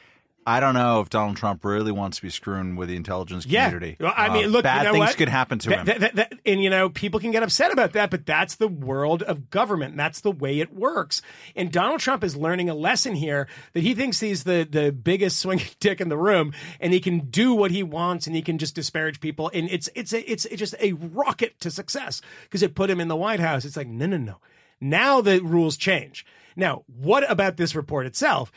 "I 0.46 0.60
don't 0.60 0.74
know 0.74 1.02
if 1.02 1.10
Donald 1.10 1.38
Trump 1.38 1.64
really 1.64 1.92
wants 1.92 2.18
to 2.18 2.24
be 2.24 2.30
screwing 2.30 2.76
with 2.76 2.90
the 2.90 2.96
intelligence 2.96 3.46
Yeah. 3.46 3.66
community. 3.70 3.98
Well, 4.00 4.14
I 4.16 4.30
mean, 4.34 4.46
Uh, 4.46 4.48
look, 4.50 4.64
bad 4.64 4.80
you 4.80 4.84
know 4.86 4.92
things 4.94 5.06
what? 5.08 5.18
could 5.18 5.30
happen 5.30 5.60
to 5.60 5.70
That- 5.70 5.80
him." 5.80 5.86
that- 5.86 6.00
that- 6.00 6.16
that- 6.16 6.34
and 6.46 6.64
you 6.64 6.70
know, 6.70 6.90
people 6.90 7.20
can 7.20 7.32
get 7.32 7.44
upset 7.44 7.72
about 7.72 7.94
that, 7.94 8.10
but 8.10 8.26
that's 8.26 8.56
the 8.56 8.68
world 8.68 9.22
of 9.24 9.50
government. 9.50 9.96
That's 9.98 10.22
the 10.22 10.32
way 10.32 10.60
it 10.60 10.74
works. 10.74 11.22
And 11.56 11.72
Donald 11.72 12.00
Trump 12.00 12.24
is 12.24 12.36
learning 12.36 12.70
a 12.70 12.74
lesson 12.74 13.16
here 13.16 13.48
that 13.74 13.84
he 13.84 13.94
thinks 13.94 14.20
he's 14.20 14.44
the 14.44 14.68
the 14.70 14.92
biggest 14.92 15.40
swinging 15.42 15.66
dick 15.80 16.02
in 16.02 16.10
the 16.10 16.18
room, 16.18 16.54
and 16.80 16.92
he 16.94 17.00
can 17.00 17.20
do 17.30 17.54
what 17.54 17.72
he 17.72 17.84
wants, 17.84 18.26
and 18.28 18.36
he 18.36 18.42
can 18.42 18.58
just 18.58 18.76
disparage 18.76 19.20
people. 19.20 19.52
And 19.54 19.70
it's 19.72 19.90
it's 19.96 20.14
a, 20.14 20.32
it's 20.32 20.46
it's 20.46 20.58
just 20.60 20.76
a 20.80 20.94
rocket 20.94 21.60
to 21.60 21.70
success 21.72 22.22
because 22.44 22.64
it 22.64 22.74
put 22.76 22.90
him 22.90 23.00
in 23.00 23.08
the 23.08 23.16
White 23.16 23.40
House. 23.40 23.64
It's 23.64 23.78
like 23.78 23.88
no, 23.88 24.06
no, 24.08 24.18
no. 24.18 24.38
Now 24.80 25.22
the 25.22 25.40
rules 25.42 25.78
change. 25.78 26.26
Now, 26.56 26.84
what 26.88 27.30
about 27.30 27.58
this 27.58 27.76
report 27.76 28.06
itself? 28.08 28.52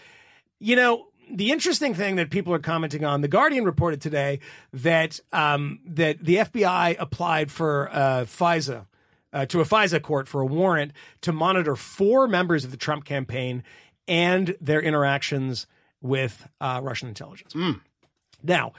You 0.59 0.76
know, 0.76 1.09
the 1.35 1.51
interesting 1.51 1.95
thing 1.95 2.16
that 2.16 2.30
people 2.30 2.55
are 2.55 2.59
commenting 2.59 3.05
on, 3.05 3.20
the 3.20 3.28
Guardian 3.28 3.64
reported 3.64 4.01
today 4.01 4.41
that 4.72 5.20
um, 5.32 5.80
that 5.85 6.24
the 6.24 6.37
FBI 6.37 6.97
applied 6.99 7.51
for 7.51 7.91
uh, 7.93 8.24
FISA 8.24 8.87
uh, 9.32 9.47
to 9.47 9.61
a 9.61 9.64
FISA 9.64 10.01
court 10.01 10.28
for 10.28 10.41
a 10.41 10.47
warrant 10.47 10.93
to 11.22 11.32
monitor 11.32 11.76
four 11.76 12.28
members 12.28 12.64
of 12.64 12.70
the 12.70 12.76
Trump 12.76 13.05
campaign 13.05 13.64
and 14.07 14.57
their 14.61 14.80
interactions 14.80 15.66
with 16.01 16.49
uh, 16.61 16.80
Russian 16.82 17.09
intelligence. 17.09 17.55
Now, 18.43 18.74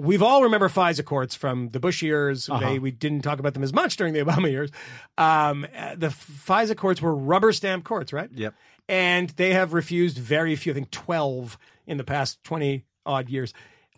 we've 0.00 0.22
all 0.22 0.44
remember 0.44 0.68
FISA 0.68 1.04
courts 1.04 1.34
from 1.34 1.68
the 1.68 1.80
Bush 1.80 2.02
years. 2.02 2.48
They, 2.60 2.78
we 2.78 2.90
didn't 2.90 3.22
talk 3.22 3.38
about 3.38 3.54
them 3.54 3.62
as 3.62 3.72
much 3.72 3.96
during 3.96 4.14
the 4.14 4.20
Obama 4.20 4.50
years. 4.50 4.70
Um, 5.18 5.66
the 5.96 6.08
FISA 6.08 6.76
courts 6.76 7.02
were 7.02 7.14
rubber 7.14 7.52
stamp 7.52 7.84
courts, 7.84 8.12
right? 8.12 8.30
Yep. 8.34 8.54
And 8.88 9.30
they 9.30 9.52
have 9.52 9.72
refused 9.72 10.18
very 10.18 10.56
few, 10.56 10.72
I 10.72 10.74
think 10.74 10.90
12 10.90 11.58
in 11.86 11.98
the 11.98 12.04
past 12.04 12.42
20 12.44 12.84
odd 13.06 13.28
years. 13.28 13.52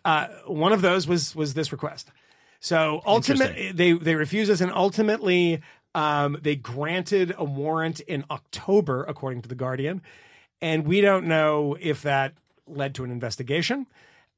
Uh, 0.05 0.27
one 0.45 0.73
of 0.73 0.81
those 0.81 1.07
was 1.07 1.35
was 1.35 1.53
this 1.53 1.71
request. 1.71 2.11
So 2.59 3.01
ultimately, 3.05 3.71
they 3.71 3.93
they 3.93 4.15
refused 4.15 4.51
us, 4.51 4.61
and 4.61 4.71
ultimately, 4.71 5.61
um, 5.95 6.37
they 6.41 6.55
granted 6.55 7.33
a 7.37 7.43
warrant 7.43 8.01
in 8.01 8.25
October, 8.29 9.03
according 9.05 9.41
to 9.43 9.49
the 9.49 9.55
Guardian, 9.55 10.01
and 10.61 10.85
we 10.85 11.01
don't 11.01 11.25
know 11.25 11.77
if 11.79 12.01
that 12.03 12.33
led 12.67 12.95
to 12.95 13.03
an 13.03 13.11
investigation. 13.11 13.87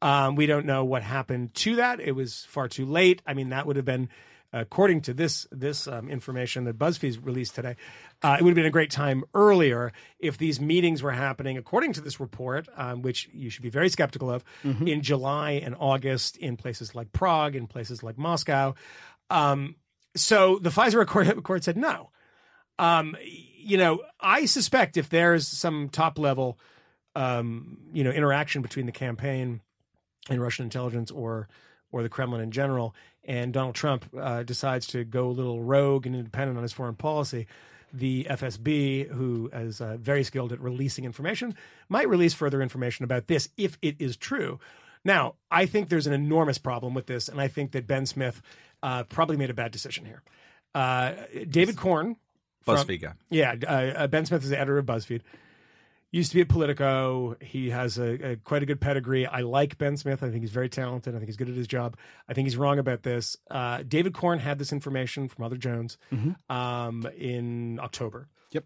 Um, 0.06 0.36
we 0.36 0.45
don't 0.45 0.68
know 0.68 0.86
what 0.86 1.01
happened 1.01 1.56
to 1.56 1.78
that. 1.78 1.99
It 1.99 2.12
was 2.12 2.45
far 2.47 2.68
too 2.68 2.86
late. 2.86 3.24
I 3.26 3.34
mean, 3.34 3.49
that 3.49 3.66
would 3.66 3.76
have 3.76 3.86
been, 3.86 4.10
according 4.53 5.01
to 5.01 5.16
this 5.16 5.47
this 5.51 5.88
um, 5.88 6.10
information 6.10 6.66
that 6.66 6.78
BuzzFeed 6.78 7.26
released 7.26 7.56
today, 7.56 7.76
uh, 8.22 8.38
it 8.39 8.43
would 8.43 8.51
have 8.51 8.56
been 8.56 8.68
a 8.68 8.70
great 8.70 8.91
time 8.91 9.24
earlier 9.34 9.91
if 10.20 10.38
these 10.38 10.62
meetings 10.62 11.01
were 11.01 11.12
happening, 11.12 11.58
according 11.58 11.93
to 11.93 12.01
this 12.01 12.20
report, 12.20 12.68
um, 12.78 13.01
which 13.01 13.30
you 13.34 13.49
should 13.49 13.64
be 13.64 13.72
very 13.72 13.89
skeptical 13.89 14.30
of, 14.30 14.43
in 14.88 15.01
July 15.01 15.53
and 15.53 15.76
August 15.80 16.38
in 16.38 16.56
places 16.56 16.93
like 16.93 17.12
Prague, 17.12 17.56
in 17.56 17.66
places 17.66 18.03
like 18.03 18.16
Moscow. 18.16 18.76
Um, 19.32 19.76
so 20.16 20.60
the 20.60 20.70
FISA 20.70 21.08
court, 21.08 21.43
court 21.43 21.64
said 21.64 21.78
no. 21.78 22.12
Um, 22.78 23.18
you 23.58 23.80
know, 23.80 24.03
I 24.20 24.45
suspect 24.45 24.97
if 24.97 25.10
there's 25.10 25.47
some 25.47 25.89
top 25.89 26.20
level, 26.20 26.60
um, 27.16 27.80
you 27.91 28.03
know, 28.03 28.12
interaction 28.12 28.62
between 28.62 28.86
the 28.86 28.91
campaign 28.91 29.62
and 30.30 30.41
Russian 30.41 30.63
intelligence 30.65 31.11
or 31.11 31.47
or 31.91 32.03
the 32.03 32.09
Kremlin 32.09 32.41
in 32.41 32.51
general, 32.51 32.93
and 33.23 33.53
Donald 33.53 33.76
Trump 33.76 34.05
uh, 34.19 34.43
decides 34.43 34.88
to 34.88 35.05
go 35.05 35.28
a 35.28 35.32
little 35.32 35.61
rogue 35.61 36.05
and 36.05 36.15
independent 36.15 36.57
on 36.57 36.63
his 36.63 36.73
foreign 36.73 36.95
policy, 36.95 37.47
the 37.93 38.28
FSB, 38.30 39.09
who 39.09 39.49
is 39.53 39.80
uh, 39.80 39.95
very 39.97 40.23
skilled 40.23 40.51
at 40.51 40.59
releasing 40.59 41.05
information, 41.05 41.55
might 41.88 42.09
release 42.09 42.34
further 42.34 42.61
information 42.61 43.05
about 43.05 43.28
this 43.28 43.47
if 43.55 43.78
it 43.82 43.95
is 43.99 44.17
true. 44.17 44.59
Now, 45.05 45.36
I 45.49 45.67
think 45.67 45.88
there's 45.88 46.07
an 46.07 46.13
enormous 46.13 46.57
problem 46.57 46.93
with 46.93 47.05
this, 47.05 47.30
and 47.30 47.39
I 47.39 47.47
think 47.47 47.71
that 47.71 47.88
Ben 47.88 48.05
Smith 48.05 48.41
uh, 48.84 49.03
probably 49.03 49.38
made 49.38 49.51
a 49.51 49.53
bad 49.53 49.71
decision 49.71 50.03
here. 50.05 50.21
Uh, 50.73 51.13
David 51.49 51.78
Corn, 51.78 52.17
from- 52.63 52.76
BuzzFeed 52.78 53.01
guy. 53.01 53.13
yeah, 53.30 53.55
uh, 53.65 53.71
uh, 53.71 54.07
Ben 54.07 54.26
Smith 54.26 54.43
is 54.43 54.49
the 54.49 54.57
editor 54.59 54.80
of 54.80 54.86
BuzzFeed. 54.86 55.21
Used 56.12 56.32
to 56.32 56.36
be 56.36 56.41
at 56.41 56.47
Politico. 56.47 57.36
He 57.41 57.72
has 57.72 57.97
a, 57.97 58.32
a 58.32 58.36
quite 58.38 58.64
a 58.64 58.66
good 58.66 58.80
pedigree. 58.80 59.26
I 59.28 59.41
like 59.41 59.78
Ben 59.78 59.97
Smith. 59.97 60.24
I 60.24 60.30
think 60.30 60.41
he's 60.41 60.51
very 60.51 60.70
talented. 60.70 61.14
I 61.14 61.18
think 61.18 61.28
he's 61.28 61.36
good 61.36 61.49
at 61.49 61.56
his 61.56 61.68
job. 61.68 61.97
I 62.30 62.34
think 62.34 62.45
he's 62.45 62.56
wrong 62.56 62.80
about 62.80 63.03
this. 63.03 63.36
Uh, 63.51 63.84
David 63.86 64.14
Corn 64.14 64.39
had 64.39 64.58
this 64.58 64.72
information 64.72 65.28
from 65.28 65.43
Mother 65.43 65.58
Jones 65.58 65.97
um, 66.49 67.06
in 67.18 67.80
October. 67.82 68.30
Yep. 68.51 68.64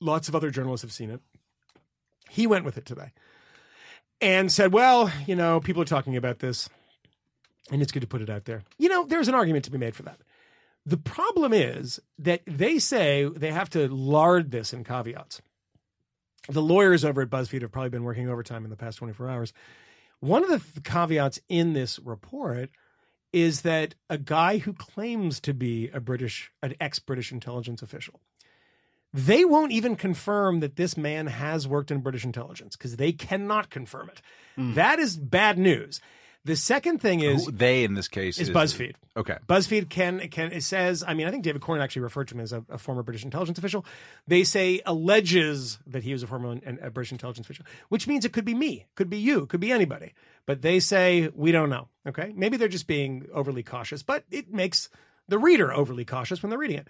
Lots 0.00 0.28
of 0.28 0.36
other 0.36 0.50
journalists 0.50 0.82
have 0.82 0.92
seen 0.92 1.10
it. 1.10 1.20
He 2.28 2.46
went 2.46 2.64
with 2.64 2.78
it 2.78 2.86
today 2.86 3.10
and 4.20 4.52
said, 4.52 4.72
"Well, 4.72 5.10
you 5.26 5.34
know, 5.34 5.58
people 5.58 5.82
are 5.82 5.86
talking 5.86 6.16
about 6.16 6.38
this, 6.38 6.68
and 7.72 7.82
it's 7.82 7.90
good 7.90 8.02
to 8.02 8.06
put 8.06 8.22
it 8.22 8.30
out 8.30 8.44
there." 8.44 8.62
You 8.78 8.88
know, 8.88 9.04
there's 9.06 9.26
an 9.26 9.34
argument 9.34 9.64
to 9.64 9.72
be 9.72 9.78
made 9.78 9.96
for 9.96 10.04
that. 10.04 10.20
The 10.86 10.96
problem 10.96 11.52
is 11.52 11.98
that 12.18 12.42
they 12.46 12.78
say 12.78 13.28
they 13.34 13.50
have 13.50 13.70
to 13.70 13.88
lard 13.88 14.52
this 14.52 14.72
in 14.72 14.84
caveats. 14.84 15.42
The 16.48 16.62
lawyers 16.62 17.04
over 17.04 17.22
at 17.22 17.30
BuzzFeed 17.30 17.62
have 17.62 17.72
probably 17.72 17.90
been 17.90 18.04
working 18.04 18.28
overtime 18.28 18.64
in 18.64 18.70
the 18.70 18.76
past 18.76 18.98
24 18.98 19.28
hours. 19.28 19.52
One 20.20 20.42
of 20.42 20.50
the 20.50 20.58
th- 20.58 20.84
caveats 20.84 21.40
in 21.48 21.72
this 21.72 21.98
report 21.98 22.70
is 23.32 23.62
that 23.62 23.94
a 24.08 24.18
guy 24.18 24.58
who 24.58 24.72
claims 24.72 25.40
to 25.40 25.54
be 25.54 25.88
a 25.90 26.00
British, 26.00 26.50
an 26.62 26.74
ex 26.80 26.98
British 26.98 27.30
intelligence 27.30 27.82
official, 27.82 28.20
they 29.12 29.44
won't 29.44 29.72
even 29.72 29.96
confirm 29.96 30.60
that 30.60 30.76
this 30.76 30.96
man 30.96 31.26
has 31.26 31.66
worked 31.66 31.90
in 31.90 32.00
British 32.00 32.24
intelligence 32.24 32.76
because 32.76 32.96
they 32.96 33.12
cannot 33.12 33.70
confirm 33.70 34.08
it. 34.08 34.22
Hmm. 34.56 34.74
That 34.74 34.98
is 34.98 35.16
bad 35.16 35.58
news. 35.58 36.00
The 36.44 36.56
second 36.56 37.00
thing 37.00 37.20
is 37.20 37.44
Who- 37.44 37.52
they 37.52 37.84
in 37.84 37.94
this 37.94 38.08
case 38.08 38.38
is 38.38 38.48
BuzzFeed. 38.48 38.94
Okay. 39.16 39.36
BuzzFeed 39.46 39.90
can 39.90 40.20
can 40.30 40.52
it 40.52 40.62
says. 40.62 41.04
I 41.06 41.12
mean, 41.12 41.26
I 41.26 41.30
think 41.30 41.44
David 41.44 41.60
Corn 41.60 41.82
actually 41.82 42.02
referred 42.02 42.28
to 42.28 42.34
him 42.34 42.40
as 42.40 42.52
a, 42.52 42.64
a 42.70 42.78
former 42.78 43.02
British 43.02 43.24
intelligence 43.24 43.58
official. 43.58 43.84
They 44.26 44.44
say 44.44 44.80
alleges 44.86 45.78
that 45.86 46.02
he 46.02 46.12
was 46.12 46.22
a 46.22 46.26
former 46.26 46.58
a 46.64 46.90
British 46.90 47.12
intelligence 47.12 47.46
official, 47.46 47.66
which 47.90 48.06
means 48.06 48.24
it 48.24 48.32
could 48.32 48.46
be 48.46 48.54
me, 48.54 48.86
could 48.94 49.10
be 49.10 49.18
you, 49.18 49.46
could 49.46 49.60
be 49.60 49.70
anybody. 49.70 50.14
But 50.46 50.62
they 50.62 50.80
say 50.80 51.28
we 51.34 51.52
don't 51.52 51.68
know. 51.68 51.88
Okay, 52.06 52.32
maybe 52.34 52.56
they're 52.56 52.68
just 52.68 52.86
being 52.86 53.26
overly 53.34 53.62
cautious, 53.62 54.02
but 54.02 54.24
it 54.30 54.50
makes 54.52 54.88
the 55.28 55.38
reader 55.38 55.72
overly 55.72 56.06
cautious 56.06 56.42
when 56.42 56.48
they're 56.50 56.58
reading 56.58 56.78
it. 56.78 56.88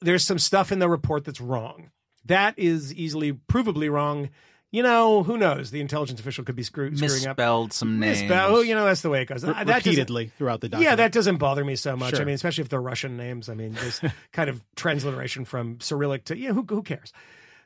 There's 0.00 0.24
some 0.24 0.38
stuff 0.38 0.72
in 0.72 0.78
the 0.78 0.88
report 0.88 1.24
that's 1.24 1.40
wrong. 1.40 1.90
That 2.24 2.58
is 2.58 2.94
easily 2.94 3.32
provably 3.32 3.90
wrong. 3.90 4.30
You 4.70 4.82
know, 4.82 5.22
who 5.22 5.38
knows? 5.38 5.70
The 5.70 5.80
intelligence 5.80 6.20
official 6.20 6.44
could 6.44 6.54
be 6.56 6.62
screw- 6.62 6.94
screwing 6.94 7.26
up. 7.26 7.38
Misspelled 7.38 7.72
some 7.72 7.98
names. 8.00 8.20
Misspell- 8.20 8.56
oh, 8.56 8.60
you 8.60 8.74
know, 8.74 8.84
that's 8.84 9.00
the 9.00 9.08
way 9.08 9.22
it 9.22 9.24
goes. 9.24 9.42
Uh, 9.42 9.52
that 9.64 9.76
repeatedly 9.76 10.26
throughout 10.36 10.60
the 10.60 10.68
document. 10.68 10.90
yeah, 10.90 10.96
that 10.96 11.12
doesn't 11.12 11.38
bother 11.38 11.64
me 11.64 11.74
so 11.74 11.96
much. 11.96 12.20
I 12.20 12.24
mean, 12.24 12.34
especially 12.34 12.62
if 12.62 12.68
they're 12.68 12.80
Russian 12.82 13.16
names. 13.16 13.48
I 13.48 13.54
mean, 13.54 13.72
there's 13.72 14.00
kind 14.32 14.50
of 14.50 14.62
transliteration 14.76 15.46
from 15.46 15.80
Cyrillic 15.80 16.24
to 16.26 16.36
yeah. 16.36 16.52
Who 16.52 16.66
who 16.68 16.82
cares? 16.82 17.14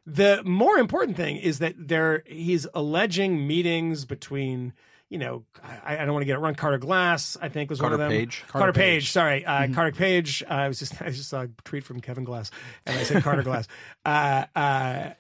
The 0.07 0.43
more 0.45 0.79
important 0.79 1.17
thing 1.17 1.39
is 1.39 1.59
that 1.59 1.75
there 1.77 2.23
he's 2.27 2.67
alleging 2.75 3.47
meetings 3.49 4.05
between 4.05 4.73
you 5.09 5.19
know 5.19 5.45
I, 5.63 5.97
I 5.99 6.05
don't 6.05 6.13
want 6.13 6.23
to 6.23 6.27
get 6.27 6.37
it 6.37 6.39
wrong. 6.41 6.55
Carter 6.55 6.79
Glass, 6.79 7.37
I 7.43 7.49
think 7.49 7.69
was 7.71 7.81
Carter 7.81 7.97
one 7.97 8.07
of 8.07 8.11
them. 8.11 8.19
Page? 8.19 8.45
Carter, 8.47 8.59
Carter 8.59 8.73
Page. 8.73 9.03
Page. 9.03 9.11
Sorry, 9.13 9.45
uh, 9.45 9.69
Carter 9.75 9.93
Page. 9.93 10.45
Uh, 10.49 10.53
I 10.55 10.69
was 10.69 10.79
just 10.79 11.03
I 11.03 11.11
just 11.11 11.29
saw 11.29 11.43
a 11.43 11.49
tweet 11.65 11.83
from 11.83 12.01
Kevin 12.01 12.23
Glass, 12.23 12.53
and 12.87 12.97
I 12.97 13.03
said 13.03 13.25
Carter 13.25 13.43
Glass. 13.43 13.67
Uh, 14.05 14.45
uh, 14.57 15.11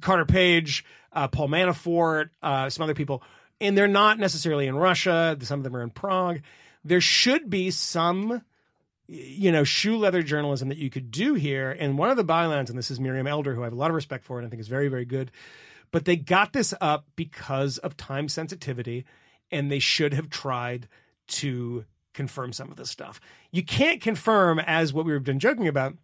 Carter 0.00 0.24
Page, 0.24 0.84
uh, 1.12 1.28
Paul 1.28 1.48
Manafort, 1.48 2.30
uh, 2.42 2.68
some 2.70 2.84
other 2.84 2.94
people, 2.94 3.22
and 3.60 3.76
they're 3.76 3.88
not 3.88 4.18
necessarily 4.18 4.66
in 4.66 4.76
Russia. 4.76 5.36
Some 5.40 5.60
of 5.60 5.64
them 5.64 5.76
are 5.76 5.82
in 5.82 5.90
Prague. 5.90 6.40
There 6.84 7.00
should 7.00 7.48
be 7.50 7.70
some, 7.70 8.42
you 9.06 9.50
know, 9.50 9.64
shoe 9.64 9.96
leather 9.96 10.22
journalism 10.22 10.68
that 10.68 10.78
you 10.78 10.90
could 10.90 11.10
do 11.10 11.34
here. 11.34 11.70
And 11.70 11.98
one 11.98 12.10
of 12.10 12.16
the 12.16 12.24
bylines, 12.24 12.68
and 12.68 12.78
this 12.78 12.90
is 12.90 13.00
Miriam 13.00 13.26
Elder, 13.26 13.54
who 13.54 13.62
I 13.62 13.64
have 13.64 13.72
a 13.72 13.76
lot 13.76 13.90
of 13.90 13.96
respect 13.96 14.24
for 14.24 14.38
and 14.38 14.46
I 14.46 14.50
think 14.50 14.60
is 14.60 14.68
very, 14.68 14.88
very 14.88 15.04
good, 15.04 15.30
but 15.90 16.04
they 16.04 16.16
got 16.16 16.52
this 16.52 16.74
up 16.80 17.06
because 17.16 17.78
of 17.78 17.96
time 17.96 18.28
sensitivity, 18.28 19.04
and 19.50 19.70
they 19.70 19.78
should 19.78 20.12
have 20.14 20.28
tried 20.28 20.88
to 21.28 21.84
confirm 22.12 22.52
some 22.52 22.70
of 22.70 22.76
this 22.76 22.90
stuff. 22.90 23.20
You 23.50 23.64
can't 23.64 24.00
confirm, 24.00 24.58
as 24.58 24.92
what 24.92 25.06
we've 25.06 25.22
been 25.22 25.38
joking 25.38 25.68
about, 25.68 25.94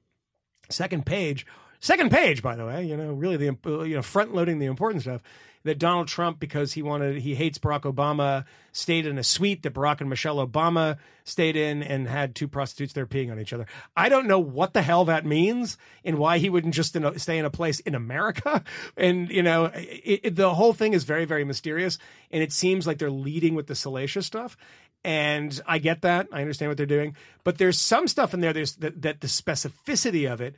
second 0.69 1.05
page 1.05 1.47
second 1.83 2.11
page 2.11 2.43
by 2.43 2.57
the 2.57 2.65
way 2.65 2.83
you 2.85 2.97
know 2.97 3.13
really 3.13 3.37
the 3.37 3.57
you 3.87 3.95
know 3.95 4.03
front 4.03 4.35
loading 4.35 4.59
the 4.59 4.67
important 4.67 5.03
stuff 5.03 5.21
that 5.65 5.79
Donald 5.79 6.09
Trump 6.09 6.41
because 6.41 6.73
he 6.73 6.83
wanted 6.83 7.19
he 7.19 7.35
hates 7.35 7.59
Barack 7.59 7.83
Obama 7.83 8.45
stayed 8.73 9.07
in 9.07 9.19
a 9.19 9.25
suite 9.25 9.63
that 9.63 9.75
Barack 9.75 10.01
and 10.01 10.11
Michelle 10.11 10.45
Obama 10.45 10.99
stayed 11.25 11.57
in 11.57 11.83
and 11.83 12.09
had 12.09 12.35
two 12.35 12.49
prostitutes 12.49 12.93
there 12.95 13.07
peeing 13.07 13.31
on 13.31 13.39
each 13.39 13.53
other. 13.53 13.67
I 13.97 14.09
don't 14.09 14.27
know 14.27 14.41
what 14.41 14.73
the 14.73 14.83
hell 14.83 15.05
that 15.05 15.25
means 15.25 15.79
and 16.05 16.19
why 16.19 16.39
he 16.39 16.51
wouldn't 16.51 16.75
just 16.75 16.97
in 16.97 17.05
a, 17.05 17.19
stay 17.19 17.39
in 17.39 17.45
a 17.45 17.51
place 17.51 17.81
in 17.81 17.95
America. 17.95 18.65
And 18.97 19.31
you 19.31 19.43
know, 19.43 19.67
it, 19.75 20.21
it, 20.23 20.37
the 20.37 20.55
whole 20.55 20.73
thing 20.73 20.93
is 20.93 21.05
very 21.05 21.25
very 21.25 21.45
mysterious 21.45 21.99
and 22.31 22.43
it 22.43 22.53
seems 22.53 22.87
like 22.87 22.99
they're 22.99 23.11
leading 23.11 23.55
with 23.55 23.67
the 23.67 23.75
salacious 23.75 24.27
stuff. 24.27 24.57
And 25.05 25.61
I 25.67 25.79
get 25.79 26.03
that. 26.03 26.29
I 26.33 26.41
understand 26.41 26.71
what 26.71 26.77
they're 26.77 26.87
doing. 26.87 27.17
But 27.43 27.59
there's 27.59 27.79
some 27.79 28.07
stuff 28.07 28.35
in 28.35 28.41
there 28.41 28.53
there's 28.53 28.77
that, 28.77 29.03
that 29.03 29.21
the 29.21 29.27
specificity 29.27 30.31
of 30.31 30.41
it 30.41 30.55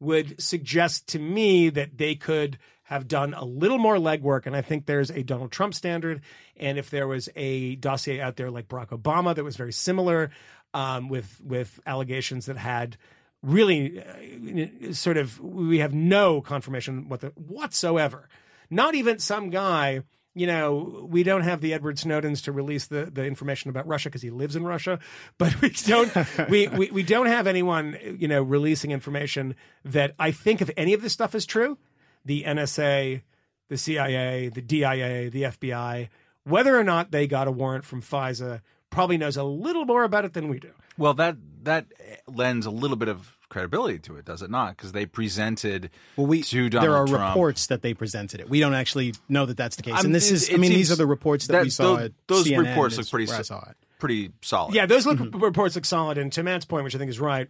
would 0.00 0.40
suggest 0.40 1.06
to 1.08 1.18
me 1.18 1.68
that 1.70 1.98
they 1.98 2.14
could 2.14 2.58
have 2.84 3.08
done 3.08 3.34
a 3.34 3.44
little 3.44 3.78
more 3.78 3.96
legwork. 3.96 4.46
And 4.46 4.54
I 4.54 4.62
think 4.62 4.86
there's 4.86 5.10
a 5.10 5.22
Donald 5.22 5.50
Trump 5.50 5.74
standard. 5.74 6.20
And 6.56 6.78
if 6.78 6.90
there 6.90 7.08
was 7.08 7.28
a 7.34 7.76
dossier 7.76 8.20
out 8.20 8.36
there 8.36 8.50
like 8.50 8.68
Barack 8.68 8.88
Obama 8.88 9.34
that 9.34 9.42
was 9.42 9.56
very 9.56 9.72
similar, 9.72 10.30
um, 10.76 11.08
with 11.08 11.40
with 11.42 11.80
allegations 11.86 12.46
that 12.46 12.58
had 12.58 12.98
really 13.42 14.02
uh, 14.02 14.92
sort 14.92 15.16
of 15.16 15.40
we 15.40 15.78
have 15.78 15.94
no 15.94 16.40
confirmation 16.40 17.08
what 17.08 17.20
the, 17.20 17.28
whatsoever. 17.28 18.28
Not 18.68 18.94
even 18.94 19.18
some 19.18 19.50
guy 19.50 20.02
you 20.36 20.46
know, 20.46 21.06
we 21.08 21.22
don't 21.22 21.42
have 21.42 21.62
the 21.62 21.72
Edward 21.72 21.96
Snowdens 21.96 22.44
to 22.44 22.52
release 22.52 22.88
the, 22.88 23.06
the 23.06 23.24
information 23.24 23.70
about 23.70 23.86
Russia 23.86 24.10
because 24.10 24.20
he 24.20 24.28
lives 24.28 24.54
in 24.54 24.64
Russia, 24.64 24.98
but 25.38 25.58
we 25.62 25.70
don't 25.70 26.12
we, 26.50 26.68
we, 26.68 26.90
we 26.90 27.02
don't 27.02 27.26
have 27.26 27.46
anyone, 27.46 27.98
you 28.18 28.28
know, 28.28 28.42
releasing 28.42 28.90
information 28.90 29.56
that 29.82 30.14
I 30.18 30.32
think 30.32 30.60
if 30.60 30.70
any 30.76 30.92
of 30.92 31.00
this 31.00 31.14
stuff 31.14 31.34
is 31.34 31.46
true, 31.46 31.78
the 32.22 32.44
NSA, 32.44 33.22
the 33.68 33.78
CIA, 33.78 34.50
the 34.50 34.60
DIA, 34.60 35.30
the 35.30 35.44
FBI, 35.44 36.10
whether 36.44 36.78
or 36.78 36.84
not 36.84 37.12
they 37.12 37.26
got 37.26 37.48
a 37.48 37.50
warrant 37.50 37.86
from 37.86 38.02
FISA, 38.02 38.60
probably 38.90 39.16
knows 39.16 39.38
a 39.38 39.42
little 39.42 39.86
more 39.86 40.04
about 40.04 40.26
it 40.26 40.34
than 40.34 40.48
we 40.48 40.60
do. 40.60 40.70
Well, 40.98 41.14
that 41.14 41.38
that 41.62 41.86
lends 42.28 42.66
a 42.66 42.70
little 42.70 42.98
bit 42.98 43.08
of 43.08 43.35
credibility 43.48 43.98
to 44.00 44.16
it, 44.16 44.24
does 44.24 44.42
it 44.42 44.50
not? 44.50 44.76
Because 44.76 44.92
they 44.92 45.06
presented 45.06 45.90
Well, 46.16 46.26
we 46.26 46.42
to 46.44 46.68
Donald 46.68 46.88
there 46.90 46.96
are 46.96 47.06
Trump. 47.06 47.34
reports 47.34 47.66
that 47.68 47.82
they 47.82 47.94
presented 47.94 48.40
it. 48.40 48.48
We 48.48 48.60
don't 48.60 48.74
actually 48.74 49.14
know 49.28 49.46
that 49.46 49.56
that's 49.56 49.76
the 49.76 49.82
case. 49.82 49.94
I'm- 49.94 50.06
and 50.06 50.14
this 50.14 50.30
it- 50.30 50.34
is, 50.34 50.50
I 50.52 50.56
mean, 50.56 50.72
these 50.72 50.90
are 50.92 50.96
the 50.96 51.06
reports 51.06 51.46
that, 51.46 51.52
that 51.54 51.62
we 51.64 51.70
saw 51.70 51.96
tho- 51.96 52.04
at 52.04 52.12
those 52.26 52.44
CNN 52.46 52.68
reports 52.70 52.96
look 52.98 53.08
pretty 53.08 53.26
where 53.26 53.36
I 53.36 53.40
s- 53.40 53.48
saw 53.48 53.64
it. 53.70 53.76
pretty 53.98 54.32
solid. 54.42 54.74
Yeah, 54.74 54.86
those 54.86 55.06
look, 55.06 55.18
reports 55.34 55.74
look 55.76 55.84
solid. 55.84 56.18
And 56.18 56.32
to 56.32 56.42
Matt's 56.42 56.64
point, 56.64 56.84
which 56.84 56.94
I 56.94 56.98
think 56.98 57.08
is 57.10 57.20
right, 57.20 57.48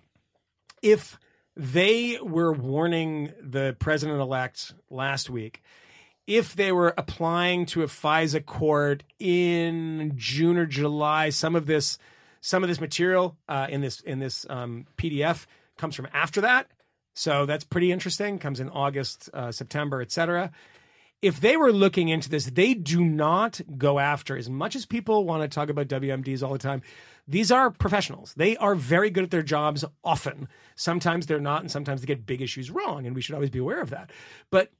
if 0.82 1.18
they 1.57 2.18
were 2.22 2.53
warning 2.53 3.32
the 3.40 3.74
president 3.78 4.20
elect 4.20 4.74
last 4.90 5.30
week, 5.30 5.62
if 6.26 6.55
they 6.55 6.72
were 6.72 6.92
applying 6.99 7.64
to 7.66 7.82
a 7.82 7.86
FISA 7.86 8.44
court 8.44 9.03
in 9.18 10.12
June 10.16 10.57
or 10.59 10.66
July, 10.66 11.30
some 11.30 11.55
of 11.57 11.66
this 11.66 11.99
some 12.42 12.62
of 12.62 12.68
this 12.68 12.80
material 12.80 13.36
uh, 13.49 13.66
in 13.70 13.80
this 13.80 14.01
in 14.01 14.18
this 14.20 14.44
um, 14.51 14.86
PDF 14.99 15.47
comes 15.77 15.95
from 15.95 16.09
after 16.12 16.41
that. 16.43 16.68
So 17.14 17.47
that's 17.47 17.64
pretty 17.64 17.93
interesting. 17.93 18.39
Comes 18.39 18.61
in 18.61 18.68
August, 18.68 19.31
uh, 19.33 19.53
September, 19.53 20.03
etc 20.03 20.53
if 21.22 21.41
they 21.41 21.57
were 21.57 21.72
looking 21.72 22.09
into 22.09 22.29
this, 22.29 22.47
they 22.47 22.74
do 22.74 23.05
not 23.05 23.61
go 23.77 23.99
after 23.99 24.37
as 24.37 24.51
much 24.51 24.77
as 24.77 24.85
people 24.85 25.24
want 25.24 25.43
to 25.43 25.49
talk 25.49 25.68
about 25.68 25.89
WMDs 25.89 26.43
all 26.43 26.53
the 26.53 26.59
time. 26.59 26.83
These 27.27 27.51
are 27.51 27.70
professionals. 27.70 28.35
They 28.37 28.57
are 28.59 28.74
very 28.74 29.11
good 29.11 29.24
at 29.24 29.31
their 29.31 29.43
jobs 29.43 29.85
often. 30.05 30.49
Sometimes 30.77 31.27
they're 31.27 31.41
not, 31.41 31.62
and 31.62 31.70
sometimes 31.70 32.01
they 32.01 32.07
get 32.07 32.27
big 32.27 32.43
issues 32.43 32.70
wrong, 32.70 33.07
and 33.07 33.16
we 33.16 33.22
should 33.22 33.35
always 33.35 33.51
be 33.51 33.59
aware 33.59 33.81
of 33.81 33.91
that. 33.91 34.11
But 34.51 34.70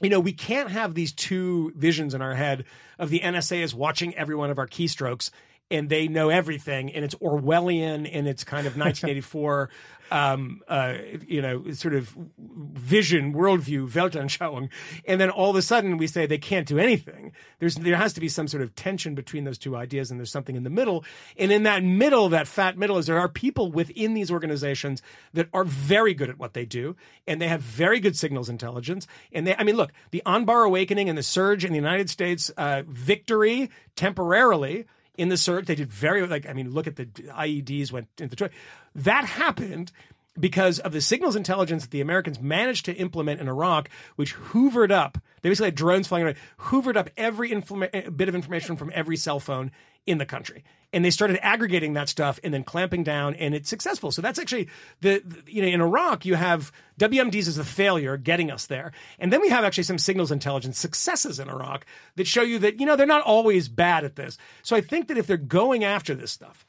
you 0.00 0.08
know, 0.08 0.20
we 0.20 0.32
can't 0.32 0.70
have 0.70 0.94
these 0.94 1.12
two 1.12 1.72
visions 1.76 2.14
in 2.14 2.22
our 2.22 2.34
head 2.34 2.64
of 2.98 3.10
the 3.10 3.20
NSA 3.20 3.62
is 3.62 3.74
watching 3.74 4.14
every 4.14 4.34
one 4.34 4.50
of 4.50 4.58
our 4.58 4.66
keystrokes 4.66 5.30
and 5.70 5.88
they 5.88 6.06
know 6.06 6.28
everything 6.28 6.92
and 6.92 7.04
it's 7.04 7.14
Orwellian 7.16 8.08
and 8.12 8.28
it's 8.28 8.44
kind 8.44 8.66
of 8.66 8.76
1984, 8.76 9.70
um, 10.10 10.60
uh, 10.68 10.94
you 11.26 11.40
know, 11.40 11.72
sort 11.72 11.94
of 11.94 12.14
vision, 12.38 13.32
worldview, 13.32 13.88
Weltanschauung. 13.90 14.68
And 15.06 15.18
then 15.18 15.30
all 15.30 15.48
of 15.48 15.56
a 15.56 15.62
sudden 15.62 15.96
we 15.96 16.06
say 16.06 16.26
they 16.26 16.36
can't 16.36 16.68
do 16.68 16.78
anything. 16.78 17.32
There's, 17.58 17.76
there 17.76 17.96
has 17.96 18.12
to 18.12 18.20
be 18.20 18.28
some 18.28 18.46
sort 18.46 18.62
of 18.62 18.74
tension 18.74 19.14
between 19.14 19.44
those 19.44 19.56
two 19.56 19.74
ideas 19.74 20.10
and 20.10 20.20
there's 20.20 20.30
something 20.30 20.56
in 20.56 20.64
the 20.64 20.70
middle. 20.70 21.04
And 21.38 21.50
in 21.50 21.62
that 21.62 21.82
middle, 21.82 22.28
that 22.28 22.46
fat 22.46 22.76
middle 22.76 22.98
is 22.98 23.06
there 23.06 23.18
are 23.18 23.28
people 23.28 23.72
within 23.72 24.12
these 24.12 24.30
organizations 24.30 25.00
that 25.32 25.48
are 25.54 25.64
very 25.64 26.12
good 26.12 26.28
at 26.28 26.38
what 26.38 26.52
they 26.52 26.66
do 26.66 26.94
and 27.26 27.40
they 27.40 27.48
have 27.48 27.62
very 27.62 27.98
good 27.98 28.16
signals 28.16 28.50
intelligence. 28.50 29.06
And 29.32 29.46
they, 29.46 29.56
I 29.56 29.64
mean, 29.64 29.76
look, 29.76 29.92
the 30.10 30.22
Anbar 30.26 30.66
awakening 30.66 31.08
and 31.08 31.16
the 31.16 31.22
surge 31.22 31.64
in 31.64 31.72
the 31.72 31.78
United 31.78 32.10
States, 32.10 32.50
uh, 32.58 32.82
victory 32.86 33.70
temporarily 33.96 34.84
in 35.16 35.28
the 35.28 35.36
surge. 35.36 35.66
They 35.66 35.74
did 35.74 35.92
very 35.92 36.26
like 36.26 36.48
I 36.48 36.52
mean, 36.52 36.70
look 36.70 36.86
at 36.86 36.96
the 36.96 37.06
IEDs 37.06 37.92
went 37.92 38.08
into 38.18 38.36
Detroit. 38.36 38.52
That 38.94 39.24
happened 39.24 39.92
because 40.38 40.78
of 40.78 40.92
the 40.92 41.00
signals 41.00 41.36
intelligence 41.36 41.82
that 41.82 41.90
the 41.90 42.00
Americans 42.00 42.40
managed 42.40 42.86
to 42.86 42.94
implement 42.94 43.40
in 43.40 43.48
Iraq, 43.48 43.90
which 44.16 44.34
hoovered 44.34 44.90
up. 44.90 45.18
They 45.42 45.50
basically 45.50 45.68
had 45.68 45.74
drones 45.74 46.08
flying 46.08 46.24
around, 46.24 46.36
hoovered 46.60 46.96
up 46.96 47.10
every 47.16 47.50
informa- 47.50 47.90
eh, 47.92 48.08
bit 48.08 48.28
of 48.28 48.34
information 48.34 48.76
from 48.76 48.90
every 48.94 49.16
cell 49.16 49.40
phone 49.40 49.70
in 50.06 50.18
the 50.18 50.26
country, 50.26 50.64
and 50.92 51.04
they 51.04 51.10
started 51.10 51.44
aggregating 51.44 51.94
that 51.94 52.08
stuff 52.08 52.38
and 52.44 52.52
then 52.52 52.64
clamping 52.64 53.02
down, 53.02 53.34
and 53.34 53.54
it's 53.54 53.68
successful. 53.68 54.10
So 54.10 54.20
that's 54.20 54.38
actually 54.38 54.68
the, 55.00 55.22
the 55.24 55.42
you 55.46 55.62
know 55.62 55.68
in 55.68 55.80
Iraq 55.80 56.24
you 56.24 56.34
have 56.34 56.70
WMDs 57.00 57.48
as 57.48 57.58
a 57.58 57.64
failure 57.64 58.16
getting 58.16 58.50
us 58.50 58.66
there, 58.66 58.92
and 59.18 59.32
then 59.32 59.40
we 59.40 59.48
have 59.48 59.64
actually 59.64 59.84
some 59.84 59.98
signals 59.98 60.30
intelligence 60.30 60.78
successes 60.78 61.38
in 61.38 61.48
Iraq 61.48 61.86
that 62.16 62.26
show 62.26 62.42
you 62.42 62.58
that 62.60 62.78
you 62.78 62.86
know 62.86 62.96
they're 62.96 63.06
not 63.06 63.22
always 63.22 63.68
bad 63.68 64.04
at 64.04 64.16
this. 64.16 64.36
So 64.62 64.76
I 64.76 64.80
think 64.80 65.08
that 65.08 65.18
if 65.18 65.26
they're 65.26 65.36
going 65.36 65.84
after 65.84 66.14
this 66.14 66.30
stuff, 66.30 66.66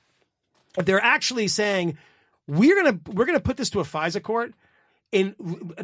if 0.77 0.85
they're 0.85 1.03
actually 1.03 1.47
saying 1.47 1.97
we're 2.47 2.81
gonna 2.81 2.99
we're 3.11 3.25
gonna 3.25 3.39
put 3.39 3.57
this 3.57 3.69
to 3.71 3.79
a 3.79 3.83
FISA 3.83 4.21
court. 4.21 4.53
In 5.11 5.35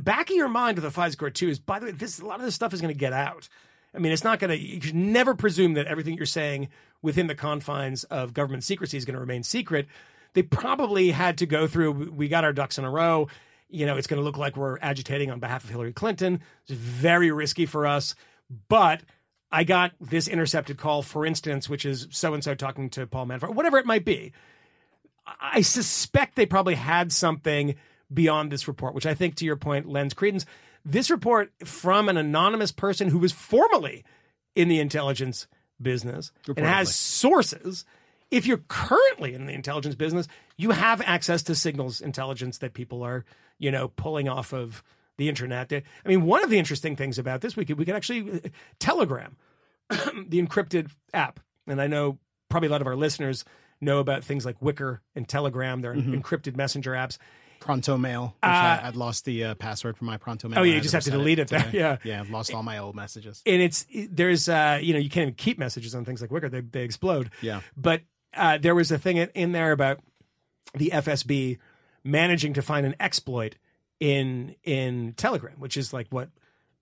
back 0.01 0.31
of 0.31 0.35
your 0.35 0.47
mind 0.47 0.79
with 0.79 0.91
the 0.91 1.01
FISA 1.01 1.15
court 1.17 1.35
too 1.35 1.49
is 1.49 1.59
by 1.59 1.77
the 1.77 1.87
way, 1.87 1.91
this 1.91 2.19
a 2.19 2.25
lot 2.25 2.39
of 2.39 2.45
this 2.45 2.55
stuff 2.55 2.73
is 2.73 2.81
going 2.81 2.91
to 2.91 2.99
get 2.99 3.13
out. 3.13 3.47
I 3.93 3.99
mean, 3.99 4.11
it's 4.11 4.23
not 4.23 4.39
going 4.39 4.49
to. 4.49 4.57
You 4.57 4.81
should 4.81 4.95
never 4.95 5.35
presume 5.35 5.73
that 5.73 5.87
everything 5.87 6.15
you're 6.15 6.25
saying 6.25 6.69
within 7.01 7.27
the 7.27 7.35
confines 7.35 8.03
of 8.05 8.33
government 8.33 8.63
secrecy 8.63 8.97
is 8.97 9.05
going 9.05 9.15
to 9.15 9.19
remain 9.19 9.43
secret. 9.43 9.87
They 10.33 10.43
probably 10.43 11.11
had 11.11 11.37
to 11.39 11.45
go 11.45 11.67
through. 11.67 12.11
We 12.11 12.27
got 12.27 12.43
our 12.43 12.53
ducks 12.53 12.77
in 12.77 12.85
a 12.85 12.91
row. 12.91 13.27
You 13.69 13.85
know, 13.85 13.97
it's 13.97 14.07
going 14.07 14.19
to 14.19 14.23
look 14.23 14.37
like 14.37 14.57
we're 14.57 14.77
agitating 14.79 15.31
on 15.31 15.39
behalf 15.39 15.63
of 15.63 15.69
Hillary 15.69 15.93
Clinton. 15.93 16.41
It's 16.67 16.77
very 16.77 17.31
risky 17.31 17.65
for 17.65 17.85
us, 17.85 18.15
but 18.67 19.01
I 19.51 19.63
got 19.63 19.93
this 19.99 20.27
intercepted 20.27 20.77
call, 20.77 21.01
for 21.01 21.25
instance, 21.25 21.69
which 21.69 21.85
is 21.85 22.07
so 22.11 22.33
and 22.33 22.43
so 22.43 22.55
talking 22.55 22.89
to 22.91 23.07
Paul 23.07 23.27
Manafort, 23.27 23.55
whatever 23.55 23.77
it 23.77 23.85
might 23.85 24.05
be. 24.05 24.33
I 25.39 25.61
suspect 25.61 26.35
they 26.35 26.45
probably 26.45 26.75
had 26.75 27.11
something 27.11 27.75
beyond 28.11 28.51
this 28.51 28.67
report, 28.67 28.95
which 28.95 29.05
I 29.05 29.13
think, 29.13 29.35
to 29.35 29.45
your 29.45 29.55
point, 29.55 29.87
lends 29.87 30.13
credence. 30.13 30.45
This 30.85 31.09
report 31.09 31.51
from 31.65 32.09
an 32.09 32.17
anonymous 32.17 32.71
person 32.71 33.09
who 33.09 33.19
was 33.19 33.31
formerly 33.31 34.03
in 34.55 34.67
the 34.69 34.79
intelligence 34.79 35.47
business 35.81 36.31
and 36.57 36.65
has 36.65 36.95
sources. 36.95 37.85
If 38.31 38.45
you're 38.45 38.61
currently 38.67 39.33
in 39.33 39.45
the 39.47 39.53
intelligence 39.53 39.95
business, 39.95 40.27
you 40.57 40.71
have 40.71 41.01
access 41.01 41.41
to 41.43 41.55
signals 41.55 41.99
intelligence 42.01 42.59
that 42.59 42.73
people 42.73 43.01
are, 43.03 43.25
you 43.57 43.71
know, 43.71 43.87
pulling 43.89 44.27
off 44.29 44.53
of 44.53 44.83
the 45.17 45.29
internet. 45.29 45.71
I 45.73 45.83
mean, 46.05 46.25
one 46.25 46.43
of 46.43 46.49
the 46.49 46.59
interesting 46.59 46.95
things 46.95 47.17
about 47.19 47.41
this, 47.41 47.55
we 47.57 47.65
could 47.65 47.77
we 47.77 47.85
could 47.85 47.95
actually 47.95 48.41
Telegram, 48.79 49.35
the 49.89 50.41
encrypted 50.41 50.91
app, 51.13 51.39
and 51.67 51.81
I 51.81 51.87
know 51.87 52.19
probably 52.49 52.67
a 52.67 52.71
lot 52.71 52.81
of 52.81 52.87
our 52.87 52.95
listeners 52.95 53.43
know 53.81 53.99
about 53.99 54.23
things 54.23 54.45
like 54.45 54.59
Wickr 54.59 54.99
and 55.15 55.27
Telegram. 55.27 55.81
They're 55.81 55.93
Mm-hmm. 55.95 56.13
encrypted 56.15 56.55
messenger 56.55 56.91
apps. 56.91 57.17
ProtonMail. 57.59 58.25
Which 58.27 58.33
I, 58.43 58.81
I'd 58.83 58.95
lost 58.95 59.25
the 59.25 59.43
uh, 59.45 59.55
password 59.55 59.97
for 59.97 60.05
my 60.05 60.17
ProtonMail. 60.17 60.57
Oh, 60.57 60.63
yeah, 60.63 60.75
you 60.75 60.81
just 60.81 60.93
have 60.93 61.03
to 61.03 61.11
delete 61.11 61.39
it. 61.39 61.47
today. 61.49 61.69
Yeah. 61.73 61.97
yeah, 62.03 62.19
I've 62.19 62.29
lost 62.29 62.53
all 62.53 62.63
my 62.63 62.77
old 62.77 62.95
messages. 62.95 63.41
and 63.45 63.61
it's 63.61 63.85
there's 64.11 64.47
uh 64.49 64.79
you 64.81 64.93
know 64.93 64.99
you 64.99 65.09
can't 65.09 65.23
even 65.23 65.35
keep 65.35 65.57
messages 65.59 65.93
on 65.95 66.05
things 66.05 66.21
like 66.21 66.29
Wickr 66.29 66.49
they 66.49 66.61
they 66.61 66.83
explode. 66.83 67.29
Yeah. 67.41 67.61
But 67.77 68.01
uh, 68.33 68.57
there 68.59 68.75
was 68.75 68.91
a 68.91 68.97
thing 68.97 69.17
in- 69.17 69.31
in 69.33 69.51
there 69.51 69.71
about 69.71 69.99
the 70.75 70.91
FSB 70.93 71.57
managing 72.03 72.53
to 72.53 72.61
find 72.61 72.85
an 72.85 72.95
exploit 72.99 73.55
in 73.99 74.55
in 74.63 75.13
Telegram, 75.17 75.55
which 75.59 75.75
is 75.77 75.91
like 75.93 76.07
what 76.09 76.29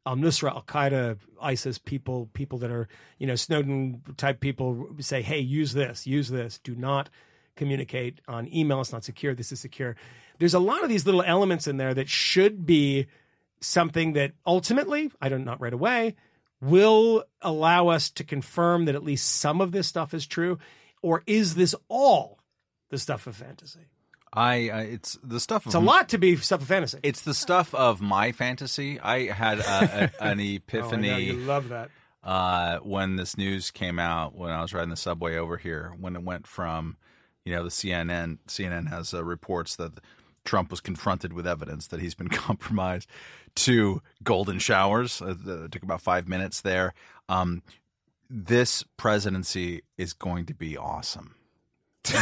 Al 0.06 0.16
Nusra, 0.16 0.52
Al 0.52 0.62
Qaeda, 0.64 1.18
ISIS 1.42 1.78
people, 1.78 2.30
people 2.34 2.58
that 2.60 2.72
are 2.72 2.88
you 3.18 3.28
know 3.28 3.36
Snowden 3.36 4.02
type 4.18 4.40
people 4.40 4.88
say, 5.00 5.22
hey, 5.22 5.40
use 5.40 5.74
this, 5.74 6.06
use 6.08 6.30
this. 6.30 6.60
Do 6.64 6.76
not 6.76 7.10
communicate 7.56 8.22
on 8.28 8.48
email. 8.54 8.82
It's 8.82 8.94
not 8.94 9.04
secure. 9.04 9.34
This 9.34 9.52
is 9.52 9.60
secure. 9.60 9.96
There's 10.40 10.54
a 10.54 10.60
lot 10.60 10.84
of 10.84 10.90
these 10.90 11.06
little 11.06 11.24
elements 11.24 11.68
in 11.68 11.78
there 11.78 11.94
that 11.94 12.10
should 12.10 12.66
be 12.66 13.08
something 13.62 14.14
that 14.14 14.34
ultimately, 14.46 15.12
I 15.22 15.30
don't 15.30 15.44
not 15.46 15.60
right 15.62 15.74
away, 15.74 16.16
will 16.62 17.24
allow 17.42 17.88
us 17.90 18.10
to 18.12 18.24
confirm 18.24 18.86
that 18.86 18.96
at 18.96 19.04
least 19.04 19.28
some 19.36 19.62
of 19.62 19.72
this 19.72 19.88
stuff 19.88 20.14
is 20.14 20.26
true, 20.28 20.58
or 21.02 21.24
is 21.28 21.56
this 21.56 21.76
all 21.88 22.40
the 22.90 22.98
stuff 22.98 23.28
of 23.28 23.36
fantasy? 23.36 23.82
I 24.34 24.70
uh, 24.70 24.78
it's 24.80 25.18
the 25.24 25.40
stuff 25.40 25.64
of 25.66 25.68
It's 25.68 25.76
a 25.76 25.80
lot 25.80 26.10
to 26.10 26.18
be 26.18 26.36
stuff 26.36 26.62
of 26.62 26.68
fantasy. 26.68 27.00
It's 27.02 27.22
the 27.22 27.34
stuff 27.34 27.74
of 27.74 28.02
my 28.02 28.32
fantasy. 28.32 29.00
I 29.00 29.32
had 29.32 29.60
a, 29.60 30.12
a, 30.20 30.24
an 30.24 30.40
Oh, 30.40 30.44
I 30.44 30.56
epiphany. 30.56 31.10
know, 31.10 31.18
you 31.18 31.34
love 31.34 31.70
that. 31.70 31.90
uh, 32.24 32.80
when 32.80 33.16
this 33.16 33.38
news 33.38 33.72
came 33.72 34.00
out 34.00 34.36
when 34.36 34.52
I 34.52 34.62
was 34.62 34.74
riding 34.74 34.90
the 34.90 34.98
subway 34.98 35.38
over 35.38 35.58
here, 35.58 35.94
when 36.00 36.16
it 36.16 36.24
went 36.24 36.46
from, 36.46 36.98
you 37.46 37.54
know, 37.56 37.64
the 37.64 37.70
CNN 37.70 38.40
CNN 38.48 38.90
has 38.90 39.14
uh, 39.14 39.24
reports 39.24 39.76
that 39.78 39.94
Trump 40.48 40.72
was 40.72 40.80
confronted 40.80 41.34
with 41.34 41.46
evidence 41.46 41.88
that 41.88 42.00
he's 42.00 42.16
been 42.16 42.30
compromised 42.48 43.08
to 43.56 44.02
golden 44.24 44.58
showers. 44.58 45.22
Uh, 45.22 45.36
it 45.46 45.72
took 45.72 45.84
about 45.84 46.02
five 46.02 46.28
minutes 46.28 46.62
there. 46.62 46.94
Um, 47.30 47.62
this 48.30 48.84
presidency 48.96 49.84
is 49.98 50.14
going 50.14 50.46
to 50.48 50.54
be 50.56 50.78
awesome. 50.78 51.36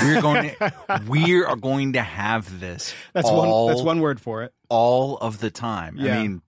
We're 0.03 0.21
going 0.21 0.49
to 0.49 1.01
we 1.07 1.43
are 1.43 1.55
going 1.55 1.93
to 1.93 2.01
have 2.01 2.59
this. 2.59 2.93
That's 3.13 3.29
all 3.29 3.65
one. 3.65 3.73
That's 3.73 3.85
one 3.85 3.99
word 3.99 4.19
for 4.19 4.43
it. 4.43 4.53
all 4.67 5.17
of 5.17 5.39
the 5.39 5.51
time. 5.51 5.95
Yeah. 5.97 6.17
I 6.17 6.21
mean, 6.21 6.41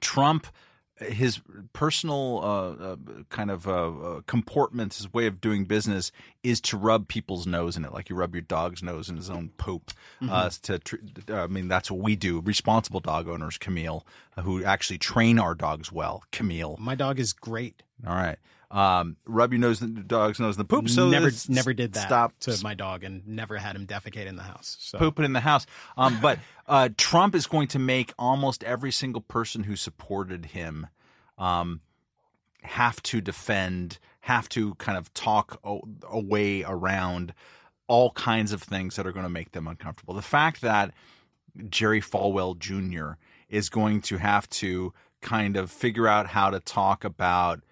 Trump, 0.00 0.48
his 0.98 1.40
personal 1.74 2.40
uh, 2.42 2.84
uh, 2.92 2.96
kind 3.28 3.50
of 3.50 3.68
uh, 3.68 3.88
uh, 3.88 4.20
comportment, 4.26 4.94
his 4.94 5.12
way 5.12 5.26
of 5.26 5.40
doing 5.40 5.64
business 5.64 6.10
is 6.42 6.60
to 6.62 6.76
rub 6.76 7.06
people's 7.08 7.46
nose 7.46 7.76
in 7.76 7.84
it, 7.84 7.92
like 7.92 8.08
you 8.08 8.16
rub 8.16 8.34
your 8.34 8.42
dog's 8.42 8.82
nose 8.82 9.08
in 9.10 9.16
his 9.16 9.28
own 9.28 9.50
poop. 9.58 9.92
Uh, 10.26 10.48
to, 10.62 10.78
tr- 10.78 10.96
I 11.30 11.46
mean, 11.48 11.68
that's 11.68 11.90
what 11.90 12.00
we 12.00 12.16
do. 12.16 12.40
Responsible 12.40 13.00
dog 13.00 13.28
owners, 13.28 13.58
Camille, 13.58 14.06
uh, 14.36 14.42
who 14.42 14.64
actually 14.64 14.98
train 14.98 15.38
our 15.38 15.54
dogs 15.54 15.92
well. 15.92 16.24
Camille, 16.32 16.76
My 16.80 16.94
dog 16.94 17.20
is 17.20 17.32
great. 17.34 17.82
all 18.06 18.14
right. 18.14 18.38
Um, 18.70 19.16
rub 19.26 19.52
your 19.52 19.60
nose, 19.60 19.80
in 19.80 19.94
the 19.94 20.00
dog's 20.02 20.40
nose 20.40 20.56
in 20.56 20.58
the 20.58 20.64
poop. 20.64 20.88
So 20.88 21.08
never 21.08 21.30
never 21.48 21.72
did 21.72 21.92
that 21.92 22.06
Stop 22.06 22.38
to 22.40 22.58
my 22.64 22.74
dog 22.74 23.04
and 23.04 23.26
never 23.26 23.56
had 23.58 23.76
him 23.76 23.86
defecate 23.86 24.26
in 24.26 24.36
the 24.36 24.42
house. 24.42 24.76
So 24.80 24.98
pooping 24.98 25.24
in 25.24 25.32
the 25.32 25.40
house. 25.40 25.66
Um, 25.96 26.18
but 26.22 26.40
uh, 26.66 26.88
Trump 26.96 27.34
is 27.34 27.46
going 27.46 27.68
to 27.68 27.78
make 27.78 28.12
almost 28.18 28.64
every 28.64 28.90
single 28.90 29.20
person 29.20 29.64
who 29.64 29.76
supported 29.76 30.46
him 30.46 30.88
um, 31.38 31.80
have 32.62 33.00
to 33.04 33.20
defend, 33.20 33.98
have 34.20 34.48
to 34.50 34.74
kind 34.74 34.98
of 34.98 35.14
talk 35.14 35.60
a, 35.62 35.78
a 36.10 36.20
way 36.20 36.64
around 36.64 37.34
all 37.86 38.10
kinds 38.10 38.52
of 38.52 38.62
things 38.62 38.96
that 38.96 39.06
are 39.06 39.12
going 39.12 39.24
to 39.24 39.30
make 39.30 39.52
them 39.52 39.68
uncomfortable. 39.68 40.14
The 40.14 40.22
fact 40.22 40.60
that 40.62 40.92
Jerry 41.68 42.00
Falwell 42.00 42.58
Jr. 42.58 43.12
is 43.48 43.68
going 43.68 44.00
to 44.02 44.18
have 44.18 44.48
to 44.50 44.92
kind 45.20 45.56
of 45.56 45.70
figure 45.70 46.08
out 46.08 46.26
how 46.26 46.50
to 46.50 46.60
talk 46.60 47.04
about 47.04 47.62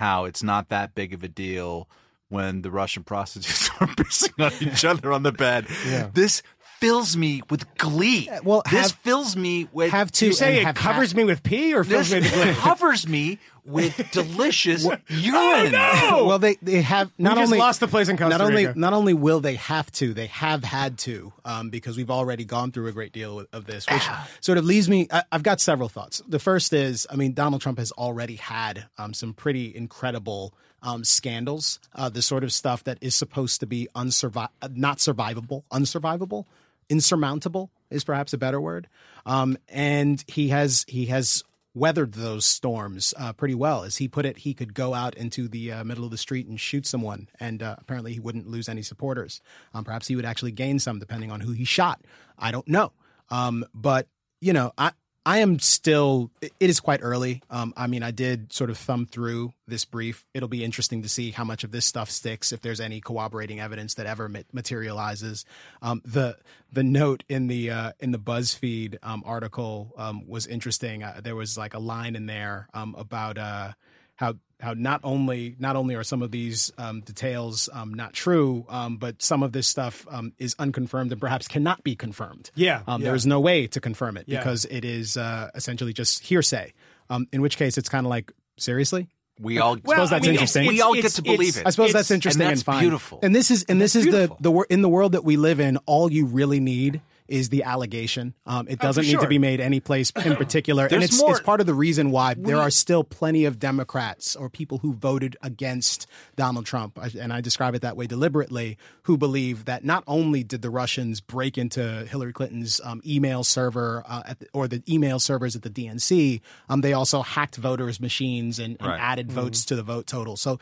how 0.00 0.24
it's 0.24 0.42
not 0.42 0.70
that 0.70 0.94
big 0.94 1.12
of 1.12 1.22
a 1.22 1.28
deal 1.28 1.86
when 2.30 2.62
the 2.62 2.70
Russian 2.70 3.04
prostitutes 3.04 3.68
are 3.80 3.86
pissing 3.86 4.42
on 4.42 4.66
each 4.66 4.82
other 4.82 5.12
on 5.12 5.24
the 5.24 5.32
bed. 5.32 5.66
This 6.14 6.42
fills 6.80 7.16
me 7.16 7.42
with 7.50 7.72
glee. 7.76 8.28
well, 8.42 8.62
this 8.70 8.90
have- 8.90 8.92
fills 9.00 9.36
me 9.36 9.68
with 9.72 9.90
have 9.90 10.10
to 10.12 10.26
You 10.26 10.32
say 10.32 10.58
it 10.60 10.64
have 10.64 10.74
covers 10.74 11.14
me 11.14 11.24
with 11.24 11.42
pee 11.42 11.74
or 11.74 11.84
fills 11.84 12.10
this 12.10 12.22
me 12.24 12.30
with 12.38 12.44
glee? 12.44 12.54
covers 12.62 13.06
me 13.06 13.38
with 13.64 14.10
delicious 14.10 14.84
urine. 15.08 15.72
no! 15.72 16.24
well, 16.26 16.38
they 16.38 16.56
they 16.62 16.80
have 16.80 17.10
not 17.18 17.36
just 17.36 17.46
only 17.46 17.58
lost 17.58 17.78
the 17.80 17.86
place 17.88 18.08
in 18.08 18.16
Costa 18.16 18.30
not 18.38 18.40
only 18.40 18.66
Rica. 18.66 18.78
not 18.78 18.94
only 18.94 19.12
will 19.14 19.40
they 19.40 19.56
have 19.56 19.92
to, 19.92 20.14
they 20.14 20.26
have 20.28 20.64
had 20.64 20.96
to, 21.00 21.32
um, 21.44 21.68
because 21.68 21.96
we've 21.98 22.10
already 22.10 22.44
gone 22.46 22.72
through 22.72 22.86
a 22.88 22.92
great 22.92 23.12
deal 23.12 23.44
of 23.52 23.66
this, 23.66 23.86
which 23.88 24.02
sort 24.40 24.56
of 24.56 24.64
leaves 24.64 24.88
me. 24.88 25.06
I, 25.12 25.24
I've 25.30 25.42
got 25.42 25.60
several 25.60 25.90
thoughts. 25.90 26.22
The 26.26 26.38
first 26.38 26.72
is, 26.72 27.06
I 27.10 27.16
mean, 27.16 27.34
Donald 27.34 27.60
Trump 27.60 27.78
has 27.78 27.92
already 27.92 28.36
had 28.36 28.86
um, 28.98 29.12
some 29.14 29.34
pretty 29.34 29.74
incredible. 29.76 30.54
Um, 30.82 31.04
scandals, 31.04 31.78
uh, 31.94 32.08
the 32.08 32.22
sort 32.22 32.42
of 32.42 32.54
stuff 32.54 32.84
that 32.84 32.96
is 33.02 33.14
supposed 33.14 33.60
to 33.60 33.66
be 33.66 33.86
unsurvi- 33.94 34.48
uh, 34.62 34.68
not 34.72 34.96
survivable, 34.96 35.64
unsurvivable, 35.70 36.46
insurmountable 36.90 37.70
is 37.90 38.04
perhaps 38.04 38.32
a 38.32 38.38
better 38.38 38.60
word. 38.60 38.88
Um, 39.24 39.56
and 39.68 40.22
he 40.26 40.48
has 40.48 40.84
he 40.88 41.06
has 41.06 41.42
weathered 41.72 42.12
those 42.14 42.44
storms 42.44 43.14
uh, 43.16 43.32
pretty 43.32 43.54
well. 43.54 43.84
As 43.84 43.96
he 43.96 44.08
put 44.08 44.26
it, 44.26 44.38
he 44.38 44.54
could 44.54 44.74
go 44.74 44.92
out 44.92 45.14
into 45.14 45.48
the 45.48 45.72
uh, 45.72 45.84
middle 45.84 46.04
of 46.04 46.10
the 46.10 46.18
street 46.18 46.46
and 46.46 46.60
shoot 46.60 46.86
someone, 46.86 47.28
and 47.38 47.62
uh, 47.62 47.76
apparently 47.78 48.12
he 48.12 48.20
wouldn't 48.20 48.48
lose 48.48 48.68
any 48.68 48.82
supporters. 48.82 49.40
Um, 49.72 49.84
perhaps 49.84 50.08
he 50.08 50.16
would 50.16 50.24
actually 50.24 50.52
gain 50.52 50.78
some, 50.78 50.98
depending 50.98 51.30
on 51.30 51.40
who 51.40 51.52
he 51.52 51.64
shot. 51.64 52.00
I 52.38 52.50
don't 52.50 52.68
know. 52.68 52.92
Um, 53.30 53.64
but 53.74 54.08
you 54.40 54.52
know, 54.52 54.72
I. 54.76 54.92
I 55.26 55.38
am 55.38 55.58
still. 55.58 56.30
It 56.40 56.52
is 56.60 56.80
quite 56.80 57.00
early. 57.02 57.42
Um, 57.50 57.74
I 57.76 57.86
mean, 57.86 58.02
I 58.02 58.10
did 58.10 58.52
sort 58.52 58.70
of 58.70 58.78
thumb 58.78 59.04
through 59.04 59.52
this 59.66 59.84
brief. 59.84 60.26
It'll 60.32 60.48
be 60.48 60.64
interesting 60.64 61.02
to 61.02 61.10
see 61.10 61.30
how 61.30 61.44
much 61.44 61.62
of 61.62 61.72
this 61.72 61.84
stuff 61.84 62.10
sticks. 62.10 62.52
If 62.52 62.62
there's 62.62 62.80
any 62.80 63.00
corroborating 63.00 63.60
evidence 63.60 63.94
that 63.94 64.06
ever 64.06 64.30
materializes. 64.52 65.44
Um, 65.82 66.00
the 66.04 66.38
the 66.72 66.82
note 66.82 67.24
in 67.28 67.48
the 67.48 67.70
uh, 67.70 67.92
in 68.00 68.12
the 68.12 68.18
BuzzFeed 68.18 68.96
um, 69.02 69.22
article 69.26 69.92
um, 69.98 70.26
was 70.26 70.46
interesting. 70.46 71.02
Uh, 71.02 71.20
there 71.22 71.36
was 71.36 71.58
like 71.58 71.74
a 71.74 71.78
line 71.78 72.16
in 72.16 72.24
there 72.24 72.68
um, 72.72 72.94
about 72.96 73.36
uh, 73.36 73.72
how 74.16 74.36
how 74.60 74.74
not 74.74 75.00
only 75.04 75.56
not 75.58 75.76
only 75.76 75.94
are 75.94 76.04
some 76.04 76.22
of 76.22 76.30
these 76.30 76.72
um, 76.78 77.00
details 77.00 77.68
um, 77.72 77.94
not 77.94 78.12
true, 78.12 78.64
um, 78.68 78.96
but 78.96 79.22
some 79.22 79.42
of 79.42 79.52
this 79.52 79.66
stuff 79.66 80.06
um, 80.10 80.32
is 80.38 80.54
unconfirmed 80.58 81.12
and 81.12 81.20
perhaps 81.20 81.48
cannot 81.48 81.82
be 81.82 81.96
confirmed. 81.96 82.50
Yeah, 82.54 82.82
um, 82.86 83.00
yeah. 83.00 83.06
there 83.06 83.14
is 83.14 83.26
no 83.26 83.40
way 83.40 83.66
to 83.68 83.80
confirm 83.80 84.16
it 84.16 84.24
Yeah. 84.26 84.38
because 84.40 84.64
it 84.66 84.84
is 84.84 85.16
uh, 85.16 85.50
essentially 85.54 85.92
just 85.92 86.22
hearsay. 86.24 86.72
Um, 87.08 87.26
in 87.32 87.40
which 87.42 87.56
case, 87.56 87.76
it's 87.78 87.88
kind 87.88 88.06
of 88.06 88.10
like 88.10 88.32
seriously. 88.58 89.08
We 89.40 89.58
all 89.58 89.78
Well, 89.82 89.96
suppose 90.06 90.10
that's 90.10 90.24
I 90.24 90.26
mean, 90.26 90.34
interesting. 90.34 90.62
it's- 90.64 90.74
We 90.74 90.80
all 90.82 90.94
get 90.94 91.12
to 91.12 91.22
believe 91.22 91.56
it. 91.56 91.66
I 91.66 91.70
suppose 91.70 91.90
It's- 91.90 91.92
that's 91.94 92.10
interesting 92.10 92.42
and 92.42 92.52
and, 92.52 92.62
fine. 92.62 92.80
beautiful. 92.80 93.20
And 93.22 93.34
this 93.34 93.50
is 93.50 93.64
and 93.64 93.80
this 93.80 93.96
is 93.96 94.04
beautiful. 94.04 94.36
the 94.40 94.50
the 94.52 94.66
in 94.68 94.82
the 94.82 94.88
world 94.88 95.12
that 95.12 95.24
we 95.24 95.36
live 95.38 95.60
in. 95.60 95.78
All 95.86 96.12
you 96.12 96.26
really 96.26 96.60
need 96.60 97.00
is 97.30 97.48
the 97.48 97.62
allegation. 97.62 98.34
Um, 98.44 98.66
it 98.68 98.78
doesn't 98.80 99.04
need 99.04 99.12
sure. 99.12 99.20
to 99.20 99.28
be 99.28 99.38
made 99.38 99.60
any 99.60 99.80
place 99.80 100.10
in 100.24 100.36
particular, 100.44 100.86
and 100.90 101.02
it's 101.02 101.18
more- 101.18 101.30
it's 101.30 101.40
part 101.40 101.60
of 101.60 101.66
the 101.66 101.74
reason 101.74 102.10
why 102.10 102.34
there 102.34 102.58
are 102.58 102.70
still 102.70 103.04
plenty 103.04 103.44
of 103.44 103.58
Democrats 103.58 104.34
or 104.36 104.50
people 104.50 104.78
who 104.78 104.92
voted 104.92 105.36
against 105.42 106.06
Donald 106.36 106.66
Trump, 106.66 106.98
and 107.18 107.32
I 107.32 107.40
describe 107.40 107.74
it 107.74 107.82
that 107.82 107.96
way 107.96 108.06
deliberately, 108.06 108.76
who 109.04 109.16
believe 109.16 109.64
that 109.66 109.84
not 109.84 110.04
only 110.06 110.42
did 110.44 110.62
the 110.62 110.70
Russians 110.70 111.20
break 111.20 111.56
into 111.56 112.04
Hillary 112.06 112.32
Clinton's 112.32 112.80
um, 112.84 113.00
email 113.06 113.44
server 113.44 114.02
uh, 114.06 114.22
at 114.26 114.40
the, 114.40 114.46
or 114.52 114.68
the 114.68 114.82
email 114.92 115.18
servers 115.20 115.54
at 115.56 115.62
the 115.62 115.70
DNC, 115.70 116.40
um, 116.68 116.80
they 116.80 116.92
also 116.92 117.22
hacked 117.22 117.56
voters' 117.56 118.00
machines 118.00 118.58
and, 118.58 118.76
and 118.80 118.88
Right. 118.90 119.00
added 119.00 119.30
votes 119.30 119.64
to 119.66 119.76
the 119.76 119.82
vote 119.82 120.06
total. 120.06 120.36
So 120.36 120.58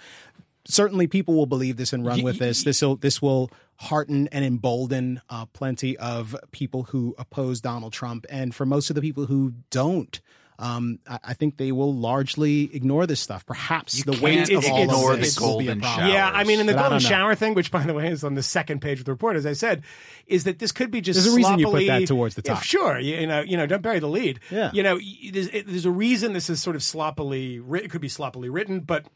certainly 0.64 1.06
people 1.06 1.35
will 1.35 1.47
believe 1.47 1.76
this 1.76 1.93
and 1.93 2.05
run 2.05 2.22
with 2.22 2.39
this. 2.39 2.64
This 2.64 2.82
will 2.82 2.97
this 2.97 3.20
will 3.22 3.51
hearten 3.76 4.28
and 4.32 4.44
embolden 4.44 5.20
uh, 5.30 5.47
plenty 5.47 5.97
of 5.98 6.35
people 6.51 6.85
who 6.85 7.14
oppose 7.18 7.60
Donald 7.60 7.93
Trump, 7.93 8.26
and 8.28 8.55
for 8.55 8.66
most 8.66 8.90
of 8.90 8.97
the 8.97 9.02
people 9.02 9.26
who 9.26 9.55
don't. 9.70 10.20
Um, 10.60 10.98
I, 11.09 11.18
I 11.22 11.35
think 11.35 11.56
they 11.56 11.70
will 11.70 11.94
largely 11.94 12.74
ignore 12.74 13.06
this 13.06 13.20
stuff. 13.20 13.47
Perhaps 13.47 14.02
the 14.02 14.18
weight 14.20 14.48
can't 14.48 14.64
of 14.64 14.72
all 14.72 14.82
ignore 14.82 15.12
of 15.12 15.18
the 15.18 15.22
this 15.26 15.39
will 15.39 15.59
be 15.60 15.66
a 15.66 15.68
golden 15.68 15.80
problem. 15.82 16.06
shower. 16.09 16.12
Yeah, 16.12 16.30
I 16.35 16.43
mean, 16.43 16.59
in 16.59 16.66
the 16.66 16.72
But 16.74 16.80
golden 16.80 16.98
shower 16.98 17.36
thing, 17.36 17.55
which 17.55 17.70
by 17.70 17.85
the 17.85 17.94
way 17.94 18.09
is 18.09 18.24
on 18.24 18.35
the 18.35 18.43
second 18.43 18.80
page 18.80 18.98
of 18.98 19.05
the 19.05 19.12
report, 19.12 19.36
as 19.36 19.47
I 19.47 19.52
said, 19.52 19.85
is 20.26 20.43
that 20.44 20.59
this 20.59 20.72
could 20.72 20.90
be 20.90 21.01
just 21.01 21.16
There's 21.22 21.32
a 21.32 21.36
reason 21.36 21.60
you 21.60 21.66
put 21.70 21.86
that 21.86 22.09
towards 22.09 22.35
the 22.35 22.43
Yeah, 22.44 22.55
top. 22.55 22.64
sure, 22.64 22.98
you, 22.98 23.14
you 23.18 23.26
know, 23.28 23.40
you 23.43 23.56
know, 23.56 23.66
don't 23.66 23.82
bury 23.82 24.01
the 24.01 24.09
lead. 24.09 24.40
Yeah. 24.51 24.72
you 24.74 24.82
know, 24.82 24.98
there's, 25.30 25.47
it- 25.51 25.68
there's 25.68 25.85
a 25.86 25.93
reason 25.93 26.32
this 26.32 26.51
is 26.51 26.60
sort 26.60 26.74
of 26.74 26.82
sloppily. 26.82 27.60
writ- 27.60 27.85
It 27.85 27.93
could 27.93 28.01
be 28.01 28.09
sloppily 28.09 28.48
written, 28.48 28.80
but 28.80 29.06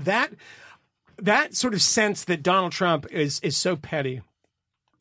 that 0.00 0.30
that 1.18 1.54
sort 1.54 1.74
of 1.74 1.82
sense 1.82 2.24
that 2.24 2.42
Donald 2.42 2.72
Trump 2.72 3.06
is 3.10 3.40
is 3.40 3.56
so 3.56 3.76
petty. 3.76 4.22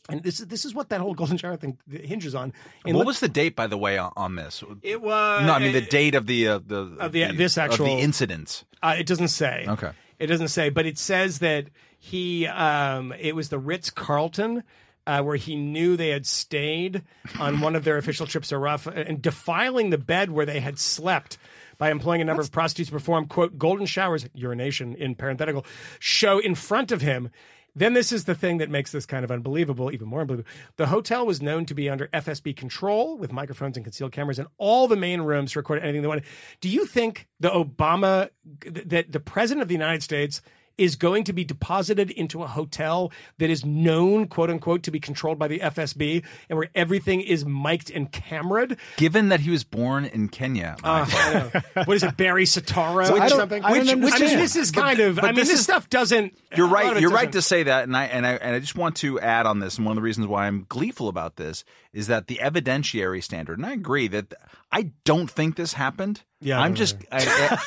And 0.07 0.21
this 0.21 0.39
is 0.39 0.47
this 0.47 0.65
is 0.65 0.73
what 0.75 0.89
that 0.89 1.01
whole 1.01 1.15
golden 1.15 1.37
shower 1.37 1.57
thing 1.57 1.77
hinges 1.89 2.35
on. 2.35 2.53
And 2.85 2.95
What 2.95 3.01
look- 3.01 3.07
was 3.07 3.19
the 3.21 3.27
date, 3.27 3.55
by 3.55 3.65
the 3.67 3.77
way, 3.77 3.97
on, 3.97 4.11
on 4.15 4.35
this? 4.35 4.63
it 4.83 5.01
was? 5.01 5.45
no, 5.45 5.53
I 5.53 5.59
mean 5.59 5.73
the 5.73 5.81
date 5.81 6.13
of 6.15 6.27
the 6.27 6.47
uh, 6.47 6.59
the 6.65 6.95
Of 6.99 7.11
the- 7.11 7.31
this 7.31 7.57
actual- 7.57 7.85
of 7.87 7.91
the 7.97 8.03
incident. 8.03 8.65
Uh, 8.83 8.95
it 8.99 9.07
doesn't 9.07 9.29
say. 9.29 9.65
Okay. 9.67 9.91
It 10.19 10.27
doesn't 10.27 10.49
say, 10.49 10.69
but 10.69 10.85
it 10.85 10.97
says 10.99 11.39
that 11.39 11.65
he 11.99 12.45
um, 12.47 13.13
it 13.19 13.35
was 13.35 13.49
the 13.49 13.57
Ritz 13.59 13.89
Carlton. 13.89 14.63
Uh, 15.07 15.21
where 15.21 15.35
he 15.35 15.55
knew 15.55 15.95
they 15.95 16.09
had 16.09 16.25
stayed 16.25 17.03
on 17.39 17.59
one 17.59 17.75
of 17.75 17.83
their 17.83 17.95
official 17.99 18.25
trips 18.25 18.47
to 18.47 18.57
Rough 18.57 18.87
and 18.87 19.21
defiling 19.21 19.91
the 19.91 19.99
bed 19.99 20.31
where 20.31 20.47
they 20.47 20.59
had 20.59 20.79
slept 20.79 21.37
by 21.77 21.91
employing 21.91 22.21
a 22.21 22.25
number 22.25 22.41
of 22.41 22.51
prostitutes 22.51 22.89
to 22.89 22.93
perform 22.93 23.27
quote 23.27 23.57
golden 23.57 23.85
showers 23.85 24.27
urination 24.33 24.95
in 24.95 25.15
parenthetical 25.15 25.65
show 25.99 26.39
in 26.39 26.55
front 26.55 26.91
of 26.91 27.01
him. 27.01 27.29
Then 27.77 27.93
this 27.93 28.13
is 28.13 28.23
the 28.23 28.35
thing 28.35 28.59
that 28.59 28.69
makes 28.69 28.93
this 28.93 29.05
kind 29.05 29.25
of 29.25 29.31
unbelievable, 29.31 29.91
even 29.91 30.07
more 30.07 30.21
unbelievable. 30.21 30.49
The 30.77 30.87
hotel 30.87 31.25
was 31.25 31.41
known 31.41 31.65
to 31.65 31.73
be 31.73 31.89
under 31.89 32.07
FSB 32.07 32.55
control 32.55 33.17
with 33.17 33.33
microphones 33.33 33.75
and 33.75 33.83
concealed 33.83 34.13
cameras 34.13 34.39
in 34.39 34.47
all 34.57 34.87
the 34.87 34.95
main 34.95 35.21
rooms 35.21 35.51
to 35.51 35.59
record 35.59 35.79
anything 35.81 36.01
they 36.01 36.07
wanted. 36.07 36.23
Do 36.61 36.69
you 36.69 36.85
think 36.85 37.27
the 37.41 37.49
Obama, 37.49 38.29
that 38.61 39.11
the 39.11 39.19
president 39.19 39.61
of 39.61 39.67
the 39.67 39.73
United 39.73 40.03
States 40.03 40.41
is 40.77 40.95
going 40.95 41.23
to 41.23 41.33
be 41.33 41.43
deposited 41.43 42.11
into 42.11 42.43
a 42.43 42.47
hotel 42.47 43.11
that 43.37 43.49
is 43.49 43.63
known, 43.65 44.27
quote 44.27 44.49
unquote, 44.49 44.83
to 44.83 44.91
be 44.91 44.99
controlled 44.99 45.39
by 45.39 45.47
the 45.47 45.59
FSB 45.59 46.23
and 46.49 46.57
where 46.57 46.69
everything 46.75 47.21
is 47.21 47.45
mic'd 47.45 47.89
and 47.91 48.11
cameraed? 48.11 48.77
Given 48.97 49.29
that 49.29 49.39
he 49.41 49.49
was 49.49 49.63
born 49.63 50.05
in 50.05 50.29
Kenya, 50.29 50.75
Uh, 50.83 51.05
Michael, 51.07 51.19
I 51.19 51.33
know. 51.33 51.83
what 51.85 51.95
is 51.95 52.03
it, 52.03 52.17
Barry 52.17 52.45
Soetoro 52.45 53.09
I 53.19 53.25
or 53.25 53.29
something? 53.29 53.63
I 53.63 53.73
don't 53.83 54.01
which, 54.01 54.13
which 54.13 54.21
I 54.21 54.25
mean, 54.27 54.37
this 54.37 54.55
is 54.55 54.71
kind 54.71 54.99
of. 54.99 55.15
but 55.15 55.23
I 55.25 55.27
mean, 55.27 55.35
this 55.35 55.49
this, 55.49 55.59
is- 55.59 55.63
stuff 55.63 55.89
doesn't. 55.89 56.37
You're 56.55 56.67
a 56.67 56.69
lot 56.69 56.85
of 56.85 56.91
right. 56.93 57.01
You're 57.01 57.09
right 57.11 57.25
doesn't- 57.31 57.31
to 57.33 57.41
say 57.41 57.63
that, 57.63 57.83
and 57.83 57.95
I 57.95 58.05
and 58.05 58.25
I 58.25 58.33
and 58.33 58.55
I 58.55 58.59
just 58.59 58.75
want 58.75 58.95
to 58.97 59.19
add 59.19 59.45
on 59.45 59.59
this. 59.59 59.77
And 59.77 59.85
one 59.85 59.93
of 59.93 59.95
the 59.97 60.01
reasons 60.05 60.27
why 60.27 60.47
I'm 60.47 60.65
gleeful 60.69 61.07
about 61.09 61.35
this 61.35 61.63
is 61.95 62.07
that 62.07 62.27
the 62.27 62.39
evidentiary 62.43 63.23
standard, 63.23 63.57
and 63.57 63.65
I 63.65 63.71
agree 63.71 64.09
that 64.09 64.33
I 64.71 64.91
don't 65.05 65.31
think 65.31 65.55
this 65.55 65.73
happened. 65.73 66.21
Yeah, 66.41 66.59
I'm 66.59 66.75
just 66.75 66.97
I, 67.11 67.19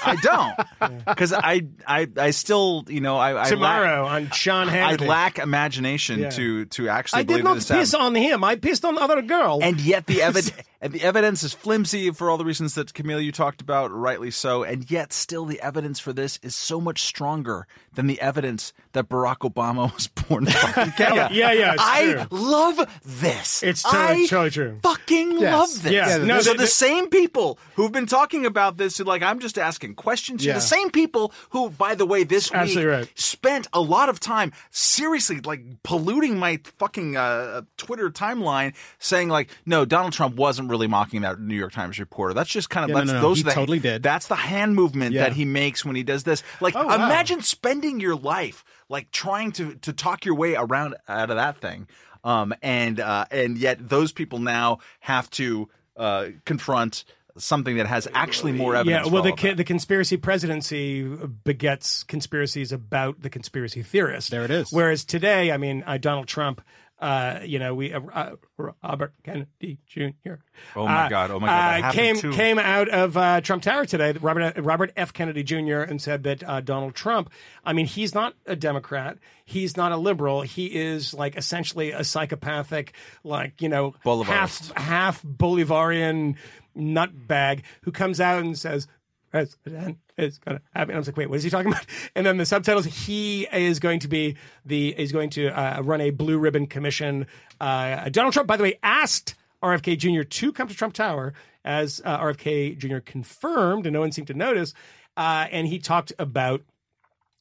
I, 0.04 0.12
I 0.12 0.16
don't 0.16 1.04
because 1.06 1.32
I, 1.32 1.62
I 1.86 2.06
I 2.16 2.30
still 2.30 2.84
you 2.88 3.00
know 3.00 3.16
I 3.16 3.46
I 3.46 3.48
Tomorrow 3.48 4.04
lack, 4.04 4.12
on 4.12 4.30
Sean 4.30 4.68
I 4.68 4.94
lack 4.96 5.38
imagination 5.38 6.20
Yeah. 6.20 6.30
to 6.30 6.66
to 6.66 6.88
actually 6.90 7.20
I 7.20 7.22
did 7.22 7.42
not 7.42 7.56
piss 7.56 7.68
happened. 7.68 7.94
on 7.94 8.14
him. 8.14 8.44
I 8.44 8.56
pissed 8.56 8.84
on 8.84 8.94
the 8.96 9.00
other 9.00 9.22
girl. 9.22 9.60
And 9.62 9.80
yet 9.80 10.06
the 10.06 10.20
evidence, 10.22 10.52
and 10.80 10.92
the 10.92 11.02
evidence 11.02 11.42
is 11.42 11.52
flimsy 11.52 12.10
for 12.10 12.30
all 12.30 12.38
the 12.38 12.44
reasons 12.44 12.74
that 12.74 12.94
Camille 12.94 13.20
you 13.20 13.32
talked 13.32 13.60
about, 13.60 13.90
rightly 13.90 14.30
so. 14.30 14.62
And 14.62 14.90
yet, 14.90 15.12
still, 15.12 15.44
the 15.44 15.60
evidence 15.60 15.98
for 15.98 16.12
this 16.12 16.38
is 16.42 16.54
so 16.54 16.80
much 16.80 17.02
stronger 17.02 17.66
than 17.94 18.06
the 18.06 18.20
evidence 18.20 18.72
that 18.92 19.08
Barack 19.08 19.38
Obama 19.38 19.92
was 19.94 20.06
born 20.06 20.46
in 20.46 20.52
fucking 20.52 20.92
Kenya. 20.96 21.28
Yeah, 21.32 21.52
yeah, 21.52 21.72
it's 21.74 21.82
I 21.84 22.12
true. 22.12 22.24
love 22.38 23.00
this. 23.04 23.62
It's 23.62 23.82
totally- 23.82 24.24
I 24.24 24.26
totally 24.26 24.50
true. 24.50 24.78
Fucking 24.82 25.40
Yes. 25.40 25.52
love 25.52 25.82
this. 25.82 25.92
Yeah, 25.92 26.16
no, 26.18 26.40
so 26.40 26.52
the- 26.52 26.58
the, 26.58 26.62
the- 26.62 26.68
same 26.68 27.08
people 27.08 27.58
who've 27.74 27.90
been 27.92 28.06
talking 28.06 28.46
about 28.46 28.76
this, 28.76 28.98
who 28.98 29.04
like 29.04 29.22
I'm 29.22 29.40
just 29.40 29.58
asking 29.58 29.94
questions. 29.96 30.44
Yeah. 30.44 30.54
The 30.54 30.60
same 30.60 30.90
people 30.90 31.32
who, 31.50 31.70
by 31.70 31.94
the 31.96 32.06
way, 32.06 32.22
this 32.24 32.52
week 32.52 32.76
right. 32.84 33.10
spent 33.18 33.66
a 33.72 33.80
lot 33.80 34.08
of 34.08 34.20
time 34.20 34.52
seriously 34.70 35.40
like 35.40 35.60
polluting 35.82 36.38
my 36.38 36.60
fucking 36.78 37.16
uh, 37.16 37.62
Twitter 37.76 38.10
timeline, 38.10 38.74
saying 38.98 39.28
like, 39.28 39.48
no, 39.66 39.84
Donald 39.84 40.12
Trump 40.12 40.36
wasn't 40.36 40.67
really 40.68 40.86
mocking 40.86 41.22
that 41.22 41.40
New 41.40 41.56
York 41.56 41.72
Times 41.72 41.98
reporter. 41.98 42.34
That's 42.34 42.50
just 42.50 42.70
kind 42.70 42.84
of 42.84 42.90
Yeah, 42.90 42.94
no, 42.94 43.00
that's, 43.00 43.12
no, 43.12 43.16
no. 43.16 43.22
those 43.28 43.36
He 43.38 43.42
the, 43.44 43.50
totally 43.50 43.78
did. 43.78 44.02
That's 44.02 44.26
the 44.28 44.36
hand 44.36 44.74
movement 44.74 45.14
Yeah. 45.14 45.24
that 45.24 45.32
he 45.32 45.44
makes 45.44 45.84
when 45.84 45.96
he 45.96 46.02
does 46.02 46.24
this. 46.24 46.42
Like, 46.60 46.76
Oh, 46.76 46.86
wow. 46.86 46.94
imagine 46.94 47.42
spending 47.42 48.00
your 48.00 48.14
life 48.16 48.64
like 48.88 49.10
trying 49.10 49.52
to 49.52 49.74
to 49.76 49.92
talk 49.92 50.24
your 50.24 50.34
way 50.34 50.54
around 50.54 50.94
out 51.08 51.30
of 51.30 51.36
that 51.36 51.60
thing, 51.60 51.88
um, 52.24 52.54
and 52.62 53.00
uh, 53.00 53.24
and 53.30 53.58
yet 53.58 53.88
those 53.88 54.12
people 54.12 54.38
now 54.38 54.78
have 55.00 55.28
to 55.30 55.68
uh, 55.96 56.26
confront 56.44 57.04
something 57.36 57.76
that 57.76 57.86
has 57.86 58.08
actually 58.14 58.50
more 58.52 58.74
evidence. 58.74 59.06
Yeah, 59.06 59.12
well, 59.12 59.22
the 59.22 59.30
all 59.30 59.36
ca- 59.36 59.54
the 59.54 59.62
conspiracy 59.64 60.16
presidency 60.16 61.04
begets 61.44 62.02
conspiracies 62.02 62.72
about 62.72 63.22
the 63.22 63.30
conspiracy 63.30 63.82
theorist. 63.82 64.30
There 64.30 64.44
it 64.44 64.50
is. 64.50 64.72
Whereas 64.72 65.04
today, 65.04 65.52
I 65.52 65.56
mean, 65.56 65.84
uh, 65.86 65.98
Donald 65.98 66.26
Trump, 66.26 66.60
uh, 67.00 67.40
you 67.44 67.58
know, 67.60 67.74
we 67.74 67.92
uh, 67.92 68.00
uh, 68.12 68.36
Robert 68.56 69.14
Kennedy 69.22 69.78
Jr. 69.86 70.34
Oh 70.74 70.84
my 70.86 71.06
uh, 71.06 71.08
God, 71.08 71.30
oh 71.30 71.38
my 71.38 71.46
God, 71.46 71.84
uh, 71.84 71.92
came 71.92 72.16
too. 72.16 72.32
came 72.32 72.58
out 72.58 72.88
of 72.88 73.16
uh, 73.16 73.40
Trump 73.40 73.62
Tower 73.62 73.84
today. 73.84 74.12
Robert 74.12 74.58
Robert 74.58 74.92
F. 74.96 75.12
Kennedy 75.12 75.44
Jr. 75.44 75.80
and 75.80 76.02
said 76.02 76.24
that 76.24 76.42
uh, 76.42 76.60
Donald 76.60 76.96
Trump. 76.96 77.30
I 77.64 77.72
mean, 77.72 77.86
he's 77.86 78.14
not 78.14 78.34
a 78.46 78.56
Democrat. 78.56 79.18
He's 79.44 79.76
not 79.76 79.92
a 79.92 79.96
liberal. 79.96 80.42
He 80.42 80.66
is 80.66 81.14
like 81.14 81.36
essentially 81.36 81.92
a 81.92 82.02
psychopathic, 82.02 82.94
like 83.22 83.62
you 83.62 83.68
know, 83.68 83.94
half 84.04 84.72
half 84.72 85.22
Bolivarian 85.22 86.34
nutbag 86.76 87.62
who 87.82 87.92
comes 87.92 88.20
out 88.20 88.42
and 88.42 88.58
says, 88.58 88.88
President 89.30 89.98
is 90.16 90.38
going 90.38 90.58
to. 90.58 90.62
And 90.74 90.92
I 90.92 90.96
was 90.96 91.06
like, 91.06 91.16
wait, 91.16 91.28
what 91.28 91.36
is 91.36 91.44
he 91.44 91.50
talking 91.50 91.70
about? 91.72 91.86
And 92.14 92.26
then 92.26 92.36
the 92.36 92.46
subtitles, 92.46 92.86
he 92.86 93.46
is 93.52 93.78
going 93.78 94.00
to 94.00 94.08
be 94.08 94.36
the, 94.64 94.88
is 94.98 95.12
going 95.12 95.30
to 95.30 95.48
uh, 95.48 95.82
run 95.82 96.00
a 96.00 96.10
blue 96.10 96.38
ribbon 96.38 96.66
commission. 96.66 97.26
Uh, 97.60 98.08
Donald 98.08 98.32
Trump, 98.32 98.46
by 98.46 98.56
the 98.56 98.62
way, 98.62 98.78
asked 98.82 99.34
RFK 99.62 99.98
Jr. 99.98 100.22
to 100.22 100.52
come 100.52 100.68
to 100.68 100.74
Trump 100.74 100.94
Tower 100.94 101.34
as 101.64 102.00
uh, 102.04 102.18
RFK 102.18 102.78
Jr. 102.78 102.98
confirmed, 102.98 103.86
and 103.86 103.92
no 103.92 104.00
one 104.00 104.12
seemed 104.12 104.28
to 104.28 104.34
notice. 104.34 104.74
Uh, 105.16 105.46
and 105.50 105.66
he 105.66 105.78
talked 105.78 106.12
about 106.18 106.62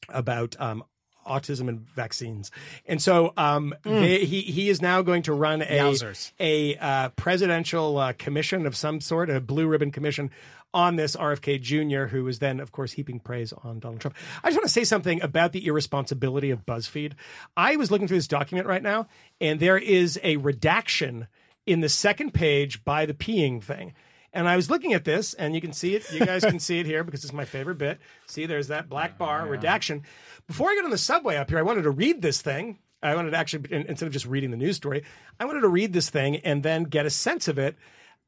about 0.08 0.56
um, 0.58 0.82
autism 1.28 1.68
and 1.68 1.80
vaccines. 1.80 2.50
And 2.86 3.00
so 3.00 3.32
um, 3.36 3.74
they, 3.84 4.24
he 4.24 4.42
he 4.42 4.68
is 4.68 4.82
now 4.82 5.02
going 5.02 5.22
to 5.22 5.32
run 5.32 5.62
a 5.62 5.66
Yowzers. 5.66 6.32
a 6.40 6.76
uh, 6.76 7.08
presidential 7.10 7.98
uh, 7.98 8.12
commission 8.14 8.66
of 8.66 8.76
some 8.76 9.00
sort, 9.00 9.30
a 9.30 9.40
blue 9.40 9.66
ribbon 9.66 9.92
commission 9.92 10.30
on 10.74 10.96
this 10.96 11.16
RFK 11.16 11.60
Jr., 11.60 12.08
who 12.08 12.24
was 12.24 12.38
then, 12.38 12.60
of 12.60 12.72
course, 12.72 12.92
heaping 12.92 13.20
praise 13.20 13.52
on 13.52 13.80
Donald 13.80 14.00
Trump. 14.00 14.16
I 14.44 14.48
just 14.48 14.58
want 14.58 14.66
to 14.66 14.72
say 14.72 14.84
something 14.84 15.22
about 15.22 15.52
the 15.52 15.66
irresponsibility 15.66 16.50
of 16.50 16.66
BuzzFeed. 16.66 17.14
I 17.56 17.76
was 17.76 17.90
looking 17.90 18.06
through 18.06 18.18
this 18.18 18.28
document 18.28 18.66
right 18.66 18.82
now, 18.82 19.08
and 19.40 19.60
there 19.60 19.78
is 19.78 20.18
a 20.22 20.36
redaction 20.36 21.26
in 21.66 21.80
the 21.80 21.88
second 21.88 22.34
page 22.34 22.84
by 22.84 23.06
the 23.06 23.14
peeing 23.14 23.62
thing. 23.62 23.94
And 24.32 24.46
I 24.46 24.56
was 24.56 24.68
looking 24.70 24.92
at 24.92 25.04
this, 25.04 25.32
and 25.34 25.54
you 25.54 25.60
can 25.60 25.72
see 25.72 25.94
it. 25.94 26.10
You 26.12 26.20
guys 26.20 26.44
can 26.44 26.60
see 26.60 26.78
it 26.80 26.86
here 26.86 27.02
because 27.02 27.24
it's 27.24 27.32
my 27.32 27.46
favorite 27.46 27.78
bit. 27.78 27.98
See, 28.26 28.46
there's 28.46 28.68
that 28.68 28.88
black 28.88 29.16
bar 29.16 29.46
redaction. 29.46 30.02
Before 30.46 30.68
I 30.68 30.74
get 30.74 30.84
on 30.84 30.90
the 30.90 30.98
subway 30.98 31.36
up 31.36 31.48
here, 31.48 31.58
I 31.58 31.62
wanted 31.62 31.82
to 31.82 31.90
read 31.90 32.20
this 32.20 32.42
thing. 32.42 32.78
I 33.02 33.14
wanted 33.14 33.30
to 33.30 33.36
actually, 33.36 33.72
instead 33.72 34.06
of 34.06 34.12
just 34.12 34.26
reading 34.26 34.50
the 34.50 34.56
news 34.56 34.76
story, 34.76 35.04
I 35.38 35.44
wanted 35.44 35.60
to 35.60 35.68
read 35.68 35.92
this 35.92 36.10
thing 36.10 36.36
and 36.38 36.62
then 36.62 36.84
get 36.84 37.06
a 37.06 37.10
sense 37.10 37.48
of 37.48 37.58
it 37.58 37.76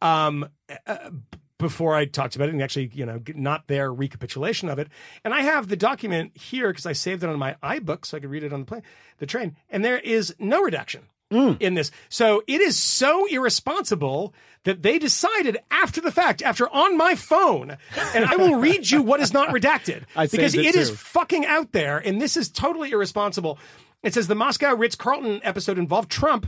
um, 0.00 0.48
uh, 0.86 1.10
b- 1.10 1.38
before 1.60 1.94
I 1.94 2.06
talked 2.06 2.34
about 2.34 2.48
it 2.48 2.52
and 2.52 2.62
actually, 2.62 2.90
you 2.92 3.06
know, 3.06 3.20
not 3.34 3.68
their 3.68 3.92
recapitulation 3.92 4.68
of 4.68 4.78
it. 4.78 4.88
And 5.24 5.32
I 5.32 5.42
have 5.42 5.68
the 5.68 5.76
document 5.76 6.36
here 6.36 6.68
because 6.68 6.86
I 6.86 6.92
saved 6.92 7.22
it 7.22 7.28
on 7.28 7.38
my 7.38 7.56
iBook 7.62 8.04
so 8.04 8.16
I 8.16 8.20
could 8.20 8.30
read 8.30 8.42
it 8.42 8.52
on 8.52 8.60
the 8.60 8.66
plane, 8.66 8.82
the 9.18 9.26
train. 9.26 9.56
And 9.68 9.84
there 9.84 9.98
is 9.98 10.34
no 10.38 10.62
redaction 10.62 11.02
in 11.60 11.74
this. 11.74 11.92
So 12.08 12.42
it 12.48 12.60
is 12.60 12.76
so 12.76 13.26
irresponsible 13.26 14.34
that 14.64 14.82
they 14.82 14.98
decided 14.98 15.58
after 15.70 16.00
the 16.00 16.10
fact, 16.10 16.42
after 16.42 16.68
on 16.68 16.96
my 16.96 17.14
phone, 17.14 17.76
and 18.14 18.24
I 18.24 18.36
will 18.36 18.56
read 18.56 18.90
you 18.90 19.02
what 19.02 19.20
is 19.20 19.32
not 19.32 19.48
redacted 19.54 20.04
I 20.16 20.26
because 20.26 20.54
it 20.54 20.66
it 20.66 20.74
is 20.74 20.90
fucking 20.90 21.46
out 21.46 21.72
there, 21.72 21.98
and 21.98 22.20
this 22.20 22.36
is 22.36 22.50
totally 22.50 22.90
irresponsible. 22.90 23.58
It 24.02 24.14
says 24.14 24.26
the 24.26 24.34
Moscow 24.34 24.74
Ritz 24.74 24.96
Carlton 24.96 25.40
episode 25.44 25.78
involved 25.78 26.10
Trump, 26.10 26.46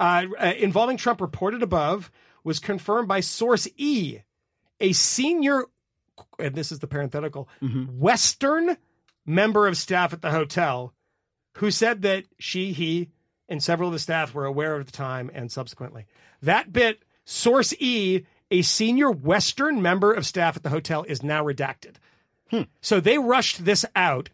uh, 0.00 0.24
uh, 0.38 0.52
involving 0.58 0.96
Trump 0.96 1.20
reported 1.20 1.62
above 1.62 2.10
was 2.44 2.58
confirmed 2.58 3.08
by 3.08 3.20
source 3.20 3.68
E, 3.76 4.18
a 4.80 4.92
senior, 4.92 5.64
and 6.38 6.54
this 6.54 6.72
is 6.72 6.78
the 6.78 6.86
parenthetical, 6.86 7.48
mm-hmm. 7.62 7.98
Western 7.98 8.76
member 9.26 9.66
of 9.66 9.76
staff 9.76 10.12
at 10.12 10.22
the 10.22 10.30
hotel, 10.30 10.94
who 11.56 11.70
said 11.70 12.02
that 12.02 12.24
she, 12.38 12.72
he, 12.72 13.10
and 13.48 13.62
several 13.62 13.88
of 13.88 13.92
the 13.92 13.98
staff 13.98 14.34
were 14.34 14.44
aware 14.44 14.76
of 14.76 14.86
the 14.86 14.92
time 14.92 15.30
and 15.34 15.50
subsequently. 15.50 16.06
That 16.42 16.72
bit, 16.72 17.02
source 17.24 17.74
E, 17.78 18.24
a 18.50 18.62
senior 18.62 19.10
Western 19.10 19.82
member 19.82 20.12
of 20.12 20.26
staff 20.26 20.56
at 20.56 20.62
the 20.62 20.70
hotel, 20.70 21.04
is 21.04 21.22
now 21.22 21.44
redacted. 21.44 21.96
Hmm. 22.50 22.62
So 22.80 23.00
they 23.00 23.18
rushed 23.18 23.64
this 23.64 23.84
out 23.94 24.30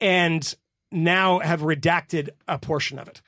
and 0.00 0.54
now 0.90 1.38
have 1.40 1.60
redacted 1.62 2.30
a 2.46 2.58
portion 2.58 2.98
of 2.98 3.08
it. 3.08 3.22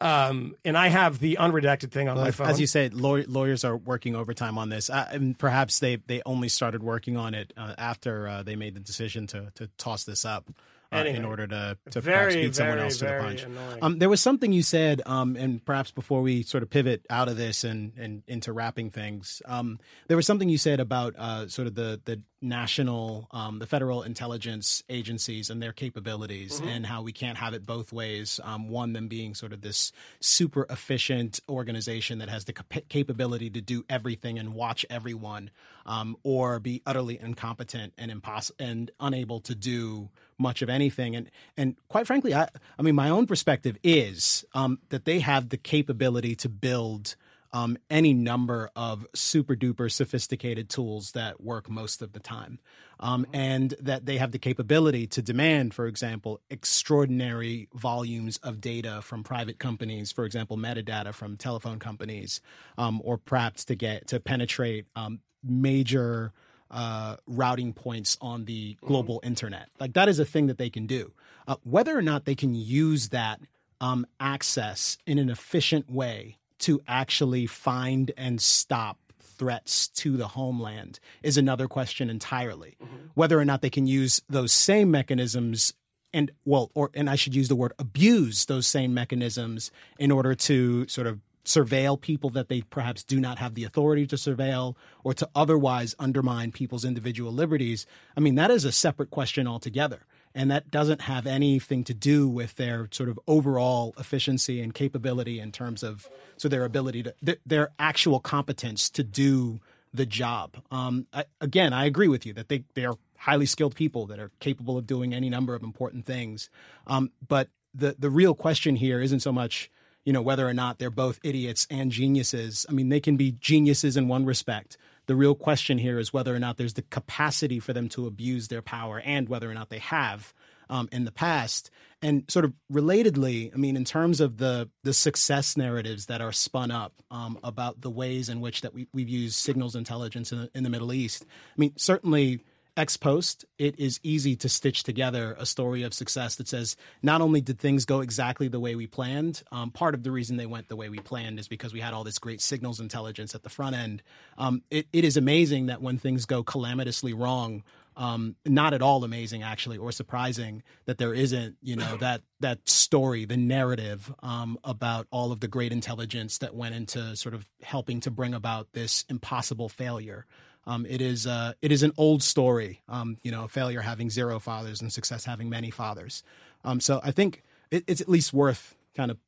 Um, 0.00 0.56
and 0.64 0.76
I 0.76 0.88
have 0.88 1.18
the 1.18 1.38
unredacted 1.40 1.90
thing 1.90 2.08
on 2.08 2.16
my 2.16 2.30
phone. 2.30 2.48
As 2.48 2.60
you 2.60 2.66
said, 2.66 2.94
law- 2.94 3.22
lawyers 3.26 3.64
are 3.64 3.76
working 3.76 4.16
overtime 4.16 4.58
on 4.58 4.68
this, 4.68 4.90
uh, 4.90 5.08
and 5.10 5.38
perhaps 5.38 5.78
they, 5.78 5.96
they 5.96 6.20
only 6.26 6.48
started 6.48 6.82
working 6.82 7.16
on 7.16 7.34
it 7.34 7.52
uh, 7.56 7.74
after 7.78 8.28
uh, 8.28 8.42
they 8.42 8.56
made 8.56 8.74
the 8.74 8.80
decision 8.80 9.26
to 9.28 9.52
to 9.54 9.68
toss 9.78 10.04
this 10.04 10.24
up. 10.24 10.50
Uh, 10.92 10.98
in 10.98 11.24
order 11.24 11.44
to, 11.44 11.76
to 11.90 12.00
Very, 12.00 12.16
perhaps 12.16 12.34
beat 12.34 12.54
someone 12.54 12.78
else 12.78 12.98
to 12.98 13.04
the 13.06 13.18
punch. 13.20 13.46
Um, 13.82 13.98
there 13.98 14.08
was 14.08 14.20
something 14.20 14.52
you 14.52 14.62
said, 14.62 15.02
um, 15.06 15.34
and 15.34 15.64
perhaps 15.64 15.90
before 15.90 16.22
we 16.22 16.44
sort 16.44 16.62
of 16.62 16.70
pivot 16.70 17.04
out 17.10 17.26
of 17.26 17.36
this 17.36 17.64
and, 17.64 17.94
and 17.96 18.22
into 18.28 18.52
wrapping 18.52 18.90
things, 18.90 19.42
um, 19.46 19.80
there 20.06 20.16
was 20.16 20.24
something 20.24 20.48
you 20.48 20.58
said 20.58 20.78
about 20.78 21.16
uh, 21.18 21.48
sort 21.48 21.66
of 21.66 21.74
the 21.74 22.00
the 22.04 22.22
national, 22.44 23.26
um, 23.32 23.58
the 23.58 23.66
federal 23.66 24.02
intelligence 24.02 24.82
agencies 24.88 25.50
and 25.50 25.62
their 25.62 25.72
capabilities, 25.72 26.60
Mm-hmm. 26.60 26.68
and 26.68 26.86
how 26.86 27.02
we 27.02 27.12
can't 27.12 27.38
have 27.38 27.54
it 27.54 27.64
both 27.66 27.92
ways. 27.92 28.38
Um, 28.44 28.68
one, 28.68 28.92
them 28.92 29.08
being 29.08 29.34
sort 29.34 29.52
of 29.52 29.62
this 29.62 29.92
super 30.20 30.66
efficient 30.70 31.40
organization 31.48 32.18
that 32.18 32.28
has 32.28 32.44
the 32.44 32.52
cap- 32.52 32.88
capability 32.88 33.50
to 33.50 33.60
do 33.60 33.84
everything 33.88 34.38
and 34.38 34.54
watch 34.54 34.84
everyone, 34.90 35.50
um, 35.86 36.16
or 36.22 36.60
be 36.60 36.82
utterly 36.86 37.18
incompetent 37.18 37.92
and 37.98 38.10
impossible 38.10 38.56
and 38.64 38.90
unable 39.00 39.40
to 39.40 39.54
do 39.54 40.10
much 40.38 40.62
of 40.62 40.68
anything. 40.68 41.16
And 41.16 41.30
and 41.56 41.76
quite 41.88 42.06
frankly, 42.06 42.34
I 42.34 42.48
I 42.78 42.82
mean, 42.82 42.94
my 42.94 43.08
own 43.08 43.26
perspective 43.26 43.76
is 43.82 44.44
um, 44.54 44.78
that 44.90 45.04
they 45.04 45.20
have 45.20 45.48
the 45.48 45.56
capability 45.56 46.34
to 46.36 46.48
build. 46.48 47.16
Um, 47.54 47.78
any 47.88 48.12
number 48.14 48.68
of 48.74 49.06
super 49.14 49.54
duper 49.54 49.90
sophisticated 49.90 50.68
tools 50.68 51.12
that 51.12 51.40
work 51.40 51.70
most 51.70 52.02
of 52.02 52.12
the 52.12 52.18
time. 52.18 52.58
Um, 52.98 53.26
and 53.32 53.74
that 53.80 54.06
they 54.06 54.18
have 54.18 54.32
the 54.32 54.40
capability 54.40 55.06
to 55.08 55.22
demand, 55.22 55.72
for 55.72 55.86
example, 55.86 56.40
extraordinary 56.50 57.68
volumes 57.72 58.38
of 58.38 58.60
data 58.60 59.02
from 59.02 59.22
private 59.22 59.60
companies, 59.60 60.10
for 60.10 60.24
example, 60.24 60.56
metadata 60.56 61.14
from 61.14 61.36
telephone 61.36 61.78
companies, 61.78 62.40
um, 62.76 63.00
or 63.04 63.18
perhaps 63.18 63.64
to 63.66 63.76
get 63.76 64.08
to 64.08 64.18
penetrate 64.18 64.86
um, 64.96 65.20
major 65.44 66.32
uh, 66.72 67.16
routing 67.28 67.72
points 67.72 68.18
on 68.20 68.46
the 68.46 68.76
global 68.80 69.20
internet. 69.22 69.68
Like 69.78 69.92
that 69.94 70.08
is 70.08 70.18
a 70.18 70.24
thing 70.24 70.48
that 70.48 70.58
they 70.58 70.70
can 70.70 70.86
do. 70.86 71.12
Uh, 71.46 71.56
whether 71.62 71.96
or 71.96 72.02
not 72.02 72.24
they 72.24 72.34
can 72.34 72.54
use 72.54 73.10
that 73.10 73.40
um, 73.80 74.06
access 74.18 74.98
in 75.06 75.18
an 75.18 75.30
efficient 75.30 75.88
way 75.88 76.38
to 76.60 76.80
actually 76.86 77.46
find 77.46 78.12
and 78.16 78.40
stop 78.40 78.98
threats 79.20 79.88
to 79.88 80.16
the 80.16 80.28
homeland 80.28 81.00
is 81.22 81.36
another 81.36 81.66
question 81.68 82.08
entirely. 82.08 82.76
Mm-hmm. 82.82 82.96
Whether 83.14 83.38
or 83.38 83.44
not 83.44 83.62
they 83.62 83.70
can 83.70 83.86
use 83.86 84.22
those 84.28 84.52
same 84.52 84.90
mechanisms 84.90 85.74
and 86.12 86.30
well 86.44 86.70
or 86.74 86.90
and 86.94 87.10
I 87.10 87.16
should 87.16 87.34
use 87.34 87.48
the 87.48 87.56
word 87.56 87.72
abuse 87.78 88.46
those 88.46 88.66
same 88.66 88.94
mechanisms 88.94 89.72
in 89.98 90.12
order 90.12 90.34
to 90.34 90.86
sort 90.88 91.06
of 91.06 91.20
surveil 91.44 92.00
people 92.00 92.30
that 92.30 92.48
they 92.48 92.62
perhaps 92.62 93.02
do 93.02 93.20
not 93.20 93.38
have 93.38 93.54
the 93.54 93.64
authority 93.64 94.06
to 94.06 94.16
surveil 94.16 94.76
or 95.02 95.12
to 95.12 95.28
otherwise 95.34 95.94
undermine 95.98 96.52
people's 96.52 96.84
individual 96.84 97.32
liberties. 97.32 97.86
I 98.16 98.20
mean 98.20 98.36
that 98.36 98.50
is 98.50 98.64
a 98.64 98.72
separate 98.72 99.10
question 99.10 99.46
altogether. 99.46 100.06
And 100.34 100.50
that 100.50 100.70
doesn't 100.70 101.02
have 101.02 101.26
anything 101.26 101.84
to 101.84 101.94
do 101.94 102.28
with 102.28 102.56
their 102.56 102.88
sort 102.90 103.08
of 103.08 103.18
overall 103.26 103.94
efficiency 103.98 104.60
and 104.60 104.74
capability 104.74 105.38
in 105.38 105.52
terms 105.52 105.82
of 105.82 106.08
so 106.36 106.48
their 106.48 106.64
ability 106.64 107.02
to 107.04 107.14
th- 107.24 107.40
their 107.46 107.70
actual 107.78 108.20
competence 108.20 108.90
to 108.90 109.04
do 109.04 109.60
the 109.92 110.06
job. 110.06 110.56
Um, 110.70 111.06
I, 111.12 111.24
again, 111.40 111.72
I 111.72 111.84
agree 111.84 112.08
with 112.08 112.26
you 112.26 112.32
that 112.34 112.48
they 112.48 112.64
they 112.74 112.84
are 112.84 112.96
highly 113.18 113.46
skilled 113.46 113.74
people 113.74 114.06
that 114.06 114.18
are 114.18 114.30
capable 114.40 114.76
of 114.76 114.86
doing 114.86 115.14
any 115.14 115.30
number 115.30 115.54
of 115.54 115.62
important 115.62 116.04
things. 116.04 116.50
Um, 116.86 117.12
but 117.26 117.48
the 117.72 117.94
the 117.98 118.10
real 118.10 118.34
question 118.34 118.76
here 118.76 119.00
isn't 119.00 119.20
so 119.20 119.32
much 119.32 119.70
you 120.04 120.12
know 120.12 120.22
whether 120.22 120.46
or 120.46 120.54
not 120.54 120.78
they're 120.78 120.90
both 120.90 121.20
idiots 121.22 121.66
and 121.70 121.90
geniuses. 121.90 122.66
I 122.68 122.72
mean, 122.72 122.88
they 122.88 123.00
can 123.00 123.16
be 123.16 123.32
geniuses 123.32 123.96
in 123.96 124.08
one 124.08 124.24
respect. 124.24 124.76
The 125.06 125.16
real 125.16 125.34
question 125.34 125.78
here 125.78 125.98
is 125.98 126.12
whether 126.12 126.34
or 126.34 126.38
not 126.38 126.56
there's 126.56 126.74
the 126.74 126.82
capacity 126.82 127.60
for 127.60 127.72
them 127.72 127.88
to 127.90 128.06
abuse 128.06 128.48
their 128.48 128.62
power 128.62 129.00
and 129.04 129.28
whether 129.28 129.50
or 129.50 129.54
not 129.54 129.68
they 129.70 129.78
have 129.78 130.32
um, 130.70 130.88
in 130.92 131.04
the 131.04 131.12
past. 131.12 131.70
And 132.00 132.24
sort 132.28 132.44
of 132.44 132.52
relatedly, 132.72 133.52
I 133.52 133.56
mean, 133.56 133.76
in 133.76 133.84
terms 133.84 134.20
of 134.20 134.38
the 134.38 134.68
the 134.82 134.92
success 134.92 135.56
narratives 135.56 136.06
that 136.06 136.20
are 136.20 136.32
spun 136.32 136.70
up 136.70 137.02
um, 137.10 137.38
about 137.42 137.80
the 137.80 137.90
ways 137.90 138.28
in 138.28 138.40
which 138.40 138.62
that 138.62 138.74
we, 138.74 138.88
we've 138.92 139.08
used 139.08 139.36
signals 139.36 139.76
intelligence 139.76 140.32
in 140.32 140.48
in 140.54 140.64
the 140.64 140.70
Middle 140.70 140.92
East, 140.92 141.24
I 141.24 141.60
mean, 141.60 141.72
certainly 141.76 142.40
ex 142.76 142.96
post, 142.96 143.44
it 143.58 143.78
is 143.78 144.00
easy 144.02 144.34
to 144.36 144.48
stitch 144.48 144.82
together 144.82 145.36
a 145.38 145.46
story 145.46 145.82
of 145.82 145.94
success 145.94 146.34
that 146.36 146.48
says 146.48 146.76
not 147.02 147.20
only 147.20 147.40
did 147.40 147.58
things 147.58 147.84
go 147.84 148.00
exactly 148.00 148.48
the 148.48 148.60
way 148.60 148.74
we 148.74 148.86
planned, 148.86 149.42
um, 149.52 149.70
part 149.70 149.94
of 149.94 150.02
the 150.02 150.10
reason 150.10 150.36
they 150.36 150.46
went 150.46 150.68
the 150.68 150.76
way 150.76 150.88
we 150.88 150.98
planned 150.98 151.38
is 151.38 151.48
because 151.48 151.72
we 151.72 151.80
had 151.80 151.94
all 151.94 152.04
this 152.04 152.18
great 152.18 152.40
signals 152.40 152.80
intelligence 152.80 153.34
at 153.34 153.42
the 153.42 153.48
front 153.48 153.76
end. 153.76 154.02
Um, 154.38 154.62
it, 154.70 154.86
it 154.92 155.04
is 155.04 155.16
amazing 155.16 155.66
that 155.66 155.82
when 155.82 155.98
things 155.98 156.26
go 156.26 156.42
calamitously 156.42 157.12
wrong, 157.12 157.62
um, 157.96 158.34
not 158.44 158.74
at 158.74 158.82
all 158.82 159.04
amazing 159.04 159.42
actually 159.42 159.78
or 159.78 159.92
surprising 159.92 160.62
that 160.86 160.98
there 160.98 161.14
isn't 161.14 161.56
you 161.62 161.76
know 161.76 161.96
that 161.98 162.22
that 162.40 162.68
story 162.68 163.24
the 163.24 163.36
narrative 163.36 164.12
um, 164.20 164.58
about 164.64 165.06
all 165.12 165.30
of 165.30 165.38
the 165.38 165.46
great 165.46 165.70
intelligence 165.70 166.38
that 166.38 166.56
went 166.56 166.74
into 166.74 167.14
sort 167.14 167.36
of 167.36 167.46
helping 167.62 168.00
to 168.00 168.10
bring 168.10 168.34
about 168.34 168.72
this 168.72 169.04
impossible 169.08 169.68
failure 169.68 170.26
um, 170.66 170.86
it 170.86 171.00
is 171.00 171.26
uh, 171.26 171.52
it 171.62 171.72
is 171.72 171.82
an 171.82 171.92
old 171.96 172.22
story. 172.22 172.82
Um, 172.88 173.18
you 173.22 173.30
know, 173.30 173.48
failure 173.48 173.80
having 173.80 174.10
zero 174.10 174.38
fathers 174.38 174.80
and 174.80 174.92
success 174.92 175.24
having 175.24 175.48
many 175.48 175.70
fathers. 175.70 176.22
Um, 176.64 176.80
so 176.80 177.00
I 177.04 177.10
think 177.10 177.42
it, 177.70 177.84
it's 177.86 178.00
at 178.00 178.08
least 178.08 178.32
worth 178.32 178.74
kind 178.96 179.10
of 179.10 179.18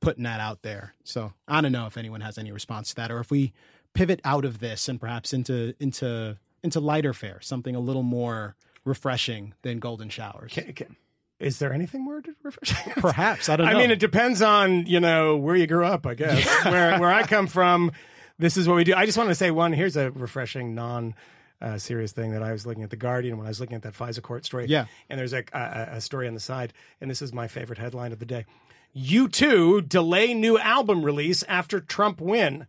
putting 0.00 0.24
that 0.24 0.40
out 0.40 0.62
there. 0.62 0.94
So 1.04 1.32
I 1.48 1.60
don't 1.60 1.72
know 1.72 1.86
if 1.86 1.96
anyone 1.96 2.20
has 2.20 2.38
any 2.38 2.52
response 2.52 2.90
to 2.90 2.94
that, 2.96 3.10
or 3.10 3.18
if 3.20 3.30
we 3.30 3.52
pivot 3.94 4.20
out 4.24 4.44
of 4.44 4.58
this 4.58 4.88
and 4.88 5.00
perhaps 5.00 5.32
into 5.32 5.74
into 5.80 6.36
into 6.62 6.80
lighter 6.80 7.12
fare, 7.14 7.40
something 7.40 7.74
a 7.74 7.80
little 7.80 8.02
more 8.02 8.56
refreshing 8.84 9.54
than 9.62 9.78
golden 9.78 10.08
showers. 10.08 10.52
Can- 10.52 10.72
can- 10.72 10.96
is 11.38 11.58
there 11.58 11.70
anything 11.72 12.02
more 12.02 12.22
to 12.22 12.34
refreshing? 12.42 12.92
Perhaps 12.96 13.50
I 13.50 13.56
don't 13.56 13.66
know. 13.66 13.72
I 13.72 13.76
mean, 13.76 13.90
it 13.90 13.98
depends 13.98 14.40
on 14.40 14.86
you 14.86 15.00
know 15.00 15.36
where 15.36 15.54
you 15.54 15.66
grew 15.66 15.84
up. 15.84 16.06
I 16.06 16.14
guess 16.14 16.46
where 16.64 16.98
where 16.98 17.12
I 17.12 17.24
come 17.24 17.46
from, 17.46 17.92
this 18.38 18.56
is 18.56 18.68
what 18.68 18.76
we 18.76 18.84
do. 18.84 18.94
I 18.94 19.06
just 19.06 19.18
want 19.18 19.30
to 19.30 19.34
say 19.34 19.50
one. 19.50 19.72
Here's 19.72 19.96
a 19.96 20.10
refreshing 20.10 20.74
non. 20.74 21.14
Uh, 21.58 21.78
serious 21.78 22.12
thing 22.12 22.32
that 22.32 22.42
I 22.42 22.52
was 22.52 22.66
looking 22.66 22.82
at 22.82 22.90
the 22.90 22.96
Guardian 22.96 23.38
when 23.38 23.46
I 23.46 23.48
was 23.48 23.60
looking 23.60 23.76
at 23.76 23.82
that 23.84 23.94
FISA 23.94 24.20
court 24.20 24.44
story. 24.44 24.66
Yeah. 24.66 24.84
and 25.08 25.18
there's 25.18 25.32
a, 25.32 25.42
a, 25.54 25.88
a 25.92 26.00
story 26.02 26.28
on 26.28 26.34
the 26.34 26.40
side, 26.40 26.74
and 27.00 27.10
this 27.10 27.22
is 27.22 27.32
my 27.32 27.48
favorite 27.48 27.78
headline 27.78 28.12
of 28.12 28.18
the 28.18 28.26
day. 28.26 28.44
You 28.92 29.26
too 29.26 29.80
delay 29.80 30.34
new 30.34 30.58
album 30.58 31.02
release 31.02 31.42
after 31.44 31.80
Trump 31.80 32.20
win. 32.20 32.66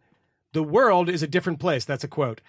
The 0.54 0.64
world 0.64 1.10
is 1.10 1.22
a 1.22 1.28
different 1.28 1.60
place. 1.60 1.84
That's 1.84 2.06
a 2.06 2.08
quote. 2.08 2.40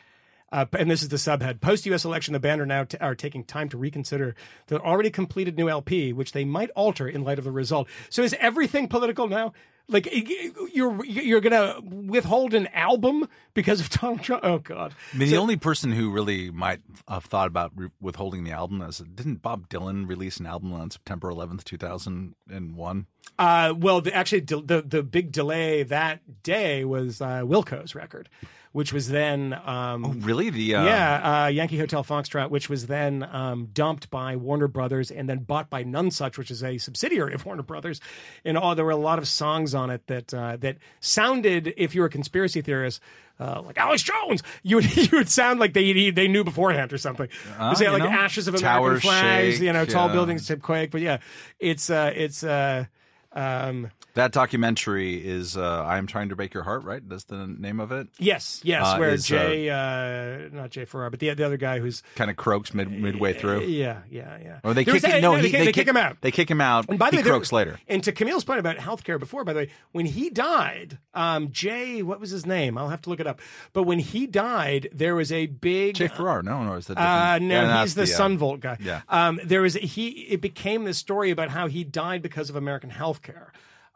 Uh, 0.50 0.66
and 0.72 0.90
this 0.90 1.02
is 1.02 1.08
the 1.08 1.16
subhead. 1.16 1.60
Post 1.60 1.86
U.S. 1.86 2.04
election, 2.04 2.32
the 2.32 2.40
band 2.40 2.60
are 2.60 2.66
now 2.66 2.84
t- 2.84 2.96
are 2.98 3.14
taking 3.14 3.44
time 3.44 3.68
to 3.68 3.76
reconsider 3.76 4.34
the 4.68 4.80
already 4.80 5.10
completed 5.10 5.56
new 5.56 5.68
LP, 5.68 6.12
which 6.12 6.32
they 6.32 6.44
might 6.44 6.70
alter 6.70 7.06
in 7.06 7.22
light 7.24 7.38
of 7.38 7.44
the 7.44 7.52
result. 7.52 7.88
So 8.08 8.22
is 8.22 8.34
everything 8.40 8.88
political 8.88 9.28
now? 9.28 9.52
Like 9.90 10.08
you're 10.74 11.02
you're 11.04 11.40
gonna 11.40 11.80
withhold 11.82 12.52
an 12.52 12.66
album 12.68 13.26
because 13.54 13.80
of 13.80 13.88
Donald 13.90 14.22
Trump? 14.22 14.44
Oh 14.44 14.58
God! 14.58 14.94
I 15.14 15.16
mean, 15.16 15.30
the 15.30 15.38
only 15.38 15.56
person 15.56 15.92
who 15.92 16.10
really 16.10 16.50
might 16.50 16.80
have 17.08 17.24
thought 17.24 17.46
about 17.46 17.72
re- 17.74 17.88
withholding 18.00 18.44
the 18.44 18.50
album 18.50 18.82
is 18.82 18.98
didn't 18.98 19.40
Bob 19.40 19.68
Dylan 19.70 20.06
release 20.06 20.36
an 20.38 20.46
album 20.46 20.74
on 20.74 20.90
September 20.90 21.30
11th, 21.30 21.64
2001? 21.64 23.06
Uh, 23.38 23.74
well, 23.76 24.00
the, 24.00 24.12
actually, 24.14 24.40
the 24.40 24.84
the 24.86 25.02
big 25.02 25.32
delay 25.32 25.82
that 25.84 26.42
day 26.42 26.84
was 26.84 27.22
uh, 27.22 27.42
Wilco's 27.44 27.94
record, 27.94 28.28
which 28.72 28.92
was 28.92 29.08
then 29.08 29.58
um, 29.64 30.20
Really? 30.20 30.50
The 30.50 30.76
uh, 30.76 30.84
yeah, 30.84 31.44
uh, 31.44 31.46
Yankee 31.48 31.78
Hotel 31.78 32.04
Foxtrot, 32.04 32.50
which 32.50 32.68
was 32.68 32.86
then 32.86 33.22
um, 33.32 33.68
dumped 33.72 34.10
by 34.10 34.36
Warner 34.36 34.68
Brothers 34.68 35.10
and 35.10 35.28
then 35.28 35.38
bought 35.40 35.70
by 35.70 35.84
Nonesuch, 35.84 36.36
which 36.38 36.50
is 36.50 36.62
a 36.62 36.78
subsidiary 36.78 37.34
of 37.34 37.44
Warner 37.46 37.62
Brothers. 37.62 38.00
And 38.44 38.56
all 38.58 38.74
there 38.74 38.84
were 38.84 38.90
a 38.90 38.96
lot 38.96 39.18
of 39.18 39.26
songs 39.28 39.74
on 39.74 39.90
it 39.90 40.06
that 40.06 40.32
uh, 40.34 40.56
that 40.58 40.76
sounded, 41.00 41.74
if 41.76 41.94
you 41.94 42.00
were 42.02 42.06
a 42.06 42.10
conspiracy 42.10 42.60
theorist. 42.60 43.00
Uh, 43.40 43.62
like 43.62 43.78
Alex 43.78 44.02
Jones, 44.02 44.42
you 44.64 44.74
would 44.74 44.96
you 45.12 45.16
would 45.16 45.28
sound 45.28 45.60
like 45.60 45.72
they 45.72 46.10
they 46.10 46.26
knew 46.26 46.42
beforehand 46.42 46.92
or 46.92 46.98
something. 46.98 47.28
Uh, 47.56 47.68
You 47.70 47.76
say 47.76 47.88
like 47.88 48.02
know, 48.02 48.08
ashes 48.08 48.48
of 48.48 48.56
American 48.56 48.98
flags, 49.00 49.54
shake, 49.54 49.62
you 49.62 49.72
know, 49.72 49.84
tall 49.84 50.08
yeah. 50.08 50.12
buildings 50.12 50.44
tip 50.48 50.60
quake. 50.60 50.90
But 50.90 51.02
yeah, 51.02 51.18
it's 51.60 51.88
uh, 51.88 52.12
it's 52.16 52.42
uh, 52.42 52.86
um, 53.32 53.90
That 54.18 54.32
documentary 54.32 55.14
is 55.24 55.56
uh, 55.56 55.84
"I 55.84 55.96
Am 55.98 56.08
Trying 56.08 56.30
to 56.30 56.36
Break 56.36 56.52
Your 56.52 56.64
Heart," 56.64 56.82
right? 56.82 57.08
That's 57.08 57.22
the 57.24 57.46
name 57.46 57.78
of 57.78 57.92
it. 57.92 58.08
yes, 58.18 58.60
yes, 58.64 58.84
Uh, 58.84 58.96
where 58.96 59.10
is, 59.10 59.24
Jay, 59.24 59.70
uh, 59.70 60.48
not 60.52 60.70
Jay 60.70 60.84
Farrar, 60.84 61.08
but 61.08 61.20
the 61.20 61.32
the 61.34 61.44
other 61.46 61.56
guy 61.56 61.78
who's 61.78 62.02
Kind 62.16 62.28
of 62.28 62.36
croaks 62.36 62.74
mid 62.74 62.90
midway 62.90 63.32
through. 63.32 63.60
yeah, 63.62 64.00
yeah, 64.10 64.36
yeah. 64.42 64.58
Or 64.64 64.74
they 64.74 64.82
There 64.82 64.94
kick 64.94 65.04
was- 65.04 65.12
him. 65.12 65.22
No, 65.22 65.36
they, 65.36 65.42
he, 65.42 65.50
kick- 65.50 65.64
they 65.66 65.72
kick 65.72 65.86
him 65.86 65.96
out. 65.96 66.16
They 66.20 66.30
kick 66.32 66.50
him 66.50 66.60
out. 66.60 66.88
And 66.88 66.98
by 66.98 67.10
the 67.10 67.16
he 67.16 67.16
way, 67.18 67.22
there- 67.22 67.32
croaks 67.32 67.52
later. 67.52 67.78
And 67.86 68.02
to 68.02 68.10
Camille's 68.12 68.42
point 68.44 68.58
about 68.58 68.76
healthcare 68.78 69.20
before, 69.20 69.44
by 69.44 69.52
the 69.52 69.58
way, 69.60 69.70
when 69.92 70.06
he 70.06 70.30
died, 70.30 70.98
um, 71.14 71.52
Jay, 71.52 72.02
what 72.02 72.18
was 72.18 72.30
his 72.30 72.44
name? 72.44 72.76
I'll 72.76 72.88
have 72.88 73.02
to 73.02 73.10
look 73.10 73.20
it 73.20 73.26
up. 73.28 73.40
But 73.72 73.84
when 73.84 74.00
he 74.00 74.26
died, 74.26 74.88
there 74.92 75.14
was 75.14 75.30
a 75.30 75.46
big. 75.46 75.94
Jay 75.94 76.08
Farrar. 76.08 76.42
No, 76.42 76.64
no, 76.64 76.74
is 76.74 76.88
that 76.88 76.98
Uh, 76.98 77.38
no, 77.38 77.54
Yeah, 77.62 77.82
he's 77.82 77.94
the, 77.94 78.00
that's 78.00 78.14
uh, 78.14 78.16
Son 78.16 78.36
Volt 78.36 78.58
guy. 78.60 78.78
yeah. 78.80 79.02
Um, 79.08 79.38
there 79.44 79.62
was 79.62 79.74
he. 79.74 80.08
It 80.28 80.40
became 80.40 80.82
this 80.84 80.98
story 80.98 81.30
about 81.30 81.50
how 81.50 81.68
he 81.68 81.84
died 81.84 82.20
because 82.20 82.50
of 82.50 82.56
American 82.56 82.90
healthcare, 82.90 83.50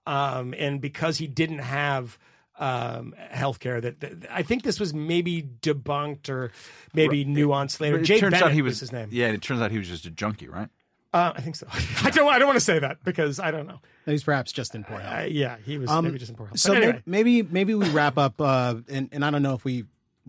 um, 0.06 0.54
and 0.56 0.80
because 0.80 1.18
he 1.18 1.26
didn't 1.26 1.60
have 1.60 2.18
um, 2.58 3.14
healthcare. 3.32 3.80
That, 3.82 4.00
that 4.00 4.12
I 4.30 4.42
think 4.42 4.62
this 4.62 4.78
was 4.78 4.94
maybe 4.94 5.42
debunked 5.42 6.28
or 6.28 6.52
maybe 6.94 7.24
nuanced 7.24 7.80
later. 7.80 7.96
But 7.96 8.02
it 8.02 8.04
Jay 8.04 8.20
turns 8.20 8.32
Bennett 8.32 8.46
out 8.46 8.52
he 8.52 8.62
was 8.62 8.80
his 8.80 8.92
name. 8.92 9.08
Yeah, 9.10 9.28
it 9.28 9.42
turns 9.42 9.60
out 9.60 9.70
he 9.70 9.78
was 9.78 9.88
just 9.88 10.06
a 10.06 10.10
junkie, 10.10 10.48
right? 10.48 10.68
Uh, 11.12 11.32
I 11.36 11.40
think 11.42 11.56
so. 11.56 11.66
I 12.02 12.10
don't. 12.10 12.28
I 12.28 12.38
don't 12.38 12.48
want 12.48 12.56
to 12.58 12.64
say 12.64 12.78
that 12.78 13.04
because 13.04 13.38
I 13.38 13.50
don't 13.50 13.66
know. 13.66 13.80
He's 14.06 14.24
perhaps 14.24 14.52
just 14.52 14.74
in 14.74 14.84
poor 14.84 14.98
health. 14.98 15.24
Uh, 15.24 15.24
yeah, 15.24 15.56
he 15.64 15.78
was 15.78 15.90
Um, 15.90 16.04
maybe 16.04 16.18
just 16.18 16.30
in 16.30 16.36
poor 16.36 16.46
health. 16.46 16.58
So 16.58 16.72
anyway. 16.72 17.02
maybe 17.04 17.42
maybe 17.42 17.74
we 17.74 17.88
wrap 17.90 18.16
up, 18.16 18.40
uh, 18.40 18.76
and 18.88 19.08
and 19.12 19.24
I 19.24 19.30
don't 19.30 19.42
know 19.42 19.54
if 19.54 19.64
we 19.64 19.84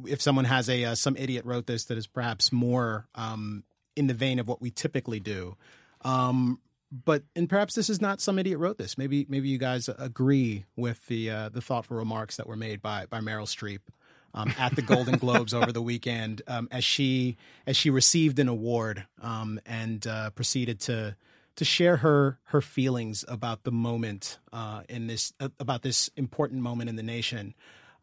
if 0.06 0.22
someone 0.22 0.46
has 0.46 0.70
a 0.70 0.86
uh, 0.86 0.96
some 0.96 1.16
idiot 1.16 1.46
wrote 1.46 1.68
this 1.68 1.86
that 1.86 1.98
is 1.98 2.08
perhaps 2.08 2.52
more 2.52 3.08
um, 3.16 3.64
in 3.96 4.08
the 4.08 4.14
vein 4.14 4.40
of 4.40 4.48
what 4.48 4.62
we 4.62 4.72
typically 4.72 5.20
do. 5.20 5.56
Um, 6.02 6.60
but 7.06 7.24
and 7.36 7.50
perhaps 7.50 7.74
this 7.74 7.90
is 7.90 8.00
not 8.00 8.22
some 8.22 8.38
idiot 8.38 8.60
wrote 8.60 8.78
this. 8.78 8.98
Maybe 8.98 9.26
maybe 9.28 9.50
you 9.50 9.58
guys 9.58 9.90
agree 9.98 10.66
with 10.76 11.06
the 11.08 11.30
uh, 11.30 11.50
the 11.50 11.62
thoughtful 11.62 11.98
remarks 11.98 12.38
that 12.38 12.48
were 12.48 12.56
made 12.56 12.82
by 12.82 13.08
by 13.08 13.20
Meryl 13.20 13.48
Streep. 13.48 13.80
Um, 14.36 14.52
at 14.58 14.76
the 14.76 14.82
Golden 14.82 15.20
Globes 15.20 15.54
over 15.54 15.72
the 15.72 15.82
weekend, 15.82 16.42
um, 16.48 16.68
as 16.72 16.84
she 16.84 17.38
as 17.68 17.78
she 17.78 17.92
received 17.92 18.40
an 18.40 18.48
award 18.48 19.06
um, 19.22 19.60
and 19.64 20.08
uh, 20.08 20.32
proceeded 20.32 20.80
to 20.82 21.16
to 21.56 21.66
share 21.66 21.98
her 21.98 22.40
her 22.46 22.62
feelings 22.62 23.24
about 23.28 23.64
the 23.64 23.72
moment 23.72 24.40
uh, 24.52 24.82
in 24.90 25.06
this 25.06 25.34
uh, 25.40 25.50
about 25.60 25.84
this 25.84 26.10
important 26.18 26.62
moment 26.62 26.90
in 26.90 26.96
the 26.96 27.04
nation. 27.04 27.54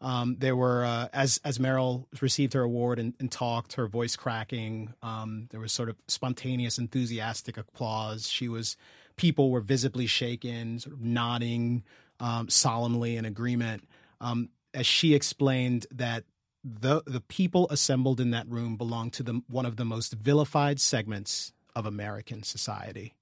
Um, 0.01 0.37
there 0.39 0.55
were 0.55 0.83
uh, 0.83 1.07
as 1.13 1.39
as 1.45 1.59
Meryl 1.59 2.05
received 2.21 2.53
her 2.53 2.63
award 2.63 2.97
and, 2.97 3.13
and 3.19 3.31
talked, 3.31 3.73
her 3.73 3.87
voice 3.87 4.15
cracking. 4.15 4.93
Um, 5.03 5.47
there 5.51 5.59
was 5.59 5.71
sort 5.71 5.89
of 5.89 5.95
spontaneous, 6.07 6.79
enthusiastic 6.79 7.57
applause. 7.57 8.27
She 8.27 8.49
was 8.49 8.77
people 9.15 9.51
were 9.51 9.61
visibly 9.61 10.07
shaken, 10.07 10.79
sort 10.79 10.95
of 10.95 11.01
nodding 11.01 11.83
um, 12.19 12.49
solemnly 12.49 13.15
in 13.15 13.25
agreement. 13.25 13.87
Um, 14.19 14.49
as 14.73 14.87
she 14.87 15.13
explained 15.13 15.85
that 15.91 16.23
the 16.63 17.03
the 17.05 17.21
people 17.21 17.67
assembled 17.69 18.19
in 18.19 18.31
that 18.31 18.47
room 18.47 18.77
belonged 18.77 19.13
to 19.13 19.23
the 19.23 19.41
one 19.47 19.65
of 19.65 19.75
the 19.75 19.85
most 19.85 20.13
vilified 20.13 20.79
segments 20.79 21.53
of 21.75 21.85
American 21.85 22.41
society, 22.43 23.13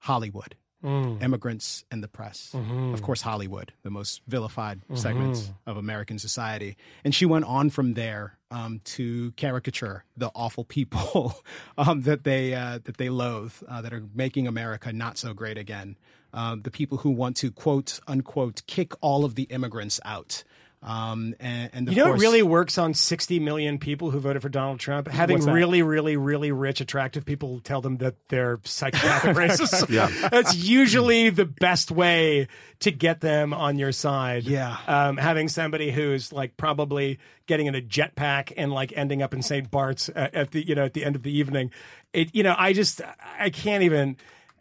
Hollywood, 0.00 0.56
immigrants, 0.84 1.84
and 1.90 2.02
the 2.02 2.08
press. 2.08 2.54
Of 2.94 3.02
course, 3.02 3.22
Hollywood, 3.22 3.72
the 3.82 3.90
most 3.90 4.22
vilified 4.26 4.80
segments 4.94 5.50
of 5.66 5.76
American 5.76 6.18
society. 6.18 6.76
And 7.04 7.14
she 7.14 7.26
went 7.26 7.44
on 7.46 7.70
from 7.70 7.94
there 7.94 8.38
um, 8.50 8.80
to 8.96 9.32
caricature 9.32 10.04
the 10.16 10.30
awful 10.34 10.64
people 10.64 11.42
um, 11.78 12.02
that 12.02 12.24
they 12.24 12.54
uh, 12.54 12.78
that 12.84 12.96
they 12.96 13.10
loathe, 13.10 13.54
uh, 13.68 13.82
that 13.82 13.92
are 13.92 14.04
making 14.14 14.46
America 14.46 14.92
not 14.92 15.18
so 15.18 15.34
great 15.34 15.58
again. 15.58 15.96
Um, 16.32 16.62
the 16.62 16.70
people 16.70 16.98
who 16.98 17.10
want 17.10 17.36
to 17.38 17.50
quote 17.50 18.00
unquote 18.06 18.62
kick 18.66 18.92
all 19.00 19.24
of 19.24 19.34
the 19.34 19.44
immigrants 19.44 19.98
out. 20.04 20.44
Um, 20.80 21.34
and, 21.40 21.70
and 21.72 21.88
You 21.88 21.96
know, 21.96 22.04
course, 22.04 22.20
it 22.20 22.24
really 22.24 22.42
works 22.42 22.78
on 22.78 22.94
60 22.94 23.40
million 23.40 23.78
people 23.78 24.10
who 24.10 24.20
voted 24.20 24.42
for 24.42 24.48
Donald 24.48 24.78
Trump. 24.78 25.08
Having 25.08 25.44
really, 25.46 25.82
really, 25.82 26.16
really 26.16 26.52
rich, 26.52 26.80
attractive 26.80 27.24
people 27.24 27.60
tell 27.60 27.80
them 27.80 27.96
that 27.98 28.14
they're 28.28 28.60
psychopathic 28.62 29.36
racists. 29.36 29.88
Yeah. 29.88 30.28
That's 30.30 30.54
usually 30.54 31.30
the 31.30 31.46
best 31.46 31.90
way 31.90 32.46
to 32.80 32.92
get 32.92 33.20
them 33.20 33.52
on 33.52 33.76
your 33.78 33.90
side. 33.90 34.44
Yeah. 34.44 34.76
Um, 34.86 35.16
having 35.16 35.48
somebody 35.48 35.90
who's 35.90 36.32
like 36.32 36.56
probably 36.56 37.18
getting 37.46 37.66
in 37.66 37.74
a 37.74 37.82
jetpack 37.82 38.52
and 38.56 38.72
like 38.72 38.92
ending 38.94 39.20
up 39.20 39.34
in 39.34 39.42
St. 39.42 39.68
Bart's 39.70 40.08
at, 40.14 40.34
at 40.34 40.50
the, 40.52 40.64
you 40.64 40.76
know, 40.76 40.84
at 40.84 40.94
the 40.94 41.04
end 41.04 41.16
of 41.16 41.24
the 41.24 41.36
evening. 41.36 41.72
It, 42.12 42.32
you 42.34 42.44
know, 42.44 42.54
I 42.56 42.72
just, 42.72 43.00
I 43.38 43.50
can't 43.50 43.82
even. 43.82 44.16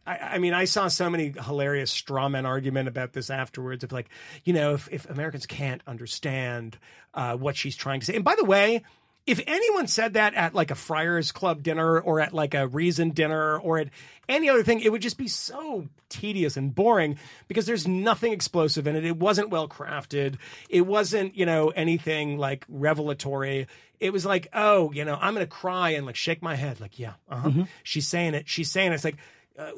I, 0.08 0.18
I 0.34 0.38
mean, 0.38 0.54
I 0.54 0.66
saw 0.66 0.88
so 0.88 1.10
many 1.10 1.34
hilarious 1.38 1.92
straw 1.92 2.30
man 2.30 2.46
argument 2.46 2.88
about 2.88 3.14
this 3.14 3.30
afterwards 3.30 3.84
of 3.84 3.92
like, 3.92 4.10
you 4.46 4.54
know, 4.54 4.74
if, 4.74 4.88
if 4.92 5.10
Americans 5.10 5.46
can't 5.46 5.82
understand 5.86 6.78
uh, 7.14 7.36
what 7.36 7.56
she's 7.56 7.76
trying 7.76 8.00
to 8.00 8.06
say. 8.06 8.16
And 8.16 8.24
by 8.24 8.36
the 8.36 8.46
way, 8.46 8.84
if 9.26 9.42
anyone 9.46 9.88
said 9.88 10.14
that 10.14 10.34
at 10.36 10.56
like 10.56 10.72
a 10.72 10.76
Friars 10.76 11.34
Club 11.34 11.62
dinner 11.62 12.00
or 12.00 12.22
at 12.22 12.34
like 12.34 12.54
a 12.54 12.66
Reason 12.66 13.12
dinner 13.12 13.60
or 13.60 13.78
at 13.80 13.90
any 14.30 14.50
other 14.50 14.64
thing, 14.64 14.80
it 14.80 14.90
would 14.90 15.02
just 15.02 15.18
be 15.18 15.28
so 15.28 15.90
tedious 16.08 16.56
and 16.56 16.74
boring 16.74 17.20
because 17.50 17.66
there's 17.66 17.86
nothing 17.86 18.32
explosive 18.32 18.88
in 18.88 18.96
it. 18.96 19.04
It 19.04 19.18
wasn't 19.18 19.50
well 19.50 19.68
crafted. 19.68 20.38
It 20.70 20.88
wasn't, 20.88 21.36
you 21.36 21.46
know, 21.46 21.70
anything 21.70 22.38
like 22.38 22.66
revelatory. 22.70 23.68
It 24.00 24.14
was 24.14 24.26
like, 24.26 24.48
oh, 24.54 24.94
you 24.94 25.04
know, 25.04 25.18
I'm 25.20 25.34
going 25.34 25.46
to 25.46 25.52
cry 25.52 25.90
and 25.90 26.06
like 26.06 26.16
shake 26.16 26.42
my 26.42 26.56
head. 26.56 26.80
Like, 26.80 26.98
yeah, 26.98 27.14
uh-huh. 27.28 27.66
She's 27.84 28.08
saying 28.08 28.34
it. 28.34 28.48
She's 28.48 28.72
saying 28.72 28.94
it. 28.94 28.96
It's 28.96 29.04
like, 29.04 29.18
uh, 29.58 29.72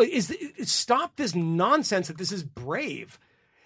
is, 0.00 0.30
is 0.30 0.70
stop 0.72 1.16
this 1.16 1.34
nonsense 1.34 2.08
that 2.08 2.18
this 2.18 2.32
is 2.32 2.42
brave. 2.42 3.18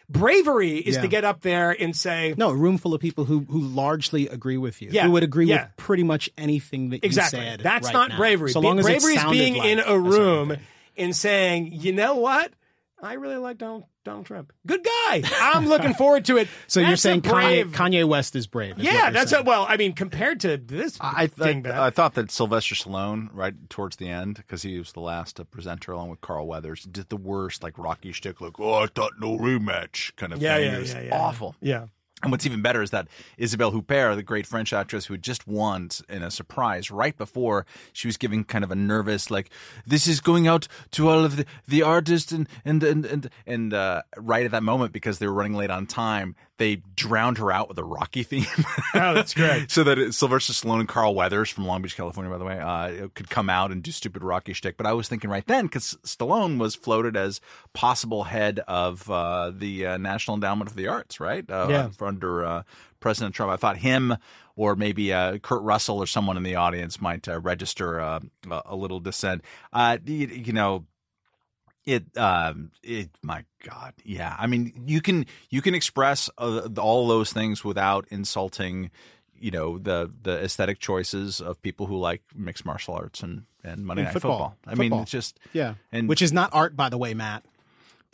Bravery 0.09 0.77
is 0.79 0.97
Yeah. 0.97 1.01
to 1.03 1.09
get 1.09 1.25
up 1.25 1.41
there 1.41 1.71
and 1.71 1.97
say, 1.97 2.35
no 2.37 2.51
a 2.51 2.55
room 2.55 2.77
full 2.77 2.93
of 2.93 3.01
people 3.01 3.25
who 3.25 3.41
who 3.49 3.61
largely 3.61 4.29
agree 4.29 4.59
with 4.59 4.83
you. 4.83 4.91
Yeah, 4.93 5.05
who 5.07 5.13
would 5.13 5.23
agree 5.23 5.47
yeah. 5.47 5.65
with 5.65 5.77
pretty 5.79 6.03
much 6.03 6.29
anything 6.37 6.91
that 6.91 7.03
Exactly. 7.05 7.39
you 7.41 7.45
said. 7.47 7.61
That's 7.61 7.87
right 7.87 7.93
not 7.95 8.09
now. 8.11 8.17
bravery. 8.19 8.51
So 8.51 8.61
Be- 8.61 8.67
long 8.67 8.79
as 8.79 8.85
bravery 8.85 9.15
is 9.15 9.25
being 9.25 9.55
like 9.57 9.67
in 9.69 9.79
a 9.81 9.99
room 9.99 10.57
and 10.99 11.17
saying, 11.17 11.71
you 11.73 11.93
know 11.93 12.17
what? 12.17 12.53
I 13.03 13.15
really 13.15 13.37
like 13.37 13.57
Donald, 13.59 13.85
Donald 14.05 14.27
Trump. 14.27 14.53
Good 14.67 14.85
guy. 14.85 15.23
I'm 15.41 15.67
looking 15.67 15.95
forward 15.95 16.27
to 16.27 16.37
it. 16.37 16.49
So 16.67 16.81
you're 16.81 16.97
saying 16.97 17.21
brave. 17.21 17.73
Kanye, 17.73 18.03
Kanye 18.03 18.05
West 18.05 18.37
is 18.37 18.47
brave? 18.47 18.79
is 18.79 18.85
yeah, 18.85 19.11
that's 19.11 19.31
saying. 19.31 19.45
a, 19.45 19.49
well. 19.49 19.67
I 19.69 19.77
mean, 19.77 19.95
compared 19.95 20.41
to 20.41 20.57
this 20.57 20.99
I, 21.01 21.27
thing, 21.27 21.67
I, 21.67 21.87
I 21.87 21.91
thought 21.91 22.15
that 22.15 22.31
Sylvester 22.31 22.75
Stallone, 22.75 23.29
right 23.33 23.55
towards 23.71 23.97
the 23.97 24.09
end, 24.09 24.37
because 24.37 24.63
he 24.63 24.79
was 24.79 24.93
the 24.93 25.01
last 25.01 25.41
uh, 25.41 25.45
presenter 25.45 25.93
along 25.93 26.11
with 26.11 26.21
Carl 26.21 26.47
Weathers, 26.47 26.85
did 26.85 27.09
the 27.09 27.17
worst, 27.17 27.63
like 27.63 27.79
Rocky 27.79 28.13
shtick, 28.13 28.41
like 28.41 28.61
"Oh, 28.61 28.75
I 28.75 28.87
thought 28.87 29.13
no 29.19 29.39
rematch" 29.39 30.15
kind 30.17 30.33
of 30.33 30.41
yeah, 30.41 30.57
thing. 30.57 30.65
yeah, 30.65 30.77
it 30.77 30.81
was 30.81 30.95
yeah, 30.95 31.01
yeah, 31.01 31.19
awful. 31.19 31.57
Yeah, 31.61 31.87
And 32.25 32.33
what's 32.33 32.45
even 32.47 32.63
better 32.63 32.83
is 32.83 32.91
that 32.91 33.07
Isabelle 33.39 33.71
Huppert, 33.73 34.17
the 34.17 34.23
great 34.23 34.47
French 34.47 34.73
actress 34.73 35.07
who 35.07 35.15
had 35.15 35.23
just 35.23 35.47
won 35.47 35.91
in 36.09 36.23
a 36.23 36.31
surprise 36.31 36.91
right 36.91 37.17
before 37.17 37.67
she 37.93 38.09
was 38.09 38.17
giving 38.17 38.45
kind 38.45 38.65
of 38.65 38.71
a 38.71 38.75
nervous, 38.75 39.31
like, 39.31 39.51
this 39.87 40.07
is 40.07 40.21
going 40.21 40.47
out 40.47 40.67
to 40.93 41.09
all 41.09 41.25
of 41.25 41.37
the, 41.37 41.45
the 41.69 41.83
artists 41.83 42.33
and, 42.33 42.49
and, 42.65 42.83
and, 42.83 43.05
and, 43.05 43.31
and 43.47 43.75
uh, 43.75 44.03
right 44.17 44.45
at 44.45 44.51
that 44.51 44.63
moment, 44.63 44.93
because 44.93 45.19
they 45.19 45.27
were 45.27 45.33
running 45.35 45.55
late 45.55 45.71
on 45.71 45.87
time, 45.87 46.35
they 46.57 46.77
drowned 46.95 47.39
her 47.39 47.51
out 47.51 47.69
with 47.69 47.79
a 47.79 47.85
Rocky 47.85 48.23
theme. 48.23 48.47
Oh, 48.97 49.13
that's 49.13 49.35
great. 49.35 49.71
so 49.73 49.83
that 49.83 50.15
Sylvester 50.15 50.53
Stallone 50.53 50.79
and 50.81 50.89
Carl 50.89 51.17
Weathers 51.17 51.51
from 51.51 51.67
Long 51.67 51.83
Beach, 51.83 51.97
California, 51.97 52.31
by 52.31 52.39
the 52.39 52.45
way, 52.45 52.61
uh, 52.61 53.09
could 53.15 53.29
come 53.29 53.51
out 53.51 53.73
and 53.73 53.83
do 53.83 53.91
stupid 53.91 54.23
Rocky 54.23 54.53
shtick. 54.53 54.77
But 54.77 54.87
I 54.87 54.93
was 54.93 55.09
thinking 55.09 55.31
right 55.31 55.45
then, 55.49 55.67
because 55.67 55.99
Stallone 56.05 56.59
was 56.59 56.77
floated 56.77 57.17
as 57.17 57.41
possible 57.73 58.23
head 58.23 58.61
of 58.69 59.11
uh, 59.11 59.51
the 59.53 59.87
uh, 59.87 59.97
National 59.99 60.37
Endowment 60.37 60.71
for 60.71 60.77
the 60.77 60.87
Arts, 60.87 61.19
right? 61.19 61.45
Uh, 61.51 61.67
Yeah. 61.69 61.89
for 61.89 62.07
under 62.15 62.45
uh, 62.45 62.63
President 63.01 63.35
Trump. 63.35 63.53
I 63.53 63.57
thought 63.57 63.79
him 63.79 64.17
or 64.57 64.77
maybe 64.77 65.13
uh, 65.13 65.39
Kurt 65.39 65.63
Russell 65.63 65.99
or 65.99 66.07
someone 66.07 66.37
in 66.37 66.43
the 66.43 66.55
audience 66.55 67.01
might 67.01 67.29
uh, 67.29 67.41
register 67.41 68.01
uh, 68.01 68.21
a, 68.51 68.77
little 68.77 69.01
dissent. 69.01 69.43
Uh, 69.73 69.99
you, 70.05 70.27
you 70.29 70.53
know, 70.53 70.87
it 71.87 72.05
um 72.17 72.71
it 72.83 73.11
my 73.21 73.45
god 73.63 73.93
yeah 74.05 74.35
i 74.39 74.47
mean 74.47 74.73
you 74.87 75.03
can 75.03 75.27
you 75.51 75.61
can 75.61 75.75
express 75.75 76.31
uh, 76.39 76.67
all 76.79 77.07
those 77.07 77.31
things 77.31 77.63
without 77.63 78.07
insulting 78.09 78.91
you 79.39 79.51
know 79.51 79.77
the 79.77 80.11
the 80.23 80.43
aesthetic 80.43 80.79
choices 80.79 81.43
of 81.43 81.61
people 81.61 81.85
who 81.85 81.99
like 81.99 82.23
mixed 82.35 82.65
martial 82.65 82.95
arts 82.95 83.23
and 83.23 83.43
and 83.63 83.85
monday 83.85 84.01
And 84.01 84.07
night 84.07 84.13
football. 84.15 84.57
football, 84.63 84.73
i 84.73 84.75
mean 84.75 84.95
it's 84.95 85.11
just 85.11 85.39
Yeah, 85.53 85.75
and 85.93 86.09
which 86.09 86.23
is 86.23 86.33
not 86.33 86.49
art, 86.55 86.75
by 86.75 86.89
the 86.89 86.97
way, 86.97 87.13
Matt. 87.13 87.45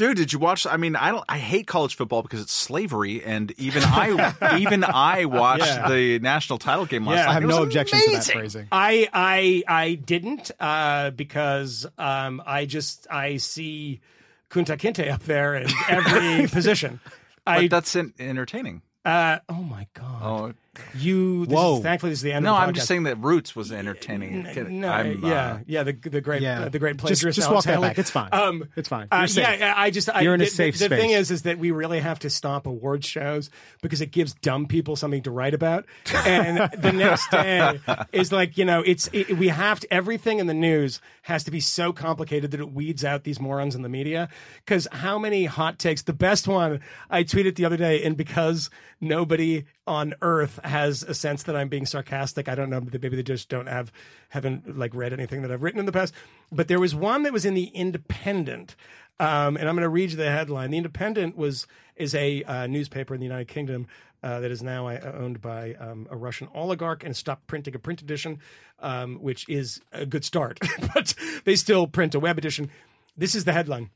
Dude 0.01 0.17
did 0.17 0.33
you 0.33 0.39
watch 0.39 0.67
i 0.67 0.77
mean 0.79 0.97
i 0.97 1.11
don't 1.11 1.25
i 1.29 1.37
hate 1.37 1.67
college 1.67 1.95
football 1.95 2.23
because 2.23 2.41
it's 2.41 2.55
slavery 2.55 3.23
and 3.23 3.53
even 3.59 3.83
i 3.85 4.57
even 4.59 4.83
i 4.83 5.27
watched 5.27 5.67
Yeah. 5.67 5.89
the 5.91 6.19
national 6.21 6.59
title 6.59 6.87
game 6.87 7.05
last 7.07 7.17
Yeah. 7.19 7.25
night 7.27 7.31
I 7.31 7.35
have 7.35 7.43
no 7.45 7.63
objection 7.63 7.99
to 8.01 8.11
that 8.13 8.25
phrasing. 8.25 8.69
I 8.73 9.09
I 9.13 9.63
I 9.69 9.95
didn't 9.97 10.51
uh, 10.59 11.11
because 11.11 11.87
um, 11.99 12.43
I 12.47 12.65
just 12.65 13.07
I 13.11 13.37
see 13.37 14.01
Kunta 14.49 14.79
Kinte 14.79 15.11
up 15.11 15.23
there 15.25 15.55
in 15.55 15.69
every 15.89 16.47
position. 16.57 16.99
I 17.47 17.63
but 17.63 17.71
that's 17.71 17.95
en- 17.95 18.15
entertaining 18.19 18.81
uh, 19.05 19.39
oh 19.51 19.63
my 19.63 19.87
god. 19.95 20.23
oh 20.23 20.53
You. 20.95 21.47
This 21.47 21.55
Whoa. 21.57 21.77
Is, 21.77 21.83
thankfully, 21.83 22.11
this 22.11 22.19
is 22.19 22.23
the 22.23 22.33
end. 22.33 22.45
no 22.45 22.55
of 22.55 22.61
the 22.61 22.67
i'm 22.69 22.75
just 22.75 22.87
saying 22.89 23.05
that 23.05 23.17
roots 23.19 23.55
was 23.57 23.73
entertaining 23.73 24.43
No, 24.81 24.89
I'm, 24.89 25.25
uh, 25.25 25.29
yeah, 25.29 25.59
yeah. 25.67 25.83
The 25.83 25.93
the 25.93 26.21
great, 26.21 26.43
Yeah. 26.43 26.63
uh, 26.63 26.69
the 26.69 26.79
great 26.79 26.97
Just- 26.97 27.23
plagiarist. 27.23 27.35
just 27.37 27.49
Alex 27.49 27.67
walk 27.67 27.75
that 27.75 27.81
back. 27.81 27.99
It's 27.99 28.11
fine. 28.11 28.29
Um, 28.33 28.65
It's 28.77 28.89
fine. 28.89 29.09
uh, 29.13 29.19
You're 29.19 29.27
safe. 29.29 29.43
yeah, 29.45 29.55
yeah, 29.55 29.75
I 29.77 29.91
just 29.91 30.09
I, 30.11 30.21
You're 30.23 30.35
in 30.35 30.41
a 30.41 30.45
the, 30.45 30.51
safe 30.51 30.79
the, 30.79 30.89
the 30.89 30.97
thing 30.97 31.11
is, 31.11 31.31
is 31.31 31.43
that 31.43 31.59
we 31.59 31.71
really 31.71 32.01
have 32.01 32.19
to 32.21 32.31
stop 32.31 32.67
award 32.67 33.05
shows 33.05 33.51
because 33.83 34.01
it 34.01 34.11
gives 34.13 34.35
dumb 34.35 34.67
people 34.67 34.97
something 34.97 35.23
to 35.23 35.31
write 35.31 35.55
about, 35.55 35.87
and 36.27 36.59
the 36.79 36.93
next 36.93 37.31
day 37.31 37.79
is 38.13 38.33
like 38.33 38.57
you 38.59 38.65
know 38.65 38.81
it's 38.81 39.09
it, 39.13 39.37
we 39.39 39.49
have 39.49 39.81
to 39.81 39.93
everything 39.93 40.39
in 40.39 40.47
the 40.47 40.55
news 40.55 41.01
has 41.23 41.45
to 41.45 41.51
be 41.51 41.61
so 41.61 41.93
complicated 41.93 42.51
that 42.51 42.61
it 42.61 42.73
weeds 42.73 43.05
out 43.05 43.25
these 43.25 43.39
morons 43.41 43.75
in 43.75 43.83
the 43.83 43.89
media 43.89 44.29
because 44.65 44.89
how 44.93 45.19
many 45.19 45.45
hot 45.45 45.79
takes? 45.79 46.03
The 46.03 46.13
best 46.13 46.49
one 46.49 46.81
I 47.09 47.23
tweeted 47.25 47.55
the 47.57 47.65
other 47.65 47.77
day, 47.77 48.03
and 48.03 48.17
because 48.17 48.71
nobody 49.01 49.65
on 49.87 50.15
earth 50.23 50.59
has 50.71 51.03
a 51.03 51.15
sense 51.15 51.43
that 51.45 51.57
I'm 51.57 51.69
being 51.69 51.87
sarcastic. 51.87 52.49
I 52.49 52.55
don't 52.55 52.71
know. 52.71 52.81
Maybe 52.81 53.17
they 53.17 53.23
just 53.23 53.49
don't 53.49 53.67
have, 53.67 53.93
haven't 54.31 54.79
like 54.79 54.95
read 54.95 55.13
anything 55.13 55.43
that 55.43 55.53
I've 55.53 55.63
written 55.63 55.81
in 55.81 55.87
the 55.87 55.93
past. 55.93 56.15
But 56.51 56.69
there 56.69 56.81
was 56.81 56.95
one 56.95 57.25
that 57.25 57.33
was 57.33 57.45
in 57.45 57.55
the 57.55 57.67
Independent, 57.67 58.77
um, 59.19 59.57
and 59.57 59.69
I'm 59.69 59.75
going 59.75 59.83
to 59.83 59.89
read 59.91 60.11
you 60.11 60.17
the 60.17 60.31
headline. 60.31 60.71
The 60.71 60.79
Independent 60.79 61.37
was 61.37 61.67
is 61.97 62.15
a 62.15 62.43
uh, 62.45 62.67
newspaper 62.67 63.13
in 63.13 63.21
the 63.21 63.27
United 63.27 63.49
Kingdom 63.49 63.87
uh, 64.23 64.41
that 64.41 64.51
is 64.51 64.63
now 64.63 64.89
uh, 64.89 65.13
owned 65.19 65.41
by 65.41 65.75
um, 65.75 66.07
a 66.11 66.17
Russian 66.17 66.49
oligarch 66.55 67.05
and 67.05 67.17
stopped 67.17 67.47
printing 67.47 67.75
a 67.75 67.79
print 67.79 68.03
edition, 68.03 68.39
um, 68.79 69.17
which 69.17 69.49
is 69.49 69.81
a 69.93 70.07
good 70.07 70.25
start. 70.25 70.59
but 70.95 71.15
they 71.45 71.57
still 71.57 71.87
print 71.87 72.15
a 72.15 72.21
web 72.21 72.39
edition. 72.39 72.71
This 73.17 73.35
is 73.35 73.45
the 73.45 73.53
headline 73.53 73.91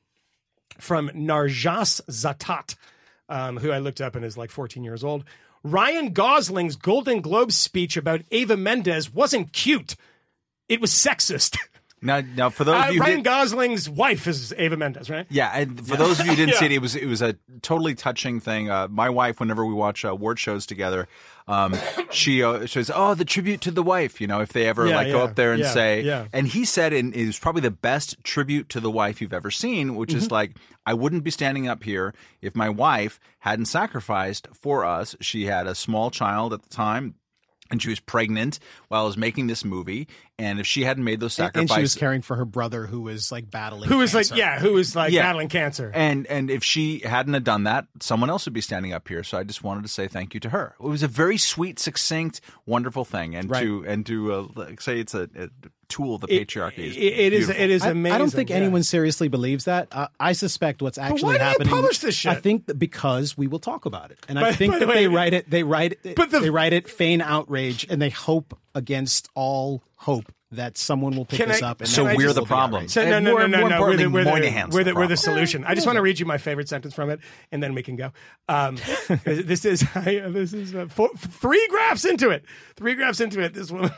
from 0.78 1.08
Narjas 1.10 2.00
Zatat, 2.10 2.76
um, 3.28 3.56
who 3.58 3.70
I 3.70 3.78
looked 3.78 4.00
up 4.00 4.16
and 4.16 4.24
is 4.24 4.36
like 4.36 4.50
14 4.50 4.84
years 4.84 5.04
old. 5.04 5.24
Ryan 5.66 6.12
Gosling's 6.12 6.76
Golden 6.76 7.22
Globe 7.22 7.50
speech 7.50 7.96
about 7.96 8.20
Eva 8.30 8.54
Mendes 8.54 9.14
wasn't 9.14 9.54
cute. 9.54 9.96
It 10.68 10.78
was 10.78 10.90
sexist. 10.90 11.56
now 12.04 12.20
now 12.36 12.50
for 12.50 12.62
those 12.64 12.74
Uh, 12.76 12.88
of 12.88 12.94
you 12.94 13.00
Ryan 13.00 13.16
did- 13.16 13.24
Gosling's 13.24 13.90
wife 13.90 14.26
is 14.28 14.54
Eva 14.56 14.76
Mendes, 14.76 15.10
right? 15.10 15.26
Yeah, 15.30 15.50
and 15.52 15.84
for 15.86 15.96
those 15.96 16.20
of 16.20 16.26
you 16.26 16.32
who 16.32 16.36
didn't 16.36 16.54
Yeah. 16.54 16.58
see 16.60 16.66
it, 16.66 16.72
it 16.72 16.80
was 16.82 16.94
it 16.94 17.06
was 17.06 17.22
a 17.22 17.34
totally 17.62 17.94
touching 17.94 18.38
thing. 18.40 18.70
Uh, 18.70 18.86
my 18.88 19.10
wife, 19.10 19.40
whenever 19.40 19.64
we 19.66 19.74
watch 19.74 20.04
uh, 20.04 20.10
award 20.10 20.38
shows 20.38 20.66
together, 20.66 21.08
um, 21.48 21.74
she 22.10 22.42
uh, 22.42 22.66
says, 22.66 22.90
"Oh, 22.94 23.14
the 23.14 23.24
tribute 23.24 23.60
to 23.62 23.70
the 23.70 23.82
wife." 23.82 24.20
You 24.20 24.26
know, 24.26 24.40
if 24.40 24.52
they 24.52 24.66
ever 24.66 24.86
Yeah, 24.86 24.96
like 24.96 25.08
go 25.08 25.24
up 25.24 25.34
there 25.34 25.52
and 25.52 25.62
yeah, 25.62 25.70
say, 25.72 26.02
yeah. 26.02 26.26
and 26.32 26.46
he 26.46 26.64
said, 26.64 26.92
and 26.92 27.14
it 27.14 27.26
was 27.26 27.38
probably 27.38 27.62
the 27.62 27.70
best 27.70 28.22
tribute 28.22 28.68
to 28.70 28.80
the 28.80 28.90
wife 28.90 29.20
you've 29.20 29.32
ever 29.34 29.50
seen, 29.50 29.96
which 29.96 30.10
Mm-hmm. 30.10 30.18
is 30.18 30.30
like, 30.30 30.56
I 30.86 30.94
wouldn't 30.94 31.24
be 31.24 31.30
standing 31.30 31.66
up 31.68 31.82
here 31.84 32.14
if 32.42 32.54
my 32.54 32.68
wife 32.68 33.18
hadn't 33.40 33.66
sacrificed 33.66 34.48
for 34.52 34.84
us. 34.84 35.16
She 35.20 35.46
had 35.46 35.66
a 35.66 35.74
small 35.74 36.10
child 36.10 36.52
at 36.52 36.62
the 36.62 36.68
time. 36.68 37.14
And 37.70 37.80
she 37.80 37.88
was 37.88 37.98
pregnant 37.98 38.58
while 38.88 39.02
I 39.02 39.06
was 39.06 39.16
making 39.16 39.46
this 39.46 39.64
movie, 39.64 40.06
and 40.38 40.60
if 40.60 40.66
she 40.66 40.84
hadn't 40.84 41.02
made 41.02 41.18
those 41.18 41.32
sacrifices, 41.32 41.60
And 41.62 41.68
sacrifices, 41.70 41.92
she 41.92 41.96
was 41.96 42.00
caring 42.00 42.20
for 42.22 42.36
her 42.36 42.44
brother 42.44 42.86
who 42.86 43.00
was 43.00 43.32
like 43.32 43.50
battling. 43.50 43.88
Who 43.88 43.96
was 43.98 44.14
like, 44.14 44.30
yeah, 44.36 44.58
who 44.60 44.74
was 44.74 44.94
like 44.94 45.12
Yeah. 45.12 45.22
battling 45.22 45.48
cancer. 45.48 45.90
And 45.94 46.26
and 46.26 46.50
if 46.50 46.62
she 46.62 46.98
hadn't 47.00 47.32
have 47.32 47.42
done 47.44 47.64
that, 47.64 47.86
someone 48.00 48.28
else 48.28 48.44
would 48.44 48.52
be 48.52 48.60
standing 48.60 48.92
up 48.92 49.08
here. 49.08 49.22
So 49.22 49.38
I 49.38 49.44
just 49.44 49.64
wanted 49.64 49.82
to 49.84 49.88
say 49.88 50.08
thank 50.08 50.34
you 50.34 50.40
to 50.40 50.50
her. 50.50 50.74
It 50.78 50.86
was 50.86 51.02
a 51.02 51.08
very 51.08 51.38
sweet, 51.38 51.78
succinct, 51.78 52.42
wonderful 52.66 53.06
thing, 53.06 53.34
and 53.34 53.48
Right. 53.50 53.62
to 53.62 53.84
and 53.86 54.04
to 54.06 54.32
uh, 54.34 54.46
like, 54.54 54.80
say 54.82 55.00
it's 55.00 55.14
a, 55.14 55.28
a 55.34 55.48
tool 55.88 56.14
of 56.16 56.22
the 56.22 56.34
It- 56.34 56.48
patriarchy. 56.48 56.78
Is 56.78 56.96
it, 56.96 57.00
it 57.00 57.32
is 57.32 57.48
it 57.50 57.70
is 57.70 57.84
amazing. 57.84 58.14
I 58.14 58.18
don't 58.18 58.30
think 58.30 58.50
yeah. 58.50 58.56
anyone 58.56 58.82
seriously 58.82 59.28
believes 59.28 59.64
that. 59.64 59.88
Uh, 59.92 60.08
I 60.18 60.32
suspect 60.32 60.82
what's 60.82 60.98
actually 60.98 61.22
why 61.22 61.32
do 61.38 61.38
you 61.44 61.48
happening. 61.50 61.68
publish 61.68 61.98
this 61.98 62.14
shit? 62.14 62.32
I 62.32 62.36
think 62.36 62.78
because 62.78 63.36
we 63.36 63.46
will 63.46 63.58
talk 63.58 63.86
about 63.86 64.10
it, 64.10 64.18
and 64.28 64.38
By- 64.38 64.48
I 64.48 64.52
think 64.52 64.72
by 64.74 64.78
the 64.80 64.86
that 64.86 64.94
they 64.94 65.08
write 65.08 65.34
it. 65.34 65.48
They 65.50 65.62
write 65.62 65.98
it. 66.04 66.16
But 66.16 66.30
the- 66.30 66.40
they 66.40 66.50
write 66.50 66.72
it. 66.72 66.88
Feign 66.88 67.20
outrage, 67.20 67.86
and 67.88 68.00
they 68.02 68.10
hope 68.10 68.58
against 68.74 69.28
all 69.34 69.82
hope 69.96 70.32
that 70.50 70.78
someone 70.78 71.16
will 71.16 71.24
pick 71.24 71.38
Can 71.40 71.48
this 71.48 71.62
I- 71.62 71.70
up. 71.70 71.80
And 71.80 71.88
So 71.88 72.04
we're 72.04 72.32
the 72.32 72.44
problem. 72.44 72.86
So, 72.88 73.04
no, 73.04 73.18
no, 73.18 73.32
more- 73.32 73.40
no, 73.40 73.46
no, 73.46 73.60
more 73.60 73.70
no. 73.70 73.80
We're 73.80 73.96
the, 73.96 74.02
importantly, 74.04 74.10
we're, 74.12 74.24
the, 74.24 74.30
we're, 74.30 74.40
the 74.40 74.68
the, 74.70 74.74
we're 74.74 74.84
the 74.84 74.94
problem. 74.94 75.16
solution. 75.16 75.64
I 75.64 75.74
just 75.74 75.84
want 75.86 75.96
to 75.96 76.02
read 76.02 76.20
you 76.20 76.26
my 76.26 76.38
favorite 76.38 76.68
sentence 76.68 76.94
from 76.94 77.10
it, 77.10 77.18
and 77.50 77.60
then 77.62 77.74
we 77.74 77.82
can 77.82 77.96
go. 77.96 78.12
Um, 78.48 78.76
this 79.24 79.64
is 79.64 79.84
I, 79.96 80.22
this 80.28 80.52
is 80.52 80.74
uh, 80.74 80.86
four, 80.88 81.10
three 81.16 81.66
graphs 81.70 82.04
into 82.04 82.30
it. 82.30 82.44
Three 82.76 82.94
graphs 82.94 83.20
into 83.20 83.40
it. 83.40 83.54
This 83.54 83.70
one. 83.70 83.90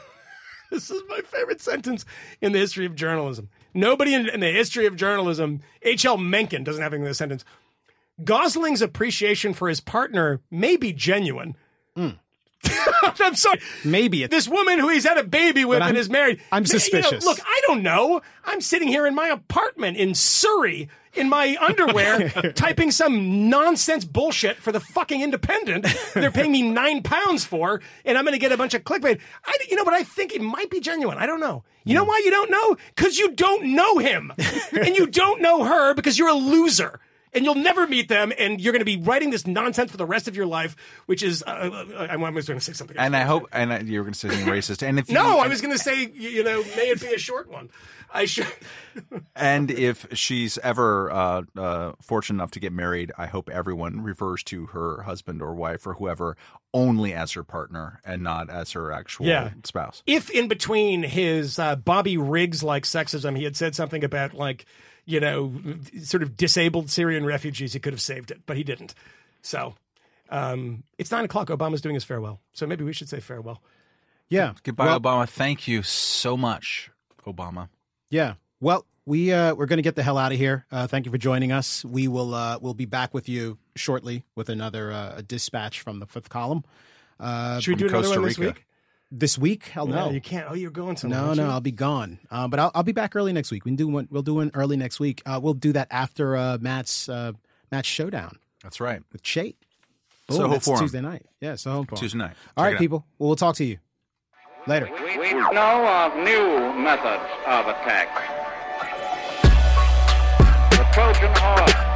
This 0.70 0.90
is 0.90 1.02
my 1.08 1.20
favorite 1.20 1.60
sentence 1.60 2.04
in 2.40 2.52
the 2.52 2.58
history 2.58 2.86
of 2.86 2.96
journalism. 2.96 3.48
Nobody 3.72 4.14
in, 4.14 4.28
in 4.28 4.40
the 4.40 4.50
history 4.50 4.86
of 4.86 4.96
journalism, 4.96 5.60
H.L. 5.82 6.16
Mencken 6.16 6.64
doesn't 6.64 6.82
have 6.82 6.92
in 6.92 7.04
this 7.04 7.18
sentence. 7.18 7.44
Gosling's 8.24 8.82
appreciation 8.82 9.54
for 9.54 9.68
his 9.68 9.80
partner 9.80 10.40
may 10.50 10.76
be 10.76 10.92
genuine. 10.92 11.56
Hmm. 11.94 12.10
I'm 13.20 13.34
sorry. 13.34 13.60
Maybe 13.84 14.22
it's 14.22 14.30
This 14.30 14.48
woman 14.48 14.78
who 14.78 14.88
he's 14.88 15.04
had 15.04 15.18
a 15.18 15.24
baby 15.24 15.64
with 15.64 15.82
and 15.82 15.96
is 15.96 16.10
married. 16.10 16.40
I'm 16.52 16.64
you 16.64 16.72
know, 16.72 16.78
suspicious. 16.78 17.24
look, 17.24 17.38
I 17.44 17.60
don't 17.66 17.82
know. 17.82 18.20
I'm 18.44 18.60
sitting 18.60 18.88
here 18.88 19.06
in 19.06 19.14
my 19.14 19.28
apartment 19.28 19.96
in 19.96 20.14
Surrey 20.14 20.88
in 21.16 21.28
my 21.28 21.56
underwear 21.60 22.28
typing 22.54 22.90
some 22.90 23.48
nonsense 23.48 24.04
bullshit 24.04 24.56
for 24.58 24.70
the 24.70 24.80
fucking 24.80 25.22
Independent. 25.22 25.86
They're 26.14 26.30
paying 26.30 26.52
me 26.52 26.62
nine 26.62 27.02
pounds 27.02 27.44
for, 27.44 27.80
and 28.04 28.18
I'm 28.18 28.24
going 28.24 28.34
to 28.34 28.38
get 28.38 28.52
a 28.52 28.56
bunch 28.56 28.74
of 28.74 28.84
clickbait. 28.84 29.20
I, 29.44 29.56
you 29.68 29.76
know, 29.76 29.84
but 29.84 29.94
I 29.94 30.02
think 30.02 30.34
it 30.34 30.42
might 30.42 30.70
be 30.70 30.80
genuine. 30.80 31.18
I 31.18 31.26
don't 31.26 31.40
know. 31.40 31.64
You 31.84 31.94
know 31.94 32.04
hmm. 32.04 32.08
why 32.08 32.22
you 32.24 32.30
don't 32.30 32.50
know? 32.50 32.76
Because 32.94 33.18
you 33.18 33.32
don't 33.32 33.74
know 33.74 33.98
him, 33.98 34.32
and 34.72 34.94
you 34.94 35.06
don't 35.06 35.40
know 35.40 35.64
her 35.64 35.94
because 35.94 36.18
you're 36.18 36.28
a 36.28 36.34
loser. 36.34 37.00
And 37.36 37.44
you'll 37.44 37.54
never 37.54 37.86
meet 37.86 38.08
them, 38.08 38.32
and 38.38 38.60
you're 38.60 38.72
going 38.72 38.80
to 38.80 38.84
be 38.84 38.96
writing 38.96 39.30
this 39.30 39.46
nonsense 39.46 39.90
for 39.92 39.96
the 39.98 40.06
rest 40.06 40.26
of 40.26 40.34
your 40.34 40.46
life, 40.46 40.74
which 41.06 41.22
is. 41.22 41.44
Uh, 41.46 41.84
uh, 41.96 42.06
I 42.10 42.16
was 42.16 42.48
going 42.48 42.58
to 42.58 42.64
say 42.64 42.72
something. 42.72 42.96
else. 42.96 43.04
And 43.06 43.14
I 43.14 43.22
hope, 43.22 43.46
and 43.52 43.72
I, 43.72 43.80
you 43.80 43.98
were 44.00 44.04
going 44.04 44.14
to 44.14 44.18
say 44.18 44.28
something 44.30 44.46
racist. 44.48 44.82
And 44.84 44.98
if 44.98 45.08
you, 45.08 45.14
No, 45.14 45.38
I 45.38 45.46
was 45.46 45.60
going 45.60 45.72
to 45.76 45.78
say, 45.78 46.06
you 46.14 46.42
know, 46.42 46.62
may 46.76 46.88
it 46.90 47.00
be 47.00 47.14
a 47.14 47.18
short 47.18 47.48
one. 47.50 47.70
I 48.12 48.24
should. 48.24 48.46
And 49.36 49.70
if 49.70 50.06
she's 50.14 50.56
ever 50.58 51.10
uh, 51.12 51.42
uh, 51.54 51.92
fortunate 52.00 52.36
enough 52.38 52.52
to 52.52 52.60
get 52.60 52.72
married, 52.72 53.12
I 53.18 53.26
hope 53.26 53.50
everyone 53.50 54.00
refers 54.02 54.42
to 54.44 54.66
her 54.68 55.02
husband 55.02 55.42
or 55.42 55.54
wife 55.54 55.86
or 55.86 55.94
whoever 55.94 56.38
only 56.72 57.12
as 57.12 57.32
her 57.32 57.44
partner 57.44 58.00
and 58.04 58.22
not 58.22 58.48
as 58.48 58.72
her 58.72 58.90
actual 58.90 59.26
Yeah. 59.26 59.50
spouse. 59.64 60.02
If 60.06 60.30
in 60.30 60.48
between 60.48 61.02
his 61.02 61.58
uh, 61.58 61.76
Bobby 61.76 62.16
Riggs 62.16 62.62
like 62.62 62.84
sexism, 62.84 63.36
he 63.36 63.44
had 63.44 63.54
said 63.56 63.74
something 63.74 64.02
about 64.02 64.32
like, 64.32 64.64
you 65.06 65.20
know, 65.20 65.54
sort 66.02 66.22
of 66.22 66.36
disabled 66.36 66.90
Syrian 66.90 67.24
refugees, 67.24 67.72
he 67.72 67.78
could 67.80 67.92
have 67.92 68.02
saved 68.02 68.30
it, 68.30 68.42
but 68.44 68.56
he 68.56 68.64
didn't. 68.64 68.94
So 69.42 69.74
um, 70.30 70.82
it's 70.98 71.10
nine 71.10 71.24
o'clock. 71.24 71.48
Obama's 71.48 71.80
doing 71.80 71.94
his 71.94 72.04
farewell, 72.04 72.40
so 72.52 72.66
maybe 72.66 72.84
we 72.84 72.92
should 72.92 73.08
say 73.08 73.20
farewell. 73.20 73.62
yeah. 74.28 74.54
Goodbye, 74.64 74.86
Well, 74.86 75.00
Obama. 75.00 75.28
Thank 75.28 75.68
you 75.68 75.82
so 75.82 76.36
much, 76.36 76.90
Obama. 77.24 77.68
Yeah. 78.10 78.34
Well, 78.60 78.84
we 79.04 79.32
uh, 79.32 79.54
we're 79.54 79.66
going 79.66 79.76
to 79.78 79.82
get 79.82 79.94
the 79.94 80.02
hell 80.02 80.18
out 80.18 80.32
of 80.32 80.38
here. 80.38 80.66
Uh, 80.72 80.86
thank 80.88 81.06
you 81.06 81.12
for 81.12 81.18
joining 81.18 81.52
us. 81.52 81.84
We 81.84 82.08
will 82.08 82.34
uh, 82.34 82.58
we'll 82.60 82.74
be 82.74 82.86
back 82.86 83.14
with 83.14 83.28
you 83.28 83.58
shortly 83.76 84.24
with 84.34 84.48
another 84.48 84.90
uh, 84.90 85.22
dispatch 85.26 85.80
from 85.80 86.00
the 86.00 86.06
fifth 86.06 86.28
column 86.28 86.64
Uh, 87.20 87.60
Should 87.60 87.72
we 87.72 87.76
do 87.76 87.86
another 87.86 88.02
Costa 88.08 88.20
one 88.20 88.28
this 88.28 88.38
Rica. 88.38 88.52
week? 88.54 88.66
This 89.10 89.38
week. 89.38 89.66
Hell 89.66 89.86
no. 89.86 90.06
No, 90.06 90.10
you 90.10 90.20
can't. 90.20 90.46
Oh, 90.50 90.54
you're 90.54 90.70
going 90.70 90.96
somewhere. 90.96 91.20
No, 91.20 91.34
no, 91.34 91.44
you? 91.44 91.50
I'll 91.50 91.60
be 91.60 91.72
gone. 91.72 92.18
Uh, 92.30 92.48
but 92.48 92.58
I'll, 92.60 92.70
I'll 92.74 92.82
be 92.82 92.92
back 92.92 93.16
early 93.16 93.32
next 93.32 93.50
week. 93.50 93.64
We 93.64 93.70
can 93.70 93.76
do 93.76 93.88
one. 93.88 94.08
We'll 94.10 94.22
do 94.22 94.34
one 94.34 94.50
early 94.54 94.76
next 94.76 95.00
week. 95.00 95.22
Uh, 95.26 95.40
we'll 95.42 95.54
do 95.54 95.72
that 95.72 95.88
after 95.90 96.36
uh, 96.36 96.58
Matt's 96.60 97.08
uh, 97.08 97.32
Matt's 97.70 97.88
showdown 97.88 98.38
That's 98.62 98.80
right. 98.80 99.02
with 99.12 99.22
Chait. 99.22 99.56
Soho 100.30 100.42
Boom, 100.42 100.50
that's 100.52 100.64
Forum. 100.64 100.80
Tuesday 100.80 101.00
night. 101.00 101.24
Yeah, 101.40 101.54
Soho 101.54 101.84
Forum. 101.84 102.00
Tuesday 102.00 102.18
night. 102.18 102.34
All 102.56 102.64
Check 102.64 102.72
right, 102.72 102.78
people. 102.78 103.04
Well, 103.18 103.28
we'll 103.28 103.36
talk 103.36 103.54
to 103.56 103.64
you 103.64 103.78
later. 104.66 104.90
We 104.90 105.32
know 105.32 105.86
of 105.86 106.16
new 106.16 106.72
methods 106.82 107.22
of 107.46 107.68
attack. 107.68 108.08
The 110.70 110.84
Trojan 110.92 111.32
horse 111.36 111.86